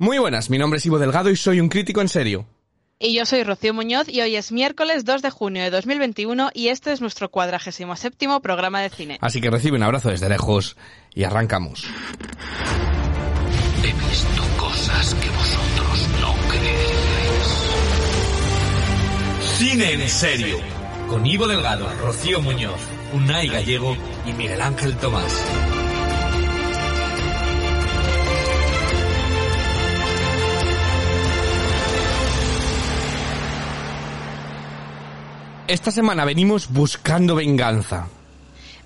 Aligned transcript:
Muy 0.00 0.18
buenas, 0.18 0.48
mi 0.48 0.58
nombre 0.58 0.78
es 0.78 0.86
Ivo 0.86 1.00
Delgado 1.00 1.28
y 1.28 1.34
soy 1.34 1.58
un 1.58 1.68
crítico 1.68 2.00
en 2.00 2.08
serio. 2.08 2.46
Y 3.00 3.14
yo 3.14 3.26
soy 3.26 3.42
Rocío 3.42 3.74
Muñoz 3.74 4.08
y 4.08 4.20
hoy 4.20 4.36
es 4.36 4.52
miércoles 4.52 5.04
2 5.04 5.22
de 5.22 5.30
junio 5.30 5.60
de 5.64 5.70
2021 5.70 6.50
y 6.54 6.68
este 6.68 6.92
es 6.92 7.00
nuestro 7.00 7.32
cuadragésimo 7.32 7.96
séptimo 7.96 8.40
programa 8.40 8.80
de 8.80 8.90
cine. 8.90 9.18
Así 9.20 9.40
que 9.40 9.50
recibe 9.50 9.76
un 9.76 9.82
abrazo 9.82 10.10
desde 10.10 10.28
lejos 10.28 10.76
y 11.16 11.24
arrancamos. 11.24 11.84
He 13.82 13.92
visto 14.08 14.42
cosas 14.56 15.14
que 15.14 15.30
vosotros 15.30 16.08
no 16.20 16.32
creéis. 16.48 17.46
Cine 19.58 19.92
en 19.94 20.08
serio. 20.08 20.58
Con 21.08 21.26
Ivo 21.26 21.48
Delgado, 21.48 21.88
Rocío 22.04 22.40
Muñoz, 22.40 22.80
Unai 23.14 23.48
Gallego 23.48 23.96
y 24.26 24.32
Miguel 24.32 24.60
Ángel 24.60 24.96
Tomás. 24.98 25.44
Esta 35.68 35.90
semana 35.90 36.24
venimos 36.24 36.72
buscando 36.72 37.34
venganza. 37.34 38.08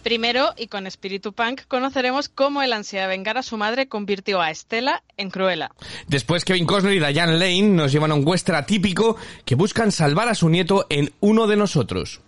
Primero, 0.02 0.52
y 0.56 0.66
con 0.66 0.88
espíritu 0.88 1.32
punk, 1.32 1.60
conoceremos 1.68 2.28
cómo 2.28 2.60
el 2.60 2.72
ansia 2.72 3.02
de 3.02 3.06
vengar 3.06 3.38
a 3.38 3.44
su 3.44 3.56
madre 3.56 3.86
convirtió 3.86 4.40
a 4.40 4.50
Estela 4.50 5.04
en 5.16 5.30
Cruella. 5.30 5.70
Después, 6.08 6.44
Kevin 6.44 6.66
Costner 6.66 6.94
y 6.94 6.98
Diane 6.98 7.38
Lane 7.38 7.68
nos 7.68 7.92
llevan 7.92 8.10
a 8.10 8.14
un 8.14 8.26
western 8.26 8.58
atípico 8.58 9.16
que 9.44 9.54
buscan 9.54 9.92
salvar 9.92 10.28
a 10.28 10.34
su 10.34 10.48
nieto 10.48 10.86
en 10.90 11.12
uno 11.20 11.46
de 11.46 11.56
nosotros. 11.56 12.20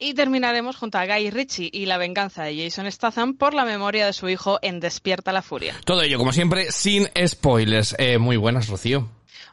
Y 0.00 0.14
terminaremos 0.14 0.74
junto 0.74 0.98
a 0.98 1.06
Guy 1.06 1.30
Ritchie 1.30 1.70
y 1.72 1.86
la 1.86 1.96
venganza 1.96 2.42
de 2.42 2.60
Jason 2.60 2.90
Statham 2.90 3.34
por 3.36 3.54
la 3.54 3.64
memoria 3.64 4.04
de 4.04 4.12
su 4.12 4.28
hijo 4.28 4.58
en 4.62 4.80
Despierta 4.80 5.30
la 5.30 5.42
Furia. 5.42 5.76
Todo 5.84 6.02
ello, 6.02 6.18
como 6.18 6.32
siempre, 6.32 6.72
sin 6.72 7.08
spoilers. 7.24 7.94
Eh, 8.00 8.18
muy 8.18 8.36
buenas, 8.36 8.66
Rocío. 8.66 9.08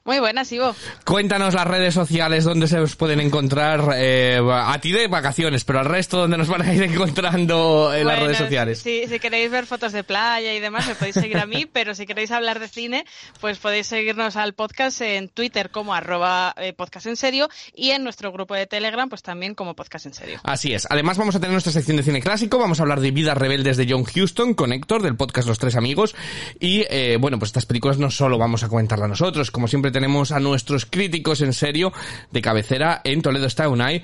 Muy 0.05 0.19
buenas, 0.19 0.51
Ivo. 0.51 0.75
Cuéntanos 1.05 1.53
las 1.53 1.65
redes 1.65 1.93
sociales 1.93 2.43
donde 2.43 2.67
se 2.67 2.77
os 2.77 2.97
pueden 2.97 3.21
encontrar 3.21 3.91
eh, 3.95 4.37
a 4.51 4.77
ti 4.81 4.91
de 4.91 5.07
vacaciones, 5.07 5.63
pero 5.63 5.79
al 5.79 5.85
resto 5.85 6.17
donde 6.17 6.37
nos 6.37 6.49
van 6.49 6.61
a 6.61 6.73
ir 6.73 6.83
encontrando 7.23 7.93
en 7.93 8.05
las 8.05 8.17
Bueno, 8.17 8.25
redes 8.25 8.37
sociales. 8.39 8.79
Si, 8.79 9.07
si 9.07 9.19
queréis 9.19 9.49
ver 9.49 9.65
fotos 9.65 9.93
de 9.93 10.03
playa 10.03 10.53
y 10.53 10.59
demás, 10.59 10.87
me 10.87 10.95
podéis 10.95 11.15
seguir 11.15 11.37
a 11.37 11.45
mí, 11.45 11.65
pero 11.71 11.95
si 11.95 12.05
queréis 12.05 12.31
hablar 12.31 12.59
de 12.59 12.67
cine, 12.67 13.05
pues 13.39 13.59
podéis 13.59 13.87
seguirnos 13.87 14.35
al 14.35 14.51
podcast 14.51 14.99
en 14.99 15.29
Twitter 15.29 15.69
como 15.69 15.93
arroba 15.93 16.53
eh, 16.57 16.73
podcast 16.73 17.05
en 17.05 17.15
serio 17.15 17.47
y 17.73 17.91
en 17.91 18.03
nuestro 18.03 18.33
grupo 18.33 18.55
de 18.55 18.67
Telegram, 18.67 19.07
pues 19.07 19.21
también 19.21 19.55
como 19.55 19.73
podcast 19.73 20.05
en 20.07 20.13
serio. 20.13 20.41
Así 20.43 20.73
es. 20.73 20.85
Además 20.89 21.17
vamos 21.17 21.35
a 21.35 21.39
tener 21.39 21.53
nuestra 21.53 21.71
sección 21.71 21.95
de 21.95 22.03
cine 22.03 22.21
clásico, 22.21 22.57
vamos 22.59 22.81
a 22.81 22.83
hablar 22.83 22.99
de 22.99 23.11
Vidas 23.11 23.37
Rebeldes 23.37 23.77
de 23.77 23.87
John 23.89 24.03
Huston 24.03 24.53
con 24.53 24.73
Héctor 24.73 25.01
del 25.01 25.15
podcast 25.15 25.47
Los 25.47 25.59
Tres 25.59 25.77
Amigos 25.77 26.13
y 26.59 26.83
eh, 26.89 27.17
bueno, 27.21 27.39
pues 27.39 27.47
estas 27.49 27.65
películas 27.65 27.99
no 27.99 28.11
solo 28.11 28.37
vamos 28.37 28.63
a 28.63 28.67
comentarlas 28.67 29.07
nosotros, 29.07 29.49
como 29.49 29.69
siempre 29.69 29.92
tenemos 29.93 30.33
a 30.33 30.41
nuestros 30.41 30.85
críticos 30.85 31.39
en 31.39 31.53
serio 31.53 31.93
de 32.31 32.41
cabecera 32.41 32.99
en 33.05 33.21
Toledo 33.21 33.47
está 33.47 33.69
Unai, 33.69 34.03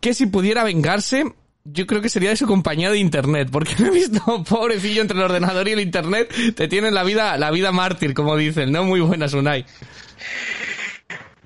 que 0.00 0.12
si 0.12 0.26
pudiera 0.26 0.64
vengarse 0.64 1.24
yo 1.70 1.86
creo 1.86 2.00
que 2.00 2.08
sería 2.08 2.30
de 2.30 2.36
su 2.36 2.46
compañía 2.46 2.90
de 2.90 2.98
internet, 2.98 3.48
porque 3.52 3.74
me 3.78 3.88
he 3.88 3.90
visto 3.90 4.20
pobrecillo 4.44 5.02
entre 5.02 5.18
el 5.18 5.24
ordenador 5.24 5.68
y 5.68 5.72
el 5.72 5.80
internet, 5.80 6.32
te 6.54 6.68
tienen 6.68 6.94
la 6.94 7.04
vida, 7.04 7.36
la 7.36 7.50
vida 7.50 7.72
mártir, 7.72 8.14
como 8.14 8.36
dicen, 8.36 8.72
¿no? 8.72 8.84
Muy 8.84 9.00
buenas, 9.00 9.34
Unai. 9.34 9.64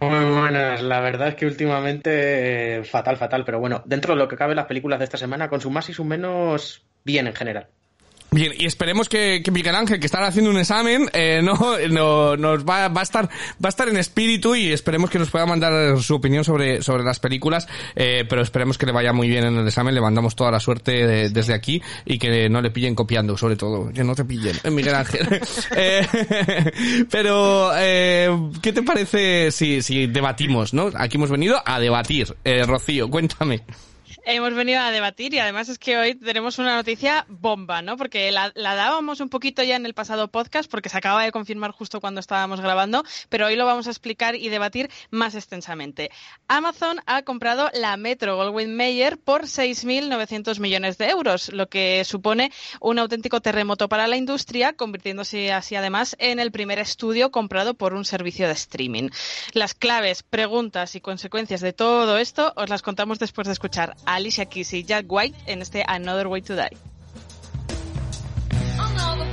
Muy 0.00 0.25
buenas, 0.33 0.83
la 0.83 1.00
verdad 1.00 1.28
es 1.28 1.34
que 1.37 1.47
últimamente 1.47 2.78
eh, 2.78 2.84
fatal, 2.84 3.17
fatal, 3.17 3.44
pero 3.44 3.61
bueno, 3.61 3.83
dentro 3.84 4.15
de 4.15 4.19
lo 4.19 4.27
que 4.27 4.37
cabe 4.37 4.55
las 4.55 4.67
películas 4.67 4.99
de 4.99 5.05
esta 5.05 5.17
semana, 5.17 5.49
con 5.49 5.61
su 5.61 5.71
más 5.71 5.88
y 5.88 5.93
su 5.93 6.05
menos, 6.05 6.83
bien 7.05 7.28
en 7.28 7.34
general. 7.34 7.69
Bien, 8.34 8.50
y 8.56 8.65
esperemos 8.65 9.10
que, 9.10 9.43
que 9.44 9.50
Miguel 9.50 9.75
Ángel, 9.75 10.00
que 10.00 10.06
está 10.06 10.26
haciendo 10.26 10.50
un 10.50 10.56
examen, 10.56 11.06
eh, 11.12 11.43
no, 11.44 11.54
no, 11.91 12.34
nos 12.37 12.65
va, 12.65 12.88
va 12.88 13.00
a 13.00 13.04
estar, 13.04 13.26
va 13.26 13.66
a 13.66 13.69
estar 13.69 13.91
en 13.91 13.98
espíritu 13.98 14.54
y 14.54 14.72
esperemos 14.72 15.10
que 15.10 15.19
nos 15.19 15.28
pueda 15.31 15.44
mandar 15.44 15.98
su 16.00 16.15
opinión 16.15 16.43
sobre, 16.43 16.82
sobre 16.82 17.04
las 17.04 17.20
películas, 17.20 17.69
eh, 17.94 18.25
pero 18.26 18.41
esperemos 18.41 18.78
que 18.78 18.87
le 18.87 18.93
vaya 18.93 19.12
muy 19.12 19.28
bien 19.28 19.44
en 19.44 19.56
el 19.59 19.66
examen, 19.69 19.94
le 19.94 20.00
mandamos 20.00 20.34
toda 20.34 20.50
la 20.50 20.60
suerte 20.60 21.06
de- 21.06 21.28
desde 21.28 21.53
aquí 21.53 21.82
y 22.06 22.19
que 22.19 22.48
no 22.48 22.62
le 22.62 22.70
pillen 22.70 22.94
copiando, 22.94 23.37
sobre 23.37 23.56
todo, 23.56 23.93
que 23.93 24.03
no 24.03 24.15
te 24.15 24.25
pillen, 24.25 24.56
eh, 24.64 24.70
Miguel 24.70 24.94
Ángel. 24.94 25.28
Eh, 25.76 26.06
pero, 27.10 27.70
eh, 27.76 28.31
¿qué 28.62 28.72
te 28.72 28.82
parece 28.82 29.50
si, 29.50 29.82
si 29.82 30.06
debatimos, 30.06 30.72
no? 30.75 30.91
Aquí 30.94 31.16
hemos 31.16 31.31
venido 31.31 31.60
a 31.64 31.81
debatir. 31.81 32.34
Eh, 32.44 32.64
Rocío, 32.64 33.09
cuéntame. 33.10 33.62
Hemos 34.25 34.55
venido 34.55 34.78
a 34.78 34.93
debatir 34.93 35.34
y 35.34 35.41
además 35.41 35.69
es 35.69 35.81
que 35.81 35.97
hoy 35.97 36.15
tenemos 36.15 36.60
una 36.60 36.77
noticia 36.77 37.27
bomba, 37.28 37.83
¿no? 37.83 37.97
Porque 37.97 38.31
la, 38.31 38.53
la 38.55 38.77
dábamos 38.77 39.19
un 39.21 39.28
poquito 39.28 39.65
ya 39.65 39.75
en 39.75 39.84
el 39.84 39.94
pasado 39.94 40.28
podcast 40.28 40.71
porque 40.71 40.88
se 40.88 40.97
acaba 40.97 41.25
de 41.25 41.33
confirmar 41.33 41.72
justo 41.72 42.00
cuando 42.00 42.21
estábamos 42.21 42.61
grabando, 42.61 43.03
pero 43.28 43.47
hoy 43.47 43.56
lo 43.56 43.66
vamos 43.66 43.88
a 43.88 43.91
explicar 43.91 44.37
y 44.37 44.49
debatir 44.49 44.91
más 45.11 45.34
extensamente. 45.34 46.12
Amazon 46.47 47.00
ha 47.06 47.22
comprado 47.22 47.69
la 47.75 47.97
Metro 47.97 48.37
Goldwyn 48.37 48.77
Mayer 48.77 49.19
por 49.19 49.43
6.900 49.43 50.61
millones 50.61 50.99
de 50.99 51.09
euros, 51.09 51.53
lo 51.53 51.69
que 51.69 52.05
supone 52.05 52.53
un 52.81 53.00
auténtico 53.00 53.41
terremoto 53.41 53.88
para 53.88 54.06
la 54.06 54.16
industria, 54.16 54.75
convirtiéndose 54.75 55.53
así 55.53 55.75
además 55.75 56.15
en 56.21 56.38
el 56.38 56.53
primer 56.53 56.78
estudio 56.78 57.32
comprado 57.32 57.75
por 57.75 57.93
un 57.93 58.05
servicio 58.05 58.47
de 58.47 58.53
streaming. 58.53 59.09
Las 59.53 59.75
claves, 59.75 60.22
preguntas 60.22 60.94
y 60.94 61.00
consecuencias 61.00 61.61
de 61.61 61.72
todo 61.72 62.19
esto 62.19 62.53
os 62.55 62.69
las 62.69 62.82
contamos 62.82 63.19
después 63.19 63.49
de 63.49 63.55
escuchar 63.55 63.97
Alicia 64.12 64.45
Keys 64.45 64.75
y 64.75 64.84
Jack 64.84 65.06
White 65.09 65.39
en 65.47 65.62
este 65.62 65.84
Another 65.87 66.27
Way 66.27 66.43
to 66.43 66.55
Die. 66.55 66.77
Another 68.78 69.33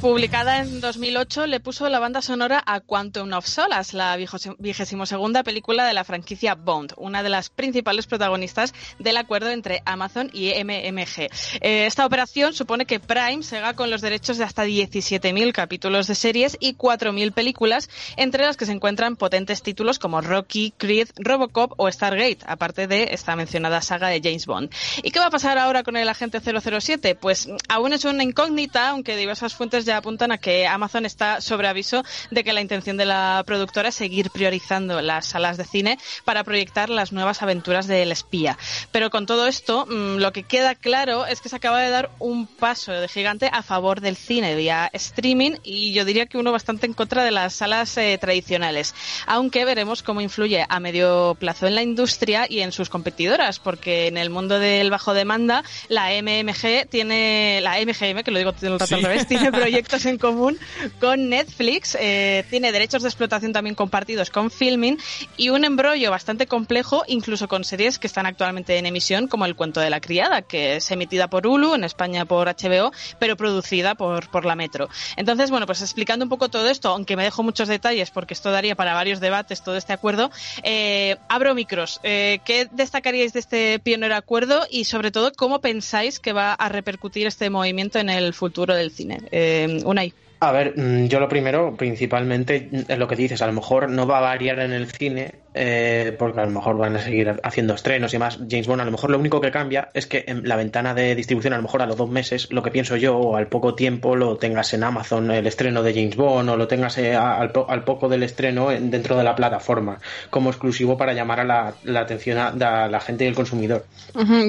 Publicada 0.00 0.60
en 0.60 0.80
2008, 0.80 1.48
le 1.48 1.58
puso 1.58 1.88
la 1.88 1.98
banda 1.98 2.22
sonora 2.22 2.62
a 2.64 2.78
Quantum 2.78 3.32
of 3.32 3.46
Solace, 3.46 3.96
la 3.96 4.16
vigésimo 4.16 5.06
segunda 5.06 5.42
película 5.42 5.84
de 5.86 5.92
la 5.92 6.04
franquicia 6.04 6.54
Bond, 6.54 6.92
una 6.96 7.24
de 7.24 7.28
las 7.28 7.50
principales 7.50 8.06
protagonistas 8.06 8.74
del 9.00 9.16
acuerdo 9.16 9.50
entre 9.50 9.82
Amazon 9.86 10.30
y 10.32 10.52
MMG. 10.62 11.28
Eh, 11.60 11.86
esta 11.86 12.06
operación 12.06 12.54
supone 12.54 12.86
que 12.86 13.00
Prime 13.00 13.42
se 13.42 13.58
haga 13.58 13.74
con 13.74 13.90
los 13.90 14.00
derechos 14.00 14.38
de 14.38 14.44
hasta 14.44 14.64
17.000 14.64 15.52
capítulos 15.52 16.06
de 16.06 16.14
series 16.14 16.56
y 16.60 16.74
4.000 16.74 17.32
películas, 17.32 17.90
entre 18.16 18.44
las 18.44 18.56
que 18.56 18.66
se 18.66 18.72
encuentran 18.72 19.16
potentes 19.16 19.62
títulos 19.62 19.98
como 19.98 20.20
Rocky, 20.20 20.72
Creed, 20.76 21.08
Robocop 21.16 21.72
o 21.76 21.90
Stargate, 21.90 22.38
aparte 22.46 22.86
de 22.86 23.08
esta 23.10 23.34
mencionada 23.34 23.82
saga 23.82 24.10
de 24.10 24.20
James 24.22 24.46
Bond. 24.46 24.70
¿Y 25.02 25.10
qué 25.10 25.18
va 25.18 25.26
a 25.26 25.30
pasar 25.30 25.58
ahora 25.58 25.82
con 25.82 25.96
el 25.96 26.08
agente 26.08 26.40
007? 26.40 27.16
Pues 27.16 27.48
aún 27.68 27.92
es 27.92 28.04
una 28.04 28.22
incógnita, 28.22 28.90
aunque 28.90 29.16
diversas 29.16 29.54
fuentes 29.54 29.87
ya 29.88 29.96
apuntan 29.96 30.30
a 30.30 30.38
que 30.38 30.66
Amazon 30.68 31.04
está 31.06 31.40
sobre 31.40 31.66
aviso 31.66 32.04
de 32.30 32.44
que 32.44 32.52
la 32.52 32.60
intención 32.60 32.96
de 32.96 33.06
la 33.06 33.42
productora 33.44 33.88
es 33.88 33.96
seguir 33.96 34.30
priorizando 34.30 35.00
las 35.00 35.26
salas 35.26 35.56
de 35.56 35.64
cine 35.64 35.98
para 36.24 36.44
proyectar 36.44 36.88
las 36.90 37.10
nuevas 37.12 37.42
aventuras 37.42 37.86
del 37.88 38.12
espía. 38.12 38.56
Pero 38.92 39.10
con 39.10 39.26
todo 39.26 39.46
esto, 39.48 39.86
mmm, 39.86 40.18
lo 40.18 40.32
que 40.32 40.44
queda 40.44 40.74
claro 40.76 41.26
es 41.26 41.40
que 41.40 41.48
se 41.48 41.56
acaba 41.56 41.80
de 41.80 41.90
dar 41.90 42.10
un 42.20 42.46
paso 42.46 42.92
de 42.92 43.08
gigante 43.08 43.50
a 43.52 43.62
favor 43.62 44.00
del 44.00 44.16
cine 44.16 44.54
vía 44.54 44.88
streaming 44.92 45.56
y 45.64 45.92
yo 45.92 46.04
diría 46.04 46.26
que 46.26 46.38
uno 46.38 46.52
bastante 46.52 46.86
en 46.86 46.92
contra 46.94 47.24
de 47.24 47.30
las 47.32 47.54
salas 47.54 47.96
eh, 47.96 48.16
tradicionales. 48.20 48.94
Aunque 49.26 49.64
veremos 49.64 50.02
cómo 50.02 50.20
influye 50.20 50.64
a 50.68 50.80
medio 50.80 51.36
plazo 51.40 51.66
en 51.66 51.74
la 51.74 51.82
industria 51.82 52.46
y 52.48 52.60
en 52.60 52.70
sus 52.72 52.88
competidoras, 52.90 53.58
porque 53.58 54.06
en 54.06 54.16
el 54.18 54.30
mundo 54.30 54.58
del 54.58 54.90
bajo 54.90 55.14
demanda, 55.14 55.64
la 55.88 56.10
MMG 56.22 56.88
tiene, 56.88 57.60
la 57.62 57.76
MGM, 57.80 58.22
que 58.22 58.30
lo 58.30 58.38
digo 58.38 58.52
todo 58.52 58.66
el 58.66 58.72
rato 58.74 58.86
Sí. 58.86 58.94
al 58.94 59.02
revés, 59.02 59.26
tiene 59.26 59.50
proyectos 59.50 59.77
proyectos 59.78 60.06
en 60.06 60.18
común 60.18 60.58
con 60.98 61.28
Netflix, 61.28 61.96
eh, 62.00 62.44
tiene 62.50 62.72
derechos 62.72 63.04
de 63.04 63.08
explotación 63.08 63.52
también 63.52 63.76
compartidos 63.76 64.28
con 64.28 64.50
Filming 64.50 64.98
y 65.36 65.50
un 65.50 65.64
embrollo 65.64 66.10
bastante 66.10 66.48
complejo, 66.48 67.04
incluso 67.06 67.46
con 67.46 67.62
series 67.62 68.00
que 68.00 68.08
están 68.08 68.26
actualmente 68.26 68.76
en 68.76 68.86
emisión, 68.86 69.28
como 69.28 69.46
El 69.46 69.54
cuento 69.54 69.78
de 69.78 69.88
la 69.88 70.00
criada, 70.00 70.42
que 70.42 70.74
es 70.76 70.90
emitida 70.90 71.28
por 71.28 71.46
Hulu, 71.46 71.76
en 71.76 71.84
España 71.84 72.24
por 72.24 72.48
HBO, 72.48 72.90
pero 73.20 73.36
producida 73.36 73.94
por, 73.94 74.28
por 74.30 74.44
la 74.44 74.56
Metro. 74.56 74.88
Entonces, 75.16 75.48
bueno, 75.48 75.64
pues 75.64 75.80
explicando 75.80 76.24
un 76.24 76.28
poco 76.28 76.48
todo 76.48 76.68
esto, 76.68 76.88
aunque 76.88 77.14
me 77.14 77.22
dejo 77.22 77.44
muchos 77.44 77.68
detalles 77.68 78.10
porque 78.10 78.34
esto 78.34 78.50
daría 78.50 78.74
para 78.74 78.94
varios 78.94 79.20
debates 79.20 79.62
todo 79.62 79.76
este 79.76 79.92
acuerdo, 79.92 80.32
eh, 80.64 81.18
abro 81.28 81.54
micros. 81.54 82.00
Eh, 82.02 82.40
¿Qué 82.44 82.66
destacaríais 82.72 83.32
de 83.32 83.38
este 83.38 83.78
pionero 83.78 84.16
acuerdo 84.16 84.66
y 84.68 84.86
sobre 84.86 85.12
todo 85.12 85.32
cómo 85.36 85.60
pensáis 85.60 86.18
que 86.18 86.32
va 86.32 86.52
a 86.52 86.68
repercutir 86.68 87.28
este 87.28 87.48
movimiento 87.48 88.00
en 88.00 88.10
el 88.10 88.34
futuro 88.34 88.74
del 88.74 88.90
cine? 88.90 89.20
Eh, 89.30 89.67
Unai. 89.84 90.12
A 90.40 90.52
ver, 90.52 90.74
mm, 90.76 91.06
yo 91.06 91.18
lo 91.18 91.28
primero, 91.28 91.76
principalmente, 91.76 92.68
mm, 92.70 92.92
es 92.92 92.98
lo 92.98 93.08
que 93.08 93.16
dices, 93.16 93.42
a 93.42 93.46
lo 93.46 93.52
mejor 93.52 93.90
no 93.90 94.06
va 94.06 94.18
a 94.18 94.22
variar 94.22 94.60
en 94.60 94.72
el 94.72 94.90
cine, 94.90 95.34
eh, 95.54 96.14
porque 96.18 96.40
a 96.40 96.44
lo 96.44 96.50
mejor 96.50 96.76
van 96.76 96.96
a 96.96 97.02
seguir 97.02 97.34
haciendo 97.42 97.74
estrenos 97.74 98.14
y 98.14 98.18
más. 98.18 98.38
James 98.48 98.66
Bond, 98.66 98.80
a 98.82 98.84
lo 98.84 98.90
mejor 98.90 99.10
lo 99.10 99.18
único 99.18 99.40
que 99.40 99.50
cambia 99.50 99.88
es 99.94 100.06
que 100.06 100.24
en 100.28 100.46
la 100.48 100.56
ventana 100.56 100.94
de 100.94 101.14
distribución, 101.14 101.52
a 101.52 101.56
lo 101.56 101.62
mejor 101.62 101.82
a 101.82 101.86
los 101.86 101.96
dos 101.96 102.08
meses, 102.10 102.48
lo 102.50 102.62
que 102.62 102.70
pienso 102.70 102.96
yo, 102.96 103.16
o 103.16 103.36
al 103.36 103.48
poco 103.48 103.74
tiempo, 103.74 104.14
lo 104.16 104.36
tengas 104.36 104.72
en 104.74 104.84
Amazon 104.84 105.30
el 105.30 105.46
estreno 105.46 105.82
de 105.82 105.94
James 105.94 106.16
Bond, 106.16 106.48
o 106.50 106.56
lo 106.56 106.68
tengas 106.68 106.98
eh, 106.98 107.14
al, 107.14 107.50
po- 107.52 107.66
al 107.68 107.84
poco 107.84 108.08
del 108.08 108.22
estreno 108.22 108.70
en- 108.70 108.90
dentro 108.90 109.16
de 109.16 109.24
la 109.24 109.34
plataforma, 109.34 109.98
como 110.30 110.50
exclusivo 110.50 110.96
para 110.96 111.12
llamar 111.12 111.40
a 111.40 111.44
la, 111.44 111.74
la 111.84 112.00
atención 112.00 112.38
a, 112.38 112.48
a 112.84 112.88
la 112.88 113.00
gente 113.00 113.24
y 113.24 113.28
el 113.28 113.34
consumidor. 113.34 113.86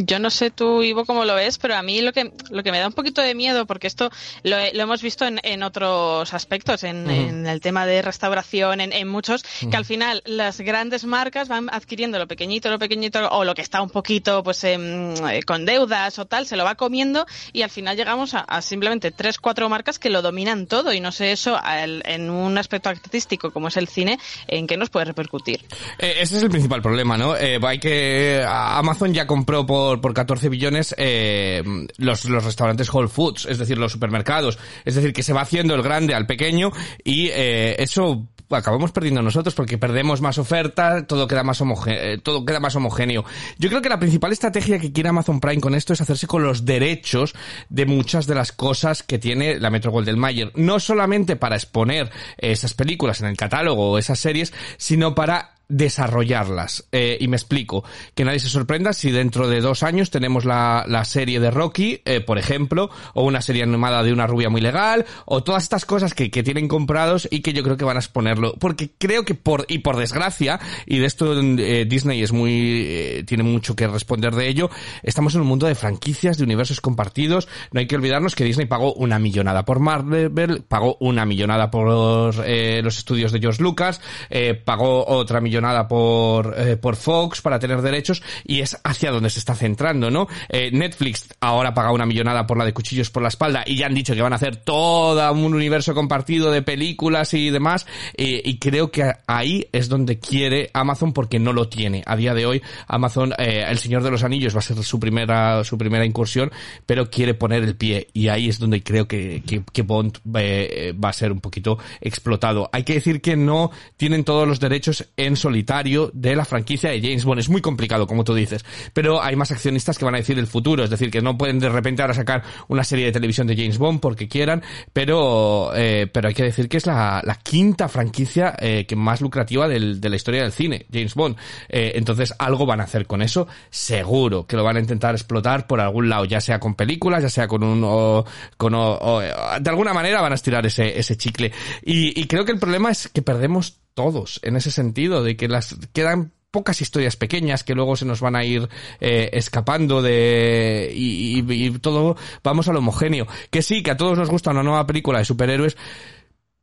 Yo 0.06 0.20
no 0.20 0.30
sé 0.30 0.52
tú, 0.52 0.84
Ivo, 0.84 1.06
cómo 1.06 1.26
lo 1.26 1.36
ves, 1.36 1.58
pero 1.58 1.76
a 1.76 1.82
mí 1.84 2.02
lo 2.02 2.12
que, 2.14 2.32
lo 2.52 2.64
que 2.64 2.72
me 2.72 2.80
da 2.80 2.88
un 2.88 2.94
poquito 2.94 3.22
de 3.22 3.36
miedo, 3.36 3.66
porque 3.66 3.88
esto 3.88 4.10
lo, 4.44 4.58
he- 4.58 4.74
lo 4.74 4.84
hemos 4.84 5.02
visto 5.02 5.26
en, 5.26 5.40
en 5.44 5.64
otros 5.64 6.34
aspectos, 6.34 6.84
en, 6.84 7.10
en 7.10 7.48
el 7.48 7.62
tema 7.62 7.86
de 7.86 8.02
restauración, 8.02 8.82
en, 8.82 8.94
en 8.94 9.08
muchos, 9.08 9.44
que 9.70 9.76
al 9.78 9.86
final 9.86 10.22
las 10.26 10.60
grandes 10.62 10.99
marcas 11.06 11.48
van 11.48 11.70
adquiriendo 11.72 12.18
lo 12.20 12.28
pequeñito, 12.28 12.70
lo 12.70 12.80
pequeñito, 12.80 13.28
o 13.32 13.44
lo 13.44 13.54
que 13.56 13.62
está 13.62 13.82
un 13.82 13.90
poquito 13.90 14.44
pues 14.44 14.64
em, 14.64 15.14
eh, 15.30 15.42
con 15.44 15.66
deudas 15.66 16.20
o 16.20 16.26
tal, 16.26 16.46
se 16.46 16.56
lo 16.56 16.64
va 16.64 16.76
comiendo 16.76 17.26
y 17.54 17.62
al 17.62 17.70
final 17.70 17.96
llegamos 17.98 18.34
a, 18.34 18.40
a 18.40 18.62
simplemente 18.62 19.12
tres, 19.12 19.38
cuatro 19.40 19.70
marcas 19.70 20.00
que 20.00 20.10
lo 20.10 20.22
dominan 20.22 20.68
todo 20.68 20.94
y 20.94 21.00
no 21.00 21.12
sé 21.12 21.32
eso 21.32 21.58
al- 21.62 22.04
en 22.06 22.30
un 22.30 22.58
aspecto 22.58 22.90
artístico 22.90 23.52
como 23.52 23.68
es 23.70 23.78
el 23.78 23.88
cine, 23.88 24.20
en 24.48 24.68
qué 24.68 24.78
nos 24.78 24.90
puede 24.90 25.06
repercutir. 25.06 25.62
Eh, 25.98 26.16
ese 26.22 26.38
es 26.38 26.44
el 26.44 26.50
principal 26.50 26.82
problema, 26.82 27.18
¿no? 27.18 27.36
Eh, 27.36 27.60
hay 27.62 27.80
que 27.80 28.44
Amazon 28.48 29.14
ya 29.14 29.28
compró 29.28 29.66
por, 29.66 30.02
por 30.02 30.14
14 30.14 30.50
billones 30.50 30.96
eh, 30.98 31.64
los, 31.98 32.26
los 32.26 32.44
restaurantes 32.44 32.94
Whole 32.94 33.08
Foods, 33.10 33.46
es 33.46 33.58
decir, 33.58 33.78
los 33.78 33.92
supermercados. 33.92 34.58
Es 34.86 34.96
decir, 34.96 35.14
que 35.14 35.24
se 35.24 35.34
va 35.34 35.42
haciendo 35.42 35.76
el 35.76 35.82
grande 35.82 36.14
al 36.16 36.26
pequeño 36.26 36.72
y 37.04 37.28
eh, 37.30 37.76
eso 37.80 38.28
acabamos 38.50 38.92
perdiendo 38.92 39.22
nosotros 39.22 39.54
porque 39.54 39.78
perdemos 39.78 40.22
más 40.22 40.38
oferta, 40.38 41.06
todo 41.06 41.28
queda 41.28 41.44
más 41.44 41.62
homogéneo, 41.62 42.20
todo 42.22 42.46
queda 42.46 42.60
más 42.60 42.76
homogéneo. 42.76 43.26
Yo 43.58 43.70
creo 43.70 43.82
que 43.82 43.90
la 43.90 44.00
principal 44.00 44.32
estrategia 44.32 44.80
que 44.80 44.92
quiere 44.92 45.10
Amazon 45.10 45.40
Prime 45.40 45.62
con 45.62 45.76
esto 45.76 45.94
es 45.94 46.02
hacerse 46.02 46.28
con 46.28 46.44
los 46.44 46.66
derechos 46.66 47.36
de 47.70 47.86
muchas 47.86 48.28
de 48.28 48.36
las 48.36 48.52
cosas 48.52 49.04
que 49.04 49.20
tiene 49.20 49.60
la 49.60 49.70
Metro 49.70 49.92
Golden 49.92 50.20
Mayer, 50.20 50.52
no 50.56 50.80
solamente 50.80 51.36
para 51.36 51.56
exponer 51.56 52.12
esas 52.38 52.74
películas 52.74 53.22
en 53.22 53.28
el 53.28 53.38
catálogo 53.38 53.92
o 53.92 53.98
esas 53.98 54.20
series, 54.20 54.54
sino 54.78 55.16
para 55.16 55.59
desarrollarlas. 55.70 56.86
Eh, 56.92 57.18
y 57.22 57.28
me 57.28 57.38
explico. 57.38 57.84
Que 58.16 58.26
nadie 58.26 58.40
se 58.40 58.50
sorprenda 58.50 58.92
si 58.92 59.12
dentro 59.12 59.48
de 59.48 59.62
dos 59.62 59.84
años 59.84 60.10
tenemos 60.10 60.44
la, 60.44 60.84
la 60.88 61.06
serie 61.06 61.40
de 61.40 61.52
Rocky, 61.52 62.02
eh, 62.06 62.20
por 62.20 62.38
ejemplo, 62.38 62.90
o 63.14 63.24
una 63.24 63.42
serie 63.42 63.64
animada 63.64 64.04
de 64.04 64.12
una 64.12 64.28
rubia 64.28 64.50
muy 64.50 64.62
legal, 64.62 65.06
o 65.26 65.44
todas 65.44 65.64
estas 65.64 65.86
cosas 65.86 66.14
que, 66.14 66.32
que 66.32 66.44
tienen 66.44 66.68
comprados 66.68 67.28
y 67.32 67.42
que 67.42 67.54
yo 67.54 67.64
creo 67.64 67.78
que 67.78 67.86
van 67.86 67.98
a 67.98 68.00
exponerlo. 68.00 68.56
Porque 68.60 68.90
creo 68.98 69.24
que 69.24 69.36
por, 69.36 69.66
y 69.70 69.80
por 69.80 69.96
desgracia, 69.96 70.60
y 70.86 70.98
de 70.98 71.06
esto 71.06 71.40
eh, 71.40 71.86
Disney 71.88 72.24
es 72.24 72.32
muy, 72.32 72.84
eh, 72.88 73.24
tiene 73.28 73.44
mucho 73.44 73.76
que 73.76 73.88
responder 73.88 74.34
de 74.34 74.48
ello, 74.48 74.70
estamos 75.04 75.36
en 75.36 75.42
un 75.42 75.48
mundo 75.48 75.68
de 75.68 75.76
franquicias, 75.76 76.38
de 76.38 76.44
universos 76.44 76.82
compartidos. 76.82 77.48
No 77.72 77.80
hay 77.80 77.88
que 77.88 77.96
olvidarnos 77.96 78.36
que 78.36 78.44
Disney 78.44 78.66
pagó 78.66 78.94
una 78.94 79.20
millonada 79.20 79.66
por 79.66 79.80
Marvel, 79.80 80.64
pagó 80.68 80.98
una 81.00 81.26
millonada 81.26 81.70
por 81.70 82.34
eh, 82.46 82.82
los 82.84 82.98
estudios 82.98 83.32
de 83.32 83.40
George 83.40 83.62
Lucas, 83.62 84.02
eh, 84.32 84.56
pagó 84.56 85.06
otra 85.06 85.42
millonada 85.42 85.59
por, 85.88 86.56
eh, 86.58 86.78
por 86.78 86.96
Fox 86.96 87.42
para 87.42 87.60
tener 87.60 87.82
derechos 87.82 88.22
y 88.46 88.62
es 88.62 88.78
hacia 88.84 89.12
donde 89.12 89.30
se 89.30 89.40
está 89.40 89.56
centrando, 89.56 90.10
¿no? 90.10 90.28
Eh, 90.50 90.70
Netflix 90.72 91.28
ahora 91.40 91.74
paga 91.74 91.92
una 91.92 92.06
millonada 92.06 92.46
por 92.48 92.58
la 92.58 92.66
de 92.66 92.74
Cuchillos 92.74 93.10
por 93.10 93.24
la 93.24 93.30
espalda 93.30 93.64
y 93.66 93.76
ya 93.76 93.88
han 93.88 93.94
dicho 93.94 94.14
que 94.14 94.22
van 94.22 94.34
a 94.34 94.38
hacer 94.38 94.58
todo 94.58 95.32
un 95.32 95.54
universo 95.54 95.94
compartido 95.94 96.52
de 96.52 96.62
películas 96.62 97.34
y 97.34 97.50
demás 97.50 97.86
eh, 98.16 98.42
y 98.44 98.58
creo 98.58 98.92
que 98.92 99.12
ahí 99.28 99.68
es 99.72 99.90
donde 99.90 100.20
quiere 100.20 100.70
Amazon 100.74 101.14
porque 101.14 101.40
no 101.40 101.54
lo 101.54 101.68
tiene. 101.68 102.04
A 102.06 102.16
día 102.16 102.34
de 102.34 102.46
hoy 102.46 102.62
Amazon, 102.88 103.34
eh, 103.38 103.66
El 103.68 103.78
Señor 103.78 104.04
de 104.04 104.12
los 104.12 104.24
Anillos 104.24 104.56
va 104.56 104.60
a 104.60 104.64
ser 104.64 104.82
su 104.84 105.00
primera, 105.00 105.64
su 105.64 105.78
primera 105.78 106.06
incursión, 106.06 106.52
pero 106.86 107.10
quiere 107.10 107.34
poner 107.34 107.64
el 107.64 107.76
pie 107.76 108.08
y 108.14 108.28
ahí 108.28 108.50
es 108.50 108.60
donde 108.60 108.84
creo 108.84 109.08
que, 109.08 109.44
que, 109.46 109.64
que 109.72 109.82
Bond 109.82 110.20
eh, 110.36 110.94
va 110.94 111.10
a 111.10 111.14
ser 111.14 111.32
un 111.32 111.42
poquito 111.42 111.78
explotado. 112.02 112.70
Hay 112.72 112.84
que 112.84 112.94
decir 112.94 113.22
que 113.22 113.36
no 113.36 113.72
tienen 113.98 114.24
todos 114.24 114.48
los 114.48 114.60
derechos 114.60 115.08
en 115.18 115.36
solitario 115.50 116.12
de 116.14 116.36
la 116.36 116.46
franquicia 116.46 116.92
de 116.92 117.02
James 117.02 117.26
Bond. 117.26 117.40
Es 117.40 117.50
muy 117.50 117.62
complicado, 117.62 118.06
como 118.06 118.24
tú 118.24 118.36
dices, 118.36 118.64
pero 118.94 119.22
hay 119.22 119.36
más 119.36 119.52
accionistas 119.52 119.98
que 119.98 120.06
van 120.06 120.14
a 120.16 120.20
decir 120.20 120.38
el 120.38 120.46
futuro, 120.48 120.84
es 120.84 120.90
decir, 120.90 121.10
que 121.10 121.22
no 121.22 121.38
pueden 121.38 121.58
de 121.60 121.70
repente 121.70 122.02
ahora 122.04 122.14
sacar 122.14 122.44
una 122.68 122.84
serie 122.84 123.06
de 123.06 123.12
televisión 123.12 123.48
de 123.48 123.56
James 123.56 123.78
Bond 123.80 124.00
porque 124.00 124.28
quieran, 124.28 124.62
pero 124.94 125.72
eh, 125.76 126.08
pero 126.14 126.28
hay 126.28 126.34
que 126.36 126.44
decir 126.44 126.70
que 126.70 126.78
es 126.78 126.86
la, 126.86 127.22
la 127.24 127.36
quinta 127.36 127.88
franquicia 127.90 128.56
eh, 128.60 128.86
que 128.88 128.96
más 128.96 129.22
lucrativa 129.22 129.68
del- 129.68 130.00
de 130.00 130.10
la 130.10 130.16
historia 130.16 130.44
del 130.44 130.52
cine, 130.52 130.86
James 130.94 131.16
Bond. 131.16 131.36
Eh, 131.68 131.94
entonces 131.96 132.34
algo 132.38 132.66
van 132.66 132.82
a 132.82 132.84
hacer 132.84 133.08
con 133.08 133.22
eso, 133.22 133.48
seguro 133.70 134.46
que 134.46 134.56
lo 134.56 134.64
van 134.64 134.78
a 134.78 134.80
intentar 134.80 135.16
explotar 135.16 135.66
por 135.68 135.80
algún 135.82 136.10
lado, 136.10 136.26
ya 136.26 136.42
sea 136.42 136.60
con 136.60 136.76
películas, 136.76 137.24
ya 137.24 137.30
sea 137.30 137.48
con 137.48 137.64
un 137.64 137.82
o, 137.84 138.24
con 138.58 138.74
o- 138.76 138.98
o- 139.00 139.22
de 139.22 139.70
alguna 139.70 139.94
manera 139.94 140.22
van 140.22 140.32
a 140.32 140.36
estirar 140.36 140.66
ese 140.66 141.00
ese 141.00 141.18
chicle 141.18 141.52
y, 141.84 142.20
y 142.20 142.26
creo 142.28 142.46
que 142.46 142.52
el 142.52 142.60
problema 142.60 142.92
es 142.92 143.08
que 143.08 143.22
perdemos 143.22 143.78
todos 144.00 144.40
en 144.44 144.56
ese 144.56 144.72
sentido 144.72 145.24
de 145.24 145.36
que 145.36 145.50
las 145.50 145.76
quedan 145.92 146.32
pocas 146.52 146.80
historias 146.80 147.18
pequeñas 147.18 147.66
que 147.66 147.76
luego 147.76 147.98
se 147.98 148.06
nos 148.06 148.22
van 148.22 148.38
a 148.38 148.46
ir 148.46 148.70
eh, 149.02 149.30
escapando 149.34 150.02
de 150.02 150.90
y, 150.96 151.72
todo 151.80 152.16
vamos 152.42 152.70
al 152.70 152.78
homogéneo. 152.78 153.28
Que 153.50 153.62
sí 153.62 153.84
que 153.84 153.92
a 153.92 153.98
todos 153.98 154.18
nos 154.18 154.30
gusta 154.30 154.52
una 154.52 154.64
nueva 154.64 154.88
película 154.88 155.20
de 155.20 155.26
superhéroes 155.26 155.76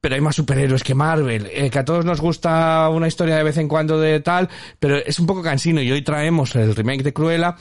pero 0.00 0.14
hay 0.14 0.20
más 0.22 0.36
superhéroes 0.36 0.82
que 0.82 0.94
Marvel, 0.94 1.48
eh, 1.52 1.68
que 1.68 1.78
a 1.78 1.84
todos 1.84 2.06
nos 2.06 2.22
gusta 2.22 2.88
una 2.88 3.08
historia 3.08 3.36
de 3.36 3.42
vez 3.42 3.58
en 3.58 3.68
cuando 3.68 4.00
de 4.00 4.20
tal, 4.20 4.48
pero 4.78 4.96
es 4.96 5.18
un 5.18 5.26
poco 5.26 5.42
cansino 5.42 5.82
y 5.82 5.92
hoy 5.92 6.00
traemos 6.00 6.54
el 6.54 6.74
remake 6.74 7.02
de 7.02 7.12
Cruella 7.12 7.56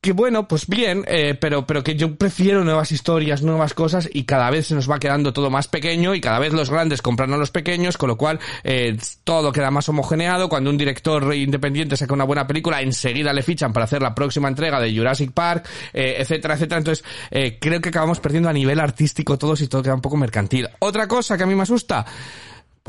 que 0.00 0.12
bueno, 0.12 0.48
pues 0.48 0.66
bien, 0.66 1.04
eh, 1.08 1.36
pero, 1.38 1.66
pero 1.66 1.82
que 1.84 1.94
yo 1.94 2.16
prefiero 2.16 2.64
nuevas 2.64 2.90
historias, 2.90 3.42
nuevas 3.42 3.74
cosas 3.74 4.08
y 4.10 4.24
cada 4.24 4.48
vez 4.50 4.68
se 4.68 4.74
nos 4.74 4.90
va 4.90 4.98
quedando 4.98 5.34
todo 5.34 5.50
más 5.50 5.68
pequeño 5.68 6.14
y 6.14 6.22
cada 6.22 6.38
vez 6.38 6.54
los 6.54 6.70
grandes 6.70 7.02
compran 7.02 7.34
a 7.34 7.36
los 7.36 7.50
pequeños, 7.50 7.98
con 7.98 8.08
lo 8.08 8.16
cual 8.16 8.40
eh, 8.64 8.96
todo 9.24 9.52
queda 9.52 9.70
más 9.70 9.90
homogeneado. 9.90 10.48
Cuando 10.48 10.70
un 10.70 10.78
director 10.78 11.34
independiente 11.34 11.98
saca 11.98 12.14
una 12.14 12.24
buena 12.24 12.46
película, 12.46 12.80
enseguida 12.80 13.34
le 13.34 13.42
fichan 13.42 13.74
para 13.74 13.84
hacer 13.84 14.00
la 14.00 14.14
próxima 14.14 14.48
entrega 14.48 14.80
de 14.80 14.96
Jurassic 14.96 15.32
Park, 15.32 15.68
eh, 15.92 16.16
etcétera, 16.18 16.54
etcétera. 16.54 16.78
Entonces, 16.78 17.04
eh, 17.30 17.58
creo 17.60 17.82
que 17.82 17.90
acabamos 17.90 18.20
perdiendo 18.20 18.48
a 18.48 18.54
nivel 18.54 18.80
artístico 18.80 19.36
todos 19.36 19.60
y 19.60 19.68
todo 19.68 19.82
queda 19.82 19.94
un 19.94 20.00
poco 20.00 20.16
mercantil. 20.16 20.66
Otra 20.78 21.06
cosa 21.08 21.36
que 21.36 21.42
a 21.42 21.46
mí 21.46 21.54
me 21.54 21.64
asusta, 21.64 22.06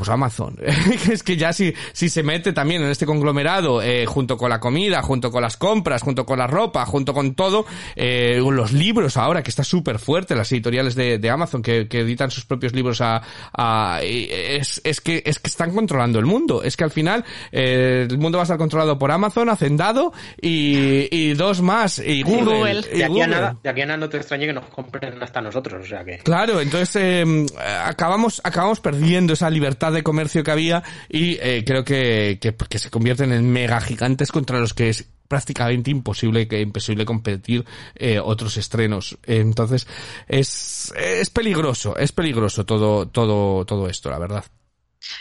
pues 0.02 0.12
Amazon. 0.12 0.56
es 1.10 1.22
que 1.22 1.36
ya 1.36 1.52
si, 1.52 1.72
si 1.92 2.08
se 2.08 2.22
mete 2.22 2.52
también 2.52 2.82
en 2.82 2.90
este 2.90 3.06
conglomerado, 3.06 3.80
eh, 3.82 4.04
junto 4.06 4.36
con 4.36 4.50
la 4.50 4.58
comida, 4.60 5.00
junto 5.02 5.30
con 5.30 5.42
las 5.42 5.56
compras, 5.56 6.02
junto 6.02 6.26
con 6.26 6.38
la 6.38 6.46
ropa, 6.46 6.84
junto 6.86 7.14
con 7.14 7.34
todo, 7.34 7.64
eh, 7.96 8.40
los 8.44 8.72
libros 8.72 9.16
ahora, 9.16 9.42
que 9.42 9.50
está 9.50 9.64
súper 9.64 9.98
fuerte, 9.98 10.34
las 10.34 10.50
editoriales 10.52 10.94
de, 10.94 11.18
de 11.18 11.30
Amazon 11.30 11.62
que, 11.62 11.86
que 11.88 12.00
editan 12.00 12.30
sus 12.30 12.44
propios 12.44 12.72
libros 12.72 13.00
a, 13.00 13.22
a- 13.56 14.00
es, 14.02 14.80
es 14.84 15.00
que, 15.00 15.22
es 15.24 15.38
que 15.38 15.48
están 15.48 15.72
controlando 15.74 16.18
el 16.18 16.26
mundo. 16.26 16.62
Es 16.62 16.76
que 16.76 16.84
al 16.84 16.90
final, 16.90 17.24
eh, 17.52 18.06
el 18.10 18.18
mundo 18.18 18.38
va 18.38 18.42
a 18.42 18.46
estar 18.46 18.58
controlado 18.58 18.98
por 18.98 19.10
Amazon, 19.12 19.48
Hacendado 19.48 20.12
y, 20.40 21.08
y 21.16 21.34
dos 21.34 21.62
más, 21.62 21.98
y 21.98 22.22
Google. 22.22 22.56
Google. 22.58 22.80
y 22.92 22.98
De 22.98 23.04
aquí, 23.04 23.12
Google. 23.12 23.24
a 23.24 23.26
nada, 23.28 23.56
de 23.62 23.70
aquí 23.70 23.80
a 23.82 23.86
nada 23.86 23.96
no 23.98 24.08
te 24.08 24.16
extrañe 24.16 24.46
que 24.46 24.52
nos 24.52 24.64
compren 24.66 25.22
hasta 25.22 25.40
nosotros, 25.40 25.84
o 25.84 25.86
sea 25.88 26.04
que... 26.04 26.18
Claro, 26.18 26.60
entonces 26.60 26.96
eh, 26.96 27.46
acabamos 27.84 28.40
acabamos 28.44 28.80
perdiendo 28.80 29.32
esa 29.34 29.50
libertad 29.50 29.91
de 29.92 30.02
comercio 30.02 30.44
que 30.44 30.50
había 30.50 30.82
y 31.08 31.38
eh, 31.40 31.64
creo 31.66 31.84
que, 31.84 32.38
que, 32.40 32.78
se 32.78 32.90
convierten 32.90 33.32
en 33.32 33.50
mega 33.50 33.80
gigantes 33.80 34.32
contra 34.32 34.58
los 34.58 34.74
que 34.74 34.88
es 34.88 35.08
prácticamente 35.28 35.90
imposible 35.90 36.46
que 36.46 36.60
imposible 36.60 37.04
competir 37.04 37.64
eh, 37.94 38.20
otros 38.20 38.56
estrenos. 38.56 39.18
Entonces 39.26 39.86
es 40.28 40.92
es 40.96 41.30
peligroso, 41.30 41.96
es 41.96 42.12
peligroso 42.12 42.64
todo 42.64 43.06
todo 43.06 43.64
todo 43.64 43.88
esto, 43.88 44.10
la 44.10 44.18
verdad. 44.18 44.44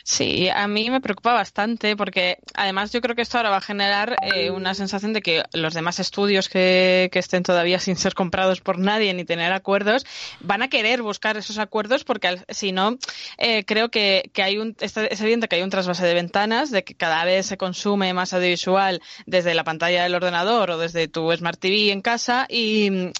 Sí, 0.04 0.50
a 0.50 0.68
mí 0.68 0.90
me 0.90 1.02
preocupa 1.02 1.34
bastante 1.34 1.96
porque 1.96 2.38
además 2.54 2.92
yo 2.92 3.02
creo 3.02 3.16
que 3.16 3.22
esto 3.22 3.38
ahora 3.38 3.50
va 3.50 3.58
a 3.58 3.62
generar 3.62 4.16
eh, 4.22 4.52
una 4.52 4.74
sensación 4.74 5.14
de 5.14 5.22
que 5.22 5.44
los 5.54 5.74
demás 5.74 6.00
estudios 6.00 6.50
que, 6.50 7.10
que 7.12 7.20
estén 7.20 7.44
todavía 7.44 7.80
sin 7.80 7.96
ser 7.96 8.14
comprados 8.14 8.62
por 8.62 8.78
nadie 8.78 9.14
ni 9.14 9.26
tener 9.26 9.54
acuerdos 9.54 10.06
van 10.40 10.62
a 10.62 10.70
querer 10.70 11.02
buscar 11.02 11.38
esos 11.38 11.58
acuerdos 11.58 12.04
porque 12.04 12.44
si 12.50 12.72
no 12.72 12.98
eh, 13.38 13.64
creo 13.66 13.90
que, 13.90 14.30
que 14.34 14.44
hay 14.44 14.58
un 14.58 14.76
es 14.80 15.22
evidente 15.22 15.48
que 15.48 15.58
hay 15.58 15.64
un 15.64 15.70
trasvase 15.70 16.06
de 16.06 16.14
ventanas 16.14 16.72
de 16.72 16.84
que 16.84 16.96
cada 16.96 17.26
vez 17.26 17.46
se 17.46 17.58
consume 17.58 18.14
más 18.14 18.34
audiovisual 18.34 19.02
desde 19.26 19.54
la 19.54 19.64
pantalla 19.64 20.04
del 20.04 20.16
ordenador 20.16 20.72
o 20.72 20.78
desde 20.78 21.08
tu 21.08 21.32
smart 21.36 21.60
TV 21.60 21.92
en 21.92 22.02
casa 22.02 22.46
y 22.50 23.12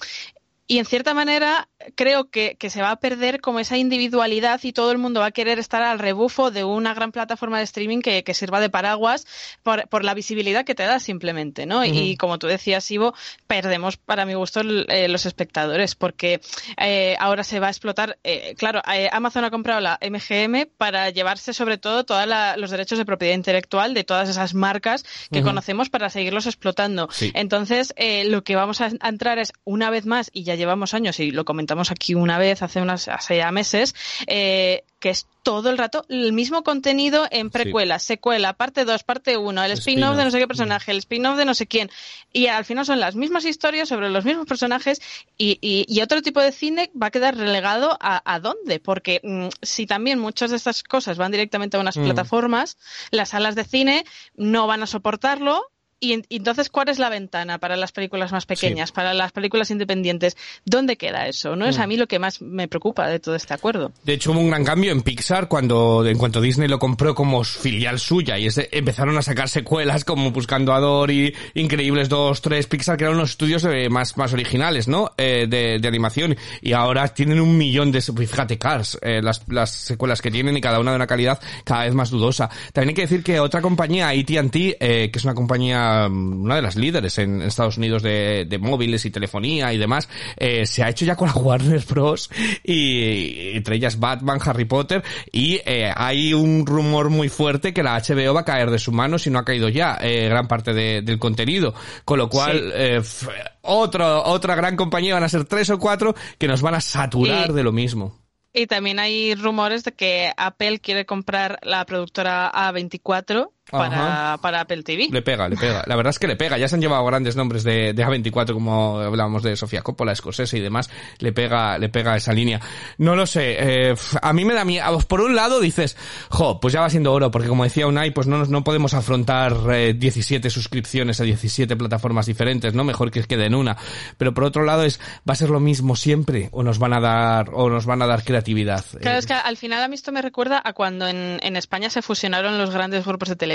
y 0.66 0.78
en 0.78 0.84
cierta 0.84 1.14
manera 1.14 1.68
creo 1.94 2.30
que, 2.30 2.56
que 2.56 2.70
se 2.70 2.80
va 2.80 2.90
a 2.90 2.96
perder 2.96 3.40
como 3.40 3.58
esa 3.58 3.76
individualidad 3.76 4.60
y 4.62 4.72
todo 4.72 4.92
el 4.92 4.98
mundo 4.98 5.20
va 5.20 5.26
a 5.26 5.30
querer 5.32 5.58
estar 5.58 5.82
al 5.82 5.98
rebufo 5.98 6.50
de 6.50 6.64
una 6.64 6.94
gran 6.94 7.12
plataforma 7.12 7.58
de 7.58 7.64
streaming 7.64 8.00
que, 8.00 8.22
que 8.24 8.34
sirva 8.34 8.60
de 8.60 8.70
paraguas 8.70 9.26
por, 9.62 9.88
por 9.88 10.04
la 10.04 10.14
visibilidad 10.14 10.64
que 10.64 10.74
te 10.74 10.84
da 10.84 11.00
simplemente, 11.00 11.66
¿no? 11.66 11.84
Y 11.84 12.16
como 12.16 12.38
tú 12.38 12.46
decías, 12.46 12.88
Ivo, 12.90 13.14
perdemos 13.46 13.96
para 13.96 14.24
mi 14.24 14.34
gusto 14.34 14.60
eh, 14.60 15.08
los 15.08 15.26
espectadores 15.26 15.94
porque 15.94 16.40
eh, 16.78 17.16
ahora 17.18 17.44
se 17.44 17.60
va 17.60 17.66
a 17.66 17.70
explotar, 17.70 18.18
eh, 18.22 18.54
claro, 18.56 18.82
eh, 18.92 19.08
Amazon 19.12 19.44
ha 19.44 19.50
comprado 19.50 19.80
la 19.80 19.98
MGM 20.00 20.68
para 20.76 21.10
llevarse 21.10 21.52
sobre 21.52 21.78
todo 21.78 22.04
todos 22.04 22.26
los 22.56 22.70
derechos 22.70 22.98
de 22.98 23.04
propiedad 23.04 23.34
intelectual 23.34 23.94
de 23.94 24.04
todas 24.04 24.28
esas 24.28 24.54
marcas 24.54 25.04
que 25.30 25.42
conocemos 25.42 25.90
para 25.90 26.08
seguirlos 26.08 26.46
explotando. 26.46 27.08
Sí. 27.10 27.32
Entonces, 27.34 27.92
eh, 27.96 28.24
lo 28.26 28.44
que 28.44 28.56
vamos 28.56 28.80
a 28.80 28.92
a 29.00 29.08
entrar 29.08 29.38
es, 29.38 29.52
una 29.64 29.90
vez 29.90 30.06
más, 30.06 30.30
y 30.32 30.44
ya 30.44 30.51
llevamos 30.56 30.94
años, 30.94 31.18
y 31.20 31.30
lo 31.30 31.44
comentamos 31.44 31.90
aquí 31.90 32.14
una 32.14 32.38
vez 32.38 32.62
hace 32.62 32.80
unas 32.80 33.08
hace 33.08 33.36
ya 33.38 33.50
meses, 33.52 33.94
eh, 34.26 34.84
que 34.98 35.10
es 35.10 35.26
todo 35.42 35.70
el 35.70 35.78
rato 35.78 36.04
el 36.08 36.32
mismo 36.32 36.62
contenido 36.62 37.26
en 37.32 37.50
precuela, 37.50 37.98
secuela, 37.98 38.52
parte 38.52 38.84
2, 38.84 39.02
parte 39.02 39.36
1, 39.36 39.64
el 39.64 39.72
spin-off 39.72 40.16
de 40.16 40.24
no 40.24 40.30
sé 40.30 40.38
qué 40.38 40.46
personaje, 40.46 40.92
el 40.92 40.98
spin-off 40.98 41.36
de 41.36 41.44
no 41.44 41.54
sé 41.54 41.66
quién. 41.66 41.90
Y 42.32 42.46
al 42.46 42.64
final 42.64 42.86
son 42.86 43.00
las 43.00 43.16
mismas 43.16 43.44
historias 43.44 43.88
sobre 43.88 44.08
los 44.10 44.24
mismos 44.24 44.46
personajes 44.46 45.00
y, 45.36 45.58
y- 45.60 45.84
y 45.88 46.00
otro 46.02 46.22
tipo 46.22 46.40
de 46.40 46.52
cine 46.52 46.92
va 47.00 47.08
a 47.08 47.10
quedar 47.10 47.36
relegado 47.36 47.96
a, 48.00 48.22
a 48.32 48.38
dónde. 48.38 48.78
Porque 48.78 49.20
mm, 49.24 49.48
si 49.60 49.86
también 49.86 50.20
muchas 50.20 50.50
de 50.50 50.56
estas 50.56 50.84
cosas 50.84 51.18
van 51.18 51.32
directamente 51.32 51.76
a 51.76 51.80
unas 51.80 51.96
plataformas, 52.04 52.78
las 53.10 53.30
salas 53.30 53.56
de 53.56 53.64
cine 53.64 54.04
no 54.36 54.68
van 54.68 54.84
a 54.84 54.86
soportarlo. 54.86 55.64
Y, 56.04 56.14
en- 56.14 56.26
y 56.28 56.38
entonces, 56.38 56.68
¿cuál 56.68 56.88
es 56.88 56.98
la 56.98 57.08
ventana 57.10 57.58
para 57.58 57.76
las 57.76 57.92
películas 57.92 58.32
más 58.32 58.44
pequeñas, 58.44 58.90
para 58.90 59.14
las 59.14 59.30
películas 59.30 59.70
independientes? 59.70 60.36
¿Dónde 60.64 60.96
queda 60.96 61.28
eso? 61.28 61.54
¿No? 61.54 61.64
Es 61.66 61.78
a 61.78 61.86
mí 61.86 61.96
lo 61.96 62.08
que 62.08 62.18
más 62.18 62.42
me 62.42 62.66
preocupa 62.66 63.06
de 63.06 63.20
todo 63.20 63.36
este 63.36 63.54
acuerdo. 63.54 63.92
De 64.02 64.14
hecho, 64.14 64.32
hubo 64.32 64.40
un 64.40 64.50
gran 64.50 64.64
cambio 64.64 64.90
en 64.90 65.02
Pixar 65.02 65.46
cuando, 65.46 66.04
en 66.04 66.18
cuanto 66.18 66.40
Disney 66.40 66.66
lo 66.66 66.80
compró 66.80 67.14
como 67.14 67.44
filial 67.44 68.00
suya 68.00 68.36
y 68.36 68.46
ese- 68.46 68.68
empezaron 68.72 69.16
a 69.16 69.22
sacar 69.22 69.48
secuelas 69.48 70.04
como 70.04 70.32
Buscando 70.32 70.72
a 70.72 70.80
Dory, 70.80 71.32
Increíbles 71.54 72.08
2, 72.08 72.42
3, 72.42 72.66
Pixar, 72.66 72.96
que 72.96 73.04
eran 73.04 73.14
unos 73.16 73.30
estudios 73.30 73.62
eh, 73.64 73.88
más, 73.88 74.16
más 74.16 74.32
originales, 74.32 74.88
¿no? 74.88 75.12
Eh, 75.16 75.46
de, 75.48 75.78
de 75.78 75.86
animación. 75.88 76.36
Y 76.62 76.72
ahora 76.72 77.06
tienen 77.14 77.40
un 77.40 77.56
millón 77.56 77.92
de, 77.92 78.00
fíjate, 78.02 78.58
Cars, 78.58 78.98
eh, 79.02 79.22
las, 79.22 79.42
las 79.46 79.70
secuelas 79.70 80.20
que 80.20 80.32
tienen 80.32 80.56
y 80.56 80.60
cada 80.60 80.80
una 80.80 80.90
de 80.90 80.96
una 80.96 81.06
calidad 81.06 81.40
cada 81.62 81.84
vez 81.84 81.94
más 81.94 82.10
dudosa. 82.10 82.50
También 82.72 82.88
hay 82.88 82.94
que 82.96 83.02
decir 83.02 83.22
que 83.22 83.38
otra 83.38 83.60
compañía, 83.62 84.08
AT&T, 84.08 84.78
eh, 84.80 85.10
que 85.12 85.18
es 85.20 85.24
una 85.24 85.34
compañía, 85.34 85.91
mm, 86.08 86.42
una 86.42 86.56
de 86.56 86.62
las 86.62 86.76
líderes 86.76 87.18
en 87.18 87.42
Estados 87.42 87.76
Unidos 87.78 88.02
de, 88.02 88.44
de 88.48 88.58
móviles 88.58 89.04
y 89.04 89.10
telefonía 89.10 89.72
y 89.72 89.78
demás, 89.78 90.08
eh, 90.36 90.66
se 90.66 90.82
ha 90.82 90.88
hecho 90.88 91.04
ya 91.04 91.16
con 91.16 91.28
la 91.28 91.34
Warner 91.36 91.84
Bros. 91.88 92.30
y 92.64 93.56
entre 93.56 93.76
ellas 93.76 93.98
Batman, 93.98 94.38
Harry 94.44 94.64
Potter 94.64 95.02
y 95.30 95.60
eh, 95.64 95.92
hay 95.94 96.34
un 96.34 96.66
rumor 96.66 97.10
muy 97.10 97.28
fuerte 97.28 97.72
que 97.72 97.82
la 97.82 97.98
HBO 98.00 98.34
va 98.34 98.40
a 98.40 98.44
caer 98.44 98.70
de 98.70 98.78
su 98.78 98.92
mano 98.92 99.18
si 99.18 99.30
no 99.30 99.38
ha 99.38 99.44
caído 99.44 99.68
ya 99.68 99.98
eh, 100.00 100.28
gran 100.28 100.48
parte 100.48 100.72
de- 100.72 101.02
del 101.02 101.18
contenido. 101.18 101.74
Con 102.04 102.18
lo 102.18 102.28
cual, 102.28 102.72
Sí. 103.02 103.26
otro, 103.62 104.24
otra 104.24 104.54
gran 104.54 104.76
compañía 104.76 105.14
van 105.14 105.24
a 105.24 105.28
ser 105.28 105.44
tres 105.44 105.70
o 105.70 105.78
cuatro 105.78 106.14
que 106.38 106.48
nos 106.48 106.62
van 106.62 106.74
a 106.74 106.80
saturar 106.80 107.50
Y- 107.50 107.52
de 107.54 107.62
lo 107.62 107.72
mismo. 107.72 108.18
Y 108.54 108.66
también 108.66 108.98
hay 108.98 109.34
rumores 109.34 109.82
de 109.84 109.92
que 109.92 110.30
Apple 110.36 110.78
quiere 110.80 111.06
comprar 111.06 111.58
la 111.62 111.86
productora 111.86 112.50
A24 112.52 113.50
para, 113.70 114.38
para 114.42 114.60
Apple 114.60 114.82
TV. 114.82 115.08
Le 115.10 115.22
pega, 115.22 115.48
le 115.48 115.56
pega. 115.56 115.82
La 115.86 115.96
verdad 115.96 116.10
es 116.10 116.18
que 116.18 116.26
le 116.26 116.36
pega. 116.36 116.58
Ya 116.58 116.68
se 116.68 116.74
han 116.74 116.80
llevado 116.80 117.04
grandes 117.04 117.36
nombres 117.36 117.62
de, 117.64 117.92
de 117.94 118.04
A24, 118.06 118.52
como 118.52 118.98
hablábamos 118.98 119.42
de 119.42 119.56
Sofía 119.56 119.82
Coppola, 119.82 120.14
Scorsese 120.14 120.58
y 120.58 120.60
demás. 120.60 120.90
Le 121.18 121.32
pega, 121.32 121.78
le 121.78 121.88
pega 121.88 122.16
esa 122.16 122.32
línea. 122.32 122.60
No 122.98 123.16
lo 123.16 123.26
sé. 123.26 123.56
eh, 123.90 123.94
a 124.20 124.32
mí 124.32 124.44
me 124.44 124.54
da 124.54 124.64
miedo. 124.64 124.98
Por 125.08 125.20
un 125.20 125.34
lado 125.34 125.60
dices, 125.60 125.96
jo, 126.28 126.60
pues 126.60 126.74
ya 126.74 126.80
va 126.80 126.90
siendo 126.90 127.12
oro, 127.12 127.30
porque 127.30 127.48
como 127.48 127.64
decía 127.64 127.86
Unai, 127.86 128.10
pues 128.10 128.26
no, 128.26 128.44
no 128.44 128.64
podemos 128.64 128.94
afrontar 128.94 129.54
eh, 129.72 129.94
17 129.94 130.50
suscripciones 130.50 131.20
a 131.20 131.24
17 131.24 131.76
plataformas 131.76 132.26
diferentes, 132.26 132.74
¿no? 132.74 132.84
Mejor 132.84 133.10
que 133.10 133.22
quede 133.24 133.46
en 133.46 133.54
una. 133.54 133.76
Pero 134.18 134.34
por 134.34 134.44
otro 134.44 134.64
lado 134.64 134.82
es, 134.84 135.00
¿va 135.28 135.32
a 135.32 135.36
ser 135.36 135.50
lo 135.50 135.60
mismo 135.60 135.96
siempre? 135.96 136.48
¿O 136.52 136.62
nos 136.62 136.78
van 136.78 136.92
a 136.92 137.00
dar, 137.00 137.50
o 137.52 137.70
nos 137.70 137.86
van 137.86 138.02
a 138.02 138.06
dar 138.06 138.24
creatividad? 138.24 138.84
Claro, 139.00 139.16
Eh, 139.16 139.18
es 139.20 139.26
que 139.26 139.34
al 139.34 139.56
final 139.56 139.82
a 139.82 139.88
mí 139.88 139.94
esto 139.94 140.12
me 140.12 140.20
recuerda 140.20 140.60
a 140.62 140.72
cuando 140.72 141.06
en, 141.08 141.38
en 141.42 141.56
España 141.56 141.88
se 141.90 142.02
fusionaron 142.02 142.58
los 142.58 142.70
grandes 142.70 143.04
grupos 143.06 143.28
de 143.28 143.36
televisión, 143.36 143.51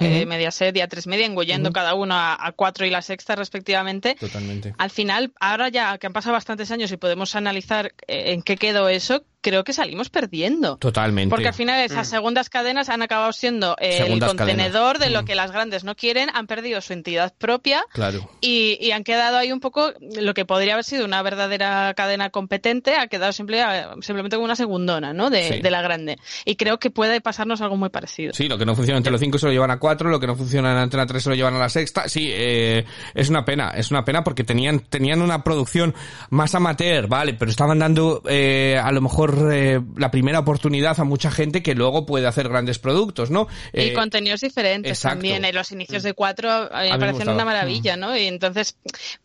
eh, 0.00 0.26
Mediaset 0.26 0.76
y 0.76 0.80
A3 0.80 1.06
Media, 1.06 1.26
engullendo 1.26 1.72
cada 1.72 1.94
uno 1.94 2.14
a, 2.14 2.46
a 2.46 2.52
cuatro 2.52 2.86
y 2.86 2.90
la 2.90 3.02
sexta 3.02 3.36
respectivamente. 3.36 4.14
Totalmente. 4.14 4.74
Al 4.78 4.90
final, 4.90 5.32
ahora 5.40 5.68
ya 5.68 5.98
que 5.98 6.06
han 6.06 6.12
pasado 6.12 6.34
bastantes 6.34 6.70
años 6.70 6.92
y 6.92 6.96
podemos 6.96 7.34
analizar 7.34 7.92
eh, 8.06 8.32
en 8.32 8.42
qué 8.42 8.56
quedó 8.56 8.88
eso, 8.88 9.24
creo 9.40 9.64
que 9.64 9.72
salimos 9.72 10.10
perdiendo. 10.10 10.76
Totalmente. 10.76 11.30
Porque 11.30 11.48
al 11.48 11.54
final 11.54 11.80
esas 11.80 12.08
segundas 12.08 12.50
cadenas 12.50 12.88
han 12.88 13.02
acabado 13.02 13.32
siendo 13.32 13.76
eh, 13.80 14.04
el 14.06 14.20
contenedor 14.20 14.96
cadenas. 14.98 15.00
de 15.00 15.10
lo 15.10 15.22
Mm. 15.22 15.24
que 15.26 15.34
las 15.34 15.50
grandes 15.52 15.84
no 15.84 15.94
quieren, 15.96 16.28
han 16.34 16.46
perdido 16.46 16.80
su 16.80 16.92
entidad 16.92 17.32
propia 17.38 17.82
Claro. 17.92 18.28
y, 18.40 18.78
y 18.80 18.90
han 18.92 19.04
quedado 19.04 19.36
ahí 19.38 19.52
un 19.52 19.60
poco 19.60 19.92
lo 20.20 20.34
que 20.34 20.44
podría 20.44 20.74
haber 20.74 20.84
sido 20.84 21.04
una 21.04 21.22
verdadera 21.22 21.92
cadena 21.94 22.30
competente, 22.30 22.94
ha 22.96 23.06
quedado 23.08 23.32
simple- 23.32 23.62
simplemente 24.02 24.36
como 24.36 24.44
una 24.44 24.56
segundona 24.56 25.12
¿no? 25.12 25.30
de, 25.30 25.48
Sí. 25.48 25.60
de 25.62 25.70
la 25.70 25.82
grande. 25.82 26.18
Y 26.44 26.56
creo 26.56 26.78
que 26.78 26.90
puede 26.90 27.20
pasarnos 27.20 27.60
algo 27.60 27.76
muy 27.76 27.88
parecido. 27.88 28.32
Sí, 28.34 28.48
lo 28.48 28.58
que 28.58 28.66
no 28.66 28.74
funciona 28.74 28.98
en 28.98 29.04
Telecinco 29.04 29.38
se 29.38 29.46
lo 29.46 29.52
llevan 29.52 29.70
a 29.70 29.78
cuatro, 29.78 30.10
lo 30.10 30.20
que 30.20 30.26
no 30.26 30.36
funciona 30.36 30.72
en 30.72 30.78
Antena 30.78 31.06
3 31.06 31.22
se 31.22 31.28
lo 31.30 31.34
llevan 31.34 31.54
a 31.54 31.58
la 31.58 31.68
sexta. 31.68 32.08
Sí, 32.08 32.28
eh, 32.32 32.84
es 33.14 33.28
una 33.30 33.44
pena, 33.44 33.70
es 33.76 33.90
una 33.90 34.04
pena 34.04 34.22
porque 34.24 34.44
tenían 34.44 34.80
tenían 34.80 35.22
una 35.22 35.42
producción 35.44 35.94
más 36.30 36.54
amateur, 36.54 37.06
vale, 37.08 37.34
pero 37.34 37.50
estaban 37.50 37.78
dando 37.78 38.22
eh, 38.28 38.78
a 38.82 38.90
lo 38.92 39.00
mejor 39.00 39.29
eh, 39.52 39.80
la 39.96 40.10
primera 40.10 40.38
oportunidad 40.38 40.98
a 41.00 41.04
mucha 41.04 41.30
gente 41.30 41.62
que 41.62 41.74
luego 41.74 42.06
puede 42.06 42.26
hacer 42.26 42.48
grandes 42.48 42.78
productos, 42.78 43.30
¿no? 43.30 43.46
Y 43.72 43.80
Eh, 43.80 43.92
contenidos 43.92 44.40
diferentes 44.40 44.90
exacto. 44.92 45.16
también. 45.16 45.44
En 45.44 45.54
los 45.54 45.70
inicios 45.72 46.02
de 46.02 46.12
cuatro 46.14 46.50
a 46.50 46.68
mí 46.82 46.90
A 46.90 46.96
mí 46.98 47.12
me 47.12 47.30
una 47.32 47.44
maravilla, 47.44 47.96
¿no? 47.96 48.16
Y 48.16 48.26
entonces 48.26 48.76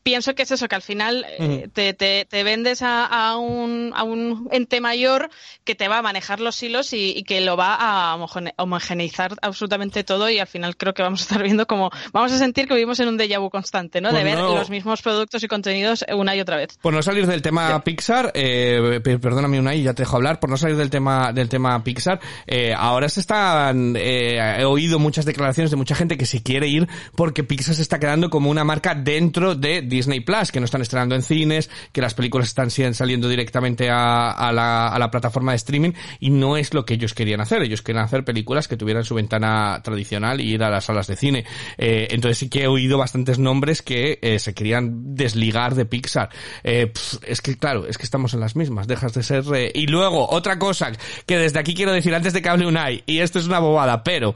pienso 0.03 0.35
que 0.35 0.43
es 0.43 0.51
eso, 0.51 0.67
que 0.67 0.75
al 0.75 0.81
final 0.81 1.25
eh, 1.39 1.67
te, 1.74 1.93
te, 1.93 2.25
te 2.29 2.43
vendes 2.43 2.81
a, 2.81 3.05
a 3.05 3.38
un, 3.38 3.91
a 3.95 4.03
un 4.03 4.47
ente 4.51 4.81
mayor 4.81 5.29
que 5.63 5.75
te 5.75 5.88
va 5.88 6.00
a 6.00 6.01
manejar 6.01 6.39
los 6.39 6.62
hilos 6.62 6.93
y, 6.93 7.13
y 7.17 7.24
que 7.24 7.41
lo 7.41 7.57
va 7.57 7.75
a 7.75 8.15
homogene- 8.17 8.53
homogeneizar 8.57 9.35
absolutamente 9.41 10.03
todo 10.03 10.29
y 10.29 10.39
al 10.39 10.47
final 10.47 10.77
creo 10.77 10.93
que 10.93 11.01
vamos 11.01 11.21
a 11.21 11.24
estar 11.24 11.41
viendo 11.41 11.65
como 11.65 11.89
vamos 12.13 12.31
a 12.31 12.38
sentir 12.38 12.67
que 12.67 12.74
vivimos 12.75 13.00
en 13.00 13.07
un 13.07 13.17
déjà 13.17 13.39
vu 13.39 13.50
constante, 13.50 14.01
¿no? 14.01 14.09
Pues 14.09 14.24
de 14.24 14.29
ver 14.29 14.38
no. 14.38 14.55
los 14.55 14.69
mismos 14.69 15.01
productos 15.01 15.41
y 15.43 15.47
contenidos 15.47 16.05
una 16.13 16.35
y 16.35 16.41
otra 16.41 16.57
vez. 16.57 16.77
Por 16.81 16.93
no 16.93 17.01
salir 17.01 17.25
del 17.25 17.41
tema 17.41 17.83
Pixar, 17.83 18.31
eh, 18.35 19.00
pe- 19.03 19.17
perdóname 19.19 19.59
Unai, 19.59 19.81
ya 19.81 19.93
dejo 20.03 20.15
hablar, 20.17 20.39
por 20.39 20.49
no 20.49 20.57
salir 20.57 20.77
del 20.77 20.89
tema 20.89 21.31
del 21.33 21.49
tema 21.49 21.83
Pixar, 21.83 22.19
eh, 22.47 22.73
ahora 22.75 23.09
se 23.09 23.19
están, 23.19 23.95
eh, 23.97 24.57
he 24.59 24.65
oído 24.65 24.99
muchas 24.99 25.25
declaraciones 25.25 25.71
de 25.71 25.77
mucha 25.77 25.95
gente 25.95 26.17
que 26.17 26.25
se 26.25 26.41
quiere 26.43 26.67
ir 26.67 26.87
porque 27.15 27.43
Pixar 27.43 27.75
se 27.75 27.81
está 27.81 27.99
quedando 27.99 28.29
como 28.29 28.49
una 28.49 28.63
marca 28.63 28.95
dentro 28.95 29.55
de 29.55 29.81
Disney 29.81 30.19
Plus, 30.19 30.51
que 30.51 30.59
no 30.59 30.65
están 30.65 30.81
estrenando 30.81 31.15
en 31.15 31.21
cines, 31.21 31.69
que 31.91 32.01
las 32.01 32.13
películas 32.13 32.47
están 32.47 32.69
saliendo 32.69 33.29
directamente 33.29 33.89
a, 33.89 34.51
la, 34.53 34.87
a 34.87 34.99
la 34.99 35.11
plataforma 35.11 35.51
de 35.51 35.57
streaming 35.57 35.91
y 36.19 36.29
no 36.29 36.57
es 36.57 36.73
lo 36.73 36.85
que 36.85 36.95
ellos 36.95 37.13
querían 37.13 37.41
hacer. 37.41 37.61
Ellos 37.61 37.81
querían 37.81 38.05
hacer 38.05 38.23
películas 38.23 38.67
que 38.67 38.77
tuvieran 38.77 39.03
su 39.03 39.15
ventana 39.15 39.81
tradicional 39.83 40.41
y 40.41 40.53
ir 40.53 40.63
a 40.63 40.69
las 40.69 40.85
salas 40.85 41.07
de 41.07 41.15
cine. 41.15 41.45
Eh, 41.77 42.07
entonces 42.11 42.37
sí 42.37 42.49
que 42.49 42.63
he 42.63 42.67
oído 42.67 42.97
bastantes 42.97 43.39
nombres 43.39 43.81
que 43.81 44.19
eh, 44.21 44.39
se 44.39 44.53
querían 44.53 45.15
desligar 45.15 45.75
de 45.75 45.85
Pixar. 45.85 46.29
Eh, 46.63 46.87
pf, 46.87 47.17
es 47.25 47.41
que 47.41 47.57
claro, 47.57 47.87
es 47.87 47.97
que 47.97 48.03
estamos 48.03 48.33
en 48.33 48.39
las 48.39 48.55
mismas. 48.55 48.87
Dejas 48.87 49.13
de 49.13 49.23
ser... 49.23 49.43
Y 49.85 49.87
luego, 49.87 50.27
otra 50.31 50.57
cosa 50.57 50.91
que 51.27 51.37
desde 51.37 51.59
aquí 51.59 51.75
quiero 51.75 51.91
decir 51.91 52.15
antes 52.15 52.33
de 52.33 52.41
que 52.41 52.49
hable 52.49 52.65
Unai, 52.65 53.03
y 53.05 53.19
esto 53.19 53.37
es 53.37 53.45
una 53.45 53.59
bobada, 53.59 54.03
pero 54.03 54.33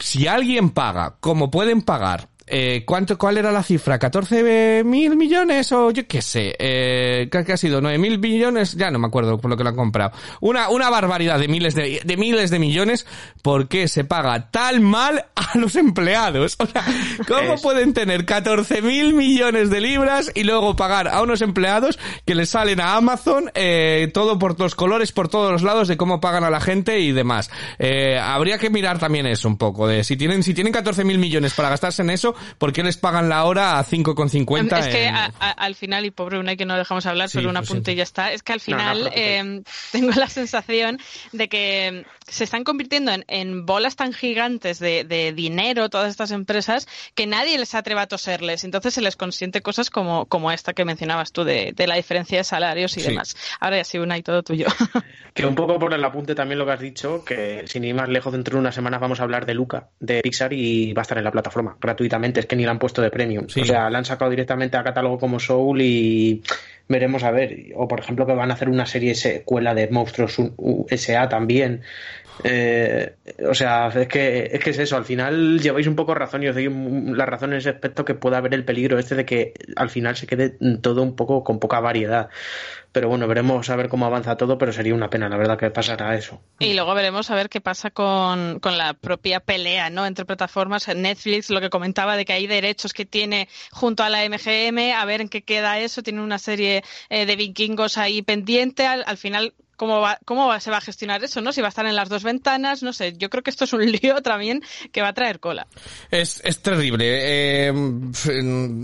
si 0.00 0.26
alguien 0.26 0.70
paga, 0.70 1.14
como 1.20 1.52
pueden 1.52 1.82
pagar, 1.82 2.28
eh, 2.54 2.84
¿cuánto, 2.84 3.16
¿cuál 3.16 3.38
era 3.38 3.50
la 3.50 3.62
cifra? 3.62 3.98
¿14 3.98 4.84
mil 4.84 5.16
millones 5.16 5.72
o 5.72 5.90
yo 5.90 6.06
qué 6.06 6.20
sé? 6.20 6.54
Eh, 6.58 7.28
¿qué, 7.32 7.44
qué 7.44 7.54
ha 7.54 7.56
sido? 7.56 7.80
¿9 7.80 7.98
mil 7.98 8.18
millones? 8.18 8.74
Ya 8.74 8.90
no 8.90 8.98
me 8.98 9.06
acuerdo 9.06 9.38
por 9.38 9.50
lo 9.50 9.56
que 9.56 9.62
lo 9.64 9.70
han 9.70 9.76
comprado. 9.76 10.12
Una, 10.40 10.68
una 10.68 10.90
barbaridad 10.90 11.38
de 11.38 11.48
miles 11.48 11.74
de, 11.74 12.02
de 12.04 12.16
miles 12.18 12.50
de 12.50 12.58
millones 12.58 13.06
porque 13.40 13.88
se 13.88 14.04
paga 14.04 14.50
tan 14.50 14.82
mal 14.82 15.24
a 15.34 15.56
los 15.56 15.76
empleados. 15.76 16.56
O 16.58 16.66
sea, 16.66 16.84
¿cómo 17.26 17.54
Es- 17.54 17.62
pueden 17.62 17.94
tener 17.94 18.26
14 18.26 18.82
mil 18.82 19.14
millones 19.14 19.70
de 19.70 19.80
libras 19.80 20.30
y 20.34 20.44
luego 20.44 20.76
pagar 20.76 21.08
a 21.08 21.22
unos 21.22 21.40
empleados 21.40 21.98
que 22.26 22.34
les 22.34 22.50
salen 22.50 22.80
a 22.80 22.96
Amazon 22.96 23.50
eh, 23.54 24.10
todo 24.12 24.38
por 24.38 24.60
los 24.60 24.74
colores, 24.74 25.10
por 25.12 25.28
todos 25.28 25.50
los 25.52 25.62
lados 25.62 25.88
de 25.88 25.96
cómo 25.96 26.20
pagan 26.20 26.44
a 26.44 26.50
la 26.50 26.60
gente 26.60 27.00
y 27.00 27.12
demás? 27.12 27.50
Eh, 27.78 28.18
habría 28.18 28.58
que 28.58 28.68
mirar 28.68 28.98
también 28.98 29.26
eso 29.26 29.48
un 29.48 29.56
poco, 29.56 29.86
de 29.88 30.04
si 30.04 30.16
tienen, 30.18 30.42
si 30.42 30.52
tienen 30.52 30.72
14 30.72 31.02
mil 31.04 31.18
millones 31.18 31.54
para 31.54 31.70
gastarse 31.70 32.02
en 32.02 32.10
eso, 32.10 32.34
¿por 32.58 32.72
qué 32.72 32.82
les 32.82 32.96
pagan 32.96 33.28
la 33.28 33.44
hora 33.44 33.78
a 33.78 33.84
5,50? 33.84 34.78
Es 34.78 34.86
que 34.88 35.04
en- 35.06 35.14
a- 35.16 35.32
a- 35.38 35.50
al 35.50 35.74
final, 35.74 36.04
y 36.06 36.10
pobre 36.10 36.38
Unai 36.38 36.56
que 36.56 36.66
no 36.66 36.76
dejamos 36.76 37.06
hablar, 37.06 37.28
Sí, 37.28 37.38
pero 37.38 37.50
un 37.50 37.56
apunte 37.56 37.92
y 37.92 37.96
ya 37.96 38.02
está, 38.02 38.32
es 38.32 38.42
que 38.42 38.52
al 38.52 38.60
No, 38.66 38.76
no, 38.76 38.82
final 38.82 39.10
eh, 39.14 39.62
tengo 39.92 40.10
la 40.12 40.28
sensación 40.28 40.98
de 41.32 41.48
que 41.48 42.04
se 42.26 42.44
están 42.44 42.64
convirtiendo 42.64 43.12
en, 43.12 43.24
en 43.28 43.66
bolas 43.66 43.96
tan 43.96 44.12
gigantes 44.12 44.78
de, 44.78 45.04
de 45.04 45.32
dinero 45.32 45.88
todas 45.90 46.10
estas 46.10 46.30
empresas 46.30 46.86
que 47.14 47.26
nadie 47.26 47.58
les 47.58 47.74
atreve 47.74 48.00
a 48.00 48.06
toserles. 48.06 48.64
Entonces 48.64 48.94
se 48.94 49.00
les 49.00 49.16
consiente 49.16 49.60
cosas 49.62 49.90
como, 49.90 50.26
como 50.26 50.50
esta 50.52 50.72
que 50.72 50.84
mencionabas 50.84 51.32
tú 51.32 51.44
de, 51.44 51.72
de 51.74 51.86
la 51.86 51.96
diferencia 51.96 52.38
de 52.38 52.44
salarios 52.44 52.96
y 52.96 53.00
Sí. 53.00 53.08
demás. 53.08 53.36
Ahora 53.60 53.78
ya 53.78 53.84
sí, 53.84 53.98
Unai, 53.98 54.22
todo 54.22 54.42
tuyo. 54.42 54.66
Que 55.34 55.46
un 55.46 55.54
poco 55.54 55.78
por 55.78 55.94
el 55.94 56.04
apunte 56.04 56.34
también 56.34 56.58
lo 56.58 56.66
que 56.66 56.72
has 56.72 56.80
dicho, 56.80 57.24
que 57.24 57.62
sin 57.66 57.84
ir 57.84 57.94
más 57.94 58.06
lejos, 58.10 58.34
dentro 58.34 58.56
de 58.56 58.60
unas 58.60 58.74
semanas 58.74 59.00
vamos 59.00 59.18
a 59.18 59.22
hablar 59.22 59.46
de 59.46 59.54
Luca, 59.54 59.88
de 59.98 60.20
Pixar, 60.20 60.52
y 60.52 60.92
va 60.92 61.00
a 61.00 61.04
estar 61.04 61.16
en 61.16 61.24
la 61.24 61.30
plataforma 61.32 61.74
gratuitamente. 61.80 62.12
Es 62.24 62.46
que 62.46 62.56
ni 62.56 62.64
la 62.64 62.70
han 62.70 62.78
puesto 62.78 63.02
de 63.02 63.10
premium. 63.10 63.48
Sí. 63.48 63.60
O 63.60 63.64
sea, 63.64 63.90
la 63.90 63.98
han 63.98 64.04
sacado 64.04 64.30
directamente 64.30 64.76
a 64.76 64.84
catálogo 64.84 65.18
como 65.18 65.40
Soul 65.40 65.80
y 65.82 66.42
veremos 66.88 67.24
a 67.24 67.30
ver. 67.30 67.72
O 67.76 67.88
por 67.88 68.00
ejemplo, 68.00 68.26
que 68.26 68.32
van 68.34 68.50
a 68.50 68.54
hacer 68.54 68.68
una 68.68 68.86
serie 68.86 69.14
secuela 69.14 69.74
de 69.74 69.88
Monstruos 69.88 70.36
USA 70.56 71.28
también. 71.28 71.82
Eh, 72.44 73.14
o 73.48 73.54
sea, 73.54 73.88
es 73.88 74.08
que, 74.08 74.50
es 74.52 74.60
que 74.62 74.70
es 74.70 74.78
eso, 74.78 74.96
al 74.96 75.04
final 75.04 75.60
lleváis 75.60 75.86
un 75.86 75.96
poco 75.96 76.14
razón 76.14 76.42
y 76.42 76.48
os 76.48 76.54
doy 76.54 76.68
la 77.14 77.26
razón 77.26 77.52
en 77.52 77.58
ese 77.58 77.70
aspecto 77.70 78.04
que 78.04 78.14
pueda 78.14 78.38
haber 78.38 78.54
el 78.54 78.64
peligro 78.64 78.98
este 78.98 79.14
de 79.14 79.24
que 79.24 79.54
al 79.76 79.90
final 79.90 80.16
se 80.16 80.26
quede 80.26 80.56
todo 80.80 81.02
un 81.02 81.14
poco 81.14 81.44
con 81.44 81.58
poca 81.58 81.80
variedad. 81.80 82.30
Pero 82.92 83.08
bueno, 83.08 83.26
veremos 83.26 83.70
a 83.70 83.76
ver 83.76 83.88
cómo 83.88 84.04
avanza 84.04 84.36
todo, 84.36 84.58
pero 84.58 84.70
sería 84.70 84.94
una 84.94 85.08
pena, 85.08 85.30
la 85.30 85.38
verdad, 85.38 85.56
que 85.56 85.70
pasara 85.70 86.14
eso. 86.14 86.42
Y 86.58 86.74
luego 86.74 86.94
veremos 86.94 87.30
a 87.30 87.34
ver 87.34 87.48
qué 87.48 87.62
pasa 87.62 87.90
con, 87.90 88.60
con 88.60 88.76
la 88.76 88.92
propia 88.92 89.40
pelea 89.40 89.88
¿no? 89.88 90.04
entre 90.04 90.26
plataformas. 90.26 90.86
Netflix, 90.94 91.48
lo 91.48 91.62
que 91.62 91.70
comentaba 91.70 92.18
de 92.18 92.26
que 92.26 92.34
hay 92.34 92.46
derechos 92.46 92.92
que 92.92 93.06
tiene 93.06 93.48
junto 93.70 94.02
a 94.02 94.10
la 94.10 94.28
MGM, 94.28 94.94
a 94.94 95.04
ver 95.06 95.22
en 95.22 95.30
qué 95.30 95.40
queda 95.40 95.78
eso. 95.78 96.02
Tiene 96.02 96.20
una 96.20 96.38
serie 96.38 96.84
eh, 97.08 97.24
de 97.24 97.36
vikingos 97.36 97.96
ahí 97.96 98.20
pendiente. 98.20 98.86
Al, 98.86 99.04
al 99.06 99.16
final, 99.16 99.54
¿cómo, 99.82 100.00
va, 100.00 100.16
¿cómo 100.24 100.46
va- 100.46 100.60
se 100.60 100.70
va 100.70 100.76
a 100.76 100.80
gestionar 100.80 101.24
eso? 101.24 101.40
¿no? 101.40 101.52
Si 101.52 101.60
va 101.60 101.66
a 101.66 101.70
estar 101.70 101.86
en 101.86 101.96
las 101.96 102.08
dos 102.08 102.22
ventanas, 102.22 102.84
no 102.84 102.92
sé. 102.92 103.14
Yo 103.18 103.28
creo 103.30 103.42
que 103.42 103.50
esto 103.50 103.64
es 103.64 103.72
un 103.72 103.84
lío 103.90 104.22
también 104.22 104.62
que 104.92 105.02
va 105.02 105.08
a 105.08 105.12
traer 105.12 105.40
cola. 105.40 105.66
Es, 106.12 106.40
es 106.44 106.62
terrible. 106.62 107.04
Eh, 107.04 107.72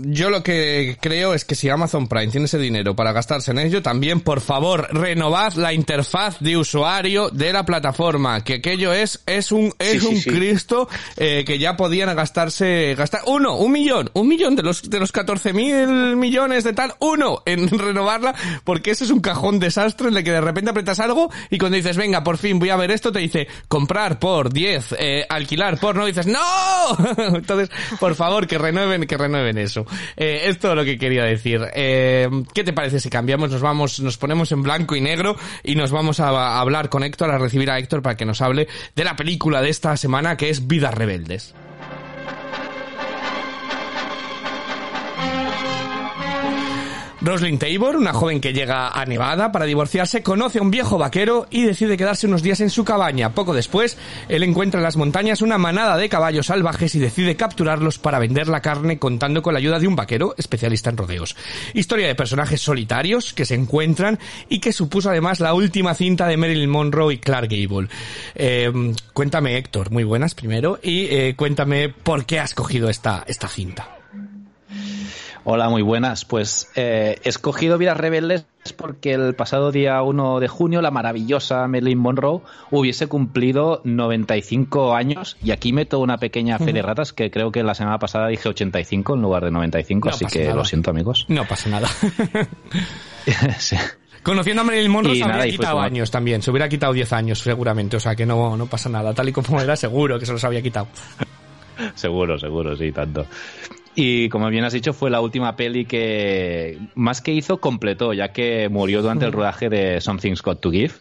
yo 0.07 0.29
lo 0.29 0.43
que 0.43 0.97
creo 0.99 1.33
es 1.33 1.45
que 1.45 1.55
si 1.55 1.69
Amazon 1.69 2.07
Prime 2.09 2.27
tiene 2.27 2.45
ese 2.47 2.57
dinero 2.57 2.95
para 2.97 3.13
gastarse 3.13 3.51
en 3.51 3.59
ello, 3.59 3.81
también, 3.81 4.19
por 4.19 4.41
favor, 4.41 4.87
renovad 4.91 5.53
la 5.53 5.71
interfaz 5.73 6.37
de 6.41 6.57
usuario 6.57 7.29
de 7.29 7.53
la 7.53 7.63
plataforma, 7.65 8.43
que 8.43 8.55
aquello 8.55 8.91
es, 8.93 9.21
es 9.25 9.51
un, 9.53 9.73
es 9.79 9.91
Sí, 9.91 9.99
sí, 10.01 10.07
un 10.07 10.17
sí. 10.17 10.29
Cristo, 10.31 10.89
eh, 11.15 11.43
que 11.45 11.59
ya 11.59 11.77
podían 11.77 12.13
gastarse, 12.13 12.93
gastar, 12.97 13.21
uno, 13.27 13.55
un 13.55 13.71
millón, 13.71 14.09
un 14.13 14.27
millón 14.27 14.55
de 14.57 14.63
los, 14.63 14.89
de 14.89 14.99
los 14.99 15.11
14 15.13 15.53
mil 15.53 16.15
millones 16.17 16.63
de 16.63 16.73
tal, 16.73 16.93
uno 16.99 17.41
en 17.45 17.69
renovarla, 17.79 18.35
porque 18.65 18.91
ese 18.91 19.05
es 19.05 19.09
un 19.11 19.21
cajón 19.21 19.59
desastre 19.59 20.09
en 20.09 20.17
el 20.17 20.23
que 20.23 20.31
de 20.31 20.41
repente 20.41 20.73
algo 20.97 21.29
y 21.51 21.59
cuando 21.59 21.75
dices, 21.75 21.95
venga, 21.95 22.23
por 22.23 22.37
fin 22.37 22.57
voy 22.57 22.69
a 22.69 22.75
ver 22.75 22.89
esto, 22.89 23.11
te 23.11 23.19
dice, 23.19 23.47
comprar 23.67 24.17
por 24.17 24.51
10, 24.51 24.95
eh, 24.97 25.25
alquilar 25.29 25.79
por, 25.79 25.95
no, 25.95 26.07
dices, 26.07 26.25
¡no! 26.25 26.39
Entonces, 27.35 27.69
por 27.99 28.15
favor, 28.15 28.47
que 28.47 28.57
renueven, 28.57 29.05
que 29.05 29.17
renueven 29.17 29.59
eso. 29.59 29.85
Eh, 30.17 30.43
es 30.45 30.57
todo 30.57 30.73
lo 30.73 30.83
que 30.83 30.97
quería 30.97 31.23
decir. 31.23 31.61
Eh, 31.73 32.27
¿Qué 32.53 32.63
te 32.63 32.73
parece 32.73 32.99
si 32.99 33.09
cambiamos, 33.09 33.51
nos 33.51 33.61
vamos, 33.61 33.99
nos 33.99 34.17
ponemos 34.17 34.51
en 34.51 34.63
blanco 34.63 34.95
y 34.95 35.01
negro 35.01 35.35
y 35.63 35.75
nos 35.75 35.91
vamos 35.91 36.19
a, 36.19 36.29
a 36.29 36.59
hablar 36.59 36.89
con 36.89 37.03
Héctor, 37.03 37.29
a 37.29 37.37
recibir 37.37 37.69
a 37.69 37.77
Héctor 37.77 38.01
para 38.01 38.17
que 38.17 38.25
nos 38.25 38.41
hable 38.41 38.67
de 38.95 39.03
la 39.03 39.15
película 39.15 39.61
de 39.61 39.69
esta 39.69 39.95
semana 39.97 40.37
que 40.37 40.49
es 40.49 40.67
Vidas 40.67 40.93
Rebeldes? 40.93 41.53
Roslyn 47.21 47.59
Tabor, 47.59 47.97
una 47.97 48.13
joven 48.13 48.39
que 48.39 48.53
llega 48.53 48.87
a 48.89 49.05
Nevada 49.05 49.51
para 49.51 49.65
divorciarse, 49.65 50.23
conoce 50.23 50.59
a 50.59 50.61
un 50.61 50.71
viejo 50.71 50.97
vaquero 50.97 51.47
y 51.49 51.63
decide 51.63 51.97
quedarse 51.97 52.27
unos 52.27 52.41
días 52.41 52.61
en 52.61 52.69
su 52.69 52.85
cabaña. 52.85 53.33
Poco 53.33 53.53
después, 53.53 53.97
él 54.29 54.43
encuentra 54.43 54.79
en 54.79 54.85
las 54.85 54.95
montañas 54.95 55.41
una 55.41 55.57
manada 55.57 55.97
de 55.97 56.07
caballos 56.07 56.45
salvajes 56.45 56.95
y 56.95 56.99
decide 56.99 57.35
capturarlos 57.35 57.99
para 57.99 58.19
vender 58.19 58.47
la 58.47 58.61
carne 58.61 58.99
contando 58.99 59.41
con 59.41 59.53
la 59.53 59.59
ayuda 59.59 59.79
de 59.79 59.87
un 59.87 59.97
vaquero 59.97 60.33
especialista 60.37 60.89
en 60.91 60.97
rodeos. 60.97 61.35
Historia 61.73 62.07
de 62.07 62.15
personajes 62.15 62.61
solitarios 62.61 63.33
que 63.33 63.45
se 63.45 63.55
encuentran 63.55 64.17
y 64.47 64.59
que 64.59 64.71
supuso 64.71 65.09
además 65.09 65.41
la 65.41 65.53
última 65.53 65.95
cinta 65.95 66.25
de 66.25 66.37
Marilyn 66.37 66.69
Monroe 66.69 67.15
y 67.15 67.17
Clark 67.17 67.49
Gable. 67.49 67.89
Eh, 68.35 68.71
cuéntame, 69.11 69.57
Héctor, 69.57 69.91
muy 69.91 70.05
buenas 70.05 70.35
primero, 70.35 70.79
y 70.81 71.07
eh, 71.07 71.33
cuéntame 71.35 71.89
por 71.89 72.25
qué 72.25 72.39
has 72.39 72.53
cogido 72.53 72.89
esta, 72.89 73.25
esta 73.27 73.49
cinta. 73.49 73.98
Hola, 75.45 75.69
muy 75.69 75.81
buenas. 75.81 76.25
Pues 76.25 76.69
eh, 76.75 77.17
he 77.23 77.29
escogido 77.29 77.77
Vidas 77.77 77.97
Rebeldes 77.97 78.45
porque 78.77 79.13
el 79.13 79.33
pasado 79.35 79.71
día 79.71 80.01
1 80.03 80.39
de 80.39 80.47
junio 80.47 80.81
la 80.81 80.91
maravillosa 80.91 81.67
Marilyn 81.67 81.97
Monroe 81.97 82.41
hubiese 82.71 83.07
cumplido 83.07 83.81
95 83.83 84.93
años 84.93 85.37
y 85.41 85.51
aquí 85.51 85.73
meto 85.73 85.99
una 85.99 86.17
pequeña 86.17 86.59
fe 86.59 86.71
de 86.73 86.81
ratas 86.81 87.13
que 87.13 87.31
creo 87.31 87.51
que 87.51 87.63
la 87.63 87.73
semana 87.73 87.97
pasada 87.99 88.27
dije 88.27 88.47
85 88.49 89.15
en 89.15 89.21
lugar 89.21 89.45
de 89.45 89.51
95, 89.51 90.09
No 90.09 90.15
así 90.15 90.25
que 90.25 90.43
nada. 90.43 90.55
lo 90.55 90.65
siento 90.65 90.91
amigos. 90.91 91.25
No 91.29 91.45
pasa 91.45 91.69
nada. 91.69 91.87
Sí. 93.59 93.75
Conociendo 94.23 94.61
a 94.61 94.65
Marilyn 94.65 94.91
Monroe 94.91 95.13
Y 95.13 95.19
se 95.19 95.23
habría 95.23 95.51
quitado 95.51 95.73
como- 95.75 95.85
años 95.85 96.09
también, 96.09 96.41
se 96.41 96.49
hubiera 96.51 96.67
quitado 96.67 96.93
10 96.93 97.13
años 97.13 97.39
seguramente, 97.39 97.97
o 97.97 97.99
sea 97.99 98.15
que 98.15 98.25
no, 98.25 98.57
no 98.57 98.65
pasa 98.65 98.89
nada, 98.89 99.13
tal 99.13 99.29
y 99.29 99.31
como 99.31 99.61
era 99.61 99.75
seguro 99.75 100.17
que 100.19 100.25
se 100.25 100.31
los 100.31 100.43
había 100.43 100.61
quitado. 100.61 100.87
Seguro, 101.95 102.37
seguro, 102.37 102.75
sí, 102.75 102.91
tanto. 102.91 103.25
Y 104.01 104.29
como 104.29 104.47
bien 104.47 104.63
has 104.63 104.71
dicho, 104.71 104.93
fue 104.93 105.09
la 105.09 105.19
última 105.19 105.57
peli 105.57 105.83
que 105.83 106.79
más 106.95 107.19
que 107.19 107.33
hizo, 107.33 107.59
completó, 107.59 108.13
ya 108.13 108.31
que 108.31 108.69
murió 108.69 109.01
durante 109.01 109.25
el 109.25 109.33
rodaje 109.33 109.67
de 109.67 109.99
Something's 109.99 110.41
Got 110.41 110.61
to 110.61 110.71
Give. 110.71 110.93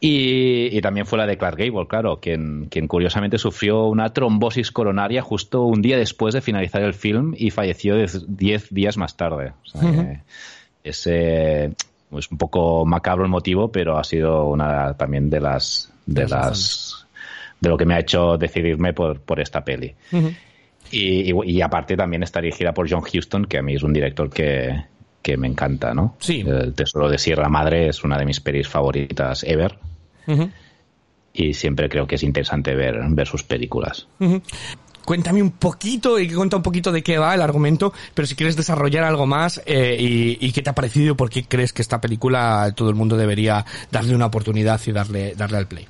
Y, 0.00 0.74
y 0.74 0.80
también 0.80 1.04
fue 1.04 1.18
la 1.18 1.26
de 1.26 1.36
Clark 1.36 1.58
Gable, 1.58 1.86
claro, 1.86 2.18
quien, 2.18 2.68
quien 2.70 2.88
curiosamente 2.88 3.36
sufrió 3.36 3.84
una 3.84 4.14
trombosis 4.14 4.72
coronaria 4.72 5.20
justo 5.20 5.64
un 5.64 5.82
día 5.82 5.98
después 5.98 6.32
de 6.32 6.40
finalizar 6.40 6.82
el 6.82 6.94
film 6.94 7.34
y 7.36 7.50
falleció 7.50 7.96
10 7.96 8.72
días 8.72 8.96
más 8.96 9.18
tarde. 9.18 9.52
O 9.64 9.66
sea, 9.66 10.22
es, 10.84 11.06
eh, 11.06 11.74
es 12.12 12.30
un 12.30 12.38
poco 12.38 12.86
macabro 12.86 13.24
el 13.24 13.30
motivo, 13.30 13.70
pero 13.70 13.98
ha 13.98 14.04
sido 14.04 14.46
una 14.46 14.94
también 14.94 15.28
de 15.28 15.40
las 15.40 15.92
de 16.06 16.26
las 16.26 17.06
de 17.60 17.68
lo 17.68 17.76
que 17.76 17.84
me 17.84 17.94
ha 17.94 18.00
hecho 18.00 18.38
decidirme 18.38 18.94
por, 18.94 19.20
por 19.20 19.38
esta 19.38 19.62
peli. 19.62 19.94
Y, 20.90 21.30
y- 21.32 21.50
y 21.50 21.60
aparte 21.62 21.96
también 21.96 22.22
está 22.22 22.40
dirigida 22.40 22.72
por 22.72 22.90
John 22.90 23.02
Huston, 23.02 23.44
que 23.46 23.58
a 23.58 23.62
mí 23.62 23.74
es 23.74 23.82
un 23.82 23.92
director 23.92 24.30
que, 24.30 24.84
que 25.22 25.36
me 25.36 25.48
encanta, 25.48 25.92
¿no? 25.94 26.16
Sí. 26.20 26.44
El 26.46 26.74
Tesoro 26.74 27.08
de 27.08 27.18
Sierra 27.18 27.48
Madre 27.48 27.88
es 27.88 28.04
una 28.04 28.16
de 28.18 28.24
mis 28.26 28.40
pelis 28.40 28.68
favoritas 28.68 29.42
ever 29.44 29.78
y 31.32 31.54
siempre 31.54 31.88
creo 31.88 32.06
que 32.06 32.14
es 32.16 32.22
interesante 32.22 32.74
ver, 32.74 32.96
ver 33.10 33.26
sus 33.26 33.42
películas. 33.42 34.08
Cuéntame 35.04 35.40
un 35.40 35.52
poquito, 35.52 36.18
y 36.18 36.28
cuenta 36.32 36.56
un 36.56 36.64
poquito 36.64 36.90
de 36.90 37.02
qué 37.02 37.16
va 37.18 37.32
el 37.34 37.40
argumento, 37.40 37.92
pero 38.12 38.26
si 38.26 38.34
quieres 38.34 38.56
desarrollar 38.56 39.04
algo 39.04 39.24
más 39.26 39.62
eh, 39.66 39.96
y, 40.00 40.36
y 40.44 40.50
qué 40.50 40.62
te 40.62 40.70
ha 40.70 40.74
parecido 40.74 41.12
y 41.12 41.14
por 41.16 41.30
qué 41.30 41.44
crees 41.44 41.72
que 41.72 41.82
esta 41.82 42.00
película 42.00 42.72
todo 42.74 42.88
el 42.88 42.96
mundo 42.96 43.16
debería 43.16 43.64
darle 43.92 44.16
una 44.16 44.26
oportunidad 44.26 44.80
y 44.84 44.90
darle, 44.92 45.34
darle 45.36 45.58
al 45.58 45.68
play. 45.68 45.86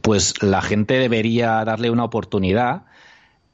Pues 0.00 0.42
la 0.42 0.60
gente 0.60 0.94
debería 0.94 1.64
darle 1.64 1.88
una 1.90 2.02
oportunidad, 2.02 2.82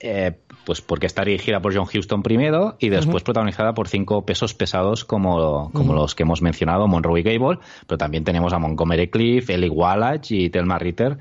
eh, 0.01 0.33
pues 0.64 0.81
porque 0.81 1.07
está 1.07 1.24
dirigida 1.24 1.61
por 1.61 1.74
John 1.74 1.87
Huston 1.92 2.22
primero 2.22 2.77
y 2.79 2.88
después 2.88 3.22
protagonizada 3.22 3.74
por 3.74 3.88
cinco 3.88 4.24
pesos 4.24 4.55
pesados 4.55 5.05
como, 5.05 5.70
como 5.72 5.94
los 5.94 6.14
que 6.14 6.22
hemos 6.24 6.42
mencionado, 6.42 6.87
Monroe 6.88 7.20
y 7.20 7.22
Gable, 7.22 7.59
pero 7.87 7.98
también 7.98 8.24
tenemos 8.24 8.53
a 8.53 8.59
Montgomery 8.59 9.09
Cliff, 9.09 9.50
Eli 9.50 9.68
Wallach 9.68 10.31
y 10.31 10.50
Thelma 10.50 10.79
Ritter, 10.79 11.18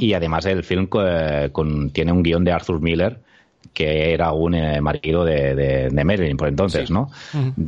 y 0.00 0.14
además 0.14 0.46
el 0.46 0.64
film 0.64 0.88
eh, 1.04 1.50
con- 1.52 1.90
tiene 1.90 2.12
un 2.12 2.22
guion 2.22 2.44
de 2.44 2.52
Arthur 2.52 2.80
Miller, 2.80 3.20
que 3.74 4.14
era 4.14 4.32
un 4.32 4.54
eh, 4.54 4.80
marido 4.80 5.24
de, 5.24 5.54
de, 5.54 5.88
de 5.90 6.04
Marilyn 6.04 6.36
por 6.38 6.48
entonces, 6.48 6.90
¿no? 6.90 7.10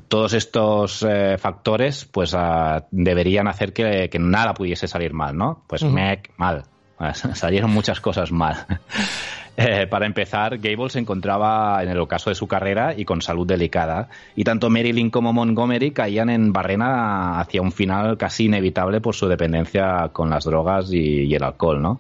Todos 0.09 0.33
estos 0.33 1.05
eh, 1.07 1.37
factores, 1.39 2.07
pues, 2.07 2.33
ah, 2.35 2.87
deberían 2.91 3.47
hacer 3.47 3.73
que, 3.75 4.09
que 4.09 4.19
nada 4.19 4.55
pudiese 4.55 4.89
salir 4.89 5.13
mal, 5.13 5.37
¿no? 5.37 5.65
Pues, 5.67 5.83
mec, 5.85 6.31
mal. 6.39 6.65
Salieron 7.35 7.71
muchas 7.73 8.01
cosas 8.01 8.33
mal. 8.33 8.57
Eh, 9.61 9.89
para 9.89 10.07
empezar, 10.07 10.59
Gable 10.59 10.89
se 10.89 11.01
encontraba 11.01 11.83
en 11.83 11.89
el 11.89 11.99
ocaso 11.99 12.31
de 12.31 12.37
su 12.37 12.47
carrera 12.47 12.95
y 12.97 13.05
con 13.05 13.21
salud 13.23 13.45
delicada, 13.45 14.09
y 14.37 14.45
tanto 14.45 14.71
Marilyn 14.71 15.11
como 15.11 15.33
Montgomery 15.33 15.91
caían 15.91 16.31
en 16.31 16.53
barrena 16.53 17.41
hacia 17.41 17.61
un 17.61 17.73
final 17.73 18.17
casi 18.19 18.45
inevitable 18.45 19.01
por 19.01 19.17
su 19.17 19.27
dependencia 19.27 20.11
con 20.13 20.31
las 20.31 20.45
drogas 20.45 20.93
y, 20.93 21.25
y 21.25 21.35
el 21.35 21.43
alcohol, 21.43 21.83
¿no? 21.83 21.99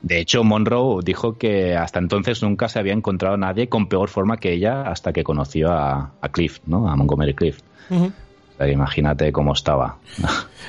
De 0.00 0.20
hecho, 0.20 0.42
Monroe 0.42 1.02
dijo 1.04 1.36
que 1.36 1.76
hasta 1.76 1.98
entonces 1.98 2.42
nunca 2.42 2.66
se 2.70 2.78
había 2.78 2.94
encontrado 2.94 3.36
nadie 3.36 3.68
con 3.68 3.88
peor 3.88 4.08
forma 4.08 4.38
que 4.38 4.54
ella 4.54 4.80
hasta 4.80 5.12
que 5.12 5.22
conoció 5.22 5.72
a, 5.72 6.12
a 6.18 6.28
Cliff, 6.30 6.60
¿no? 6.64 6.88
A 6.88 6.96
Montgomery 6.96 7.34
Cliff. 7.34 7.60
Imagínate 8.60 9.32
cómo 9.32 9.52
estaba. 9.52 9.96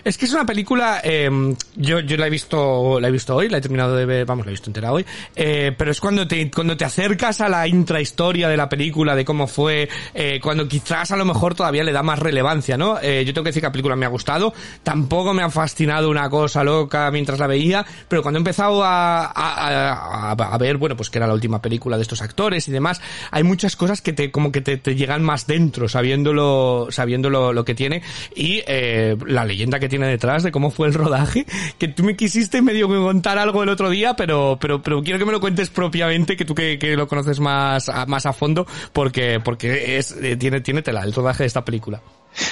Es 0.04 0.18
que 0.18 0.26
es 0.26 0.34
una 0.34 0.46
película, 0.46 1.02
eh, 1.04 1.30
yo, 1.76 2.00
yo 2.00 2.18
la 2.18 2.28
he 2.28 2.30
visto, 2.30 3.00
la 3.00 3.08
he 3.08 3.12
visto 3.12 3.36
hoy, 3.36 3.50
la 3.50 3.58
he 3.58 3.62
terminado 3.62 3.96
de 3.96 4.06
ver, 4.06 4.26
vamos, 4.26 4.46
la 4.46 4.52
he 4.52 4.54
visto 4.54 4.70
entera 4.70 4.92
hoy, 4.92 5.06
eh, 5.36 5.74
pero 5.78 5.92
es 5.92 6.00
cuando 6.00 6.28
te, 6.28 6.50
cuando 6.52 6.78
te 6.78 6.86
acercas 6.86 7.42
a 7.42 7.50
la 7.50 7.68
intrahistoria 7.68 8.48
de 8.48 8.58
la 8.58 8.70
película, 8.70 9.16
de 9.16 9.26
cómo 9.26 9.48
fue, 9.48 9.90
eh, 10.14 10.40
cuando 10.42 10.68
quizás 10.68 11.12
a 11.12 11.18
lo 11.18 11.26
mejor 11.26 11.56
todavía 11.56 11.84
le 11.84 11.92
da 11.92 12.04
más 12.04 12.20
relevancia, 12.20 12.78
¿no? 12.78 13.00
Eh, 13.02 13.24
yo 13.26 13.34
tengo 13.34 13.44
que 13.44 13.50
decir 13.50 13.62
que 13.62 13.68
la 13.68 13.72
película 13.72 13.96
me 13.96 14.06
ha 14.06 14.10
gustado, 14.10 14.54
tampoco 14.84 15.34
me 15.34 15.44
ha 15.44 15.50
fascinado 15.50 16.10
una 16.10 16.30
cosa 16.30 16.64
loca 16.64 17.10
mientras 17.12 17.40
la 17.40 17.48
veía, 17.48 17.86
pero 18.08 18.22
cuando 18.22 18.38
he 18.38 18.42
empezado 18.42 18.84
a, 18.84 19.26
a, 19.26 20.32
a, 20.32 20.32
a 20.32 20.58
ver, 20.58 20.78
bueno, 20.78 20.96
pues 20.96 21.10
que 21.10 21.18
era 21.18 21.28
la 21.28 21.34
última 21.34 21.62
película 21.62 21.98
de 21.98 22.04
estos 22.04 22.22
actores 22.22 22.68
y 22.68 22.72
demás, 22.72 23.02
hay 23.32 23.44
muchas 23.44 23.76
cosas 23.76 24.02
que 24.02 24.14
te, 24.14 24.32
como 24.32 24.52
que 24.52 24.62
te, 24.62 24.78
te 24.78 24.96
llegan 24.96 25.24
más 25.24 25.48
dentro, 25.48 25.90
sabiéndolo, 25.90 26.88
sabiéndolo 26.92 27.52
lo 27.52 27.66
que 27.66 27.77
tiene, 27.78 28.02
y 28.36 28.62
eh, 28.68 29.16
la 29.26 29.46
leyenda 29.46 29.80
que 29.80 29.88
tiene 29.88 30.08
detrás 30.08 30.44
de 30.44 30.52
cómo 30.52 30.70
fue 30.70 30.88
el 30.88 30.94
rodaje, 30.94 31.46
que 31.78 31.88
tú 31.88 32.04
me 32.04 32.18
quisiste 32.18 32.62
medio 32.62 32.90
contar 32.90 33.38
algo 33.38 33.64
el 33.64 33.70
otro 33.70 33.90
día, 33.90 34.16
pero, 34.16 34.58
pero, 34.60 34.82
pero 34.82 35.02
quiero 35.02 35.18
que 35.18 35.26
me 35.26 35.32
lo 35.32 35.40
cuentes 35.40 35.70
propiamente, 35.70 36.36
que 36.36 36.44
tú 36.44 36.54
que, 36.54 36.78
que 36.78 36.98
lo 36.98 37.08
conoces 37.08 37.40
más 37.40 37.88
a, 37.88 38.06
más 38.06 38.26
a 38.26 38.34
fondo, 38.34 38.68
porque, 38.92 39.40
porque 39.42 39.98
es, 39.98 40.12
eh, 40.12 40.36
tiene, 40.36 40.60
tiene 40.60 40.82
tela 40.82 41.04
el 41.04 41.14
rodaje 41.14 41.44
de 41.44 41.48
esta 41.48 41.64
película. 41.64 42.02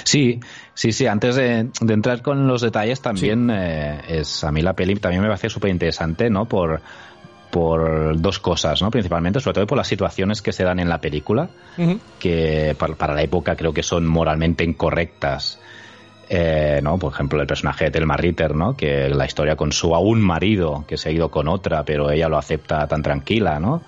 Sí, 0.04 0.40
sí, 0.74 0.92
sí. 0.92 1.06
Antes 1.06 1.36
de, 1.36 1.70
de 1.82 1.94
entrar 1.94 2.22
con 2.22 2.48
los 2.48 2.62
detalles, 2.62 3.02
también 3.02 3.50
eh, 3.52 4.02
es 4.08 4.44
a 4.44 4.52
mí 4.52 4.62
la 4.62 4.74
peli 4.74 4.96
también 4.96 5.22
me 5.22 5.28
parece 5.28 5.50
súper 5.50 5.70
interesante, 5.70 6.30
¿no? 6.30 6.46
Por 6.46 6.82
por 7.56 8.20
dos 8.20 8.38
cosas, 8.40 8.82
¿no? 8.82 8.92
Principalmente, 8.92 9.40
sobre 9.40 9.54
todo 9.54 9.68
por 9.68 9.78
las 9.78 9.88
situaciones 9.88 10.42
que 10.42 10.52
se 10.52 10.66
dan 10.66 10.78
en 10.78 10.90
la 10.90 11.00
película, 11.00 11.48
que 12.20 12.76
para, 12.78 12.96
para 12.96 13.14
la 13.14 13.22
época 13.22 13.56
creo 13.56 13.72
que 13.72 13.82
son 13.82 14.06
moralmente 14.06 14.66
incorrectas. 14.66 15.58
Eh, 16.28 16.82
¿no? 16.84 16.98
Por 16.98 17.14
ejemplo, 17.14 17.40
el 17.40 17.48
personaje 17.48 17.86
de 17.86 17.92
Thelma 17.92 18.18
Ritter, 18.18 18.56
¿no? 18.56 18.76
Que 18.76 19.08
la 19.08 19.26
historia 19.26 19.56
con 19.56 19.72
su 19.72 19.96
aún 19.96 20.20
marido, 20.20 20.84
que 20.86 20.98
se 20.98 21.08
ha 21.08 21.12
ido 21.14 21.30
con 21.30 21.48
otra, 21.48 21.86
pero 21.86 22.12
ella 22.12 22.28
lo 22.28 22.38
acepta 22.38 22.88
tan 22.88 23.02
tranquila, 23.02 23.58
¿no? 23.58 23.84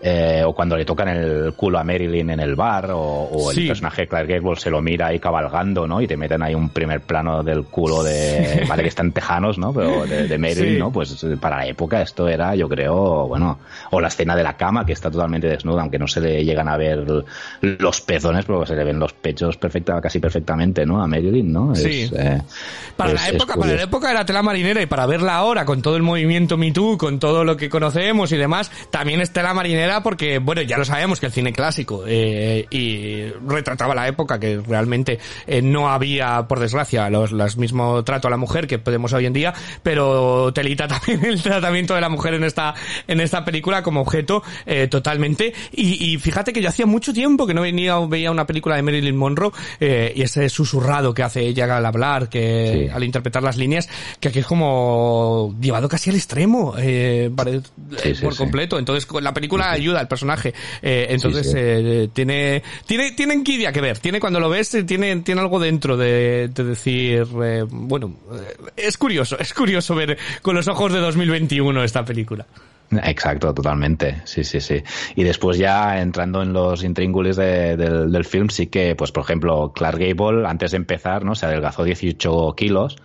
Eh, 0.00 0.44
o 0.46 0.54
cuando 0.54 0.76
le 0.76 0.84
tocan 0.84 1.08
el 1.08 1.54
culo 1.54 1.76
a 1.78 1.82
Marilyn 1.82 2.30
en 2.30 2.38
el 2.38 2.54
bar, 2.54 2.92
o, 2.92 3.28
o 3.32 3.52
Sí. 3.52 3.62
el 3.62 3.66
personaje 3.68 4.02
de 4.02 4.08
Clark 4.08 4.28
Gable 4.28 4.54
se 4.56 4.70
lo 4.70 4.80
mira 4.80 5.08
ahí 5.08 5.18
cabalgando, 5.18 5.88
¿no? 5.88 6.00
Y 6.00 6.06
te 6.06 6.16
meten 6.16 6.40
ahí 6.40 6.54
un 6.54 6.68
primer 6.70 7.00
plano 7.00 7.42
del 7.42 7.64
culo 7.64 8.04
de, 8.04 8.64
vale 8.68 8.82
que 8.84 8.88
están 8.90 9.10
tejanos, 9.10 9.58
¿no? 9.58 9.72
Pero 9.72 10.06
de, 10.06 10.28
de 10.28 10.38
Marilyn, 10.38 10.74
Sí. 10.74 10.78
¿no? 10.78 10.92
Pues 10.92 11.26
para 11.40 11.56
la 11.56 11.66
época 11.66 12.00
esto 12.00 12.28
era, 12.28 12.54
yo 12.54 12.68
creo, 12.68 13.26
bueno, 13.26 13.58
o 13.90 14.00
la 14.00 14.06
escena 14.06 14.36
de 14.36 14.44
la 14.44 14.56
cama 14.56 14.86
que 14.86 14.92
está 14.92 15.10
totalmente 15.10 15.48
desnuda, 15.48 15.80
aunque 15.82 15.98
no 15.98 16.06
se 16.06 16.20
le 16.20 16.44
llegan 16.44 16.68
a 16.68 16.76
ver 16.76 17.04
los 17.60 18.00
pezones, 18.00 18.44
pero 18.44 18.64
se 18.66 18.76
le 18.76 18.84
ven 18.84 19.00
los 19.00 19.12
pechos 19.14 19.56
perfecta, 19.56 20.00
casi 20.00 20.20
perfectamente, 20.20 20.86
¿no? 20.86 21.02
A 21.02 21.08
Marilyn, 21.08 21.52
¿no? 21.52 21.74
Sí. 21.74 22.02
Es, 22.02 22.12
eh, 22.12 22.40
Para 22.96 23.10
es- 23.14 23.20
la 23.20 23.28
época, 23.30 23.54
para 23.56 23.74
la 23.74 23.82
época 23.82 24.10
era 24.12 24.24
tela 24.24 24.42
marinera 24.42 24.80
y 24.80 24.86
para 24.86 25.06
verla 25.06 25.34
ahora 25.34 25.64
con 25.64 25.82
todo 25.82 25.96
el 25.96 26.02
movimiento 26.04 26.56
Me 26.56 26.70
Too, 26.70 26.96
con 26.98 27.18
todo 27.18 27.42
lo 27.44 27.56
que 27.56 27.68
conocemos 27.68 28.30
y 28.30 28.36
demás, 28.36 28.70
también 28.92 29.20
es 29.20 29.32
tela 29.32 29.54
marinera 29.54 29.87
porque, 30.02 30.38
bueno, 30.38 30.62
ya 30.62 30.78
lo 30.78 30.84
sabemos 30.84 31.20
que 31.20 31.26
el 31.26 31.32
cine 31.32 31.52
clásico 31.52 32.04
eh, 32.06 32.66
y 32.70 33.24
retrataba 33.46 33.94
la 33.94 34.06
época 34.08 34.38
que 34.38 34.58
realmente 34.58 35.18
eh, 35.46 35.62
no 35.62 35.88
había, 35.90 36.46
por 36.46 36.60
desgracia, 36.60 37.08
los, 37.10 37.32
los 37.32 37.56
mismo 37.56 38.04
trato 38.04 38.28
a 38.28 38.30
la 38.30 38.36
mujer 38.36 38.66
que 38.66 38.78
podemos 38.78 39.12
hoy 39.12 39.26
en 39.26 39.32
día, 39.32 39.54
pero 39.82 40.52
telita 40.52 40.86
también 40.88 41.24
el 41.24 41.42
tratamiento 41.42 41.94
de 41.94 42.00
la 42.00 42.08
mujer 42.08 42.34
en 42.34 42.44
esta 42.44 42.74
en 43.06 43.20
esta 43.20 43.44
película 43.44 43.82
como 43.82 44.00
objeto 44.00 44.42
eh, 44.66 44.88
totalmente. 44.88 45.52
Y, 45.72 46.12
y 46.12 46.18
fíjate 46.18 46.52
que 46.52 46.60
yo 46.60 46.68
hacía 46.68 46.86
mucho 46.86 47.12
tiempo 47.12 47.46
que 47.46 47.54
no 47.54 47.62
venía 47.62 47.98
veía 48.06 48.30
una 48.30 48.46
película 48.46 48.76
de 48.76 48.82
Marilyn 48.82 49.16
Monroe 49.16 49.50
eh, 49.80 50.12
y 50.14 50.22
ese 50.22 50.48
susurrado 50.48 51.14
que 51.14 51.22
hace 51.22 51.40
ella 51.42 51.76
al 51.76 51.86
hablar 51.86 52.28
que 52.28 52.38
Sí. 52.68 52.88
al 52.92 53.04
interpretar 53.04 53.42
las 53.42 53.56
líneas 53.56 53.88
que 54.20 54.28
aquí 54.28 54.40
es 54.40 54.46
como 54.46 55.54
llevado 55.60 55.88
casi 55.88 56.10
al 56.10 56.16
extremo 56.16 56.74
eh, 56.78 57.30
Sí, 58.02 58.14
sí, 58.14 58.22
por 58.24 58.36
completo. 58.36 58.78
Entonces 58.78 59.06
con 59.06 59.22
la 59.24 59.32
película 59.32 59.77
ayuda 59.78 60.00
al 60.00 60.08
personaje 60.08 60.52
eh, 60.82 61.06
entonces 61.10 61.46
Sí, 61.46 61.52
sí. 61.52 61.58
eh, 61.60 62.08
tiene 62.12 62.62
tiene 62.86 63.12
tiene 63.12 63.34
enquidia 63.34 63.72
que 63.72 63.80
ver 63.80 63.98
tiene 63.98 64.20
cuando 64.20 64.40
lo 64.40 64.48
ves 64.48 64.76
tiene 64.86 65.16
tiene 65.20 65.40
algo 65.40 65.58
dentro 65.58 65.96
de, 65.96 66.48
de 66.48 66.64
decir 66.64 67.26
eh, 67.42 67.64
bueno 67.68 68.14
eh, 68.32 68.56
es 68.76 68.96
curioso 68.98 69.38
es 69.38 69.52
curioso 69.54 69.94
ver 69.94 70.18
con 70.42 70.54
los 70.54 70.68
ojos 70.68 70.92
de 70.92 70.98
2021 71.00 71.82
esta 71.84 72.04
película 72.04 72.46
Exacto, 72.90 73.52
totalmente. 73.52 74.22
Sí, 74.24 74.42
sí, 74.44 74.62
sí. 74.62 74.82
Y 75.14 75.22
después 75.22 75.58
ya 75.58 76.00
entrando 76.00 76.40
en 76.42 76.54
los 76.54 76.82
intríngulis 76.82 77.36
de- 77.36 77.76
del, 77.76 78.10
del 78.10 78.24
film, 78.24 78.48
sí 78.48 78.68
que, 78.68 78.94
pues 78.96 79.12
por 79.12 79.24
ejemplo, 79.24 79.74
Clark 79.74 79.98
Gable, 79.98 80.48
antes 80.48 80.70
de 80.70 80.78
empezar, 80.78 81.22
¿no? 81.22 81.34
Se 81.34 81.44
adelgazó 81.44 81.84
18 81.84 82.54
kilos. 82.56 82.96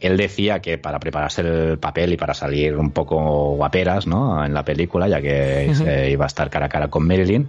Él 0.00 0.16
decía 0.16 0.60
que 0.60 0.78
para 0.78 0.98
prepararse 0.98 1.42
el 1.42 1.78
papel 1.78 2.12
y 2.14 2.16
para 2.16 2.32
salir 2.32 2.76
un 2.76 2.90
poco 2.90 3.54
guaperas, 3.56 4.06
¿no? 4.06 4.44
En 4.44 4.54
la 4.54 4.64
película, 4.64 5.08
ya 5.08 5.20
que 5.20 5.72
se 5.74 6.10
iba 6.10 6.24
a 6.24 6.26
estar 6.26 6.48
cara 6.48 6.66
a 6.66 6.68
cara 6.70 6.88
con 6.88 7.06
Marilyn. 7.06 7.48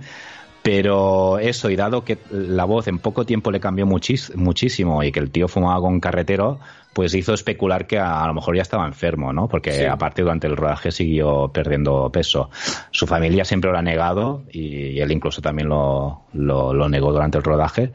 Pero 0.63 1.39
eso, 1.39 1.71
y 1.71 1.75
dado 1.75 2.03
que 2.05 2.19
la 2.29 2.65
voz 2.65 2.87
en 2.87 2.99
poco 2.99 3.25
tiempo 3.25 3.49
le 3.51 3.59
cambió 3.59 3.87
muchis- 3.87 4.35
muchísimo 4.35 5.01
y 5.03 5.11
que 5.11 5.19
el 5.19 5.31
tío 5.31 5.47
fumaba 5.47 5.81
con 5.81 5.99
carretero, 5.99 6.59
pues 6.93 7.15
hizo 7.15 7.33
especular 7.33 7.87
que 7.87 7.97
a, 7.97 8.21
a 8.23 8.27
lo 8.27 8.35
mejor 8.35 8.55
ya 8.55 8.61
estaba 8.61 8.85
enfermo, 8.85 9.33
¿no? 9.33 9.47
Porque 9.47 9.71
Sí. 9.71 9.85
aparte 9.85 10.21
durante 10.21 10.45
el 10.45 10.55
rodaje 10.55 10.91
siguió 10.91 11.47
perdiendo 11.47 12.11
peso. 12.11 12.51
Su 12.91 13.07
familia 13.07 13.43
siempre 13.43 13.71
lo 13.71 13.77
ha 13.79 13.81
negado 13.81 14.43
y 14.51 14.99
él 14.99 15.11
incluso 15.11 15.41
también 15.41 15.67
lo, 15.67 16.23
lo, 16.33 16.73
lo 16.75 16.89
negó 16.89 17.11
durante 17.11 17.39
el 17.39 17.43
rodaje, 17.43 17.91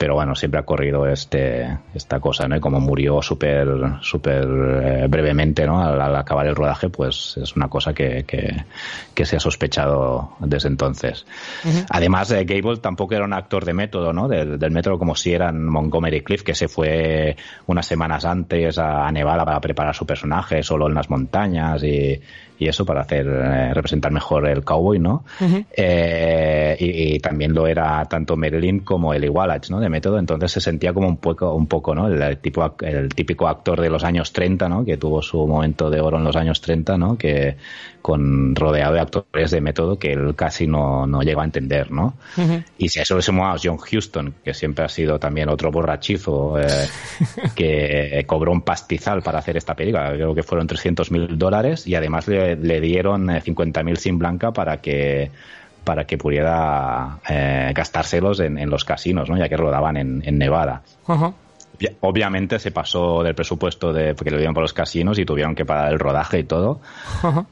pero 0.00 0.14
bueno, 0.14 0.34
siempre 0.34 0.58
ha 0.58 0.62
corrido 0.62 1.06
este, 1.06 1.76
esta 1.92 2.20
cosa, 2.20 2.48
¿no? 2.48 2.56
Y 2.56 2.60
como 2.60 2.80
murió 2.80 3.20
súper, 3.20 3.68
súper 4.00 4.44
eh, 4.82 5.06
brevemente, 5.10 5.66
¿no? 5.66 5.78
Al, 5.78 6.00
al 6.00 6.16
acabar 6.16 6.46
el 6.46 6.56
rodaje, 6.56 6.88
pues 6.88 7.36
es 7.36 7.54
una 7.54 7.68
cosa 7.68 7.92
que, 7.92 8.24
que, 8.26 8.64
que 9.12 9.26
se 9.26 9.36
ha 9.36 9.40
sospechado 9.40 10.30
desde 10.38 10.68
entonces. 10.68 11.26
Además, 11.90 12.30
eh, 12.30 12.46
Gable 12.46 12.78
tampoco 12.78 13.14
era 13.14 13.26
un 13.26 13.34
actor 13.34 13.66
de 13.66 13.74
método, 13.74 14.14
¿no? 14.14 14.26
Del, 14.26 14.58
del 14.58 14.70
método 14.70 14.98
como 14.98 15.14
si 15.14 15.34
eran 15.34 15.66
Montgomery 15.66 16.22
Cliff, 16.22 16.44
que 16.44 16.54
se 16.54 16.68
fue 16.68 17.36
unas 17.66 17.84
semanas 17.84 18.24
antes 18.24 18.78
a, 18.78 19.06
a 19.06 19.12
Nevada 19.12 19.44
para 19.44 19.60
preparar 19.60 19.94
su 19.94 20.06
personaje, 20.06 20.62
solo 20.62 20.88
en 20.88 20.94
las 20.94 21.10
montañas 21.10 21.84
y, 21.84 22.18
y 22.60 22.68
eso 22.68 22.84
para 22.84 23.00
hacer 23.00 23.26
eh, 23.26 23.72
representar 23.72 24.12
mejor 24.12 24.46
el 24.46 24.62
cowboy, 24.62 24.98
¿no? 24.98 25.24
Eh, 25.72 26.76
y, 26.78 27.14
y 27.14 27.18
también 27.18 27.54
lo 27.54 27.66
era 27.66 28.04
tanto 28.04 28.36
Marilyn 28.36 28.80
como 28.80 29.14
el 29.14 29.30
Wallach, 29.30 29.70
¿no? 29.70 29.80
De 29.80 29.88
método, 29.88 30.18
entonces 30.18 30.52
se 30.52 30.60
sentía 30.60 30.92
como 30.92 31.08
un 31.08 31.16
poco, 31.16 31.54
un 31.54 31.66
poco, 31.66 31.94
¿no? 31.94 32.08
El, 32.08 32.36
tipo, 32.36 32.76
el 32.82 33.08
típico 33.14 33.48
actor 33.48 33.80
de 33.80 33.88
los 33.88 34.04
años 34.04 34.34
30, 34.34 34.68
¿no? 34.68 34.84
Que 34.84 34.98
tuvo 34.98 35.22
su 35.22 35.46
momento 35.46 35.88
de 35.88 36.02
oro 36.02 36.18
en 36.18 36.24
los 36.24 36.36
años 36.36 36.60
30, 36.60 36.98
¿no? 36.98 37.16
Que 37.16 37.56
con 38.02 38.54
rodeado 38.54 38.94
de 38.94 39.00
actores 39.00 39.50
de 39.50 39.60
método 39.60 39.98
que 39.98 40.12
él 40.12 40.34
casi 40.34 40.66
no, 40.66 41.06
no 41.06 41.22
llegó 41.22 41.42
a 41.42 41.44
entender, 41.44 41.90
¿no? 41.90 42.14
Y 42.78 42.88
si 42.88 42.98
a 42.98 43.02
eso 43.02 43.16
le 43.16 43.22
sumamos 43.22 43.60
John 43.62 43.78
Huston, 43.78 44.34
que 44.44 44.54
siempre 44.54 44.84
ha 44.84 44.88
sido 44.88 45.18
también 45.18 45.48
otro 45.48 45.70
borrachizo, 45.70 46.58
eh, 46.58 46.66
que 47.54 48.24
cobró 48.26 48.52
un 48.52 48.62
pastizal 48.62 49.22
para 49.22 49.38
hacer 49.38 49.56
esta 49.56 49.74
película, 49.74 50.12
creo 50.12 50.34
que 50.34 50.42
fueron 50.42 50.66
300 50.66 51.10
mil 51.10 51.38
dólares, 51.38 51.86
y 51.86 51.94
además 51.94 52.26
le, 52.28 52.49
le 52.56 52.80
dieron 52.80 53.30
50 53.40 53.82
mil 53.82 53.96
sin 53.96 54.18
blanca 54.18 54.52
para 54.52 54.78
que 54.78 55.30
para 55.84 56.06
que 56.06 56.18
pudiera 56.18 57.18
eh, 57.28 57.72
gastárselos 57.74 58.40
en, 58.40 58.58
en 58.58 58.68
los 58.68 58.84
casinos, 58.84 59.30
¿no? 59.30 59.38
ya 59.38 59.48
que 59.48 59.56
rodaban 59.56 59.96
en, 59.96 60.22
en 60.24 60.38
Nevada. 60.38 60.82
Ajá. 61.06 61.32
Obvia- 61.80 61.96
Obviamente 62.00 62.58
se 62.58 62.70
pasó 62.70 63.22
del 63.22 63.34
presupuesto 63.34 63.92
de 63.92 64.14
porque 64.14 64.30
lo 64.30 64.36
dieron 64.36 64.52
por 64.54 64.62
los 64.62 64.72
casinos 64.72 65.18
y 65.18 65.24
tuvieron 65.24 65.54
que 65.54 65.64
pagar 65.64 65.92
el 65.92 65.98
rodaje 65.98 66.40
y 66.40 66.44
todo. 66.44 66.80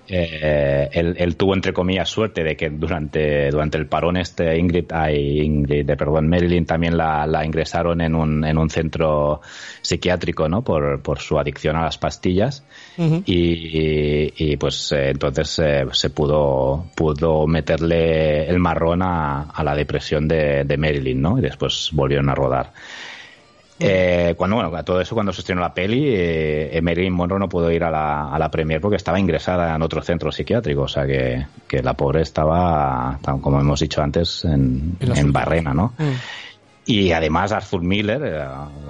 Eh, 0.09 0.88
él, 0.93 1.14
él 1.19 1.37
tuvo 1.37 1.55
entre 1.55 1.73
comillas 1.73 2.09
suerte 2.09 2.43
de 2.45 2.57
que 2.57 2.69
durante 2.71 3.51
durante 3.51 3.79
el 3.79 3.87
parón 3.87 4.17
este 4.17 4.59
Ingrid, 4.59 4.93
ay, 4.93 5.41
Ingrid, 5.41 5.87
de, 5.87 5.97
perdón, 5.97 6.29
Marilyn 6.29 6.67
también 6.67 6.97
la, 6.97 7.27
la 7.27 7.45
ingresaron 7.45 8.01
en 8.01 8.14
un, 8.14 8.45
en 8.45 8.59
un 8.59 8.69
centro 8.69 9.41
psiquiátrico, 9.81 10.49
¿no? 10.49 10.62
Por, 10.62 11.01
por 11.03 11.19
su 11.21 11.38
adicción 11.38 11.77
a 11.77 11.83
las 11.85 11.97
pastillas 11.99 12.64
y, 13.25 14.33
y, 14.37 14.57
pues 14.57 14.93
eh, 14.93 15.11
entonces 15.11 15.59
eh, 15.61 15.87
se 15.93 16.11
pudo 16.11 16.87
pudo 16.95 17.47
meterle 17.47 18.47
el 18.49 18.59
marrón 18.59 19.03
a, 19.03 19.43
a 19.43 19.64
la 19.64 19.75
depresión 19.75 20.27
de, 20.29 20.64
de 20.64 20.77
Marilyn, 20.77 21.21
¿no? 21.23 21.38
Y 21.38 21.43
después 21.43 21.91
volvieron 21.93 22.29
a 22.29 22.35
rodar. 22.35 22.73
Eh, 23.81 24.35
cuando, 24.37 24.57
bueno, 24.57 24.77
a 24.77 24.83
todo 24.83 25.01
eso, 25.01 25.14
cuando 25.14 25.33
se 25.33 25.41
estrenó 25.41 25.61
la 25.61 25.73
peli, 25.73 26.05
eh, 26.09 26.81
Marilyn 26.83 27.12
Monroe 27.12 27.38
no 27.38 27.49
pudo 27.49 27.71
ir 27.71 27.85
a 27.85 27.91
la, 27.91 28.33
a 28.33 28.38
la 28.38 28.51
premier 28.51 28.81
porque 28.81 28.97
estaba 28.97 29.21
ingresada 29.21 29.75
en 29.75 29.83
otro 29.83 30.03
centro 30.03 30.33
psiquiátrico. 30.33 30.83
O 30.83 30.88
sea 30.88 31.07
que, 31.07 31.47
que 31.67 31.83
la 31.83 31.95
pobre 31.95 32.23
estaba, 32.23 33.19
como 33.41 33.61
hemos 33.61 33.81
dicho 33.81 34.03
antes, 34.03 34.45
en, 34.45 34.97
En. 35.01 35.33
Barrena, 35.33 35.73
¿no? 35.75 35.95
Mm. 35.99 36.12
Y 36.87 37.12
además 37.12 37.53
Arthur 37.53 37.83
Miller, 37.83 38.23
eh, 38.25 38.45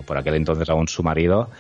por 0.07 0.17
aquel 0.17 0.35
entonces 0.35 0.69
aún 0.71 0.87
su 0.87 1.03
marido, 1.03 1.51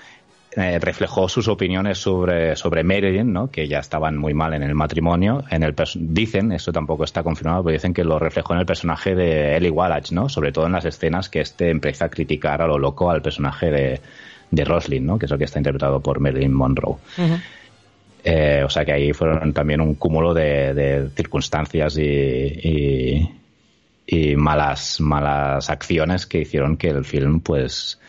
eh, 0.60 0.80
reflejó 0.80 1.28
sus 1.28 1.46
opiniones 1.46 1.98
sobre, 1.98 2.56
sobre 2.56 2.82
Marilyn, 2.82 3.32
¿no? 3.32 3.48
que 3.48 3.68
ya 3.68 3.78
estaban 3.78 4.16
muy 4.16 4.34
mal 4.34 4.54
en 4.54 4.64
el 4.64 4.74
matrimonio. 4.74 5.44
En 5.50 5.62
el 5.62 5.72
dicen, 5.94 6.50
esto 6.50 6.72
tampoco 6.72 7.04
está 7.04 7.22
confirmado, 7.22 7.62
pero 7.62 7.74
dicen 7.74 7.94
que 7.94 8.02
lo 8.02 8.18
reflejó 8.18 8.54
en 8.54 8.58
el 8.58 8.66
personaje 8.66 9.14
de 9.14 9.56
Eli 9.56 9.70
Wallach, 9.70 10.10
¿no? 10.10 10.28
sobre 10.28 10.50
todo 10.50 10.66
en 10.66 10.72
las 10.72 10.84
escenas 10.84 11.28
que 11.28 11.42
este 11.42 11.70
empieza 11.70 12.06
a 12.06 12.08
criticar 12.08 12.60
a 12.60 12.66
lo 12.66 12.76
loco 12.76 13.08
al 13.08 13.22
personaje 13.22 13.70
de, 13.70 14.00
de 14.50 14.64
Roslyn, 14.64 15.06
¿no? 15.06 15.16
que 15.16 15.26
es 15.26 15.30
el 15.30 15.38
que 15.38 15.44
está 15.44 15.60
interpretado 15.60 16.00
por 16.00 16.18
Marilyn 16.18 16.52
Monroe. 16.52 16.96
Eh, 18.24 18.62
o 18.64 18.68
sea 18.68 18.84
que 18.84 18.92
ahí 18.92 19.12
fueron 19.12 19.52
también 19.52 19.80
un 19.80 19.94
cúmulo 19.94 20.34
de, 20.34 20.74
de 20.74 21.08
circunstancias 21.10 21.96
y, 21.98 22.02
y, 22.02 23.30
y 24.08 24.34
malas, 24.34 25.00
malas 25.00 25.70
acciones 25.70 26.26
que 26.26 26.40
hicieron 26.40 26.76
que 26.76 26.88
el 26.88 27.04
film 27.04 27.38
pues 27.38 28.00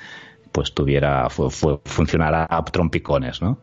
pues 0.60 0.74
tuviera 0.74 1.30
fu- 1.30 1.50
fu- 1.50 1.80
funcionara 1.86 2.45
a 2.50 2.62
trompicones, 2.65 3.41
¿no? 3.41 3.58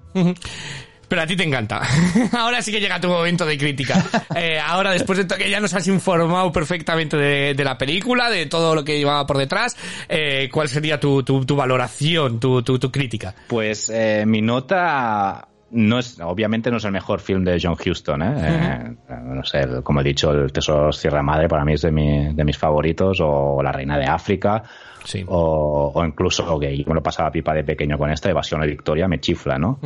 Pero 1.09 1.21
a 1.23 1.27
ti 1.27 1.37
te 1.37 1.45
encanta. 1.45 1.83
ahora 2.33 2.63
sí 2.63 2.73
que 2.73 2.81
llega 2.81 2.99
tu 2.99 3.09
momento 3.09 3.45
de 3.45 3.59
crítica. 3.59 4.03
Eh, 4.35 4.59
ahora, 4.59 4.93
después 4.93 5.19
de 5.19 5.37
que 5.37 5.51
ya 5.51 5.61
nos 5.61 5.75
has 5.75 5.87
informado 5.89 6.51
perfectamente 6.51 7.19
de, 7.19 7.53
de 7.53 7.65
la 7.65 7.77
película, 7.77 8.31
de 8.31 8.47
todo 8.47 8.75
lo 8.75 8.83
que 8.83 8.97
llevaba 8.99 9.27
por 9.27 9.37
detrás, 9.37 9.77
eh, 10.09 10.49
¿cuál 10.51 10.71
sería 10.71 10.99
tu, 10.99 11.23
tu, 11.23 11.45
tu 11.45 11.55
valoración, 11.55 12.41
tu, 12.41 12.63
tu, 12.63 12.79
tu 12.79 12.91
crítica? 12.91 13.35
Pues 13.47 13.91
eh, 13.93 14.25
mi 14.27 14.41
nota 14.41 15.47
no 15.71 15.99
es, 15.99 16.21
obviamente 16.21 16.71
no 16.71 16.77
es 16.77 16.85
el 16.85 16.93
mejor 16.93 17.21
film 17.21 17.45
de 17.45 17.59
John 17.61 17.75
Huston, 17.85 18.23
¿eh? 18.23 18.35
Eh, 18.39 18.95
no 19.25 19.43
sé, 19.45 19.61
el- 19.61 19.83
como 19.83 20.01
he 20.01 20.05
dicho, 20.05 20.31
El 20.33 20.53
Tesoro 20.53 20.93
Sierra 20.93 21.23
Madre 21.23 21.49
para 21.49 21.65
mí 21.65 21.73
es 21.75 21.83
de, 21.83 21.91
mi- 21.91 22.33
de 22.35 22.45
mis 22.45 22.57
favoritos, 22.57 23.19
o 23.23 23.61
La 23.63 23.73
Reina 23.73 23.99
de 23.99 24.05
África, 24.07 24.63
Sí. 25.05 25.25
o, 25.27 25.93
o 25.95 26.05
incluso, 26.05 26.59
que 26.59 26.77
yo 26.77 26.85
me 26.87 26.95
lo 26.95 27.03
pasaba 27.03 27.31
pipa 27.31 27.53
de 27.55 27.65
pequeño 27.65 27.99
con 27.99 28.11
esta, 28.11 28.31
Evasión 28.31 28.61
de 28.61 28.67
Victoria, 28.69 29.09
me 29.09 29.21
chifla, 29.21 29.59
¿no? 29.59 29.79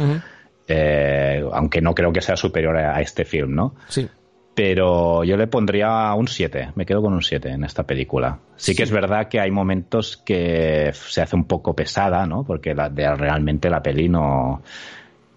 Eh, 0.68 1.42
aunque 1.52 1.80
no 1.80 1.94
creo 1.94 2.12
que 2.12 2.20
sea 2.20 2.36
superior 2.36 2.76
a, 2.76 2.96
a 2.96 3.00
este 3.00 3.24
film, 3.24 3.54
¿no? 3.54 3.74
Sí. 3.88 4.08
pero 4.54 5.24
yo 5.24 5.36
le 5.38 5.46
pondría 5.46 6.12
un 6.14 6.28
7, 6.28 6.72
me 6.74 6.84
quedo 6.84 7.00
con 7.00 7.14
un 7.14 7.22
7 7.22 7.48
en 7.50 7.64
esta 7.64 7.84
película. 7.84 8.38
Sí, 8.56 8.74
que 8.74 8.82
es 8.82 8.90
verdad 8.90 9.28
que 9.28 9.40
hay 9.40 9.50
momentos 9.50 10.18
que 10.18 10.90
se 10.92 11.22
hace 11.22 11.34
un 11.34 11.44
poco 11.44 11.74
pesada, 11.74 12.26
¿no? 12.26 12.44
Porque 12.44 12.74
la, 12.74 12.90
de- 12.90 13.14
realmente 13.16 13.70
la 13.70 13.82
peli 13.82 14.08
no, 14.10 14.62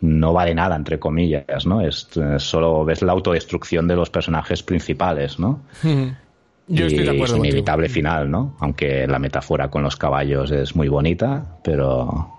no 0.03 0.33
va 0.33 0.43
de 0.43 0.53
nada, 0.53 0.75
entre 0.75 0.99
comillas, 0.99 1.65
¿no? 1.65 1.79
Es, 1.79 2.09
solo 2.37 2.83
ves 2.83 3.01
la 3.01 3.13
autodestrucción 3.13 3.87
de 3.87 3.95
los 3.95 4.09
personajes 4.09 4.61
principales, 4.61 5.39
¿no? 5.39 5.61
Yo 5.81 6.83
y 6.85 6.87
estoy 6.87 7.05
de 7.05 7.11
acuerdo 7.11 7.35
contigo. 7.35 7.45
inevitable 7.45 7.87
final, 7.87 8.29
¿no? 8.29 8.57
Aunque 8.59 9.07
la 9.07 9.17
metáfora 9.17 9.69
con 9.69 9.81
los 9.81 9.95
caballos 9.95 10.51
es 10.51 10.75
muy 10.75 10.89
bonita, 10.89 11.57
pero... 11.63 12.31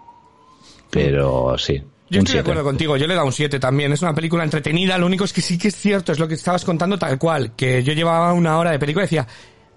Pero 0.90 1.57
sí. 1.57 1.83
Yo 2.11 2.20
estoy 2.20 2.20
de 2.20 2.27
7. 2.27 2.40
acuerdo 2.40 2.64
contigo, 2.64 2.96
yo 2.98 3.07
le 3.07 3.14
he 3.14 3.16
dado 3.16 3.27
un 3.27 3.33
7 3.33 3.59
también. 3.59 3.92
Es 3.92 4.03
una 4.03 4.14
película 4.14 4.44
entretenida, 4.44 4.98
lo 4.98 5.07
único 5.07 5.24
es 5.24 5.33
que 5.33 5.40
sí 5.40 5.57
que 5.57 5.68
es 5.68 5.77
cierto, 5.77 6.12
es 6.12 6.18
lo 6.18 6.29
que 6.29 6.35
estabas 6.35 6.66
contando 6.66 6.98
tal 6.98 7.18
cual, 7.18 7.53
que 7.57 7.83
yo 7.83 7.94
llevaba 7.94 8.35
una 8.35 8.59
hora 8.59 8.72
de 8.72 8.79
película 8.79 9.05
y 9.05 9.07
decía, 9.07 9.27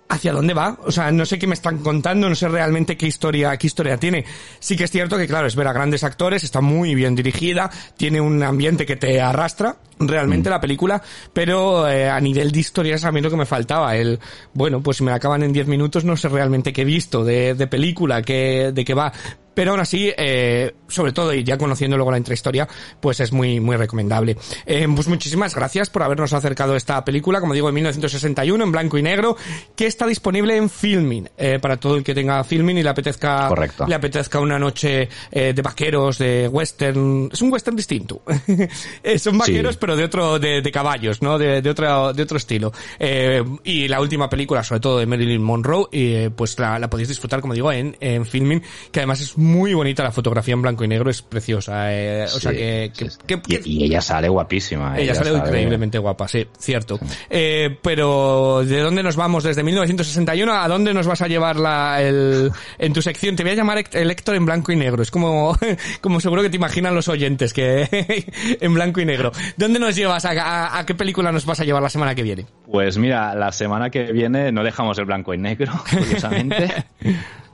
¿hacia 0.10 0.32
dónde 0.32 0.54
va? 0.54 0.78
O 0.84 0.92
sea, 0.92 1.12
no 1.12 1.26
sé 1.26 1.38
qué 1.38 1.48
me 1.48 1.54
están 1.54 1.80
contando, 1.80 2.30
no 2.30 2.36
sé 2.36 2.48
realmente 2.48 2.98
qué 2.98 3.08
historia, 3.08 3.58
qué 3.58 3.68
historia 3.68 3.98
tiene. 3.98 4.26
Sí 4.60 4.76
que 4.76 4.86
es 4.86 4.92
cierto 4.92 5.18
que, 5.18 5.28
claro, 5.28 5.48
es 5.48 5.56
ver 5.56 5.68
a 5.68 5.74
grandes 5.74 6.04
actores, 6.04 6.44
está 6.44 6.62
muy 6.62 6.96
bien 6.96 7.16
dirigida, 7.16 7.70
tiene 7.98 8.22
un 8.22 8.42
ambiente 8.44 8.86
que 8.86 8.96
te 8.96 9.22
arrastra, 9.22 9.78
realmente 10.00 10.50
la 10.50 10.62
película, 10.62 11.02
pero 11.34 11.88
eh, 11.88 12.10
a 12.10 12.20
nivel 12.20 12.52
de 12.52 12.60
historia 12.60 12.96
es 12.96 13.06
a 13.06 13.12
mí 13.12 13.22
lo 13.22 13.30
que 13.30 13.38
me 13.38 13.46
faltaba. 13.46 13.96
El, 13.96 14.20
bueno, 14.54 14.82
pues 14.82 14.98
si 14.98 15.04
me 15.04 15.12
la 15.12 15.18
acaban 15.18 15.44
en 15.44 15.54
10 15.54 15.68
minutos, 15.68 16.04
no 16.04 16.16
sé 16.18 16.30
realmente 16.30 16.74
qué 16.74 16.82
he 16.82 16.86
visto 16.86 17.24
de, 17.24 17.54
de 17.54 17.68
película, 17.68 18.22
qué, 18.22 18.72
de 18.74 18.86
qué 18.86 18.94
va. 18.94 19.12
Pero 19.58 19.72
aún 19.72 19.80
así, 19.80 20.14
eh, 20.16 20.72
sobre 20.88 21.14
todo, 21.14 21.34
y 21.34 21.44
ya 21.44 21.58
conociendo 21.58 21.98
luego 21.98 22.12
la 22.12 22.20
intrahistoria, 22.20 22.68
pues 23.00 23.20
es 23.22 23.32
muy, 23.32 23.60
muy 23.60 23.76
recomendable. 23.76 24.38
Eh, 24.68 24.88
pues 24.94 25.08
muchísimas 25.08 25.56
gracias 25.56 25.90
por 25.90 26.04
habernos 26.04 26.32
acercado 26.32 26.76
a 26.76 26.78
esta 26.78 27.04
película, 27.04 27.40
como 27.40 27.56
digo, 27.56 27.68
en 27.68 27.74
1961, 27.74 28.64
en 28.64 28.72
blanco 28.72 29.00
y 29.00 29.02
negro, 29.02 29.36
que 29.76 29.88
está 29.88 30.06
disponible 30.06 30.56
en 30.56 30.70
Filmin, 30.70 31.28
eh, 31.40 31.58
para 31.60 31.78
todo 31.78 31.96
el 31.96 32.04
que 32.04 32.14
tenga 32.14 32.44
Filmin 32.44 32.78
y 32.78 32.84
le 32.84 32.90
apetezca, 32.90 33.48
Correcto. 33.48 33.88
le 33.88 33.96
apetezca 33.96 34.40
una 34.40 34.60
noche 34.60 35.10
eh, 35.32 35.54
de 35.54 35.62
vaqueros, 35.64 36.20
de 36.20 36.48
western. 36.48 37.30
Es 37.34 37.42
un 37.42 37.52
western 37.52 37.76
distinto. 37.76 38.22
Eh, 39.04 39.18
Son 39.18 39.40
vaqueros, 39.40 39.74
Sí. 39.74 39.78
pero 39.82 39.96
de 39.96 40.04
otro, 40.04 40.38
de, 40.38 40.62
de 40.62 40.72
caballos, 40.72 41.24
¿no? 41.24 41.40
De, 41.40 41.64
de 41.64 41.70
otro, 41.72 42.14
de 42.14 42.22
otro 42.22 42.38
estilo. 42.38 42.72
Eh, 43.00 43.44
y 43.64 43.88
la 43.88 44.02
última 44.02 44.30
película, 44.30 44.62
sobre 44.64 44.82
todo 44.82 45.00
de 45.00 45.08
Marilyn 45.08 45.42
Monroe, 45.42 45.88
y, 45.92 46.30
pues 46.30 46.60
la, 46.60 46.78
la 46.78 46.90
podéis 46.92 47.08
disfrutar, 47.10 47.42
como 47.42 47.56
digo, 47.56 47.72
en, 47.72 47.98
en 48.00 48.24
filming, 48.24 48.62
que 48.92 49.00
además 49.00 49.22
es 49.22 49.36
muy 49.38 49.47
bonita 49.74 50.04
la 50.04 50.12
fotografía 50.12 50.54
en 50.54 50.62
blanco 50.62 50.84
y 50.84 50.88
negro, 50.88 51.10
es 51.10 51.22
preciosa. 51.22 51.94
eh, 51.94 52.24
o 52.26 52.28
sea 52.40 52.52
Sí, 52.52 52.58
que, 52.58 52.92
que- 52.96 53.06
sí, 53.06 53.12
sí. 53.12 53.18
que- 53.28 53.42
que- 53.42 53.62
Y, 53.66 53.78
y 53.80 53.84
ella 53.86 54.02
sale 54.02 54.30
guapísima. 54.30 54.98
ella 55.00 55.14
sale 55.16 55.32
increíblemente 55.38 55.98
guapa, 55.98 56.28
sí, 56.28 56.46
cierto. 56.60 57.00
Eh, 57.30 57.78
pero, 57.82 58.64
¿de 58.66 58.80
dónde 58.82 59.04
nos 59.04 59.16
vamos? 59.16 59.44
Desde 59.44 59.64
1961, 59.64 60.54
¿a 60.54 60.68
dónde 60.68 60.94
nos 60.94 61.08
vas 61.08 61.22
a 61.22 61.28
llevar 61.28 61.58
la, 61.58 62.02
el, 62.02 62.52
en 62.80 62.94
tu 62.94 63.02
sección? 63.02 63.36
Te 63.36 63.44
voy 63.44 63.52
a 63.54 63.56
llamar 63.56 63.84
el 63.92 64.12
Héctor 64.12 64.36
en 64.36 64.46
blanco 64.46 64.72
y 64.72 64.76
negro. 64.76 65.02
Es 65.04 65.12
como, 65.12 65.56
como 66.02 66.20
seguro 66.20 66.42
que 66.42 66.50
te 66.50 66.56
imaginan 66.58 66.94
los 66.96 67.08
oyentes, 67.08 67.54
que 67.54 67.88
en 68.62 68.74
blanco 68.74 69.02
y 69.02 69.06
negro. 69.06 69.32
¿Dónde 69.58 69.80
nos 69.80 69.96
llevas? 69.96 70.26
¿A, 70.26 70.32
a, 70.32 70.80
a 70.80 70.86
qué 70.86 70.96
película 70.96 71.32
nos 71.32 71.46
vas 71.46 71.60
a 71.60 71.64
llevar 71.64 71.82
la 71.82 71.90
semana 71.90 72.16
que 72.16 72.24
viene? 72.24 72.46
Pues 72.72 72.98
mira, 72.98 73.34
la 73.36 73.52
semana 73.52 73.90
que 73.90 74.12
viene 74.12 74.52
no 74.52 74.64
dejamos 74.64 74.98
el 75.00 75.06
blanco 75.06 75.34
y 75.34 75.38
negro, 75.38 75.72
curiosamente. 75.90 76.86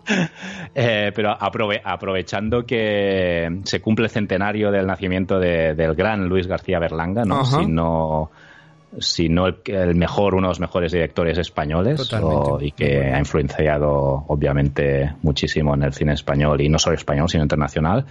Eh, 0.76 1.12
pero 1.16 1.38
aprove- 1.38 1.82
aprovechando 1.84 2.66
que 2.66 3.60
se 3.64 3.80
cumple 3.80 4.06
el 4.06 4.12
centenario 4.12 4.72
del 4.72 4.88
nacimiento 4.88 5.40
de- 5.40 5.76
del 5.76 5.94
gran 5.94 6.28
Luis 6.28 6.48
García 6.48 6.80
Berlanga, 6.80 7.24
¿no? 7.26 7.42
Ajá. 7.42 7.60
Si 7.60 7.66
no, 7.68 8.32
si 9.00 9.30
no 9.30 9.48
el, 9.48 9.58
el 9.66 9.96
mejor, 9.96 10.34
uno 10.36 10.48
de 10.48 10.52
los 10.52 10.60
mejores 10.60 10.92
directores 10.92 11.38
españoles, 11.38 12.00
o- 12.28 12.62
y 12.62 12.72
que 12.72 13.12
ha 13.14 13.20
influenciado 13.20 14.26
obviamente 14.28 15.14
muchísimo 15.22 15.76
en 15.76 15.84
el 15.84 15.94
cine 15.94 16.14
español, 16.14 16.60
y 16.62 16.70
no 16.70 16.80
solo 16.80 16.96
español, 16.96 17.30
sino 17.30 17.44
internacional. 17.44 18.06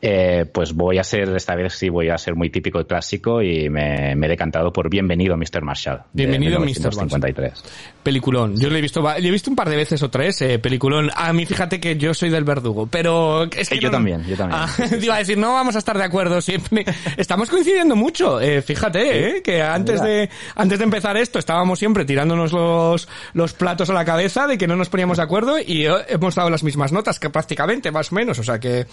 Eh, 0.00 0.46
pues 0.52 0.74
voy 0.74 0.98
a 0.98 1.02
ser, 1.02 1.28
esta 1.34 1.56
vez 1.56 1.72
sí 1.74 1.88
voy 1.88 2.08
a 2.08 2.16
ser 2.18 2.36
muy 2.36 2.50
típico 2.50 2.80
y 2.80 2.84
clásico 2.84 3.42
y 3.42 3.68
me, 3.68 4.14
me 4.14 4.26
he 4.26 4.28
decantado 4.28 4.72
por 4.72 4.88
Bienvenido 4.88 5.36
Mr. 5.36 5.62
Marshall. 5.62 6.02
Bienvenido, 6.12 6.60
Mr. 6.60 6.66
Marshall. 6.66 7.08
1953. 7.08 7.64
Peliculón. 8.04 8.56
Yo 8.60 8.70
lo 8.70 8.76
he 8.76 8.80
visto, 8.80 9.00
lo 9.02 9.10
he 9.16 9.30
visto 9.30 9.50
un 9.50 9.56
par 9.56 9.68
de 9.68 9.74
veces 9.74 10.00
o 10.04 10.08
tres, 10.08 10.40
eh, 10.42 10.60
peliculón. 10.60 11.10
A 11.16 11.32
mí 11.32 11.46
fíjate 11.46 11.80
que 11.80 11.96
yo 11.96 12.14
soy 12.14 12.30
del 12.30 12.44
verdugo, 12.44 12.86
pero 12.86 13.42
es 13.50 13.68
que 13.68 13.74
Eh, 13.74 13.80
yo 13.80 13.88
no- 13.88 13.96
también, 13.96 14.22
yo 14.24 14.36
también. 14.36 14.60
Ah, 14.62 14.68
te 14.88 14.98
iba 15.04 15.16
a 15.16 15.18
decir, 15.18 15.36
no 15.36 15.52
vamos 15.54 15.74
a 15.74 15.78
estar 15.80 15.98
de 15.98 16.04
acuerdo 16.04 16.40
siempre. 16.40 16.84
Estamos 17.16 17.50
coincidiendo 17.50 17.96
mucho, 17.96 18.40
eh, 18.40 18.62
fíjate, 18.62 19.38
eh, 19.38 19.42
que 19.42 19.62
antes 19.62 20.00
Mira. 20.00 20.12
de, 20.14 20.30
antes 20.54 20.78
de 20.78 20.84
empezar 20.84 21.16
esto 21.16 21.40
estábamos 21.40 21.76
siempre 21.80 22.04
tirándonos 22.04 22.52
los, 22.52 23.08
los 23.32 23.52
platos 23.52 23.90
a 23.90 23.94
la 23.94 24.04
cabeza 24.04 24.46
de 24.46 24.58
que 24.58 24.68
no 24.68 24.76
nos 24.76 24.88
poníamos 24.90 25.16
de 25.16 25.24
acuerdo 25.24 25.58
y 25.58 25.86
eh, 25.86 25.90
hemos 26.08 26.36
dado 26.36 26.50
las 26.50 26.62
mismas 26.62 26.92
notas 26.92 27.18
que 27.18 27.30
prácticamente, 27.30 27.90
más 27.90 28.12
o 28.12 28.14
menos, 28.14 28.38
o 28.38 28.44
sea 28.44 28.60
que, 28.60 28.86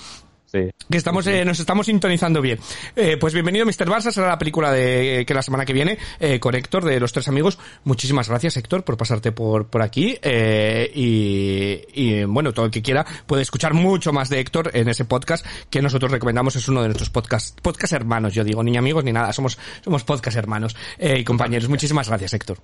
Sí. 0.45 0.69
que 0.89 0.97
estamos, 0.97 1.25
eh, 1.27 1.43
nos 1.43 1.59
estamos 1.59 1.85
sintonizando 1.87 2.41
bien. 2.41 2.59
Eh, 2.95 3.17
pues 3.19 3.33
bienvenido 3.33 3.65
Mr. 3.65 3.89
Barça, 3.89 4.11
será 4.11 4.27
la 4.27 4.37
película 4.37 4.71
de 4.71 5.25
que 5.27 5.33
la 5.33 5.41
semana 5.41 5.65
que 5.65 5.73
viene 5.73 5.97
eh, 6.19 6.39
con 6.39 6.55
Héctor 6.55 6.85
de 6.85 6.99
Los 6.99 7.11
Tres 7.11 7.27
Amigos. 7.27 7.57
Muchísimas 7.83 8.29
gracias 8.29 8.57
Héctor 8.57 8.83
por 8.83 8.97
pasarte 8.97 9.31
por, 9.31 9.67
por 9.67 9.81
aquí 9.81 10.17
eh, 10.21 10.89
y, 10.93 11.81
y, 11.93 12.23
bueno, 12.25 12.53
todo 12.53 12.65
el 12.65 12.71
que 12.71 12.81
quiera 12.81 13.05
puede 13.25 13.41
escuchar 13.41 13.73
mucho 13.73 14.13
más 14.13 14.29
de 14.29 14.39
Héctor 14.39 14.71
en 14.73 14.87
ese 14.87 15.05
podcast 15.05 15.45
que 15.69 15.81
nosotros 15.81 16.11
recomendamos, 16.11 16.55
es 16.55 16.67
uno 16.67 16.81
de 16.81 16.87
nuestros 16.87 17.09
podcasts, 17.09 17.55
podcast 17.61 17.93
hermanos, 17.93 18.33
yo 18.33 18.43
digo, 18.43 18.63
ni 18.63 18.77
amigos 18.77 19.03
ni 19.03 19.11
nada, 19.11 19.33
somos, 19.33 19.57
somos 19.83 20.03
podcast 20.03 20.37
hermanos 20.37 20.75
eh, 20.97 21.19
y 21.19 21.23
compañeros. 21.23 21.69
Muchísimas 21.69 22.07
gracias 22.07 22.33
Héctor. 22.33 22.57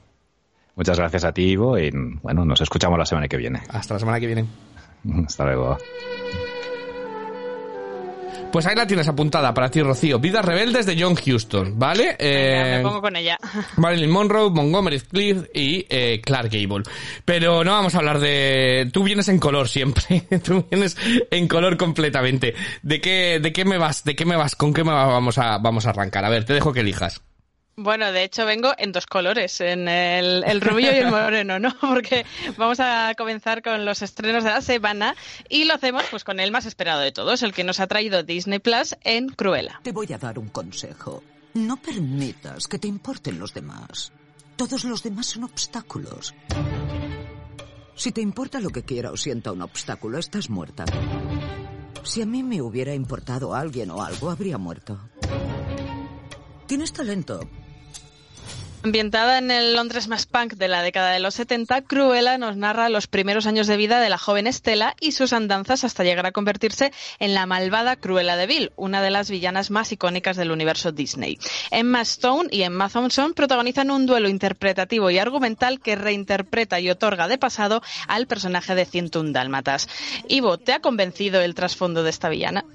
Muchas 0.75 0.97
gracias 0.97 1.25
a 1.25 1.33
ti, 1.33 1.43
Ivo, 1.43 1.77
y 1.77 1.91
bueno, 2.21 2.45
nos 2.45 2.61
escuchamos 2.61 2.97
la 2.97 3.05
semana 3.05 3.27
que 3.27 3.37
viene. 3.37 3.61
Hasta 3.69 3.95
la 3.95 3.99
semana 3.99 4.19
que 4.19 4.27
viene. 4.27 4.45
Hasta 5.25 5.45
luego. 5.45 5.77
Pues 8.51 8.65
ahí 8.65 8.75
la 8.75 8.85
tienes 8.85 9.07
apuntada 9.07 9.53
para 9.53 9.69
ti, 9.71 9.81
Rocío. 9.81 10.19
Vidas 10.19 10.43
rebeldes 10.43 10.85
de 10.85 11.01
John 11.01 11.15
Huston, 11.25 11.79
¿vale? 11.79 12.15
Eh, 12.19 12.75
me 12.77 12.83
pongo 12.83 13.01
con 13.01 13.15
ella. 13.15 13.37
Marilyn 13.77 14.09
Monroe, 14.09 14.49
Montgomery 14.49 14.99
Cliff 14.99 15.43
y 15.53 15.85
eh, 15.89 16.19
Clark 16.23 16.49
Gable. 16.51 16.83
Pero 17.23 17.63
no 17.63 17.71
vamos 17.71 17.95
a 17.95 17.99
hablar 17.99 18.19
de... 18.19 18.89
Tú 18.91 19.03
vienes 19.03 19.29
en 19.29 19.39
color 19.39 19.69
siempre. 19.69 20.21
Tú 20.43 20.65
vienes 20.69 20.97
en 21.31 21.47
color 21.47 21.77
completamente. 21.77 22.53
¿De 22.81 22.99
qué, 22.99 23.39
de 23.41 23.53
qué 23.53 23.63
me 23.65 23.77
vas? 23.77 24.03
¿De 24.03 24.15
qué 24.15 24.25
me 24.25 24.35
vas? 24.35 24.55
¿Con 24.55 24.73
qué 24.73 24.83
me 24.83 24.91
va- 24.91 25.05
vamos 25.05 25.37
a, 25.37 25.57
vamos 25.57 25.85
a 25.85 25.91
arrancar? 25.91 26.25
A 26.25 26.29
ver, 26.29 26.43
te 26.43 26.53
dejo 26.53 26.73
que 26.73 26.81
elijas. 26.81 27.21
Bueno, 27.75 28.11
de 28.11 28.23
hecho 28.23 28.45
vengo 28.45 28.73
en 28.77 28.91
dos 28.91 29.05
colores, 29.05 29.61
en 29.61 29.87
el, 29.87 30.43
el 30.43 30.61
rubio 30.61 30.91
y 30.93 30.97
el 30.97 31.07
moreno, 31.11 31.57
¿no? 31.59 31.73
Porque 31.81 32.25
vamos 32.57 32.79
a 32.79 33.13
comenzar 33.17 33.61
con 33.61 33.85
los 33.85 34.01
estrenos 34.01 34.43
de 34.43 34.49
la 34.49 34.61
semana 34.61 35.15
y 35.49 35.63
lo 35.65 35.73
hacemos 35.73 36.03
pues 36.11 36.23
con 36.23 36.39
el 36.39 36.51
más 36.51 36.65
esperado 36.65 37.01
de 37.01 37.11
todos, 37.11 37.43
el 37.43 37.53
que 37.53 37.63
nos 37.63 37.79
ha 37.79 37.87
traído 37.87 38.23
Disney 38.23 38.59
Plus 38.59 38.95
en 39.03 39.29
Cruella. 39.29 39.79
Te 39.83 39.91
voy 39.91 40.11
a 40.13 40.17
dar 40.17 40.37
un 40.37 40.49
consejo. 40.49 41.23
No 41.53 41.77
permitas 41.77 42.67
que 42.67 42.79
te 42.79 42.87
importen 42.87 43.39
los 43.39 43.53
demás. 43.53 44.11
Todos 44.55 44.83
los 44.83 45.03
demás 45.03 45.27
son 45.27 45.45
obstáculos. 45.45 46.33
Si 47.95 48.11
te 48.11 48.21
importa 48.21 48.59
lo 48.59 48.69
que 48.69 48.83
quiera 48.83 49.11
o 49.11 49.17
sienta 49.17 49.51
un 49.51 49.61
obstáculo, 49.61 50.17
estás 50.17 50.49
muerta. 50.49 50.85
Si 52.03 52.21
a 52.21 52.25
mí 52.25 52.41
me 52.43 52.61
hubiera 52.61 52.93
importado 52.93 53.53
alguien 53.53 53.91
o 53.91 54.01
algo, 54.01 54.29
habría 54.29 54.57
muerto. 54.57 54.99
Tienes 56.67 56.93
talento. 56.93 57.41
Ambientada 58.83 59.37
en 59.37 59.51
el 59.51 59.75
Londres 59.75 60.07
más 60.07 60.25
punk 60.25 60.53
de 60.53 60.67
la 60.67 60.81
década 60.81 61.11
de 61.11 61.19
los 61.19 61.35
70, 61.35 61.83
Cruella 61.83 62.39
nos 62.39 62.57
narra 62.57 62.89
los 62.89 63.05
primeros 63.05 63.45
años 63.45 63.67
de 63.67 63.77
vida 63.77 64.01
de 64.01 64.09
la 64.09 64.17
joven 64.17 64.47
Estela 64.47 64.95
y 64.99 65.11
sus 65.11 65.33
andanzas 65.33 65.83
hasta 65.83 66.03
llegar 66.03 66.25
a 66.25 66.31
convertirse 66.31 66.91
en 67.19 67.35
la 67.35 67.45
malvada 67.45 67.95
Cruella 67.95 68.35
de 68.37 68.47
Vil, 68.47 68.71
una 68.77 69.03
de 69.03 69.11
las 69.11 69.29
villanas 69.29 69.69
más 69.69 69.91
icónicas 69.91 70.35
del 70.35 70.49
universo 70.49 70.91
Disney. 70.91 71.37
Emma 71.69 72.01
Stone 72.01 72.49
y 72.51 72.63
Emma 72.63 72.89
Thompson 72.89 73.35
protagonizan 73.35 73.91
un 73.91 74.07
duelo 74.07 74.29
interpretativo 74.29 75.11
y 75.11 75.19
argumental 75.19 75.79
que 75.79 75.95
reinterpreta 75.95 76.79
y 76.79 76.89
otorga 76.89 77.27
de 77.27 77.37
pasado 77.37 77.83
al 78.07 78.25
personaje 78.25 78.73
de 78.73 78.85
101 78.85 79.31
Dálmatas. 79.31 79.89
Ivo, 80.27 80.57
¿te 80.57 80.73
ha 80.73 80.79
convencido 80.79 81.39
el 81.41 81.53
trasfondo 81.53 82.01
de 82.01 82.09
esta 82.09 82.29
villana? 82.29 82.65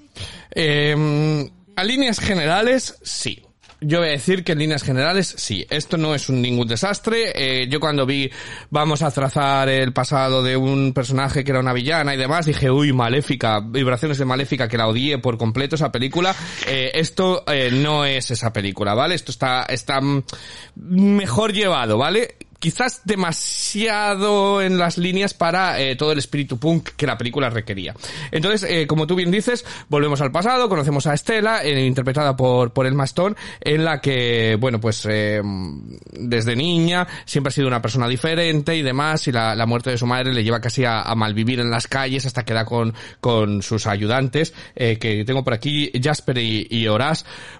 Eh, 0.55 1.49
a 1.75 1.83
líneas 1.83 2.19
generales, 2.19 2.97
sí. 3.03 3.46
Yo 3.79 3.99
voy 3.99 4.07
a 4.07 4.11
decir 4.11 4.43
que 4.43 4.53
en 4.53 4.59
líneas 4.59 4.81
generales 4.81 5.35
sí, 5.37 5.65
esto 5.69 5.97
no 5.97 6.15
es 6.15 6.29
un 6.29 6.41
ningún 6.41 6.67
desastre. 6.67 7.31
Eh, 7.35 7.67
yo 7.69 7.79
cuando 7.79 8.07
vi 8.07 8.29
vamos 8.71 9.03
a 9.03 9.11
trazar 9.11 9.69
el 9.69 9.93
pasado 9.93 10.41
de 10.41 10.57
un 10.57 10.93
personaje 10.93 11.43
que 11.43 11.51
era 11.51 11.59
una 11.59 11.73
villana 11.73 12.15
y 12.15 12.17
demás, 12.17 12.47
dije, 12.47 12.71
uy, 12.71 12.91
maléfica, 12.91 13.59
vibraciones 13.59 14.17
de 14.17 14.25
maléfica 14.25 14.67
que 14.67 14.77
la 14.77 14.87
odié 14.87 15.19
por 15.19 15.37
completo 15.37 15.75
esa 15.75 15.91
película. 15.91 16.35
Eh, 16.65 16.89
esto 16.95 17.43
eh, 17.45 17.69
no 17.71 18.03
es 18.03 18.31
esa 18.31 18.51
película, 18.51 18.95
¿vale? 18.95 19.13
Esto 19.13 19.31
está, 19.31 19.63
está 19.65 19.99
mejor 20.75 21.53
llevado, 21.53 21.99
¿vale? 21.99 22.35
Quizás 22.59 23.01
demasiado 23.05 24.61
en 24.61 24.77
las 24.77 24.97
líneas 24.97 25.33
para 25.33 25.79
eh, 25.79 25.95
todo 25.95 26.11
el 26.11 26.19
espíritu 26.19 26.57
punk 26.57 26.89
que 26.97 27.07
la 27.07 27.17
película 27.17 27.49
requería. 27.49 27.93
Entonces, 28.31 28.69
eh, 28.69 28.87
como 28.87 29.05
tú 29.07 29.15
bien 29.15 29.31
dices, 29.31 29.65
volvemos 29.89 30.21
al 30.21 30.31
pasado, 30.31 30.69
conocemos 30.69 31.07
a 31.07 31.13
Estela, 31.13 31.63
eh, 31.63 31.85
interpretada 31.85 32.35
por, 32.35 32.73
por 32.73 32.87
Elma 32.87 33.05
Stone, 33.05 33.35
en 33.61 33.85
la 33.85 34.01
que, 34.01 34.57
bueno, 34.59 34.79
pues 34.79 35.07
desde 35.07 36.55
niña 36.55 37.07
siempre 37.25 37.49
ha 37.49 37.53
sido 37.53 37.67
una 37.67 37.81
persona 37.81 38.07
diferente 38.07 38.75
y 38.75 38.81
demás, 38.81 39.27
y 39.27 39.31
la, 39.31 39.65
muerte 39.67 39.91
de 39.91 39.97
su 39.97 40.07
madre 40.07 40.33
le 40.33 40.43
lleva 40.43 40.61
casi 40.61 40.85
a, 40.85 41.01
a 41.01 41.13
malvivir 41.13 41.59
en 41.59 41.69
las 41.69 41.87
calles 41.87 42.25
hasta 42.25 42.43
que 42.43 42.53
da 42.53 42.63
con, 42.63 42.93
con 43.19 43.61
sus 43.61 43.85
ayudantes, 43.85 44.53
que 44.75 45.23
tengo 45.25 45.43
por 45.43 45.53
aquí, 45.53 45.91
Jasper 46.01 46.37
y, 46.37 46.67
y. 46.69 46.87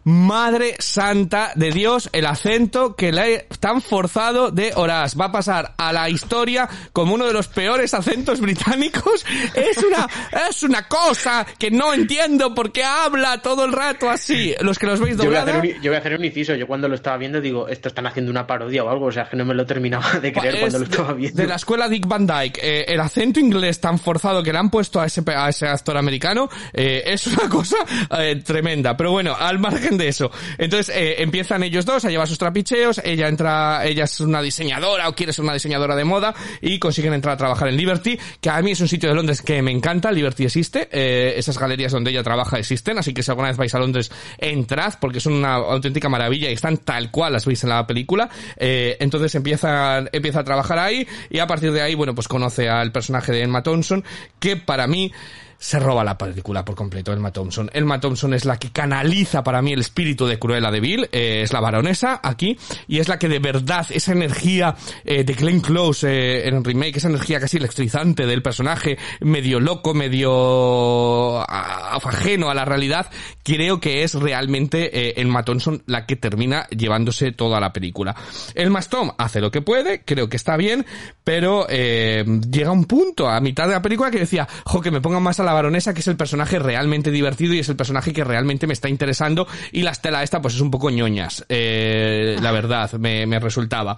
Madre 0.03 0.75
santa 0.79 1.51
de 1.55 1.71
Dios, 1.71 2.09
el 2.13 2.25
acento 2.25 2.95
que 2.95 3.11
le 3.11 3.47
tan 3.59 3.81
forzado 3.81 4.51
de 4.51 4.71
Horace 4.73 4.86
va 4.87 5.25
a 5.25 5.31
pasar 5.31 5.73
a 5.77 5.93
la 5.93 6.09
historia 6.09 6.67
como 6.93 7.13
uno 7.13 7.25
de 7.25 7.33
los 7.33 7.47
peores 7.47 7.93
acentos 7.93 8.39
británicos. 8.41 9.25
Es 9.53 9.77
una, 9.77 10.07
es 10.49 10.63
una 10.63 10.87
cosa 10.87 11.45
que 11.57 11.71
no 11.71 11.93
entiendo 11.93 12.53
por 12.53 12.71
qué 12.71 12.83
habla 12.83 13.41
todo 13.41 13.65
el 13.65 13.71
rato 13.71 14.09
así. 14.09 14.53
Los 14.61 14.79
que 14.79 14.85
los 14.87 14.99
veis 14.99 15.17
Yo 15.17 15.25
voy, 15.25 15.35
a 15.35 15.39
doblada. 15.41 15.59
hacer 15.59 15.75
un, 15.75 15.81
yo 15.81 15.91
voy 15.91 15.95
a 15.95 15.99
hacer 15.99 16.13
un 16.15 16.25
inciso. 16.25 16.55
Yo 16.55 16.67
cuando 16.67 16.87
lo 16.87 16.95
estaba 16.95 17.17
viendo 17.17 17.41
digo, 17.41 17.67
esto 17.67 17.87
están 17.89 18.07
haciendo 18.07 18.31
una 18.31 18.45
parodia 18.47 18.83
o 18.83 18.89
algo. 18.89 19.05
O 19.07 19.11
sea, 19.11 19.29
que 19.29 19.35
no 19.35 19.45
me 19.45 19.53
lo 19.53 19.65
terminaba 19.65 20.19
de 20.19 20.31
creer 20.31 20.55
Es 20.55 20.59
cuando 20.61 20.79
lo 20.79 20.85
estaba 20.85 21.13
viendo. 21.13 21.41
De 21.41 21.47
la 21.47 21.55
escuela 21.55 21.87
Dick 21.89 22.07
Van 22.07 22.25
Dyke, 22.25 22.59
eh, 22.61 22.85
el 22.87 22.99
acento 22.99 23.39
inglés 23.39 23.79
tan 23.79 23.99
forzado 23.99 24.41
que 24.43 24.51
le 24.51 24.59
han 24.59 24.69
puesto 24.69 24.99
a 24.99 25.05
ese, 25.05 25.23
a 25.27 25.49
ese 25.49 25.67
actor 25.67 25.97
americano 25.97 26.49
eh, 26.73 27.03
es 27.05 27.27
una 27.27 27.49
cosa 27.49 27.77
eh, 28.19 28.41
tremenda. 28.43 28.95
Pero 28.95 29.11
bueno, 29.11 29.35
al 29.37 29.59
margen 29.59 29.97
de 29.97 30.07
eso. 30.07 30.31
Entonces 30.57 30.95
eh, 30.95 31.21
empiezan 31.21 31.63
ellos 31.63 31.85
dos 31.85 32.05
a 32.05 32.09
llevar 32.09 32.27
sus 32.27 32.37
trapicheos. 32.37 33.01
Ella 33.03 33.27
entra, 33.27 33.85
ella 33.85 34.03
es 34.05 34.19
una 34.19 34.41
diseñadora 34.41 34.76
o 34.83 35.15
quiere 35.15 35.33
ser 35.33 35.43
una 35.43 35.53
diseñadora 35.53 35.95
de 35.95 36.03
moda 36.03 36.33
y 36.61 36.79
consiguen 36.79 37.13
entrar 37.13 37.33
a 37.35 37.37
trabajar 37.37 37.67
en 37.67 37.77
Liberty, 37.77 38.17
que 38.41 38.49
a 38.49 38.61
mí 38.61 38.71
es 38.71 38.81
un 38.81 38.87
sitio 38.87 39.09
de 39.09 39.15
Londres 39.15 39.41
que 39.41 39.61
me 39.61 39.71
encanta. 39.71 40.11
Liberty 40.11 40.45
existe, 40.45 40.89
eh, 40.91 41.33
esas 41.37 41.57
galerías 41.57 41.91
donde 41.91 42.11
ella 42.11 42.23
trabaja 42.23 42.57
existen, 42.59 42.97
así 42.97 43.13
que 43.13 43.23
si 43.23 43.31
alguna 43.31 43.49
vez 43.49 43.57
vais 43.57 43.73
a 43.73 43.79
Londres, 43.79 44.11
entrad 44.37 44.93
porque 44.99 45.19
son 45.19 45.33
una 45.33 45.55
auténtica 45.55 46.09
maravilla 46.09 46.49
y 46.49 46.53
están 46.53 46.77
tal 46.77 47.11
cual 47.11 47.33
las 47.33 47.45
veis 47.45 47.63
en 47.63 47.69
la 47.69 47.85
película. 47.85 48.29
Eh, 48.57 48.97
entonces 48.99 49.33
empieza, 49.35 49.99
empieza 50.11 50.39
a 50.39 50.43
trabajar 50.43 50.79
ahí 50.79 51.07
y 51.29 51.39
a 51.39 51.47
partir 51.47 51.71
de 51.71 51.81
ahí, 51.81 51.95
bueno, 51.95 52.13
pues 52.15 52.27
conoce 52.27 52.69
al 52.69 52.91
personaje 52.91 53.31
de 53.31 53.43
Emma 53.43 53.63
Thompson, 53.63 54.03
que 54.39 54.57
para 54.57 54.87
mí 54.87 55.11
se 55.59 55.79
roba 55.79 56.03
la 56.03 56.17
película 56.17 56.63
por 56.63 56.75
completo, 56.75 57.11
Elma 57.11 57.31
Thompson. 57.31 57.69
Elma 57.73 57.99
Thompson 57.99 58.33
es 58.33 58.45
la 58.45 58.57
que 58.57 58.71
canaliza 58.71 59.43
para 59.43 59.61
mí 59.61 59.73
el 59.73 59.79
espíritu 59.79 60.25
de 60.27 60.37
Cruella 60.37 60.69
de 60.71 60.79
Vil, 60.79 61.09
eh, 61.11 61.41
es 61.43 61.51
la 61.53 61.59
baronesa 61.59 62.19
aquí, 62.23 62.57
y 62.87 62.99
es 62.99 63.07
la 63.07 63.17
que 63.17 63.27
de 63.27 63.39
verdad, 63.39 63.85
esa 63.89 64.11
energía 64.11 64.75
eh, 65.03 65.23
de 65.23 65.33
Glenn 65.33 65.61
Close 65.61 66.07
eh, 66.09 66.47
en 66.47 66.55
el 66.57 66.63
remake, 66.63 66.97
esa 66.97 67.09
energía 67.09 67.39
casi 67.39 67.57
electrizante 67.57 68.25
del 68.25 68.41
personaje, 68.41 68.97
medio 69.21 69.59
loco, 69.59 69.93
medio 69.93 71.39
a- 71.41 71.95
ajeno 71.95 72.49
a 72.49 72.53
la 72.53 72.65
realidad, 72.65 73.09
creo 73.43 73.79
que 73.79 74.03
es 74.03 74.13
realmente 74.13 75.19
Elma 75.19 75.43
Thompson 75.43 75.83
la 75.87 76.05
que 76.05 76.15
termina 76.15 76.67
llevándose 76.69 77.31
toda 77.31 77.59
la 77.59 77.73
película. 77.73 78.15
Elma 78.55 78.79
Stone 78.79 79.13
hace 79.17 79.41
lo 79.41 79.51
que 79.51 79.61
puede, 79.61 80.03
creo 80.03 80.29
que 80.29 80.37
está 80.37 80.55
bien, 80.57 80.85
pero 81.23 81.67
llega 81.67 82.71
un 82.71 82.85
punto 82.85 83.27
a 83.29 83.39
mitad 83.41 83.67
de 83.67 83.73
la 83.73 83.81
película 83.81 84.11
que 84.11 84.19
decía, 84.19 84.47
jo, 84.65 84.81
que 84.81 84.91
me 84.91 85.01
pongan 85.01 85.23
más 85.23 85.39
a 85.39 85.43
la 85.47 85.53
baronesa, 85.53 85.93
que 85.93 86.01
es 86.01 86.07
el 86.07 86.15
personaje 86.15 86.59
realmente 86.59 87.09
divertido 87.09 87.53
y 87.53 87.59
es 87.59 87.69
el 87.69 87.75
personaje 87.75 88.13
que 88.13 88.23
realmente 88.23 88.67
me 88.67 88.73
está 88.73 88.89
interesando, 88.89 89.47
y 89.71 89.81
la 89.81 89.91
estela 89.91 90.21
esta 90.21 90.41
pues 90.41 90.53
es 90.53 90.61
un 90.61 90.69
poco 90.69 90.89
ñoñas, 90.89 91.45
eh, 91.49 92.37
la 92.41 92.51
verdad, 92.51 92.91
me, 92.93 93.25
me 93.25 93.39
resultaba. 93.39 93.95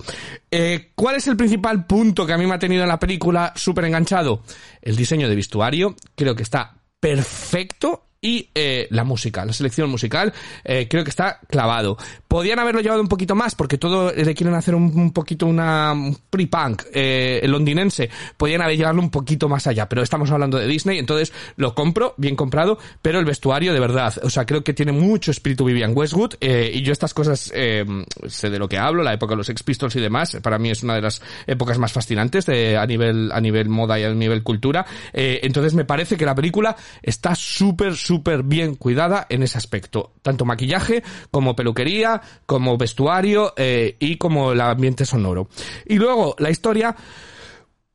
Eh, 0.49 0.91
¿Cuál 0.95 1.17
es 1.17 1.27
el 1.27 1.35
principal 1.35 1.85
punto 1.85 2.25
que 2.25 2.33
a 2.33 2.37
mí 2.37 2.47
me 2.47 2.55
ha 2.55 2.59
tenido 2.59 2.83
en 2.83 2.89
la 2.89 2.99
película 2.99 3.53
súper 3.55 3.85
enganchado? 3.85 4.43
El 4.81 4.95
diseño 4.95 5.27
de 5.27 5.35
vestuario, 5.35 5.95
creo 6.15 6.35
que 6.35 6.43
está 6.43 6.75
perfecto 6.99 8.08
y 8.21 8.49
eh, 8.53 8.87
la 8.91 9.03
música, 9.03 9.45
la 9.45 9.53
selección 9.53 9.89
musical, 9.89 10.33
eh, 10.63 10.87
creo 10.89 11.03
que 11.03 11.09
está 11.09 11.39
clavado. 11.47 11.97
Podían 12.27 12.59
haberlo 12.59 12.81
llevado 12.81 13.01
un 13.01 13.07
poquito 13.07 13.35
más 13.35 13.55
porque 13.55 13.77
todo 13.77 14.11
le 14.11 14.35
quieren 14.35 14.55
hacer 14.55 14.75
un, 14.75 14.91
un 14.97 15.11
poquito 15.11 15.45
una 15.45 15.93
un 15.93 16.17
pre-punk 16.29 16.83
eh, 16.93 17.41
londinense. 17.47 18.09
Podían 18.37 18.61
haber 18.61 18.77
llevarlo 18.77 19.01
un 19.01 19.09
poquito 19.09 19.49
más 19.49 19.67
allá, 19.67 19.87
pero 19.87 20.01
estamos 20.01 20.29
hablando 20.31 20.57
de 20.57 20.67
Disney, 20.67 20.97
entonces 20.99 21.33
lo 21.55 21.73
compro, 21.73 22.13
bien 22.17 22.35
comprado, 22.35 22.77
pero 23.01 23.19
el 23.19 23.25
vestuario 23.25 23.73
de 23.73 23.79
verdad, 23.79 24.13
o 24.23 24.29
sea, 24.29 24.45
creo 24.45 24.63
que 24.63 24.73
tiene 24.73 24.91
mucho 24.91 25.31
espíritu 25.31 25.65
Vivian 25.65 25.93
Westwood 25.95 26.35
eh, 26.41 26.71
y 26.73 26.81
yo 26.81 26.91
estas 26.91 27.13
cosas 27.13 27.51
eh, 27.55 27.85
sé 28.27 28.49
de 28.49 28.59
lo 28.59 28.67
que 28.67 28.77
hablo, 28.77 29.03
la 29.03 29.13
época 29.13 29.33
de 29.33 29.37
los 29.37 29.47
Sex 29.47 29.63
Pistols 29.63 29.95
y 29.95 30.01
demás, 30.01 30.37
para 30.41 30.59
mí 30.59 30.69
es 30.69 30.83
una 30.83 30.95
de 30.95 31.01
las 31.01 31.21
épocas 31.47 31.77
más 31.77 31.91
fascinantes 31.91 32.45
de, 32.45 32.77
a 32.77 32.85
nivel 32.85 33.31
a 33.31 33.41
nivel 33.41 33.69
moda 33.69 33.99
y 33.99 34.03
a 34.03 34.13
nivel 34.13 34.43
cultura. 34.43 34.85
Eh, 35.13 35.39
entonces 35.43 35.73
me 35.73 35.85
parece 35.85 36.17
que 36.17 36.25
la 36.25 36.35
película 36.35 36.75
está 37.01 37.35
súper 37.35 37.95
súper 38.09 38.41
bien 38.41 38.73
cuidada 38.73 39.27
en 39.29 39.43
ese 39.43 39.59
aspecto, 39.59 40.13
tanto 40.23 40.43
maquillaje 40.43 41.03
como 41.29 41.55
peluquería, 41.55 42.19
como 42.47 42.75
vestuario 42.75 43.53
eh, 43.55 43.97
y 43.99 44.17
como 44.17 44.53
el 44.53 44.61
ambiente 44.61 45.05
sonoro. 45.05 45.47
Y 45.85 45.99
luego 45.99 46.35
la 46.39 46.49
historia 46.49 46.95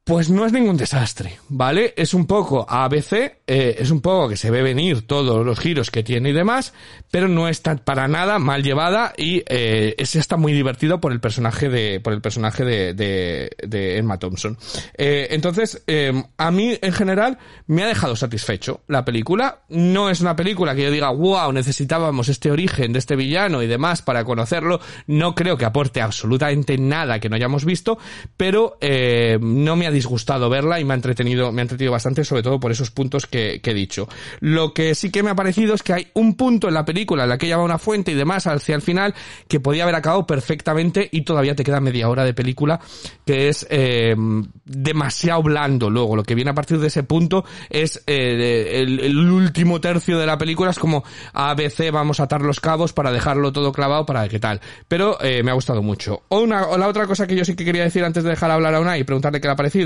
pues 0.04 0.28
no 0.28 0.44
es 0.44 0.52
ningún 0.52 0.76
desastre, 0.76 1.38
¿vale? 1.48 1.94
Es 1.96 2.12
un 2.14 2.26
poco 2.26 2.66
ABC, 2.68 3.12
eh, 3.46 3.76
es 3.78 3.90
un 3.90 4.00
poco 4.00 4.28
que 4.28 4.36
se 4.36 4.50
ve 4.50 4.62
venir 4.62 5.06
todos 5.06 5.44
los 5.44 5.58
giros 5.58 5.90
que 5.90 6.02
tiene 6.02 6.30
y 6.30 6.32
demás, 6.32 6.74
pero 7.10 7.26
no 7.26 7.48
está 7.48 7.76
para 7.76 8.06
nada 8.06 8.38
mal 8.38 8.62
llevada 8.62 9.14
y 9.16 9.42
eh, 9.48 9.94
es 9.96 10.14
está 10.16 10.36
muy 10.36 10.52
divertido 10.52 11.00
por 11.00 11.12
el 11.12 11.20
personaje 11.20 11.68
de 11.68 12.00
por 12.00 12.12
el 12.12 12.20
personaje 12.20 12.64
de, 12.64 12.94
de, 12.94 13.98
Emma 13.98 14.18
Thompson. 14.18 14.58
Eh, 14.96 15.28
entonces, 15.30 15.82
eh, 15.86 16.12
a 16.36 16.50
mí 16.50 16.76
en 16.80 16.92
general 16.92 17.38
me 17.66 17.82
ha 17.82 17.86
dejado 17.86 18.16
satisfecho 18.16 18.82
la 18.88 19.04
película. 19.04 19.60
No 19.68 20.10
es 20.10 20.20
una 20.20 20.36
película 20.36 20.74
que 20.74 20.82
yo 20.82 20.90
diga, 20.90 21.10
wow, 21.10 21.52
necesitábamos 21.52 22.28
este 22.28 22.50
origen 22.50 22.92
de 22.92 22.98
este 22.98 23.16
villano 23.16 23.62
y 23.62 23.66
demás 23.66 24.02
para 24.02 24.24
conocerlo. 24.24 24.80
No 25.06 25.34
creo 25.34 25.56
que 25.56 25.64
aporte 25.64 26.00
absolutamente 26.00 26.78
nada 26.78 27.20
que 27.20 27.28
no 27.28 27.36
hayamos 27.36 27.64
visto, 27.64 27.98
pero 28.36 28.76
eh, 28.80 29.38
no 29.40 29.76
me 29.76 29.86
ha 29.86 29.90
disgustado 29.94 30.50
verla 30.50 30.78
y 30.78 30.84
me 30.84 30.92
ha 30.92 30.96
entretenido, 30.96 31.52
me 31.52 31.62
ha 31.62 31.64
entretenido 31.64 31.92
bastante, 31.92 32.24
sobre 32.24 32.42
todo 32.42 32.60
por 32.60 32.70
esos 32.70 32.90
puntos 32.90 33.26
que, 33.26 33.60
que 33.62 33.70
he 33.70 33.74
dicho. 33.74 34.08
Lo 34.40 34.74
que 34.74 34.94
sí 34.94 35.10
que 35.10 35.22
me 35.22 35.30
ha 35.30 35.34
parecido 35.34 35.74
es 35.74 35.82
que 35.82 35.94
hay 35.94 36.08
un 36.14 36.34
punto 36.34 36.68
en 36.68 36.74
la 36.74 36.84
película 36.84 37.24
en 37.24 37.30
la 37.30 37.38
que 37.38 37.46
ella 37.46 37.56
va 37.56 37.64
una 37.64 37.78
fuente 37.78 38.12
y 38.12 38.14
demás 38.14 38.46
hacia 38.46 38.74
el 38.74 38.82
final 38.82 39.14
que 39.48 39.60
podía 39.60 39.84
haber 39.84 39.94
acabado 39.94 40.26
perfectamente 40.26 41.08
y 41.10 41.22
todavía 41.22 41.54
te 41.54 41.64
queda 41.64 41.80
media 41.80 42.08
hora 42.08 42.24
de 42.24 42.34
película 42.34 42.80
que 43.24 43.48
es 43.48 43.66
eh, 43.70 44.14
demasiado 44.64 45.42
blando 45.42 45.90
luego. 45.90 46.16
Lo 46.16 46.22
que 46.22 46.34
viene 46.34 46.50
a 46.50 46.54
partir 46.54 46.78
de 46.78 46.88
ese 46.88 47.02
punto 47.02 47.44
es 47.70 48.02
eh, 48.06 48.82
el, 48.82 49.30
último 49.30 49.80
tercio 49.80 50.18
de 50.18 50.26
la 50.26 50.38
película 50.38 50.70
es 50.70 50.78
como 50.78 51.04
ABC 51.32 51.90
vamos 51.90 52.20
a 52.20 52.24
atar 52.24 52.42
los 52.42 52.60
cabos 52.60 52.92
para 52.92 53.12
dejarlo 53.12 53.52
todo 53.52 53.72
clavado 53.72 54.06
para 54.06 54.28
qué 54.28 54.38
tal. 54.38 54.60
Pero 54.88 55.20
eh, 55.20 55.42
me 55.42 55.50
ha 55.50 55.54
gustado 55.54 55.82
mucho. 55.82 56.22
O, 56.28 56.40
una, 56.40 56.66
o 56.66 56.78
la 56.78 56.88
otra 56.88 57.06
cosa 57.06 57.26
que 57.26 57.36
yo 57.36 57.44
sí 57.44 57.54
que 57.56 57.64
quería 57.64 57.84
decir 57.84 58.04
antes 58.04 58.24
de 58.24 58.30
dejar 58.30 58.50
hablar 58.50 58.74
a 58.74 58.80
Unai 58.80 59.00
y 59.00 59.04
preguntarle 59.04 59.40
qué 59.40 59.48
le 59.48 59.52
ha 59.52 59.56
parecido. 59.56 59.83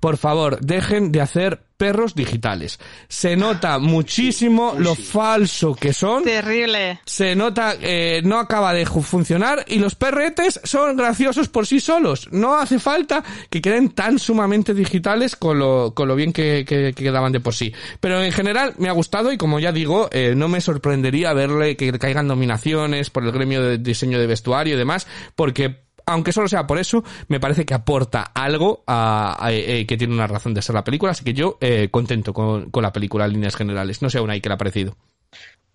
Por 0.00 0.16
favor, 0.16 0.58
dejen 0.60 1.12
de 1.12 1.20
hacer 1.20 1.62
perros 1.76 2.14
digitales. 2.14 2.78
Se 3.08 3.36
nota 3.36 3.78
muchísimo 3.78 4.74
lo 4.78 4.94
falso 4.94 5.74
que 5.74 5.92
son. 5.94 6.24
Terrible. 6.24 7.00
Se 7.06 7.34
nota, 7.34 7.74
eh, 7.80 8.20
no 8.24 8.38
acaba 8.38 8.74
de 8.74 8.84
funcionar 8.84 9.64
y 9.66 9.78
los 9.78 9.94
perretes 9.94 10.60
son 10.64 10.94
graciosos 10.96 11.48
por 11.48 11.66
sí 11.66 11.80
solos. 11.80 12.28
No 12.32 12.56
hace 12.56 12.78
falta 12.78 13.24
que 13.48 13.62
queden 13.62 13.90
tan 13.90 14.18
sumamente 14.18 14.74
digitales 14.74 15.36
con 15.36 15.58
lo, 15.58 15.94
con 15.94 16.06
lo 16.08 16.16
bien 16.16 16.32
que, 16.34 16.64
que- 16.66 16.92
que 16.94 17.02
quedaban 17.04 17.32
de 17.32 17.40
por 17.40 17.54
sí. 17.54 17.72
Pero 18.00 18.22
en 18.22 18.32
general 18.32 18.74
me 18.78 18.88
ha 18.90 18.92
gustado 18.92 19.32
y 19.32 19.38
como 19.38 19.58
ya 19.58 19.72
digo, 19.72 20.08
eh, 20.12 20.34
no 20.36 20.48
me 20.48 20.60
sorprendería 20.60 21.32
verle 21.32 21.76
que 21.76 21.98
caigan 21.98 22.26
nominaciones 22.26 23.08
por 23.10 23.24
el 23.24 23.32
gremio 23.32 23.62
de 23.62 23.78
diseño 23.78 24.18
de 24.18 24.26
vestuario 24.26 24.74
y 24.74 24.78
demás, 24.78 25.06
porque 25.34 25.84
aunque 26.10 26.32
solo 26.32 26.48
sea 26.48 26.66
por 26.66 26.78
eso, 26.78 27.02
me 27.28 27.40
parece 27.40 27.64
que 27.64 27.74
aporta 27.74 28.22
algo 28.34 28.84
a, 28.86 29.48
eh, 29.50 29.86
que 29.86 29.96
tiene 29.96 30.14
una 30.14 30.26
razón 30.26 30.54
de 30.54 30.62
ser 30.62 30.74
la 30.74 30.84
película, 30.84 31.12
así 31.12 31.24
que 31.24 31.34
yo 31.34 31.58
eh, 31.60 31.88
contento 31.90 32.32
con, 32.32 32.70
con 32.70 32.82
la 32.82 32.92
película 32.92 33.24
en 33.26 33.32
líneas 33.32 33.56
generales. 33.56 34.02
No 34.02 34.10
sé 34.10 34.18
aún 34.18 34.30
ahí 34.30 34.40
qué 34.40 34.48
le 34.48 34.54
ha 34.54 34.58
parecido. 34.58 34.96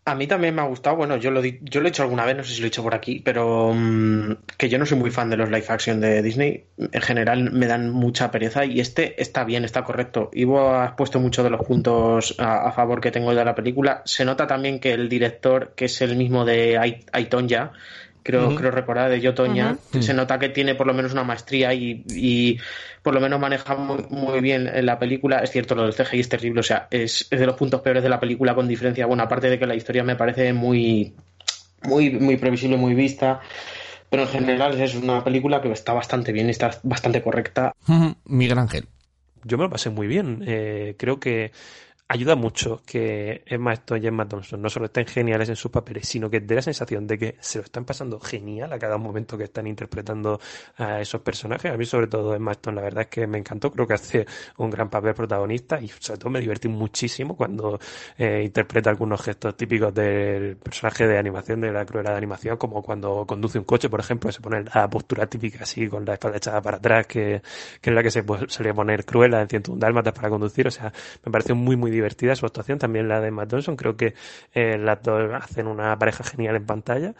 A 0.07 0.13
mí 0.13 0.27
también 0.27 0.53
me 0.53 0.61
ha 0.61 0.65
gustado, 0.65 0.97
bueno, 0.97 1.17
yo 1.17 1.31
lo, 1.31 1.43
yo 1.43 1.81
lo 1.81 1.88
he 1.88 1.89
hecho 1.89 2.03
alguna 2.03 2.25
vez, 2.25 2.38
no 2.38 2.43
sé 2.43 2.53
si 2.53 2.59
lo 2.59 2.65
he 2.65 2.67
hecho 2.67 2.83
por 2.83 2.93
aquí, 2.93 3.21
pero 3.25 3.73
mm, 3.73 4.33
que 4.55 4.69
yo 4.69 4.77
no 4.77 4.86
soy 4.86 4.99
muy 4.99 5.09
fan 5.09 5.31
de 5.31 5.38
los 5.38 5.49
live 5.49 5.65
action 5.67 5.99
de 5.99 6.21
Disney. 6.21 6.65
En 6.77 7.01
general 7.01 7.51
me 7.51 7.65
dan 7.65 7.89
mucha 7.89 8.29
pereza 8.29 8.65
y 8.65 8.79
este 8.79 9.19
está 9.19 9.43
bien, 9.45 9.65
está 9.65 9.83
correcto. 9.83 10.29
Ivo 10.31 10.75
ha 10.75 10.95
puesto 10.95 11.19
muchos 11.19 11.43
de 11.43 11.49
los 11.49 11.65
puntos 11.65 12.36
a, 12.38 12.71
favor 12.71 13.01
que 13.01 13.09
tengo 13.09 13.33
de 13.33 13.43
la 13.43 13.55
película. 13.55 14.03
Se 14.05 14.25
nota 14.25 14.45
también 14.45 14.79
que 14.79 14.93
el 14.93 15.09
director, 15.09 15.73
que 15.75 15.86
es 15.86 15.99
el 16.03 16.15
mismo 16.15 16.45
de 16.45 16.77
Ai- 16.77 17.03
Aitonya, 17.11 17.71
creo, 18.26 18.55
creo 18.55 18.71
recordar, 18.71 19.09
de 19.11 19.21
Yotoña, 19.21 19.78
Ujú. 19.93 20.01
se 20.01 20.13
nota 20.13 20.39
que 20.39 20.49
tiene 20.49 20.73
por 20.73 20.88
lo 20.88 20.93
menos 20.95 21.13
una 21.13 21.23
maestría 21.23 21.73
y, 21.76 22.03
y 22.09 22.57
por 23.03 23.13
lo 23.13 23.21
menos 23.21 23.39
maneja 23.39 23.76
muy, 23.76 24.03
muy 24.09 24.41
bien 24.41 24.67
en 24.67 24.86
la 24.88 24.97
película. 24.97 25.39
Es 25.39 25.51
cierto, 25.51 25.76
lo 25.76 25.84
del 25.84 25.93
CGI 25.93 26.19
es 26.19 26.30
terrible, 26.30 26.59
o 26.61 26.63
sea, 26.63 26.88
es, 26.89 27.28
es 27.30 27.39
de 27.39 27.45
los 27.45 27.55
puntos 27.55 27.82
peores 27.82 28.01
de 28.01 28.09
la 28.09 28.19
película 28.19 28.55
con 28.55 28.67
diferencia. 28.67 29.05
Bueno, 29.05 29.21
aparte 29.21 29.47
de 29.49 29.59
que 29.59 29.67
la 29.67 29.76
historia 29.76 30.03
me 30.03 30.15
parece 30.15 30.51
muy, 30.53 31.13
muy, 31.84 32.09
muy 32.09 32.38
previsible, 32.38 32.78
muy 32.78 32.95
vista. 32.95 33.41
Pero 34.09 34.23
en 34.23 34.30
general 34.30 34.82
es 34.82 34.95
una 34.95 35.23
película 35.23 35.61
que 35.61 35.71
está 35.71 35.93
bastante 35.93 36.32
bien 36.32 36.47
y 36.47 36.51
está 36.51 36.71
bastante 36.84 37.21
correcta. 37.21 37.73
Miguel 38.26 38.57
Ángel. 38.57 38.88
Yo 39.43 39.57
me 39.57 39.65
lo 39.65 39.69
pasé 39.69 39.91
muy 39.91 40.07
bien. 40.07 40.43
Eh, 40.47 40.95
creo 40.97 41.19
que 41.19 41.51
ayuda 42.08 42.36
mucho 42.36 42.82
que 42.86 43.43
Emma 43.47 43.74
Stone 43.74 44.01
y 44.03 44.08
Emma 44.08 44.28
Thompson 44.28 44.62
no 44.62 44.70
solo 44.70 44.86
estén 44.86 45.06
geniales 45.08 45.49
en 45.49 45.56
sus 45.56 45.72
papeles, 45.72 46.08
sino 46.08 46.30
que 46.30 46.39
dé 46.39 46.56
la 46.56 46.62
sensación 46.62 47.08
de 47.08 47.18
que 47.18 47.36
se 47.39 47.58
lo 47.60 47.64
están 47.66 47.84
pasando 47.86 48.20
genial 48.20 48.72
a 48.74 48.78
cada 48.80 48.97
momento 48.97 49.38
que 49.38 49.45
están 49.45 49.66
interpretando 49.68 50.39
a 50.78 51.01
esos 51.01 51.22
personajes. 51.22 51.72
A 51.72 51.78
mí, 51.78 51.86
sobre 51.86 52.08
todo, 52.08 52.36
Emma 52.36 52.51
Stone, 52.51 52.76
la 52.76 52.84
verdad 52.84 53.01
es 53.03 53.08
que 53.08 53.26
me 53.28 53.39
encantó. 53.39 53.72
Creo 53.72 53.88
que 53.88 53.95
hace 53.95 54.26
un 54.58 54.70
gran 54.70 54.89
papel 54.89 55.14
protagonista 55.16 55.80
y, 55.82 55.88
sobre 55.88 56.20
todo, 56.20 56.30
me 56.30 56.39
divertí 56.41 56.68
muchísimo 56.68 57.36
cuando 57.36 57.80
eh, 58.18 58.43
interpreta 58.45 58.89
algunos 58.89 59.22
gestos 59.22 59.56
típicos 59.58 59.93
del 59.93 60.58
personaje 60.58 61.08
de 61.08 61.18
animación, 61.18 61.62
de 61.62 61.72
la 61.72 61.86
crueldad 61.86 62.12
de 62.12 62.18
animación, 62.18 62.58
como 62.58 62.82
cuando 62.84 63.26
conduce 63.26 63.58
un 63.58 63.66
coche, 63.66 63.89
por 63.89 63.99
ejemplo, 63.99 64.32
se 64.32 64.41
pone 64.41 64.64
la 64.74 64.89
postura 64.89 65.26
típica 65.28 65.64
así, 65.64 65.88
con 65.88 66.06
la 66.06 66.14
espalda 66.14 66.38
echada 66.38 66.62
para 66.62 66.78
atrás, 66.78 67.08
que, 67.08 67.41
que 67.82 67.89
es 67.89 67.95
la 67.95 68.03
que 68.03 68.12
se 68.12 68.26
pu- 68.26 68.47
solía 68.49 68.74
poner 68.74 69.06
cruela 69.06 69.41
en 69.41 69.47
101 69.49 69.80
dálmatas 69.80 70.14
para 70.14 70.30
conducir. 70.30 70.68
O 70.68 70.72
sea, 70.72 70.91
me 71.26 71.32
pareció 71.32 71.56
muy, 71.56 71.76
muy 71.76 71.91
divertida 71.95 72.35
su 72.35 72.45
actuación. 72.45 72.79
También 72.79 73.07
la 73.07 73.21
de 73.21 73.31
Matt 73.31 73.51
Johnson. 73.51 73.75
Creo 73.75 73.97
que 73.97 74.13
eh, 74.53 74.77
las 74.77 75.01
dos 75.01 75.31
hacen 75.33 75.67
una 75.67 75.97
pareja 75.97 76.23
genial 76.23 76.55
en 76.55 76.65
pantalla. 76.65 77.15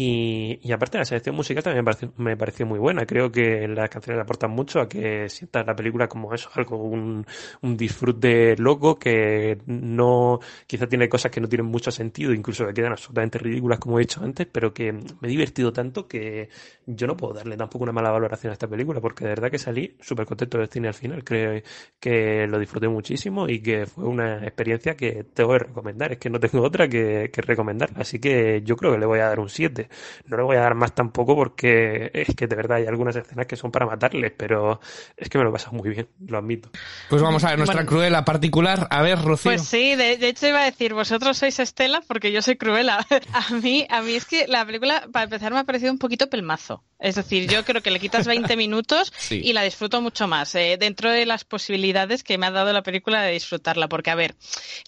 Y, 0.00 0.60
y 0.62 0.70
aparte 0.70 0.96
la 0.96 1.04
selección 1.04 1.34
musical 1.34 1.64
también 1.64 1.84
me 1.84 1.84
pareció, 1.84 2.12
me 2.18 2.36
pareció 2.36 2.66
muy 2.66 2.78
buena. 2.78 3.04
Creo 3.04 3.32
que 3.32 3.66
las 3.66 3.90
canciones 3.90 4.22
aportan 4.22 4.52
mucho 4.52 4.80
a 4.80 4.88
que 4.88 5.28
sientas 5.28 5.66
la 5.66 5.74
película 5.74 6.06
como 6.08 6.32
eso, 6.32 6.48
algo, 6.54 6.76
un, 6.76 7.26
un 7.62 7.76
disfrute 7.76 8.54
loco 8.58 8.96
que 8.96 9.58
no, 9.66 10.38
quizá 10.68 10.86
tiene 10.86 11.08
cosas 11.08 11.32
que 11.32 11.40
no 11.40 11.48
tienen 11.48 11.66
mucho 11.66 11.90
sentido, 11.90 12.32
incluso 12.32 12.64
que 12.64 12.74
quedan 12.74 12.92
absolutamente 12.92 13.38
ridículas 13.38 13.80
como 13.80 13.98
he 13.98 14.02
dicho 14.02 14.22
antes, 14.22 14.46
pero 14.46 14.72
que 14.72 14.92
me 14.92 15.02
he 15.24 15.28
divertido 15.28 15.72
tanto 15.72 16.06
que 16.06 16.48
yo 16.86 17.06
no 17.08 17.16
puedo 17.16 17.34
darle 17.34 17.56
tampoco 17.56 17.82
una 17.82 17.92
mala 17.92 18.10
valoración 18.12 18.50
a 18.50 18.52
esta 18.54 18.68
película, 18.68 19.00
porque 19.00 19.24
de 19.24 19.30
verdad 19.30 19.50
que 19.50 19.58
salí 19.58 19.96
súper 20.00 20.26
contento 20.26 20.58
del 20.58 20.68
cine 20.68 20.88
al 20.88 20.94
final. 20.94 21.24
Creo 21.24 21.60
que 22.00 22.46
lo 22.46 22.58
disfruté 22.58 22.88
muchísimo 22.88 23.48
y 23.48 23.60
que 23.60 23.86
fue 23.86 24.04
una 24.04 24.44
experiencia 24.44 24.94
que 24.96 25.24
tengo 25.24 25.52
que 25.52 25.58
recomendar. 25.60 26.12
Es 26.12 26.18
que 26.18 26.30
no 26.30 26.38
tengo 26.40 26.62
otra 26.62 26.88
que, 26.88 27.30
que 27.32 27.42
recomendarla. 27.42 27.98
Así 28.00 28.18
que 28.20 28.62
yo 28.62 28.76
creo 28.76 28.92
que 28.92 28.98
le 28.98 29.06
voy 29.06 29.18
a 29.20 29.26
dar 29.28 29.40
un 29.40 29.48
7. 29.48 29.87
No 30.26 30.36
le 30.36 30.42
voy 30.42 30.56
a 30.56 30.60
dar 30.60 30.74
más 30.74 30.94
tampoco 30.94 31.34
porque 31.34 32.10
es 32.14 32.34
que 32.36 32.46
de 32.46 32.56
verdad 32.56 32.78
hay 32.78 32.86
algunas 32.86 33.16
escenas 33.16 33.46
que 33.46 33.56
son 33.56 33.70
para 33.70 33.86
matarles, 33.86 34.32
pero 34.36 34.80
es 35.16 35.28
que 35.28 35.38
me 35.38 35.44
lo 35.44 35.50
he 35.50 35.52
pasado 35.52 35.76
muy 35.76 35.90
bien, 35.90 36.08
lo 36.26 36.38
admito. 36.38 36.70
Pues 37.08 37.22
vamos 37.22 37.44
a 37.44 37.48
ver 37.50 37.58
nuestra 37.58 37.76
Bueno. 37.80 37.88
cruela 37.90 38.24
particular. 38.24 38.86
A 38.90 39.02
ver, 39.02 39.20
Rocío. 39.22 39.50
Pues 39.50 39.62
sí, 39.64 39.94
de, 39.96 40.16
de 40.16 40.28
hecho 40.28 40.48
iba 40.48 40.60
a 40.62 40.64
decir, 40.64 40.94
vosotros 40.94 41.36
sois 41.38 41.58
Estela 41.58 42.00
porque 42.06 42.32
yo 42.32 42.42
soy 42.42 42.56
Cruella. 42.56 42.98
A 43.32 43.54
mí, 43.54 43.86
a 43.88 44.02
mí 44.02 44.14
es 44.14 44.24
que 44.24 44.46
la 44.48 44.64
película, 44.66 45.08
para 45.12 45.24
empezar, 45.24 45.52
me 45.52 45.58
ha 45.60 45.64
parecido 45.64 45.92
un 45.92 45.98
poquito 45.98 46.28
pelmazo. 46.28 46.82
Es 46.98 47.14
decir, 47.14 47.48
yo 47.48 47.64
creo 47.64 47.80
que 47.82 47.90
le 47.92 48.00
quitas 48.00 48.26
20 48.26 48.56
minutos 48.56 49.12
Sí. 49.16 49.40
y 49.44 49.52
la 49.52 49.62
disfruto 49.62 50.00
mucho 50.00 50.26
más, 50.26 50.54
eh, 50.54 50.76
dentro 50.80 51.10
de 51.10 51.24
las 51.26 51.44
posibilidades 51.44 52.24
que 52.24 52.38
me 52.38 52.46
ha 52.46 52.50
dado 52.50 52.72
la 52.72 52.82
película 52.82 53.22
de 53.22 53.32
disfrutarla. 53.32 53.88
Porque, 53.88 54.10
a 54.10 54.14
ver, 54.14 54.34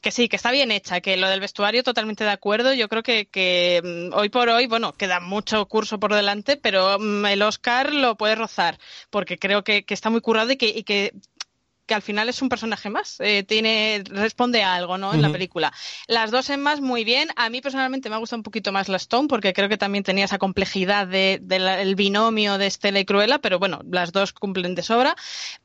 que 0.03 0.11
sí, 0.11 0.29
que 0.29 0.37
está 0.37 0.51
bien 0.51 0.71
hecha, 0.73 1.01
que 1.01 1.17
lo 1.17 1.29
del 1.29 1.41
vestuario 1.41 1.83
totalmente 1.83 2.25
de 2.25 2.31
acuerdo. 2.31 2.73
Yo 2.75 2.89
creo 2.89 3.03
que, 3.03 3.27
que 3.27 3.81
mm, 4.13 4.15
hoy 4.17 4.29
por 4.29 4.49
hoy, 4.49 4.67
bueno, 4.67 4.90
queda 4.93 5.21
mucho 5.21 5.67
curso 5.67 5.99
por 6.01 6.15
delante, 6.15 6.57
pero 6.57 6.99
mm, 6.99 7.27
el 7.27 7.43
Oscar 7.43 7.93
lo 7.93 8.17
puede 8.17 8.35
rozar, 8.35 8.79
porque 9.11 9.39
creo 9.39 9.65
que, 9.65 9.85
que 9.85 9.95
está 9.95 10.11
muy 10.11 10.21
currado 10.21 10.53
y 10.53 10.57
que, 10.57 10.69
y 10.69 10.83
que 10.85 11.13
que 11.87 11.95
al 11.95 12.03
final 12.03 12.29
es 12.29 12.41
un 12.41 12.49
personaje 12.49 12.89
más, 12.89 13.17
eh, 13.19 13.43
tiene 13.43 14.05
responde 14.07 14.63
a 14.63 14.77
algo, 14.77 14.97
¿no? 14.97 15.13
En 15.13 15.23
la 15.23 15.33
película. 15.33 15.73
Las 16.07 16.31
dos 16.31 16.49
en 16.51 16.63
más 16.63 16.81
muy 16.81 17.03
bien. 17.03 17.31
A 17.35 17.51
mí 17.51 17.61
personalmente 17.61 18.09
me 18.09 18.15
ha 18.15 18.19
gustado 18.21 18.39
un 18.39 18.45
poquito 18.45 18.71
más 18.71 18.89
la 18.89 18.97
Stone 18.97 19.27
porque 19.27 19.53
creo 19.53 19.69
que 19.69 19.77
también 19.77 20.05
tenía 20.05 20.27
esa 20.27 20.39
complejidad 20.39 21.09
de- 21.09 21.41
del 21.43 21.97
binomio 21.97 22.59
de 22.59 22.69
Estela 22.69 23.01
y 23.01 23.05
Cruella, 23.05 23.41
pero 23.41 23.59
bueno, 23.59 23.81
las 23.91 24.13
dos 24.13 24.33
cumplen 24.33 24.77
de 24.77 24.85
sobra. 24.85 25.17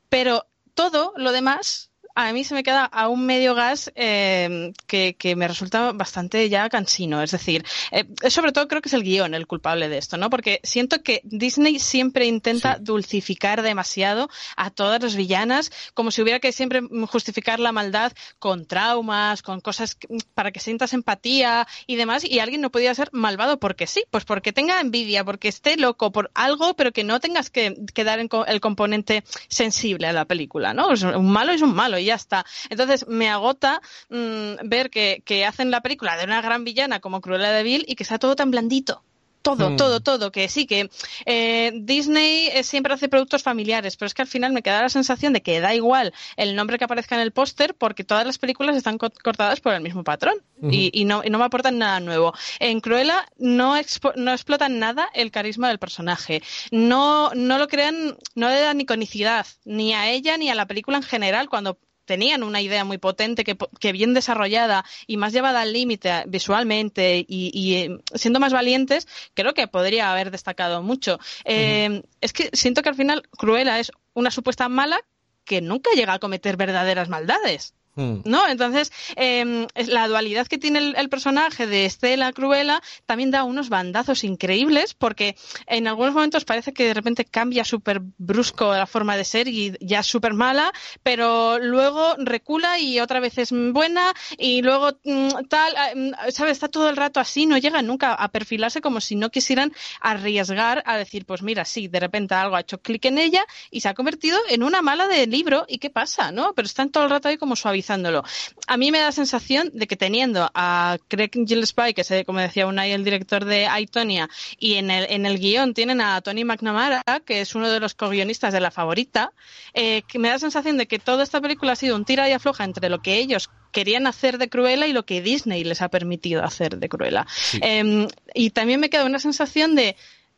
Pero 0.08 0.48
todo 0.74 1.12
lo 1.16 1.30
demás 1.30 1.92
a 2.16 2.32
mí 2.32 2.44
se 2.44 2.54
me 2.54 2.62
queda 2.62 2.86
a 2.86 3.08
un 3.08 3.26
medio 3.26 3.54
gas 3.54 3.92
eh, 3.94 4.72
que, 4.86 5.16
que 5.18 5.36
me 5.36 5.46
resulta 5.46 5.92
bastante 5.92 6.48
ya 6.48 6.68
cansino. 6.70 7.22
Es 7.22 7.30
decir, 7.30 7.64
eh, 7.92 8.06
sobre 8.30 8.52
todo 8.52 8.66
creo 8.68 8.80
que 8.80 8.88
es 8.88 8.94
el 8.94 9.02
guion 9.02 9.34
el 9.34 9.46
culpable 9.46 9.90
de 9.90 9.98
esto, 9.98 10.16
¿no? 10.16 10.30
Porque 10.30 10.60
siento 10.62 11.02
que 11.02 11.20
Disney 11.24 11.78
siempre 11.78 12.24
intenta 12.24 12.78
dulcificar 12.80 13.60
demasiado 13.60 14.30
a 14.56 14.70
todas 14.70 15.02
las 15.02 15.14
villanas, 15.14 15.70
como 15.92 16.10
si 16.10 16.22
hubiera 16.22 16.40
que 16.40 16.52
siempre 16.52 16.80
justificar 17.06 17.60
la 17.60 17.72
maldad 17.72 18.12
con 18.38 18.64
traumas, 18.64 19.42
con 19.42 19.60
cosas 19.60 19.98
para 20.32 20.52
que 20.52 20.60
sientas 20.60 20.94
empatía 20.94 21.68
y 21.86 21.96
demás, 21.96 22.24
y 22.24 22.38
alguien 22.38 22.62
no 22.62 22.70
podía 22.70 22.94
ser 22.94 23.10
malvado 23.12 23.58
porque 23.58 23.86
sí, 23.86 24.04
pues 24.10 24.24
porque 24.24 24.54
tenga 24.54 24.80
envidia, 24.80 25.22
porque 25.22 25.48
esté 25.48 25.76
loco 25.76 26.12
por 26.12 26.30
algo, 26.34 26.74
pero 26.76 26.92
que 26.92 27.04
no 27.04 27.20
tengas 27.20 27.50
que, 27.50 27.76
que 27.92 28.04
dar 28.04 28.20
el 28.20 28.60
componente 28.60 29.22
sensible 29.48 30.06
a 30.06 30.14
la 30.14 30.24
película, 30.24 30.72
¿no? 30.72 30.88
Un 30.88 31.30
malo 31.30 31.52
es 31.52 31.60
un 31.60 31.74
malo 31.74 31.98
y 31.98 32.05
ya 32.06 32.14
está. 32.14 32.46
Entonces 32.70 33.06
me 33.08 33.28
agota 33.28 33.80
mm, 34.08 34.54
ver 34.68 34.88
que, 34.90 35.22
que 35.24 35.44
hacen 35.44 35.70
la 35.70 35.80
película 35.82 36.16
de 36.16 36.24
una 36.24 36.40
gran 36.40 36.64
villana 36.64 37.00
como 37.00 37.20
Cruella 37.20 37.50
de 37.52 37.62
Vil 37.62 37.84
y 37.86 37.94
que 37.96 38.04
sea 38.04 38.18
todo 38.18 38.34
tan 38.36 38.50
blandito. 38.50 39.02
Todo, 39.42 39.70
Hmm. 39.70 39.76
todo, 39.76 40.00
todo, 40.00 40.32
que 40.32 40.48
sí, 40.48 40.66
que 40.66 40.90
eh, 41.24 41.70
Disney 41.76 42.48
eh, 42.52 42.64
siempre 42.64 42.92
hace 42.92 43.08
productos 43.08 43.44
familiares, 43.44 43.96
pero 43.96 44.08
es 44.08 44.14
que 44.14 44.22
al 44.22 44.26
final 44.26 44.52
me 44.52 44.60
queda 44.60 44.82
la 44.82 44.88
sensación 44.88 45.32
de 45.32 45.40
que 45.40 45.60
da 45.60 45.72
igual 45.72 46.12
el 46.36 46.56
nombre 46.56 46.78
que 46.78 46.84
aparezca 46.84 47.14
en 47.14 47.20
el 47.20 47.30
póster 47.30 47.76
porque 47.76 48.02
todas 48.02 48.26
las 48.26 48.38
películas 48.38 48.74
están 48.76 48.98
co- 48.98 49.12
cortadas 49.22 49.60
por 49.60 49.72
el 49.72 49.82
mismo 49.82 50.02
patrón 50.02 50.34
y, 50.72 50.90
y 50.92 51.04
no, 51.04 51.22
y 51.24 51.30
no 51.30 51.38
me 51.38 51.44
aportan 51.44 51.78
nada 51.78 52.00
nuevo. 52.00 52.34
En 52.58 52.80
Cruella 52.80 53.24
no, 53.38 53.76
expo- 53.76 54.14
no 54.16 54.32
explotan 54.32 54.80
nada 54.80 55.08
el 55.14 55.30
carisma 55.30 55.68
del 55.68 55.78
personaje, 55.78 56.42
no, 56.72 57.30
no 57.36 57.58
lo 57.58 57.68
crean, 57.68 58.16
no 58.34 58.48
le 58.48 58.60
dan 58.60 58.80
iconicidad 58.80 59.46
ni 59.64 59.94
a 59.94 60.10
ella 60.10 60.36
ni 60.38 60.50
a 60.50 60.56
la 60.56 60.66
película 60.66 60.96
en 60.96 61.04
general 61.04 61.48
cuando 61.48 61.78
tenían 62.06 62.42
una 62.42 62.62
idea 62.62 62.84
muy 62.84 62.98
potente 62.98 63.44
que, 63.44 63.92
bien 63.92 64.14
desarrollada 64.14 64.84
y 65.06 65.16
más 65.18 65.32
llevada 65.32 65.60
al 65.60 65.72
límite 65.72 66.24
visualmente 66.26 67.18
y, 67.18 67.50
y, 67.52 67.74
eh, 67.74 67.98
siendo 68.14 68.40
más 68.40 68.52
valientes, 68.52 69.06
creo 69.34 69.52
que 69.52 69.68
podría 69.68 70.10
haber 70.10 70.30
destacado 70.30 70.82
mucho. 70.82 71.18
Eh, 71.44 72.02
Es 72.20 72.32
que 72.32 72.48
siento 72.52 72.82
que 72.82 72.88
al 72.88 72.94
final 72.94 73.22
Cruella 73.36 73.78
es 73.78 73.92
una 74.14 74.30
supuesta 74.30 74.68
mala 74.68 75.00
que 75.44 75.60
nunca 75.60 75.90
llega 75.94 76.14
a 76.14 76.18
cometer 76.18 76.56
verdaderas 76.56 77.08
maldades. 77.08 77.74
Mm. 77.96 78.20
¿No? 78.24 78.46
Entonces, 78.46 78.92
es 79.16 79.88
la 79.88 80.06
dualidad 80.06 80.46
que 80.46 80.58
tiene 80.58 80.92
el, 80.96 81.08
personaje 81.08 81.66
de 81.66 81.86
Estela 81.86 82.32
Cruella 82.32 82.82
también 83.06 83.30
da 83.30 83.44
unos 83.44 83.70
bandazos 83.70 84.22
increíbles 84.22 84.92
porque 84.92 85.34
en 85.66 85.88
algunos 85.88 86.12
momentos 86.12 86.44
parece 86.44 86.74
que 86.74 86.84
de 86.84 86.94
repente 86.94 87.24
cambia 87.24 87.64
súper 87.64 88.02
brusco 88.18 88.74
la 88.74 88.86
forma 88.86 89.16
de 89.16 89.24
ser 89.24 89.48
y 89.48 89.74
ya 89.80 90.00
es 90.00 90.06
súper 90.06 90.34
mala, 90.34 90.72
pero 91.02 91.58
luego 91.58 92.16
recula 92.18 92.78
y 92.78 93.00
otra 93.00 93.20
vez 93.20 93.38
es 93.38 93.50
buena 93.50 94.12
y 94.36 94.60
luego 94.60 94.98
mm, 95.04 95.28
tal, 95.48 95.74
ah, 95.76 95.90
mm, 95.94 96.10
¿sabes? 96.30 96.52
Está 96.52 96.68
todo 96.68 96.90
el 96.90 96.96
rato 96.96 97.18
así, 97.18 97.46
no 97.46 97.56
llega 97.56 97.80
nunca 97.80 98.12
a 98.12 98.28
perfilarse 98.28 98.82
como 98.82 99.00
si 99.00 99.16
no 99.16 99.30
quisieran 99.30 99.72
arriesgar 100.00 100.82
a 100.84 100.98
decir, 100.98 101.24
pues 101.24 101.42
mira, 101.42 101.64
sí, 101.64 101.88
de 101.88 102.00
repente 102.00 102.34
algo 102.34 102.56
ha 102.56 102.60
hecho 102.60 102.78
clic 102.82 103.06
en 103.06 103.18
ella 103.18 103.44
y 103.70 103.80
se 103.80 103.88
ha 103.88 103.94
convertido 103.94 104.38
en 104.50 104.62
una 104.62 104.82
mala 104.82 105.08
de 105.08 105.26
libro 105.26 105.64
y 105.66 105.78
qué 105.78 105.88
pasa, 105.88 106.30
¿no? 106.30 106.52
Pero 106.54 106.66
están 106.66 106.90
todo 106.90 107.04
el 107.04 107.10
rato 107.10 107.28
ahí 107.28 107.38
como 107.38 107.56
A 107.90 108.76
mí 108.76 108.90
me 108.90 108.98
da 108.98 109.06
la 109.06 109.12
sensación 109.12 109.70
de 109.72 109.86
que 109.86 109.96
teniendo 109.96 110.50
a 110.54 110.98
Craig 111.08 111.30
Gillespie, 111.32 111.94
que 111.94 112.02
es, 112.02 112.12
como 112.24 112.40
decía 112.40 112.66
Unai, 112.66 112.92
el 112.92 113.04
director 113.04 113.44
de 113.44 113.66
Aitonia, 113.66 114.28
y 114.58 114.74
en 114.74 114.90
el, 114.90 115.06
en 115.10 115.26
el 115.26 115.38
guion 115.38 115.74
tienen 115.74 116.00
a 116.00 116.20
Tony 116.20 116.44
McNamara, 116.44 117.02
que 117.24 117.40
es 117.40 117.54
uno 117.54 117.70
de 117.70 117.80
los 117.80 117.94
co-guionistas 117.94 118.52
de 118.52 118.60
La 118.60 118.70
Favorita, 118.70 119.32
eh, 119.74 120.02
que 120.08 120.18
me 120.18 120.28
da 120.28 120.34
la 120.34 120.40
sensación 120.40 120.76
de 120.76 120.86
que 120.86 120.98
toda 120.98 121.22
esta 121.22 121.40
película 121.40 121.72
ha 121.72 121.76
sido 121.76 121.96
un 121.96 122.04
tira 122.04 122.28
y 122.28 122.32
afloja 122.32 122.64
entre 122.64 122.88
lo 122.88 123.00
que 123.00 123.16
ellos 123.16 123.50
querían 123.72 124.06
hacer 124.06 124.38
de 124.38 124.48
Cruella 124.48 124.86
y 124.86 124.92
lo 124.92 125.04
que 125.04 125.20
Disney 125.20 125.62
les 125.62 125.82
ha 125.82 125.88
permitido 125.88 126.42
hacer 126.42 126.78
de 126.78 126.88
Cruella. 126.88 127.26
Eh, 127.60 128.08
y 128.34 128.50
también 128.50 128.80
me 128.80 128.88
queda 128.90 129.04
una 129.04 129.18
sensación 129.18 129.74
de 129.74 129.96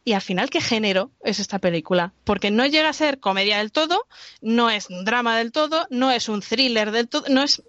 y 0.09 0.15
al 0.15 0.23
final, 0.23 0.49
¿qué 0.49 0.63
género 0.63 1.11
es 1.23 1.39
esta 1.39 1.59
película? 1.59 2.15
Porque 2.25 2.51
no 2.51 2.65
llega 2.65 2.89
a 2.89 2.95
ser 2.95 3.21
comedia 3.21 3.59
del 3.59 3.73
todo, 3.73 4.07
no 4.41 4.71
es 4.71 4.89
drama 5.05 5.37
del 5.37 5.53
todo, 5.53 5.87
no 5.91 6.11
es 6.11 6.31
un 6.31 6.41
thriller 6.41 6.93
del 6.93 7.09
todo, 7.09 7.25
no 7.29 7.43
es 7.43 7.63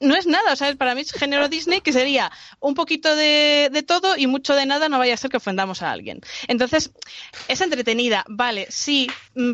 no 0.00 0.16
es 0.16 0.26
nada, 0.26 0.56
sea, 0.56 0.74
para 0.74 0.94
mí 0.94 1.02
es 1.02 1.12
género 1.12 1.48
Disney 1.48 1.80
que 1.80 1.92
sería 1.92 2.30
un 2.60 2.74
poquito 2.74 3.14
de, 3.14 3.70
de, 3.72 3.82
todo 3.82 4.16
y 4.16 4.26
mucho 4.26 4.54
de 4.54 4.66
nada, 4.66 4.88
no 4.88 4.98
vaya 4.98 5.14
a 5.14 5.16
ser 5.16 5.30
que 5.30 5.36
ofendamos 5.36 5.82
a 5.82 5.90
alguien. 5.90 6.20
Entonces, 6.48 6.92
es 7.48 7.60
entretenida, 7.60 8.24
vale, 8.28 8.66
sí, 8.70 9.08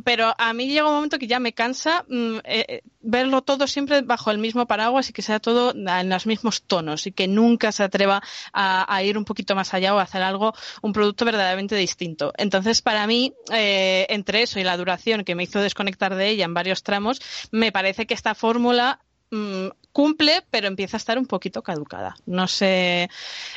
pero 0.05 0.35
a 0.39 0.53
mí 0.53 0.68
llega 0.68 0.89
un 0.89 0.95
momento 0.95 1.18
que 1.18 1.26
ya 1.26 1.39
me 1.39 1.53
cansa 1.53 2.05
eh, 2.45 2.83
verlo 3.01 3.43
todo 3.43 3.66
siempre 3.66 4.03
bajo 4.03 4.30
el 4.30 4.39
mismo 4.39 4.66
paraguas 4.66 5.11
y 5.11 5.12
que 5.12 5.22
sea 5.22 5.41
todo 5.41 5.72
en 5.72 6.09
los 6.09 6.26
mismos 6.26 6.62
tonos 6.62 7.07
y 7.07 7.12
que 7.12 7.28
nunca 7.28 7.72
se 7.72 7.83
atreva 7.83 8.22
a, 8.53 8.95
a 8.95 9.03
ir 9.03 9.18
un 9.18 9.24
poquito 9.24 9.55
más 9.55 9.74
allá 9.74 9.95
o 9.95 9.99
a 9.99 10.03
hacer 10.03 10.22
algo, 10.22 10.55
un 10.80 10.93
producto 10.93 11.24
verdaderamente 11.24 11.76
distinto. 11.76 12.33
Entonces, 12.39 12.83
para 12.83 13.07
mí, 13.07 13.35
eh, 13.53 14.07
entre 14.09 14.43
eso 14.43 14.61
y 14.61 14.64
la 14.64 14.76
duración 14.76 15.24
que 15.24 15.35
me 15.35 15.45
hizo 15.45 15.61
desconectar 15.61 16.14
de 16.14 16.28
ella 16.28 16.45
en 16.45 16.55
varios 16.55 16.83
tramos, 16.83 17.20
me 17.51 17.72
parece 17.72 18.07
que 18.07 18.14
esta 18.14 18.35
fórmula 18.35 19.01
mmm, 19.33 19.68
cumple, 19.93 20.43
pero 20.51 20.68
empieza 20.68 20.97
a 20.97 20.99
estar 20.99 21.18
un 21.18 21.26
poquito 21.26 21.61
caducada. 21.61 22.16
No 22.24 22.49
sé 22.49 23.11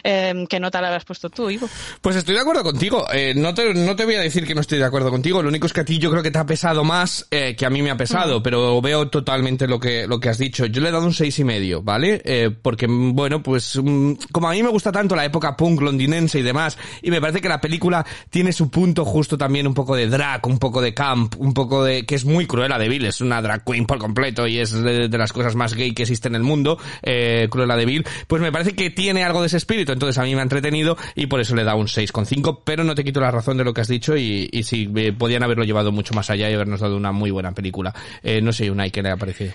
eh, 0.03 0.45
qué 0.49 0.59
nota 0.59 0.81
le 0.81 0.87
habrás 0.87 1.05
puesto 1.05 1.29
tú, 1.29 1.49
Ivo. 1.49 1.69
Pues 2.01 2.17
estoy 2.17 2.35
de 2.35 2.41
acuerdo 2.41 2.61
contigo. 2.61 3.05
Eh, 3.13 3.33
no, 3.35 3.53
te, 3.53 3.73
no 3.73 3.95
te 3.95 4.03
voy 4.03 4.15
a 4.15 4.19
decir 4.19 4.45
que 4.45 4.53
no 4.53 4.59
estoy 4.59 4.79
de 4.79 4.83
acuerdo 4.83 5.11
contigo. 5.11 5.41
Lo 5.41 5.47
único 5.47 5.65
es 5.65 5.71
que 5.71 5.79
a 5.81 5.85
ti 5.85 5.97
yo 5.97 6.11
creo 6.11 6.21
que 6.21 6.31
te 6.31 6.39
ha 6.39 6.45
pesado 6.45 6.83
más 6.83 7.25
eh, 7.31 7.55
que 7.55 7.65
a 7.65 7.69
mí 7.69 7.81
me 7.81 7.89
ha 7.89 7.95
pesado, 7.95 8.39
mm. 8.39 8.43
pero 8.43 8.81
veo 8.81 9.07
totalmente 9.09 9.65
lo 9.65 9.79
que, 9.79 10.07
lo 10.07 10.19
que 10.19 10.27
has 10.27 10.37
dicho. 10.37 10.65
Yo 10.65 10.81
le 10.81 10.89
he 10.89 10.91
dado 10.91 11.05
un 11.05 11.13
seis 11.13 11.39
y 11.39 11.45
medio, 11.45 11.81
¿vale? 11.81 12.21
Eh, 12.25 12.51
porque, 12.61 12.87
bueno, 12.89 13.41
pues 13.41 13.77
um, 13.77 14.17
como 14.33 14.49
a 14.49 14.51
mí 14.51 14.61
me 14.61 14.69
gusta 14.69 14.91
tanto 14.91 15.15
la 15.15 15.23
época 15.23 15.55
punk 15.55 15.79
londinense 15.81 16.39
y 16.39 16.41
demás, 16.41 16.77
y 17.01 17.11
me 17.11 17.21
parece 17.21 17.39
que 17.39 17.47
la 17.47 17.61
película 17.61 18.05
tiene 18.29 18.51
su 18.51 18.69
punto 18.69 19.05
justo 19.05 19.37
también 19.37 19.67
un 19.67 19.73
poco 19.73 19.95
de 19.95 20.07
drag, 20.07 20.45
un 20.47 20.59
poco 20.59 20.81
de 20.81 20.93
camp, 20.93 21.35
un 21.37 21.53
poco 21.53 21.83
de... 21.85 22.05
que 22.05 22.15
es 22.15 22.25
muy 22.25 22.45
cruela 22.45 22.77
de 22.77 22.89
Vil, 22.89 23.05
es 23.05 23.21
una 23.21 23.41
drag 23.41 23.63
queen 23.63 23.85
por 23.85 23.99
completo 23.99 24.47
y 24.47 24.59
es 24.59 24.71
de, 24.71 25.07
de 25.07 25.17
las 25.17 25.31
cosas 25.31 25.55
más 25.55 25.64
gay 25.73 25.93
que 25.93 26.03
existen 26.03 26.33
en 26.35 26.41
el 26.41 26.43
mundo, 26.43 26.77
eh, 27.01 27.47
Cruella 27.49 27.75
de 27.75 27.85
Vil, 27.85 28.05
pues 28.27 28.41
me 28.41 28.51
parece 28.51 28.73
que 28.73 28.89
tiene 28.89 29.23
algo 29.23 29.41
de 29.41 29.47
ese 29.47 29.57
espíritu, 29.57 29.91
entonces 29.91 30.17
a 30.17 30.23
mí 30.23 30.33
me 30.35 30.41
ha 30.41 30.43
entretenido 30.43 30.97
y 31.15 31.27
por 31.27 31.39
eso 31.39 31.55
le 31.55 31.63
da 31.63 31.75
un 31.75 31.87
6,5, 31.87 32.61
pero 32.63 32.83
no 32.83 32.95
te 32.95 33.03
quito 33.03 33.19
la 33.19 33.31
razón 33.31 33.57
de 33.57 33.63
lo 33.63 33.73
que 33.73 33.81
has 33.81 33.87
dicho 33.87 34.15
y, 34.15 34.49
y 34.51 34.63
sí, 34.63 34.89
eh, 34.95 35.13
podían 35.13 35.43
haberlo 35.43 35.63
llevado 35.63 35.91
mucho 35.91 36.13
más 36.13 36.29
allá 36.29 36.49
y 36.49 36.53
habernos 36.53 36.79
dado 36.79 36.95
una 36.95 37.11
muy 37.11 37.31
buena 37.31 37.53
película. 37.53 37.93
Eh, 38.23 38.41
no 38.41 38.53
sé, 38.53 38.69
Unai, 38.69 38.91
¿qué 38.91 39.01
le 39.01 39.09
ha 39.09 39.17
parecido? 39.17 39.53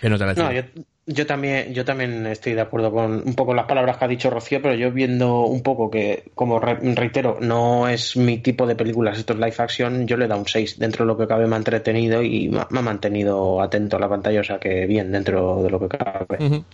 Que 0.00 0.08
no, 0.08 0.18
te 0.18 0.26
la 0.26 0.34
no 0.34 0.52
yo, 0.52 0.62
yo, 1.06 1.26
también, 1.26 1.74
yo 1.74 1.84
también 1.84 2.26
estoy 2.26 2.54
de 2.54 2.60
acuerdo 2.60 2.92
con 2.92 3.22
un 3.26 3.34
poco 3.34 3.54
las 3.54 3.66
palabras 3.66 3.96
que 3.96 4.04
ha 4.04 4.08
dicho 4.08 4.30
Rocío, 4.30 4.60
pero 4.62 4.74
yo 4.74 4.92
viendo 4.92 5.42
un 5.42 5.62
poco 5.62 5.90
que, 5.90 6.30
como 6.34 6.60
re, 6.60 6.78
reitero, 6.94 7.38
no 7.40 7.88
es 7.88 8.16
mi 8.16 8.38
tipo 8.38 8.66
de 8.66 8.76
películas, 8.76 9.18
esto 9.18 9.32
es 9.32 9.38
live 9.38 9.54
action, 9.58 10.06
yo 10.06 10.16
le 10.16 10.28
da 10.28 10.36
un 10.36 10.46
6. 10.46 10.78
Dentro 10.78 11.04
de 11.04 11.08
lo 11.08 11.18
que 11.18 11.26
cabe 11.26 11.46
me 11.46 11.54
ha 11.54 11.58
entretenido 11.58 12.22
y 12.22 12.48
me 12.48 12.60
ha 12.60 12.82
mantenido 12.82 13.60
atento 13.60 13.96
a 13.96 14.00
la 14.00 14.08
pantalla, 14.08 14.40
o 14.40 14.44
sea 14.44 14.58
que 14.58 14.86
bien 14.86 15.10
dentro 15.10 15.62
de 15.62 15.70
lo 15.70 15.80
que 15.80 15.88
cabe. 15.88 16.36
Uh 16.38 16.44
-huh. 16.44 16.64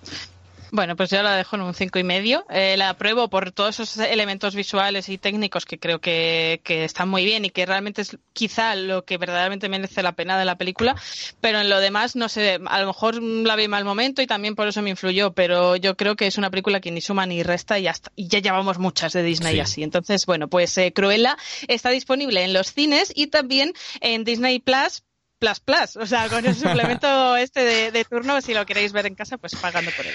Bueno, 0.74 0.96
pues 0.96 1.08
yo 1.08 1.22
la 1.22 1.36
dejo 1.36 1.54
en 1.54 1.62
un 1.62 1.72
cinco 1.72 2.00
y 2.00 2.02
medio. 2.02 2.44
Eh, 2.50 2.76
la 2.76 2.88
apruebo 2.88 3.30
por 3.30 3.52
todos 3.52 3.78
esos 3.78 3.96
elementos 3.98 4.56
visuales 4.56 5.08
y 5.08 5.18
técnicos 5.18 5.66
que 5.66 5.78
creo 5.78 6.00
que, 6.00 6.62
que, 6.64 6.82
están 6.82 7.08
muy 7.08 7.24
bien 7.24 7.44
y 7.44 7.50
que 7.50 7.64
realmente 7.64 8.02
es 8.02 8.18
quizá 8.32 8.74
lo 8.74 9.04
que 9.04 9.16
verdaderamente 9.16 9.68
merece 9.68 10.02
la 10.02 10.16
pena 10.16 10.36
de 10.36 10.44
la 10.44 10.58
película. 10.58 10.96
Pero 11.40 11.60
en 11.60 11.68
lo 11.68 11.78
demás, 11.78 12.16
no 12.16 12.28
sé, 12.28 12.58
a 12.66 12.80
lo 12.80 12.88
mejor 12.88 13.22
la 13.22 13.54
vi 13.54 13.68
mal 13.68 13.84
momento 13.84 14.20
y 14.20 14.26
también 14.26 14.56
por 14.56 14.66
eso 14.66 14.82
me 14.82 14.90
influyó. 14.90 15.32
Pero 15.32 15.76
yo 15.76 15.96
creo 15.96 16.16
que 16.16 16.26
es 16.26 16.38
una 16.38 16.50
película 16.50 16.80
que 16.80 16.90
ni 16.90 17.00
suma 17.00 17.24
ni 17.24 17.44
resta 17.44 17.78
y, 17.78 17.86
hasta, 17.86 18.10
y 18.16 18.26
ya 18.26 18.40
llevamos 18.40 18.80
muchas 18.80 19.12
de 19.12 19.22
Disney 19.22 19.54
sí. 19.54 19.60
así. 19.60 19.82
Entonces, 19.84 20.26
bueno, 20.26 20.48
pues 20.48 20.76
eh, 20.76 20.92
Cruella 20.92 21.38
está 21.68 21.90
disponible 21.90 22.42
en 22.42 22.52
los 22.52 22.72
cines 22.72 23.12
y 23.14 23.28
también 23.28 23.74
en 24.00 24.24
Disney 24.24 24.58
Plus 24.58 25.04
Plus 25.44 25.60
Plus, 25.60 25.96
o 25.96 26.06
sea, 26.06 26.28
con 26.28 26.44
el 26.44 26.54
suplemento 26.54 27.36
este 27.36 27.64
de, 27.64 27.90
de, 27.90 28.04
turno, 28.04 28.40
si 28.40 28.54
lo 28.54 28.64
queréis 28.64 28.92
ver 28.92 29.06
en 29.06 29.14
casa, 29.14 29.36
pues 29.36 29.54
pagando 29.56 29.90
por 29.96 30.06
él. 30.06 30.12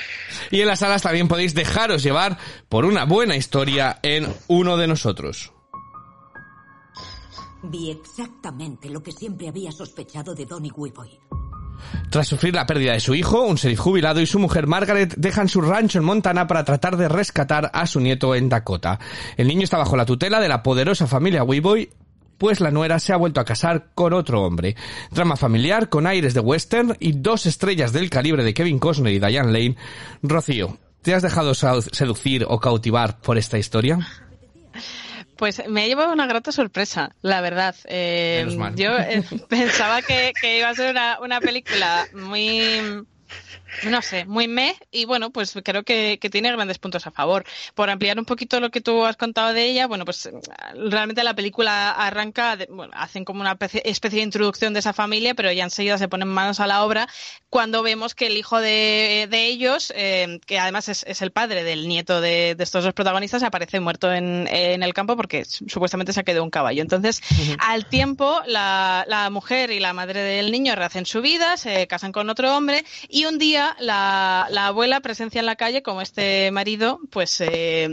Y 0.49 0.61
en 0.61 0.67
las 0.67 0.79
salas 0.79 1.01
también 1.01 1.27
podéis 1.27 1.53
dejaros 1.53 2.01
llevar 2.01 2.37
por 2.67 2.85
una 2.85 3.05
buena 3.05 3.35
historia 3.35 3.99
en 4.01 4.33
uno 4.47 4.77
de 4.77 4.87
nosotros. 4.87 5.51
Vi 7.61 7.91
exactamente 7.91 8.89
lo 8.89 9.03
que 9.03 9.11
siempre 9.11 9.47
había 9.47 9.71
sospechado 9.71 10.33
de 10.33 10.45
Donny 10.45 10.71
Weeboy. 10.71 11.19
Tras 12.09 12.27
sufrir 12.27 12.55
la 12.55 12.65
pérdida 12.65 12.93
de 12.93 12.99
su 12.99 13.13
hijo, 13.13 13.41
un 13.41 13.55
sheriff 13.55 13.79
jubilado 13.79 14.19
y 14.19 14.25
su 14.25 14.39
mujer 14.39 14.67
Margaret 14.67 15.13
dejan 15.15 15.47
su 15.47 15.61
rancho 15.61 15.99
en 15.99 16.05
Montana 16.05 16.47
para 16.47 16.63
tratar 16.63 16.97
de 16.97 17.07
rescatar 17.07 17.69
a 17.73 17.85
su 17.85 17.99
nieto 17.99 18.35
en 18.35 18.49
Dakota. 18.49 18.99
El 19.37 19.47
niño 19.47 19.63
está 19.63 19.77
bajo 19.77 19.95
la 19.95 20.05
tutela 20.05 20.39
de 20.39 20.49
la 20.49 20.63
poderosa 20.63 21.07
familia 21.07 21.43
Weeboy 21.43 21.89
pues 22.39 22.59
la 22.61 22.71
nuera 22.71 22.97
se 22.99 23.13
ha 23.13 23.17
vuelto 23.17 23.39
a 23.39 23.45
casar 23.45 23.89
con 23.93 24.13
otro 24.13 24.41
hombre. 24.41 24.75
Drama 25.11 25.35
familiar 25.35 25.89
con 25.89 26.07
aires 26.07 26.33
de 26.33 26.39
western 26.39 26.97
y 26.99 27.11
dos 27.11 27.45
estrellas 27.45 27.93
del 27.93 28.09
calibre 28.09 28.43
de 28.43 28.55
Kevin 28.55 28.79
Costner 28.79 29.13
y 29.13 29.19
Diane 29.19 29.51
Lane. 29.51 29.75
Rocío, 30.23 30.77
¿te 31.03 31.13
has 31.13 31.21
dejado 31.21 31.53
seducir 31.53 32.45
o 32.47 32.59
cautivar 32.59 33.19
por 33.19 33.37
esta 33.37 33.59
historia? 33.59 33.99
Pues 35.35 35.61
me 35.69 35.83
ha 35.83 35.87
llevado 35.87 36.11
una 36.11 36.27
grata 36.27 36.51
sorpresa, 36.51 37.15
la 37.21 37.41
verdad. 37.41 37.75
Eh, 37.85 38.45
yo 38.75 38.97
eh, 38.97 39.23
pensaba 39.49 40.01
que, 40.01 40.33
que, 40.41 40.57
iba 40.57 40.69
a 40.69 40.75
ser 40.75 40.91
una, 40.91 41.19
una 41.21 41.39
película 41.39 42.07
muy 42.13 43.05
no 43.83 44.01
sé, 44.01 44.25
muy 44.25 44.47
meh 44.47 44.75
y 44.91 45.05
bueno, 45.05 45.29
pues 45.31 45.57
creo 45.63 45.83
que, 45.83 46.17
que, 46.19 46.29
tiene 46.29 46.51
grandes 46.51 46.79
puntos 46.79 47.05
a 47.07 47.11
favor. 47.11 47.45
Por 47.75 47.89
ampliar 47.89 48.17
un 48.19 48.25
poquito 48.25 48.59
lo 48.59 48.71
que 48.71 48.81
tú 48.81 49.05
has 49.05 49.17
contado 49.17 49.53
de 49.53 49.65
ella, 49.65 49.87
bueno, 49.87 50.05
pues 50.05 50.29
realmente 50.73 51.23
la 51.23 51.33
película 51.33 51.91
arranca, 51.91 52.55
de, 52.57 52.67
bueno, 52.69 52.91
hacen 52.95 53.25
como 53.25 53.41
una 53.41 53.57
especie, 53.83 54.09
de 54.09 54.21
introducción 54.21 54.73
de 54.73 54.79
esa 54.79 54.93
familia, 54.93 55.33
pero 55.35 55.51
ya 55.51 55.63
enseguida 55.63 55.97
se 55.97 56.07
ponen 56.07 56.27
manos 56.27 56.59
a 56.59 56.67
la 56.67 56.83
obra 56.83 57.07
cuando 57.49 57.81
vemos 57.81 58.15
que 58.15 58.27
el 58.27 58.37
hijo 58.37 58.59
de, 58.59 59.27
de 59.29 59.45
ellos, 59.45 59.91
eh, 59.95 60.39
que 60.45 60.59
además 60.59 60.89
es, 60.89 61.03
es, 61.07 61.21
el 61.21 61.31
padre 61.31 61.63
del 61.63 61.87
nieto 61.87 62.21
de, 62.21 62.55
de, 62.55 62.63
estos 62.63 62.83
dos 62.83 62.93
protagonistas, 62.93 63.43
aparece 63.43 63.79
muerto 63.79 64.11
en, 64.11 64.47
en, 64.47 64.83
el 64.83 64.93
campo 64.93 65.15
porque 65.15 65.45
supuestamente 65.45 66.13
se 66.13 66.19
ha 66.19 66.23
quedado 66.23 66.43
un 66.43 66.51
caballo. 66.51 66.81
Entonces, 66.81 67.21
uh 67.31 67.35
-huh. 67.35 67.57
al 67.59 67.85
tiempo, 67.85 68.41
la, 68.45 69.05
la 69.07 69.29
mujer 69.29 69.71
y 69.71 69.79
la 69.79 69.93
madre 69.93 70.21
del 70.21 70.51
niño 70.51 70.75
rehacen 70.75 71.05
su 71.05 71.21
vida, 71.21 71.57
se 71.57 71.87
casan 71.87 72.11
con 72.11 72.29
otro 72.29 72.55
hombre 72.55 72.85
y 73.07 73.18
un 73.25 73.37
día 73.37 73.75
la, 73.79 74.47
la, 74.51 74.67
abuela 74.67 74.99
presencia 75.01 75.39
en 75.39 75.45
la 75.45 75.55
calle 75.55 75.81
como 75.81 76.01
este 76.01 76.51
marido 76.51 76.99
pues 77.09 77.41
eh, 77.41 77.87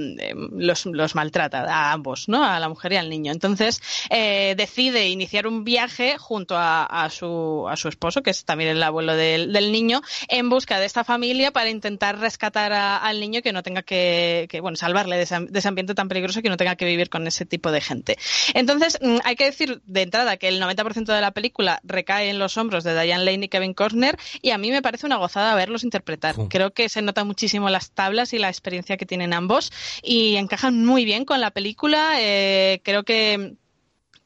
los, 0.52 0.86
los, 0.86 1.14
maltrata 1.14 1.64
a 1.64 1.92
ambos, 1.92 2.28
¿no? 2.28 2.44
A 2.44 2.60
la 2.60 2.68
mujer 2.68 2.92
y 2.92 2.96
al 2.96 3.08
niño. 3.08 3.32
Entonces 3.32 3.80
eh, 4.10 4.54
decide 4.56 5.08
iniciar 5.08 5.46
un 5.46 5.64
viaje 5.64 6.18
junto 6.18 6.54
a, 6.58 7.08
su, 7.10 7.66
a 7.68 7.76
su 7.76 7.88
esposo, 7.88 8.22
que 8.22 8.30
es 8.30 8.44
también 8.44 8.70
el 8.70 8.82
abuelo 8.82 9.16
del, 9.16 9.72
niño, 9.72 10.02
en 10.28 10.48
busca 10.48 10.78
de 10.78 10.86
esta 10.86 11.04
familia 11.04 11.50
para 11.50 11.70
intentar 11.70 12.18
rescatar 12.18 12.72
al 12.72 13.20
niño 13.20 13.42
que 13.42 13.52
no 13.52 13.62
tenga 13.62 13.82
que, 13.82 14.48
bueno, 14.60 14.76
salvarle 14.76 15.16
de 15.16 15.22
ese, 15.22 15.40
de 15.40 15.58
ese, 15.58 15.68
ambiente 15.68 15.94
tan 15.94 16.08
peligroso 16.08 16.42
que 16.42 16.48
no 16.48 16.56
tenga 16.56 16.76
que 16.76 16.84
vivir 16.84 17.10
con 17.10 17.26
ese 17.26 17.46
tipo 17.46 17.70
de 17.72 17.80
gente. 17.80 18.18
Entonces, 18.54 18.98
mm, 19.00 19.18
hay 19.24 19.36
que 19.36 19.44
decir 19.44 19.80
de 19.84 20.02
entrada 20.02 20.36
que 20.36 20.48
el 20.48 20.60
90% 20.60 21.12
de 21.12 21.20
la 21.20 21.30
película 21.32 21.80
recae 21.84 22.30
en 22.30 22.38
los 22.38 22.56
hombros 22.56 22.84
de 22.84 23.00
Diane 23.00 23.24
Lane 23.24 23.46
y 23.46 23.48
Kevin 23.48 23.74
Costner 23.74 24.18
y 24.42 24.50
a 24.50 24.58
mí 24.58 24.70
me 24.70 24.82
parece 24.82 25.06
una 25.06 25.15
gozada 25.16 25.54
verlos 25.54 25.84
interpretar. 25.84 26.38
Uh. 26.38 26.48
Creo 26.48 26.72
que 26.72 26.88
se 26.88 27.02
nota 27.02 27.24
muchísimo 27.24 27.68
las 27.70 27.90
tablas 27.90 28.32
y 28.32 28.38
la 28.38 28.48
experiencia 28.48 28.96
que 28.96 29.06
tienen 29.06 29.32
ambos 29.32 29.72
y 30.02 30.36
encajan 30.36 30.84
muy 30.84 31.04
bien 31.04 31.24
con 31.24 31.40
la 31.40 31.50
película. 31.50 32.14
Eh, 32.20 32.80
creo 32.84 33.04
que, 33.04 33.54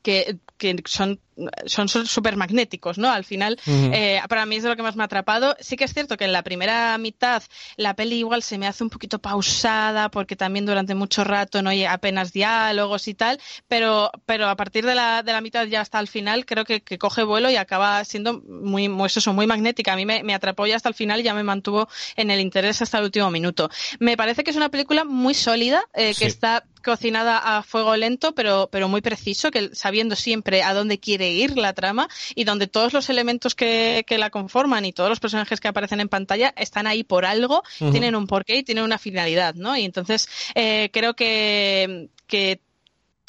que, 0.03 0.39
que 0.59 0.77
son 0.87 1.21
son 1.67 1.89
súper 1.89 2.37
magnéticos, 2.37 2.99
¿no? 2.99 3.11
Al 3.11 3.25
final, 3.25 3.59
eh, 3.67 4.21
para 4.29 4.47
mí 4.47 4.57
es 4.57 4.63
de 4.63 4.69
lo 4.69 4.77
que 4.77 4.83
más 4.83 4.97
me 4.97 5.03
ha 5.03 5.07
atrapado. 5.07 5.57
Sí 5.61 5.77
que 5.77 5.85
es 5.85 5.93
cierto 5.93 6.17
que 6.17 6.25
en 6.25 6.33
la 6.33 6.43
primera 6.43 6.97
mitad 6.99 7.43
la 7.77 7.95
peli 7.95 8.17
igual 8.17 8.43
se 8.43 8.59
me 8.59 8.67
hace 8.67 8.85
un 8.85 8.91
poquito 8.91 9.19
pausada 9.19 10.11
porque 10.11 10.37
también 10.37 10.67
durante 10.67 10.95
mucho 10.95 11.25
rato 11.25 11.63
no 11.63 11.71
hay 11.71 11.85
apenas 11.85 12.33
diálogos 12.33 13.09
y 13.09 13.15
tal, 13.15 13.41
pero, 13.69 14.11
pero 14.27 14.49
a 14.49 14.57
partir 14.57 14.87
de 14.87 14.95
la, 14.95 15.23
de 15.23 15.33
la 15.33 15.41
mitad 15.41 15.67
ya 15.67 15.81
hasta 15.81 15.99
el 16.01 16.09
final 16.09 16.47
creo 16.47 16.65
que, 16.65 16.83
que 16.83 16.99
coge 16.99 17.23
vuelo 17.23 17.51
y 17.51 17.57
acaba 17.57 18.05
siendo 18.05 18.41
muy, 18.41 18.89
muy, 18.89 19.07
eso, 19.07 19.33
muy 19.33 19.47
magnética. 19.47 19.93
A 19.93 19.97
mí 19.97 20.07
me, 20.07 20.23
me 20.23 20.35
atrapó 20.35 20.67
ya 20.67 20.77
hasta 20.77 20.89
el 20.89 20.95
final 20.95 21.21
y 21.21 21.25
ya 21.25 21.35
me 21.35 21.43
mantuvo 21.43 21.89
en 22.17 22.31
el 22.31 22.41
interés 22.41 22.83
hasta 22.83 22.99
el 22.99 23.05
último 23.05 23.31
minuto. 23.31 23.71
Me 23.99 24.17
parece 24.17 24.45
que 24.45 24.51
es 24.51 24.57
una 24.57 24.69
película 24.69 25.05
muy 25.05 25.35
sólida, 25.35 25.83
eh, 25.95 26.15
que 26.15 26.27
está 26.27 26.65
cocinada 26.83 27.39
a 27.39 27.63
fuego 27.63 27.97
lento, 27.97 28.35
pero, 28.35 28.69
pero 28.73 28.89
muy 28.89 29.01
preciso, 29.01 29.51
que 29.51 29.71
sabiendo 29.75 30.17
siempre 30.17 30.63
a 30.63 30.73
dónde 30.75 30.99
quiere 30.99 31.30
la 31.57 31.73
trama 31.73 32.09
y 32.35 32.45
donde 32.45 32.67
todos 32.67 32.93
los 32.93 33.09
elementos 33.11 33.55
que, 33.55 34.05
que 34.07 34.19
la 34.19 34.31
conforman 34.31 34.85
y 34.85 34.93
todos 34.93 35.11
los 35.11 35.21
personajes 35.21 35.61
que 35.61 35.69
aparecen 35.69 36.01
en 36.01 36.09
pantalla 36.09 36.53
están 36.57 36.87
ahí 36.87 37.05
por 37.05 37.25
algo, 37.25 37.63
tienen 37.79 38.15
un 38.15 38.27
porqué 38.27 38.57
y 38.57 38.63
tienen 38.63 38.85
una 38.85 38.99
finalidad, 38.99 39.55
¿no? 39.55 39.77
Y 39.77 39.85
entonces 39.85 40.29
eh, 40.55 40.91
creo 40.93 41.15
que, 41.15 42.09
que 42.27 42.61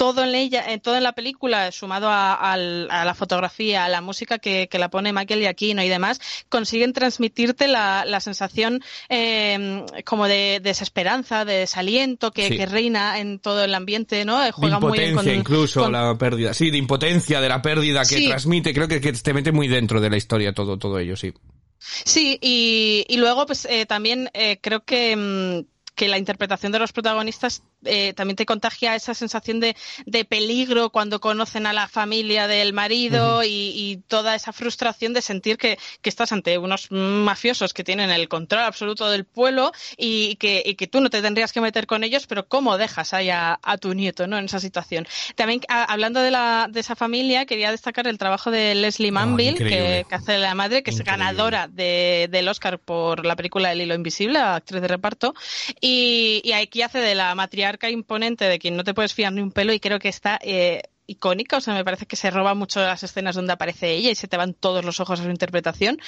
todo 0.02 0.24
en 0.24 0.34
ella, 0.34 0.66
eh, 0.74 0.80
todo 0.80 0.96
en 0.98 1.04
la 1.04 1.12
película, 1.14 1.72
sumado 1.72 2.08
a, 2.10 2.58
la 2.58 3.14
fotografía, 3.14 3.86
a 3.86 3.90
la 3.90 4.02
música 4.02 4.40
que, 4.40 4.68
que 4.68 4.80
la 4.80 4.90
pone 4.90 5.14
Michael 5.14 5.42
Giacchino 5.42 5.84
y 5.84 5.90
demás, 5.90 6.20
consiguen 6.50 6.92
transmitirte 6.92 7.68
la, 7.68 8.04
la 8.08 8.20
sensación 8.20 8.82
eh, 9.10 9.86
como 10.04 10.28
de 10.28 10.60
desesperanza, 10.64 11.46
de 11.46 11.54
desaliento 11.54 12.32
que, 12.32 12.48
Sí. 12.48 12.58
que 12.58 12.66
reina 12.66 13.20
en 13.20 13.38
todo 13.38 13.64
el 13.64 13.76
ambiente, 13.76 14.26
¿no? 14.26 14.42
Eh, 14.42 14.46
De 14.48 14.52
Juega 14.52 14.80
muy 14.80 14.98
bien 14.98 15.14
con, 15.14 15.30
incluso, 15.30 15.82
con- 15.84 15.92
la 15.92 16.18
pérdida. 16.18 16.56
Sí, 16.56 16.72
de 16.72 16.80
impotencia, 16.80 17.40
de 17.40 17.50
la 17.50 17.62
pérdida 17.62 18.00
que 18.02 18.18
Sí. 18.18 18.28
transmite. 18.28 18.74
Creo 18.74 18.88
que, 18.88 19.00
que 19.02 19.14
te 19.14 19.34
mete 19.36 19.52
muy 19.52 19.68
dentro 19.68 20.02
de 20.02 20.10
la 20.10 20.18
historia 20.18 20.52
todo, 20.52 20.80
todo 20.80 20.98
ello, 20.98 21.16
sí. 21.16 21.32
Sí, 21.78 22.40
y, 22.42 23.06
y 23.08 23.18
luego, 23.18 23.46
pues 23.46 23.66
eh, 23.70 23.86
también 23.86 24.32
eh, 24.34 24.58
creo 24.62 24.84
que, 24.84 25.16
mm, 25.16 25.68
que 26.02 26.08
la 26.08 26.18
interpretación 26.18 26.72
de 26.72 26.80
los 26.80 26.94
protagonistas 26.94 27.62
eh, 27.86 28.14
también 28.14 28.36
te 28.36 28.48
contagia 28.48 28.96
esa 28.96 29.14
sensación 29.14 29.60
de, 29.60 29.76
de 30.08 30.26
peligro 30.26 30.90
cuando 30.90 31.20
conocen 31.22 31.68
a 31.68 31.74
la 31.74 31.88
familia 31.88 32.48
del 32.48 32.74
marido 32.74 33.44
y, 33.44 33.48
y 33.76 33.98
toda 34.08 34.34
esa 34.34 34.52
frustración 34.52 35.14
de 35.14 35.22
sentir 35.22 35.60
que, 35.60 35.78
que 36.02 36.10
estás 36.10 36.32
ante 36.32 36.58
unos 36.58 36.88
mafiosos 36.90 37.72
que 37.76 37.84
tienen 37.84 38.10
el 38.10 38.28
control 38.30 38.62
absoluto 38.64 39.12
del 39.12 39.26
pueblo 39.26 39.74
y 39.96 40.38
que, 40.38 40.64
y 40.66 40.74
que 40.74 40.88
tú 40.88 41.02
no 41.02 41.12
te 41.12 41.22
tendrías 41.22 41.54
que 41.54 41.62
meter 41.62 41.86
con 41.86 42.04
ellos, 42.04 42.26
pero 42.26 42.48
cómo 42.48 42.80
dejas 42.80 43.14
ahí 43.14 43.30
a, 43.30 43.60
a 43.62 43.78
tu 43.78 43.94
nieto 43.94 44.26
¿no? 44.26 44.40
en 44.40 44.46
esa 44.46 44.60
situación. 44.60 45.06
También, 45.36 45.62
a- 45.68 45.84
hablando 45.84 46.20
de, 46.22 46.32
la, 46.32 46.68
de 46.68 46.80
esa 46.80 46.96
familia, 46.96 47.46
quería 47.46 47.70
destacar 47.70 48.08
el 48.08 48.18
trabajo 48.18 48.50
de 48.50 48.74
Leslie 48.74 49.12
Manville, 49.12 49.54
que, 49.60 49.64
increíble. 49.66 50.06
que 50.10 50.16
hace 50.16 50.40
la 50.40 50.56
madre, 50.56 50.82
que 50.82 50.90
es 50.90 51.04
ganadora 51.04 51.68
de, 51.68 52.28
del 52.32 52.48
Oscar 52.48 52.80
por 52.80 53.24
la 53.24 53.36
película 53.36 53.72
El 53.72 53.82
hilo 53.82 53.94
invisible, 53.94 54.40
actriz 54.40 54.82
de 54.82 54.88
reparto, 54.88 55.36
y, 55.80 55.91
y 55.92 56.54
aquí 56.54 56.82
hace 56.82 57.00
de 57.00 57.16
la 57.16 57.34
matriarca 57.36 57.90
imponente 57.90 58.46
de 58.46 58.60
quien 58.60 58.76
no 58.76 58.84
te 58.84 58.94
puedes 58.94 59.14
fiar 59.14 59.34
ni 59.34 59.42
un 59.42 59.52
pelo 59.52 59.74
y 59.74 59.80
creo 59.80 60.00
que 60.00 60.10
está 60.10 60.40
eh, 60.42 60.84
icónica, 61.12 61.58
o 61.58 61.62
sea, 61.62 61.74
me 61.74 61.84
parece 61.86 62.06
que 62.06 62.16
se 62.16 62.32
roba 62.32 62.54
mucho 62.54 62.80
las 62.82 63.04
escenas 63.04 63.36
donde 63.36 63.54
aparece 63.54 63.92
ella 63.92 64.10
y 64.12 64.16
se 64.16 64.28
te 64.28 64.38
van 64.38 64.54
todos 64.54 64.84
los 64.86 65.00
ojos 65.00 65.20
a 65.20 65.24
su 65.24 65.30
interpretación. 65.30 66.00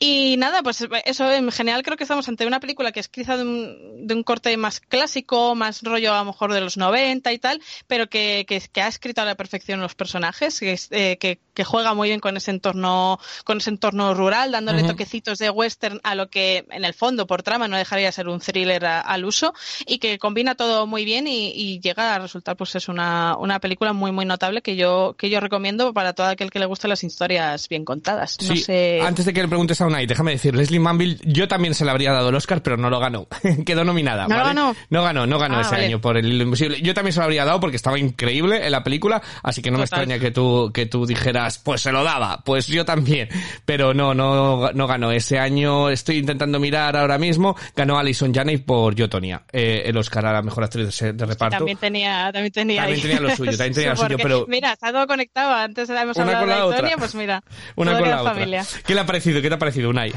Y 0.00 0.36
nada, 0.38 0.62
pues 0.62 0.86
eso 1.04 1.30
en 1.30 1.50
general 1.52 1.82
creo 1.82 1.96
que 1.96 2.04
estamos 2.04 2.28
ante 2.28 2.46
una 2.46 2.60
película 2.60 2.92
que 2.92 3.00
es 3.00 3.08
quizá 3.08 3.36
de 3.36 3.42
un, 3.42 4.06
de 4.06 4.14
un 4.14 4.22
corte 4.22 4.56
más 4.56 4.80
clásico, 4.80 5.54
más 5.54 5.82
rollo 5.82 6.14
a 6.14 6.18
lo 6.18 6.24
mejor 6.26 6.52
de 6.52 6.60
los 6.60 6.76
90 6.76 7.32
y 7.32 7.38
tal, 7.38 7.60
pero 7.86 8.08
que, 8.08 8.44
que, 8.48 8.60
que 8.72 8.82
ha 8.82 8.88
escrito 8.88 9.20
a 9.22 9.24
la 9.24 9.34
perfección 9.34 9.80
los 9.80 9.94
personajes, 9.94 10.58
que, 10.60 10.78
eh, 10.90 11.18
que, 11.18 11.40
que 11.54 11.64
juega 11.64 11.94
muy 11.94 12.08
bien 12.08 12.20
con 12.20 12.36
ese 12.36 12.50
entorno, 12.50 13.18
con 13.44 13.58
ese 13.58 13.70
entorno 13.70 14.14
rural, 14.14 14.52
dándole 14.52 14.78
Ujú. 14.80 14.92
toquecitos 14.92 15.38
de 15.38 15.50
western 15.50 16.00
a 16.04 16.14
lo 16.14 16.28
que 16.30 16.64
en 16.70 16.84
el 16.84 16.94
fondo 16.94 17.26
por 17.26 17.42
trama 17.42 17.68
no 17.68 17.76
dejaría 17.76 18.06
de 18.06 18.12
ser 18.12 18.28
un 18.28 18.40
thriller 18.40 18.84
a- 18.86 19.00
al 19.00 19.24
uso 19.24 19.52
y 19.86 19.98
que 19.98 20.18
combina 20.18 20.54
todo 20.54 20.86
muy 20.86 21.04
bien 21.04 21.26
y, 21.26 21.50
y 21.54 21.80
llega 21.80 22.14
a 22.14 22.18
resultar 22.18 22.56
pues 22.56 22.74
es 22.76 22.88
una, 22.88 23.36
una 23.38 23.58
película 23.60 23.92
muy 23.92 24.12
muy 24.12 24.24
notable 24.24 24.37
que 24.62 24.76
yo 24.76 25.14
que 25.18 25.30
yo 25.30 25.40
recomiendo 25.40 25.92
para 25.92 26.12
todo 26.12 26.26
aquel 26.28 26.50
que 26.50 26.58
le 26.58 26.66
guste 26.66 26.88
las 26.88 27.02
historias 27.04 27.68
bien 27.68 27.84
contadas. 27.84 28.36
No 28.40 28.54
Sí, 28.54 28.62
sé. 28.62 29.00
antes 29.02 29.24
de 29.24 29.32
que 29.32 29.42
le 29.42 29.48
preguntes 29.48 29.80
a 29.80 29.86
Unai, 29.86 30.06
déjame 30.06 30.32
decir, 30.32 30.54
Leslie 30.54 30.80
Manville, 30.80 31.18
yo 31.24 31.48
también 31.48 31.74
se 31.74 31.84
le 31.84 31.90
habría 31.90 32.12
dado 32.12 32.28
el 32.30 32.34
Oscar, 32.34 32.62
pero 32.62 32.76
no 32.76 32.90
lo 32.90 32.98
ganó. 33.00 33.26
Quedó 33.66 33.84
nominada. 33.84 34.22
¿No 34.28 34.36
¿vale? 34.36 34.48
ganó? 34.48 34.76
No 34.90 35.02
ganó, 35.02 35.26
no 35.26 35.38
ganó 35.38 35.58
Ah, 35.58 35.62
ese 35.62 35.70
vale. 35.72 35.86
año 35.86 36.00
por 36.00 36.16
el 36.16 36.40
imposible. 36.40 36.80
Yo 36.80 36.94
también 36.94 37.12
se 37.12 37.18
lo 37.20 37.24
habría 37.24 37.44
dado 37.44 37.60
porque 37.60 37.76
estaba 37.76 37.98
increíble 37.98 38.64
en 38.64 38.72
la 38.72 38.82
película, 38.84 39.20
así 39.42 39.60
que 39.62 39.70
no 39.70 39.78
me 39.78 39.84
extraña 39.84 40.18
que 40.18 40.30
tú, 40.30 40.70
que 40.72 40.86
tú 40.86 41.04
dijeras, 41.06 41.58
pues 41.58 41.80
se 41.82 41.92
lo 41.92 42.04
daba, 42.04 42.42
pues 42.44 42.66
yo 42.66 42.84
también. 42.84 43.28
Pero 43.64 43.92
no, 43.94 44.14
no, 44.14 44.70
no 44.72 44.86
ganó. 44.86 45.10
Ese 45.12 45.38
año 45.38 45.90
estoy 45.90 46.18
intentando 46.18 46.58
mirar 46.60 46.96
ahora 46.96 47.18
mismo, 47.18 47.56
ganó 47.74 47.98
Alison 47.98 48.32
Janney 48.32 48.58
por 48.58 48.94
Yo, 48.94 49.08
Tonya, 49.08 49.42
eh, 49.52 49.82
el 49.86 49.96
Oscar 49.96 50.26
a 50.26 50.32
la 50.32 50.42
mejor 50.42 50.64
actriz 50.64 50.98
de, 50.98 51.12
reparto. 51.26 51.56
También 51.58 51.78
tenía, 51.78 52.30
también 52.32 52.52
tenía, 52.52 52.82
También 52.82 53.00
tenía 53.02 53.20
lo 53.20 53.30
suyo, 53.36 53.50
también 53.52 53.74
tenía 53.74 53.90
lo 53.90 53.96
suyo, 53.96 54.18
pero- 54.28 54.46
Mira, 54.48 54.72
está 54.72 54.92
todo 54.92 55.06
conectado. 55.06 55.52
Antes 55.52 55.88
hemos 55.90 56.16
Una 56.16 56.24
hablado 56.38 56.40
con 56.40 56.48
de 56.48 56.54
la 56.56 56.64
otra. 56.66 56.76
Antonia, 56.78 56.96
pues 56.98 57.14
mira. 57.14 57.42
Una 57.76 57.98
con 57.98 58.08
la 58.08 58.20
otra. 58.22 58.32
familia. 58.34 58.64
¿Qué 58.86 58.94
le 58.94 59.00
ha 59.00 59.06
parecido? 59.06 59.40
¿Qué 59.42 59.48
te 59.48 59.54
ha 59.54 59.58
parecido, 59.58 59.90
Unai? 59.90 60.12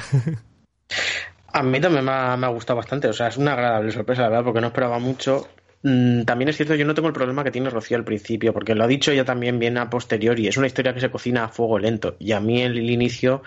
A 1.53 1.64
mí 1.64 1.82
también 1.82 2.05
me 2.05 2.12
ha, 2.12 2.38
me 2.38 2.45
ha 2.47 2.49
gustado 2.49 2.78
bastante, 2.78 3.07
o 3.09 3.14
sea, 3.14 3.28
es 3.28 3.38
una 3.38 3.53
agradable 3.53 3.91
sorpresa, 3.91 4.22
la 4.24 4.30
verdad, 4.30 4.43
porque 4.45 4.62
no 4.62 4.68
esperaba 4.68 4.99
mucho. 4.99 5.47
Mm, 5.84 6.24
También 6.26 6.50
es 6.50 6.58
cierto, 6.58 6.76
yo 6.76 6.86
no 6.86 6.94
tengo 6.94 7.08
el 7.08 7.14
problema 7.14 7.44
que 7.44 7.50
tiene 7.50 7.70
Rocío 7.72 7.98
al 7.98 8.04
principio, 8.04 8.54
porque 8.54 8.76
lo 8.76 8.84
ha 8.84 8.88
dicho 8.88 9.12
ella 9.12 9.26
también 9.26 9.58
bien 9.58 9.78
a 9.80 9.90
posteriori. 9.90 10.48
Es 10.48 10.58
una 10.58 10.68
historia 10.68 10.94
que 10.94 11.00
se 11.00 11.10
cocina 11.10 11.46
a 11.46 11.50
fuego 11.50 11.80
lento. 11.80 12.16
Y 12.20 12.34
a 12.34 12.40
mí 12.40 12.62
el, 12.62 12.78
el 12.78 12.90
inicio 12.92 13.42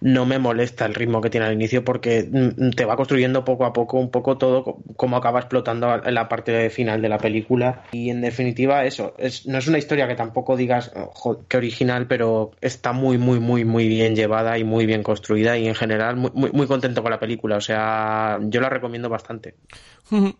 no 0.00 0.26
me 0.26 0.38
molesta 0.40 0.84
el 0.84 0.94
ritmo 0.94 1.20
que 1.20 1.30
tiene 1.30 1.46
al 1.46 1.52
inicio, 1.54 1.84
porque 1.84 2.28
mm, 2.30 2.70
te 2.70 2.84
va 2.84 2.96
construyendo 2.96 3.44
poco 3.44 3.64
a 3.64 3.72
poco 3.72 3.98
un 3.98 4.10
poco 4.10 4.36
todo, 4.36 4.78
cómo 4.96 5.16
acaba 5.16 5.38
explotando 5.40 6.02
en 6.04 6.14
la 6.14 6.28
parte 6.28 6.70
final 6.70 7.00
de 7.02 7.08
la 7.08 7.18
película. 7.18 7.84
Y 7.92 8.10
en 8.10 8.20
definitiva, 8.20 8.84
eso. 8.84 9.14
Es, 9.18 9.46
no 9.46 9.58
es 9.58 9.68
una 9.68 9.78
historia 9.78 10.08
que 10.08 10.16
tampoco 10.16 10.56
digas, 10.56 10.90
"Oh, 10.96 11.38
qué 11.48 11.56
original, 11.56 12.06
pero 12.08 12.50
está 12.60 12.92
muy, 12.92 13.16
muy, 13.16 13.38
muy, 13.38 13.64
muy 13.64 13.86
bien 13.88 14.16
llevada 14.16 14.58
y 14.58 14.64
muy 14.64 14.86
bien 14.86 15.04
construida. 15.04 15.56
Y 15.56 15.68
en 15.68 15.74
general, 15.76 16.16
muy, 16.16 16.30
muy, 16.34 16.50
muy 16.50 16.66
contento 16.66 17.02
con 17.02 17.12
la 17.12 17.20
película. 17.20 17.56
O 17.56 17.60
sea, 17.60 18.38
yo 18.42 18.60
la 18.60 18.68
recomiendo 18.70 19.08
bastante. 19.08 19.54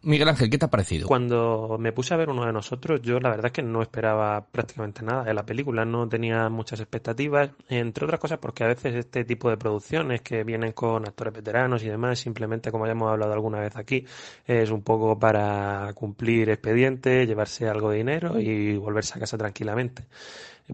Miguel 0.03 0.29
Ángel, 0.29 0.49
¿qué 0.49 0.59
te 0.59 0.67
ha 0.67 0.71
parecido? 0.71 1.09
Cuando 1.09 1.77
me 1.79 1.93
puse 1.93 2.15
a 2.15 2.17
ver 2.17 2.29
uno 2.29 2.47
de 2.47 2.53
nosotros, 2.53 3.01
yo 3.03 3.19
la 3.19 3.31
verdad 3.31 3.47
es 3.47 3.53
que 3.53 3.63
no 3.63 3.83
esperaba 3.83 4.47
prácticamente 4.47 5.03
nada 5.05 5.25
de 5.25 5.35
la 5.35 5.45
película, 5.45 5.85
no 5.85 6.09
tenía 6.09 6.49
muchas 6.49 6.79
expectativas, 6.79 7.51
entre 7.69 8.05
otras 8.05 8.21
cosas 8.21 8.39
porque 8.39 8.63
a 8.63 8.69
veces 8.69 8.95
este 8.95 9.25
tipo 9.25 9.51
de 9.51 9.57
producciones 9.57 10.21
que 10.21 10.45
vienen 10.45 10.73
con 10.73 11.07
actores 11.07 11.35
veteranos 11.35 11.83
y 11.83 11.89
demás, 11.89 12.21
simplemente 12.21 12.71
como 12.71 12.87
ya 12.87 12.93
hemos 12.93 13.11
hablado 13.11 13.33
alguna 13.33 13.59
vez 13.59 13.77
aquí, 13.77 14.05
es 14.47 14.71
un 14.71 14.83
poco 14.83 15.19
para 15.19 15.93
cumplir 15.95 16.49
expediente, 16.51 17.27
llevarse 17.27 17.69
algo 17.69 17.91
de 17.91 17.99
dinero 17.99 18.39
y 18.39 18.77
volverse 18.77 19.15
a 19.17 19.21
casa 19.21 19.37
tranquilamente. 19.37 20.05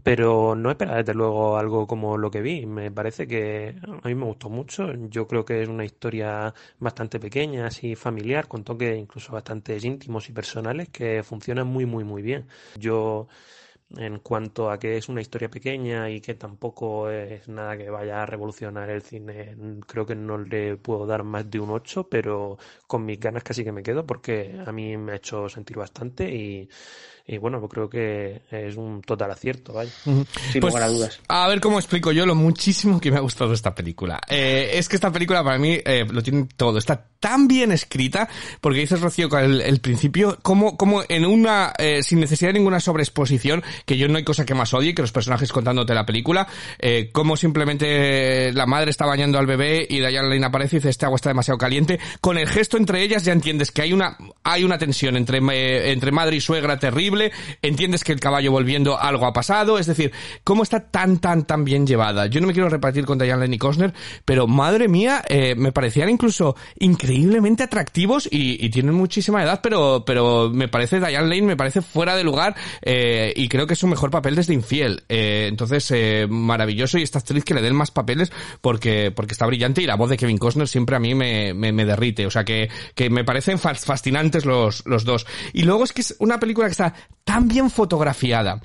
Pero 0.03 0.55
no 0.55 0.71
esperaba 0.71 0.99
desde 0.99 1.15
luego 1.15 1.59
algo 1.59 1.87
como 1.87 2.17
lo 2.17 2.31
que 2.31 2.41
vi. 2.41 2.65
Me 2.67 2.91
parece 2.91 3.27
que 3.27 3.77
a 4.03 4.09
mí 4.09 4.15
me 4.15 4.25
gustó 4.25 4.49
mucho. 4.49 4.93
Yo 5.11 5.27
creo 5.27 5.45
que 5.45 5.63
es 5.63 5.69
una 5.69 5.85
historia 5.85 6.55
bastante 6.79 7.21
pequeña, 7.21 7.67
así 7.67 7.95
familiar, 7.95 8.49
con 8.49 8.65
toques 8.65 8.99
incluso 8.99 9.33
bastante 9.33 9.77
íntimos 9.83 10.29
y 10.29 10.33
personales 10.33 10.89
que 10.89 11.23
funcionan 11.23 11.67
muy, 11.67 11.85
muy, 11.87 12.05
muy 12.05 12.23
bien. 12.23 12.49
Yo, 12.75 13.29
en 13.97 14.19
cuanto 14.21 14.71
a 14.71 14.79
que 14.79 14.97
es 14.97 15.09
una 15.11 15.21
historia 15.21 15.51
pequeña 15.51 16.09
y 16.11 16.21
que 16.23 16.35
tampoco 16.35 17.11
es 17.11 17.47
nada 17.49 17.77
que 17.77 17.91
vaya 17.91 18.23
a 18.23 18.27
revolucionar 18.27 18.89
el 18.91 19.03
cine, 19.03 19.57
creo 19.87 20.07
que 20.07 20.15
no 20.15 20.39
le 20.39 20.77
puedo 20.79 21.07
dar 21.07 21.23
más 21.25 21.51
de 21.51 21.61
un 21.61 21.71
8, 21.71 22.09
pero 22.09 22.57
con 22.87 23.05
mis 23.05 23.21
ganas 23.21 23.43
casi 23.45 23.65
que 23.65 23.73
me 23.73 23.83
quedo 23.83 24.07
porque 24.07 24.59
a 24.67 24.73
mí 24.73 24.97
me 24.97 25.13
ha 25.13 25.17
hecho 25.17 25.49
sentir 25.51 25.77
bastante 25.77 26.31
y, 26.35 26.69
y 27.27 27.39
bueno, 27.39 27.61
pues 27.61 27.73
creo 27.73 27.89
que 27.89 28.43
es 28.51 28.77
un 28.77 29.03
total 29.03 29.31
acierto, 29.31 29.73
vaya. 29.73 29.91
Sin 30.05 30.27
Pues, 30.61 30.73
lugar 30.73 30.83
a 30.83 30.89
dudas. 30.89 31.21
A 31.29 31.49
ver 31.49 31.61
cómo 31.61 31.79
explico 31.79 32.13
yo 32.13 32.27
lo 32.27 32.35
muchísimo 32.35 33.01
que 33.01 33.11
me 33.11 33.17
ha 33.17 33.21
gustado 33.21 33.53
esta 33.53 33.75
película. 33.75 34.21
Eh, 34.29 34.71
es 34.75 34.89
que 34.89 34.97
esta 34.97 35.11
película 35.13 35.43
para 35.45 35.59
mí 35.59 35.79
eh, 35.85 36.05
lo 36.11 36.23
tiene 36.23 36.49
todo. 36.57 36.79
Está 36.79 37.07
tan 37.21 37.47
bien 37.47 37.71
escrita, 37.71 38.29
porque 38.61 38.81
dices 38.81 39.01
Rocío 39.01 39.29
con 39.29 39.41
el, 39.45 39.61
el 39.61 39.81
principio, 39.81 40.39
como, 40.43 40.77
como 40.77 41.03
en 41.09 41.25
una, 41.25 41.73
eh, 41.79 42.03
sin 42.03 42.19
necesidad 42.19 42.49
de 42.51 42.55
ninguna 42.59 42.81
sobreexposición, 42.81 43.63
que 43.87 43.97
yo 43.97 44.09
no 44.09 44.17
hay 44.19 44.25
cosa 44.25 44.45
que 44.45 44.55
más 44.55 44.75
odie 44.75 44.93
que 44.95 45.03
los 45.03 45.13
personajes 45.13 45.53
contándote 45.53 45.95
la 45.95 46.05
película, 46.05 46.49
eh, 46.81 47.11
como 47.13 47.37
simplemente 47.37 48.53
la 48.53 48.67
madre 48.67 48.91
está 48.91 49.07
bañando 49.07 49.39
al 49.39 49.47
bebé 49.47 49.87
y 49.89 49.99
Diane 50.01 50.29
Lane 50.29 50.47
aparece 50.47 50.77
y 50.77 50.79
dice 50.81 50.91
este 50.91 51.07
agua 51.07 51.17
está 51.17 51.31
demasiado 51.31 51.59
caliente. 51.59 52.01
Con 52.21 52.39
el 52.39 52.49
gesto 52.49 52.77
entre 52.77 53.03
ellas 53.03 53.25
ya 53.25 53.33
entiendes 53.33 53.71
que 53.71 53.83
hay 53.83 53.93
una, 53.93 54.17
hay 54.43 54.65
una 54.65 54.79
tensión 54.79 55.17
entre, 55.17 55.39
eh, 55.39 55.93
entre 55.93 56.11
madre 56.11 56.37
y 56.37 56.41
suegra 56.41 56.79
terrible, 56.79 57.12
entiendes 57.61 58.05
que 58.05 58.13
el 58.13 58.21
caballo 58.21 58.53
volviendo 58.53 58.99
algo 58.99 59.27
ha 59.27 59.33
pasado, 59.33 59.79
es 59.79 59.87
decir, 59.87 60.13
cómo 60.45 60.63
está 60.63 60.81
tan, 60.81 61.19
tan, 61.19 61.45
tan 61.45 61.65
bien 61.65 61.87
llevada. 61.87 62.27
Yo 62.27 62.41
no 62.41 62.47
me 62.47 62.53
quiero 62.53 62.69
repartir 62.69 63.05
con 63.05 63.19
Diane 63.19 63.43
Lane 63.43 63.57
y 63.57 63.59
Costner, 63.59 63.93
pero 64.25 64.47
madre 64.47 64.89
mía, 64.89 65.23
eh, 65.29 65.55
me 65.57 65.73
parecían 65.73 66.09
incluso 66.09 66.57
increíblemente 66.79 67.63
atractivos 67.63 68.29
y, 68.31 68.71
tienen 68.73 68.95
muchísima 68.95 69.43
edad, 69.43 69.61
pero, 69.63 70.03
pero 70.07 70.49
me 70.49 70.67
parece, 70.69 70.99
Diane 70.99 71.29
Lane 71.29 71.43
me 71.43 71.57
parece 71.57 71.83
fuera 71.83 72.17
de 72.17 72.25
lugar 72.25 72.55
eh, 72.81 73.33
y 73.37 73.49
creo 73.49 73.67
que 73.67 73.75
es 73.75 73.79
su 73.79 73.87
mejor 73.87 74.11
papel 74.11 74.35
desde 74.35 74.55
Infiel. 74.55 75.03
Eh, 75.09 75.47
entonces, 75.49 75.93
maravilloso 76.29 76.99
y 76.99 77.03
esta 77.03 77.19
actriz 77.19 77.45
que 77.45 77.55
le 77.55 77.61
den 77.63 77.75
más 77.75 77.91
papeles 77.91 78.33
porque, 78.61 79.11
porque 79.11 79.33
está 79.33 79.47
brillante 79.47 79.83
y 79.83 79.87
la 79.87 79.97
voz 79.97 80.11
de 80.11 80.17
Kevin 80.17 80.39
Costner 80.39 80.69
siempre 80.69 80.97
a 80.97 80.99
mí 80.99 81.15
me, 81.15 81.53
me, 81.55 81.73
me 81.73 81.85
derrite. 81.85 82.27
O 82.27 82.31
sea 82.31 82.45
que, 82.45 82.71
que 82.95 83.11
me 83.11 83.25
parecen 83.25 83.59
fas- 83.59 83.85
fascinantes 83.85 84.45
los, 84.45 84.85
los 84.87 85.05
dos. 85.05 85.27
Y 85.53 85.63
luego 85.63 85.85
es 85.85 85.93
que 85.93 86.01
es 86.01 86.17
una 86.19 86.41
película 86.41 86.67
que 86.69 86.73
está 86.73 86.95
tan 87.25 87.49
bien 87.49 87.71
fotografiada, 87.71 88.61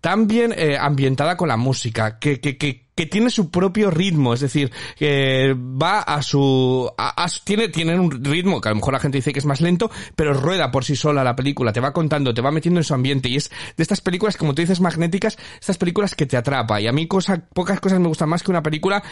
tan 0.00 0.26
bien 0.26 0.52
eh, 0.56 0.76
ambientada 0.78 1.36
con 1.36 1.48
la 1.48 1.56
música, 1.56 2.18
que, 2.18 2.40
que, 2.40 2.58
que, 2.58 2.88
que 2.94 3.06
tiene 3.06 3.30
su 3.30 3.50
propio 3.50 3.90
ritmo, 3.90 4.34
es 4.34 4.40
decir, 4.40 4.70
que 4.96 5.54
va 5.56 6.00
a 6.00 6.20
su, 6.22 6.90
a- 6.98 7.26
tiene, 7.44 7.68
tiene 7.68 7.98
un 7.98 8.22
ritmo 8.22 8.60
que 8.60 8.68
a 8.68 8.72
lo 8.72 8.76
mejor 8.76 8.92
la 8.92 9.00
gente 9.00 9.18
dice 9.18 9.32
que 9.32 9.38
es 9.38 9.46
más 9.46 9.60
lento, 9.62 9.90
pero 10.14 10.34
rueda 10.34 10.70
por 10.70 10.84
sí 10.84 10.94
sola 10.94 11.24
la 11.24 11.34
película, 11.34 11.72
te 11.72 11.80
va 11.80 11.92
contando, 11.92 12.34
te 12.34 12.42
va 12.42 12.50
metiendo 12.50 12.80
en 12.80 12.84
su 12.84 12.92
ambiente 12.94 13.28
y 13.30 13.36
es 13.36 13.50
de 13.76 13.82
estas 13.82 14.00
películas, 14.02 14.36
como 14.36 14.54
tú 14.54 14.60
dices, 14.60 14.80
magnéticas, 14.80 15.38
estas 15.58 15.78
películas 15.78 16.14
que 16.14 16.26
te 16.26 16.36
atrapa 16.36 16.80
y 16.80 16.86
a 16.88 16.92
mí 16.92 17.06
cosa, 17.08 17.48
pocas 17.54 17.80
cosas 17.80 17.98
me 18.00 18.08
gustan 18.08 18.28
más 18.28 18.42
que 18.42 18.50
una 18.50 18.62
película 18.62 19.02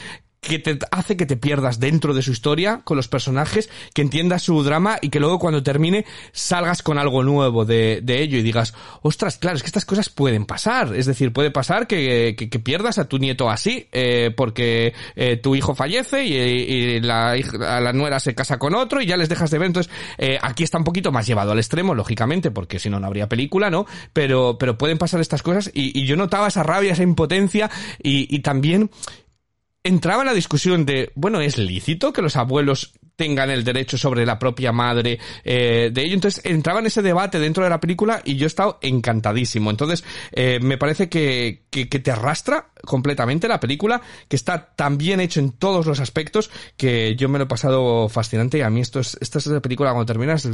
que 0.41 0.59
te 0.59 0.78
hace 0.91 1.16
que 1.16 1.26
te 1.26 1.36
pierdas 1.36 1.80
dentro 1.80 2.14
de 2.14 2.22
su 2.22 2.32
historia 2.32 2.80
con 2.84 2.97
los 2.97 3.09
personajes, 3.09 3.68
que 3.95 4.03
entiendas 4.03 4.43
su 4.43 4.62
drama 4.62 4.99
y 5.01 5.11
que 5.11 5.20
luego 5.20 5.38
cuando 5.38 5.62
termine 5.62 6.07
salgas 6.32 6.82
con 6.82 6.99
algo 6.99 7.22
nuevo 7.22 7.64
de, 7.64 8.03
ello 8.07 8.38
y 8.38 8.43
digas, 8.43 8.74
ostras, 9.03 9.36
claro, 9.36 9.57
es 9.57 9.62
que 9.62 9.68
estas 9.68 9.84
cosas 9.84 10.09
pueden 10.09 10.47
pasar. 10.47 10.95
Es 10.95 11.07
decir, 11.07 11.32
puede 11.32 11.51
pasar 11.51 11.86
que, 11.86 12.34
que, 12.36 12.59
pierdas 12.59 12.99
a 12.99 13.09
tu 13.09 13.18
nieto 13.18 13.51
así, 13.51 13.88
eh, 13.93 14.32
porque 14.36 14.95
eh, 15.14 15.36
tu 15.36 15.55
hijo 15.55 15.74
fallece 15.74 16.24
y, 16.24 17.01
la, 17.01 17.36
la 17.36 17.93
nuera 17.93 18.20
se 18.20 18.34
casa 18.34 18.59
con 18.59 18.74
otro 18.74 19.01
y 19.01 19.07
ya 19.07 19.16
les 19.16 19.28
dejas 19.28 19.51
de 19.51 19.59
ver. 19.59 19.66
Entonces, 19.66 19.93
eh, 20.18 20.38
aquí 20.41 20.64
está 20.64 20.78
un 20.78 20.84
poquito 20.84 21.12
más 21.12 21.26
llevado 21.26 21.53
al 21.53 21.59
extremo, 21.59 21.95
lógicamente, 21.95 22.51
porque 22.51 22.78
si 22.78 22.88
no, 22.88 22.99
no 22.99 23.07
habría 23.07 23.28
película, 23.28 23.70
¿no? 23.70 23.86
Pero, 24.12 24.57
pero 24.59 24.78
pueden 24.78 24.99
pasar 24.99 25.20
estas 25.20 25.43
cosas 25.43 25.70
y, 25.72 26.01
yo 26.07 26.16
notaba 26.16 26.49
esa 26.49 26.62
rabia, 26.62 26.93
esa 26.93 27.03
impotencia 27.03 27.70
y 28.03 28.38
también 28.41 28.91
entraba 29.83 30.22
en 30.22 30.26
la 30.26 30.35
discusión 30.35 30.85
de, 30.85 31.12
bueno, 31.14 31.41
¿es 31.41 31.59
lícito 31.59 32.12
que 32.12 32.22
los 32.22 32.37
abuelos 32.37 32.93
tengan 33.16 33.51
el 33.51 33.64
derecho 33.64 33.99
sobre 33.99 34.24
la 34.24 34.39
propia 34.39 34.72
madre 34.72 35.18
eh, 35.45 35.91
de 35.93 36.03
ello? 36.03 36.14
Entonces 36.14 36.45
entraba 36.45 36.81
en 36.81 36.87
ese 36.87 37.03
debate 37.03 37.39
dentro 37.39 37.64
de 37.64 37.70
la 37.70 37.81
película 37.81 38.22
y 38.24 38.37
yo 38.37 38.45
he 38.45 38.47
estado 38.47 38.78
encantadísimo. 38.83 39.70
Entonces 39.70 40.05
eh, 40.33 40.59
me 40.61 40.78
parece 40.78 41.09
que, 41.09 41.64
que, 41.70 41.89
que 41.89 41.99
te 41.99 42.11
arrastra 42.11 42.70
completamente 42.85 43.49
la 43.49 43.61
película, 43.61 44.01
que 44.28 44.37
está 44.37 44.70
tan 44.74 44.99
bien 44.99 45.20
hecho 45.20 45.41
en 45.41 45.53
todos 45.53 45.87
los 45.87 46.01
aspectos 46.01 46.51
que 46.76 47.16
yo 47.16 47.28
me 47.28 47.39
lo 47.39 47.45
he 47.45 47.49
pasado 47.49 48.09
fascinante 48.09 48.59
y 48.59 48.62
a 48.62 48.70
mí 48.70 48.81
esto 48.81 49.01
es, 49.01 49.16
esta 49.20 49.39
es 49.39 49.47
la 49.47 49.61
película 49.61 49.91
cuando 49.91 50.07
terminas, 50.07 50.49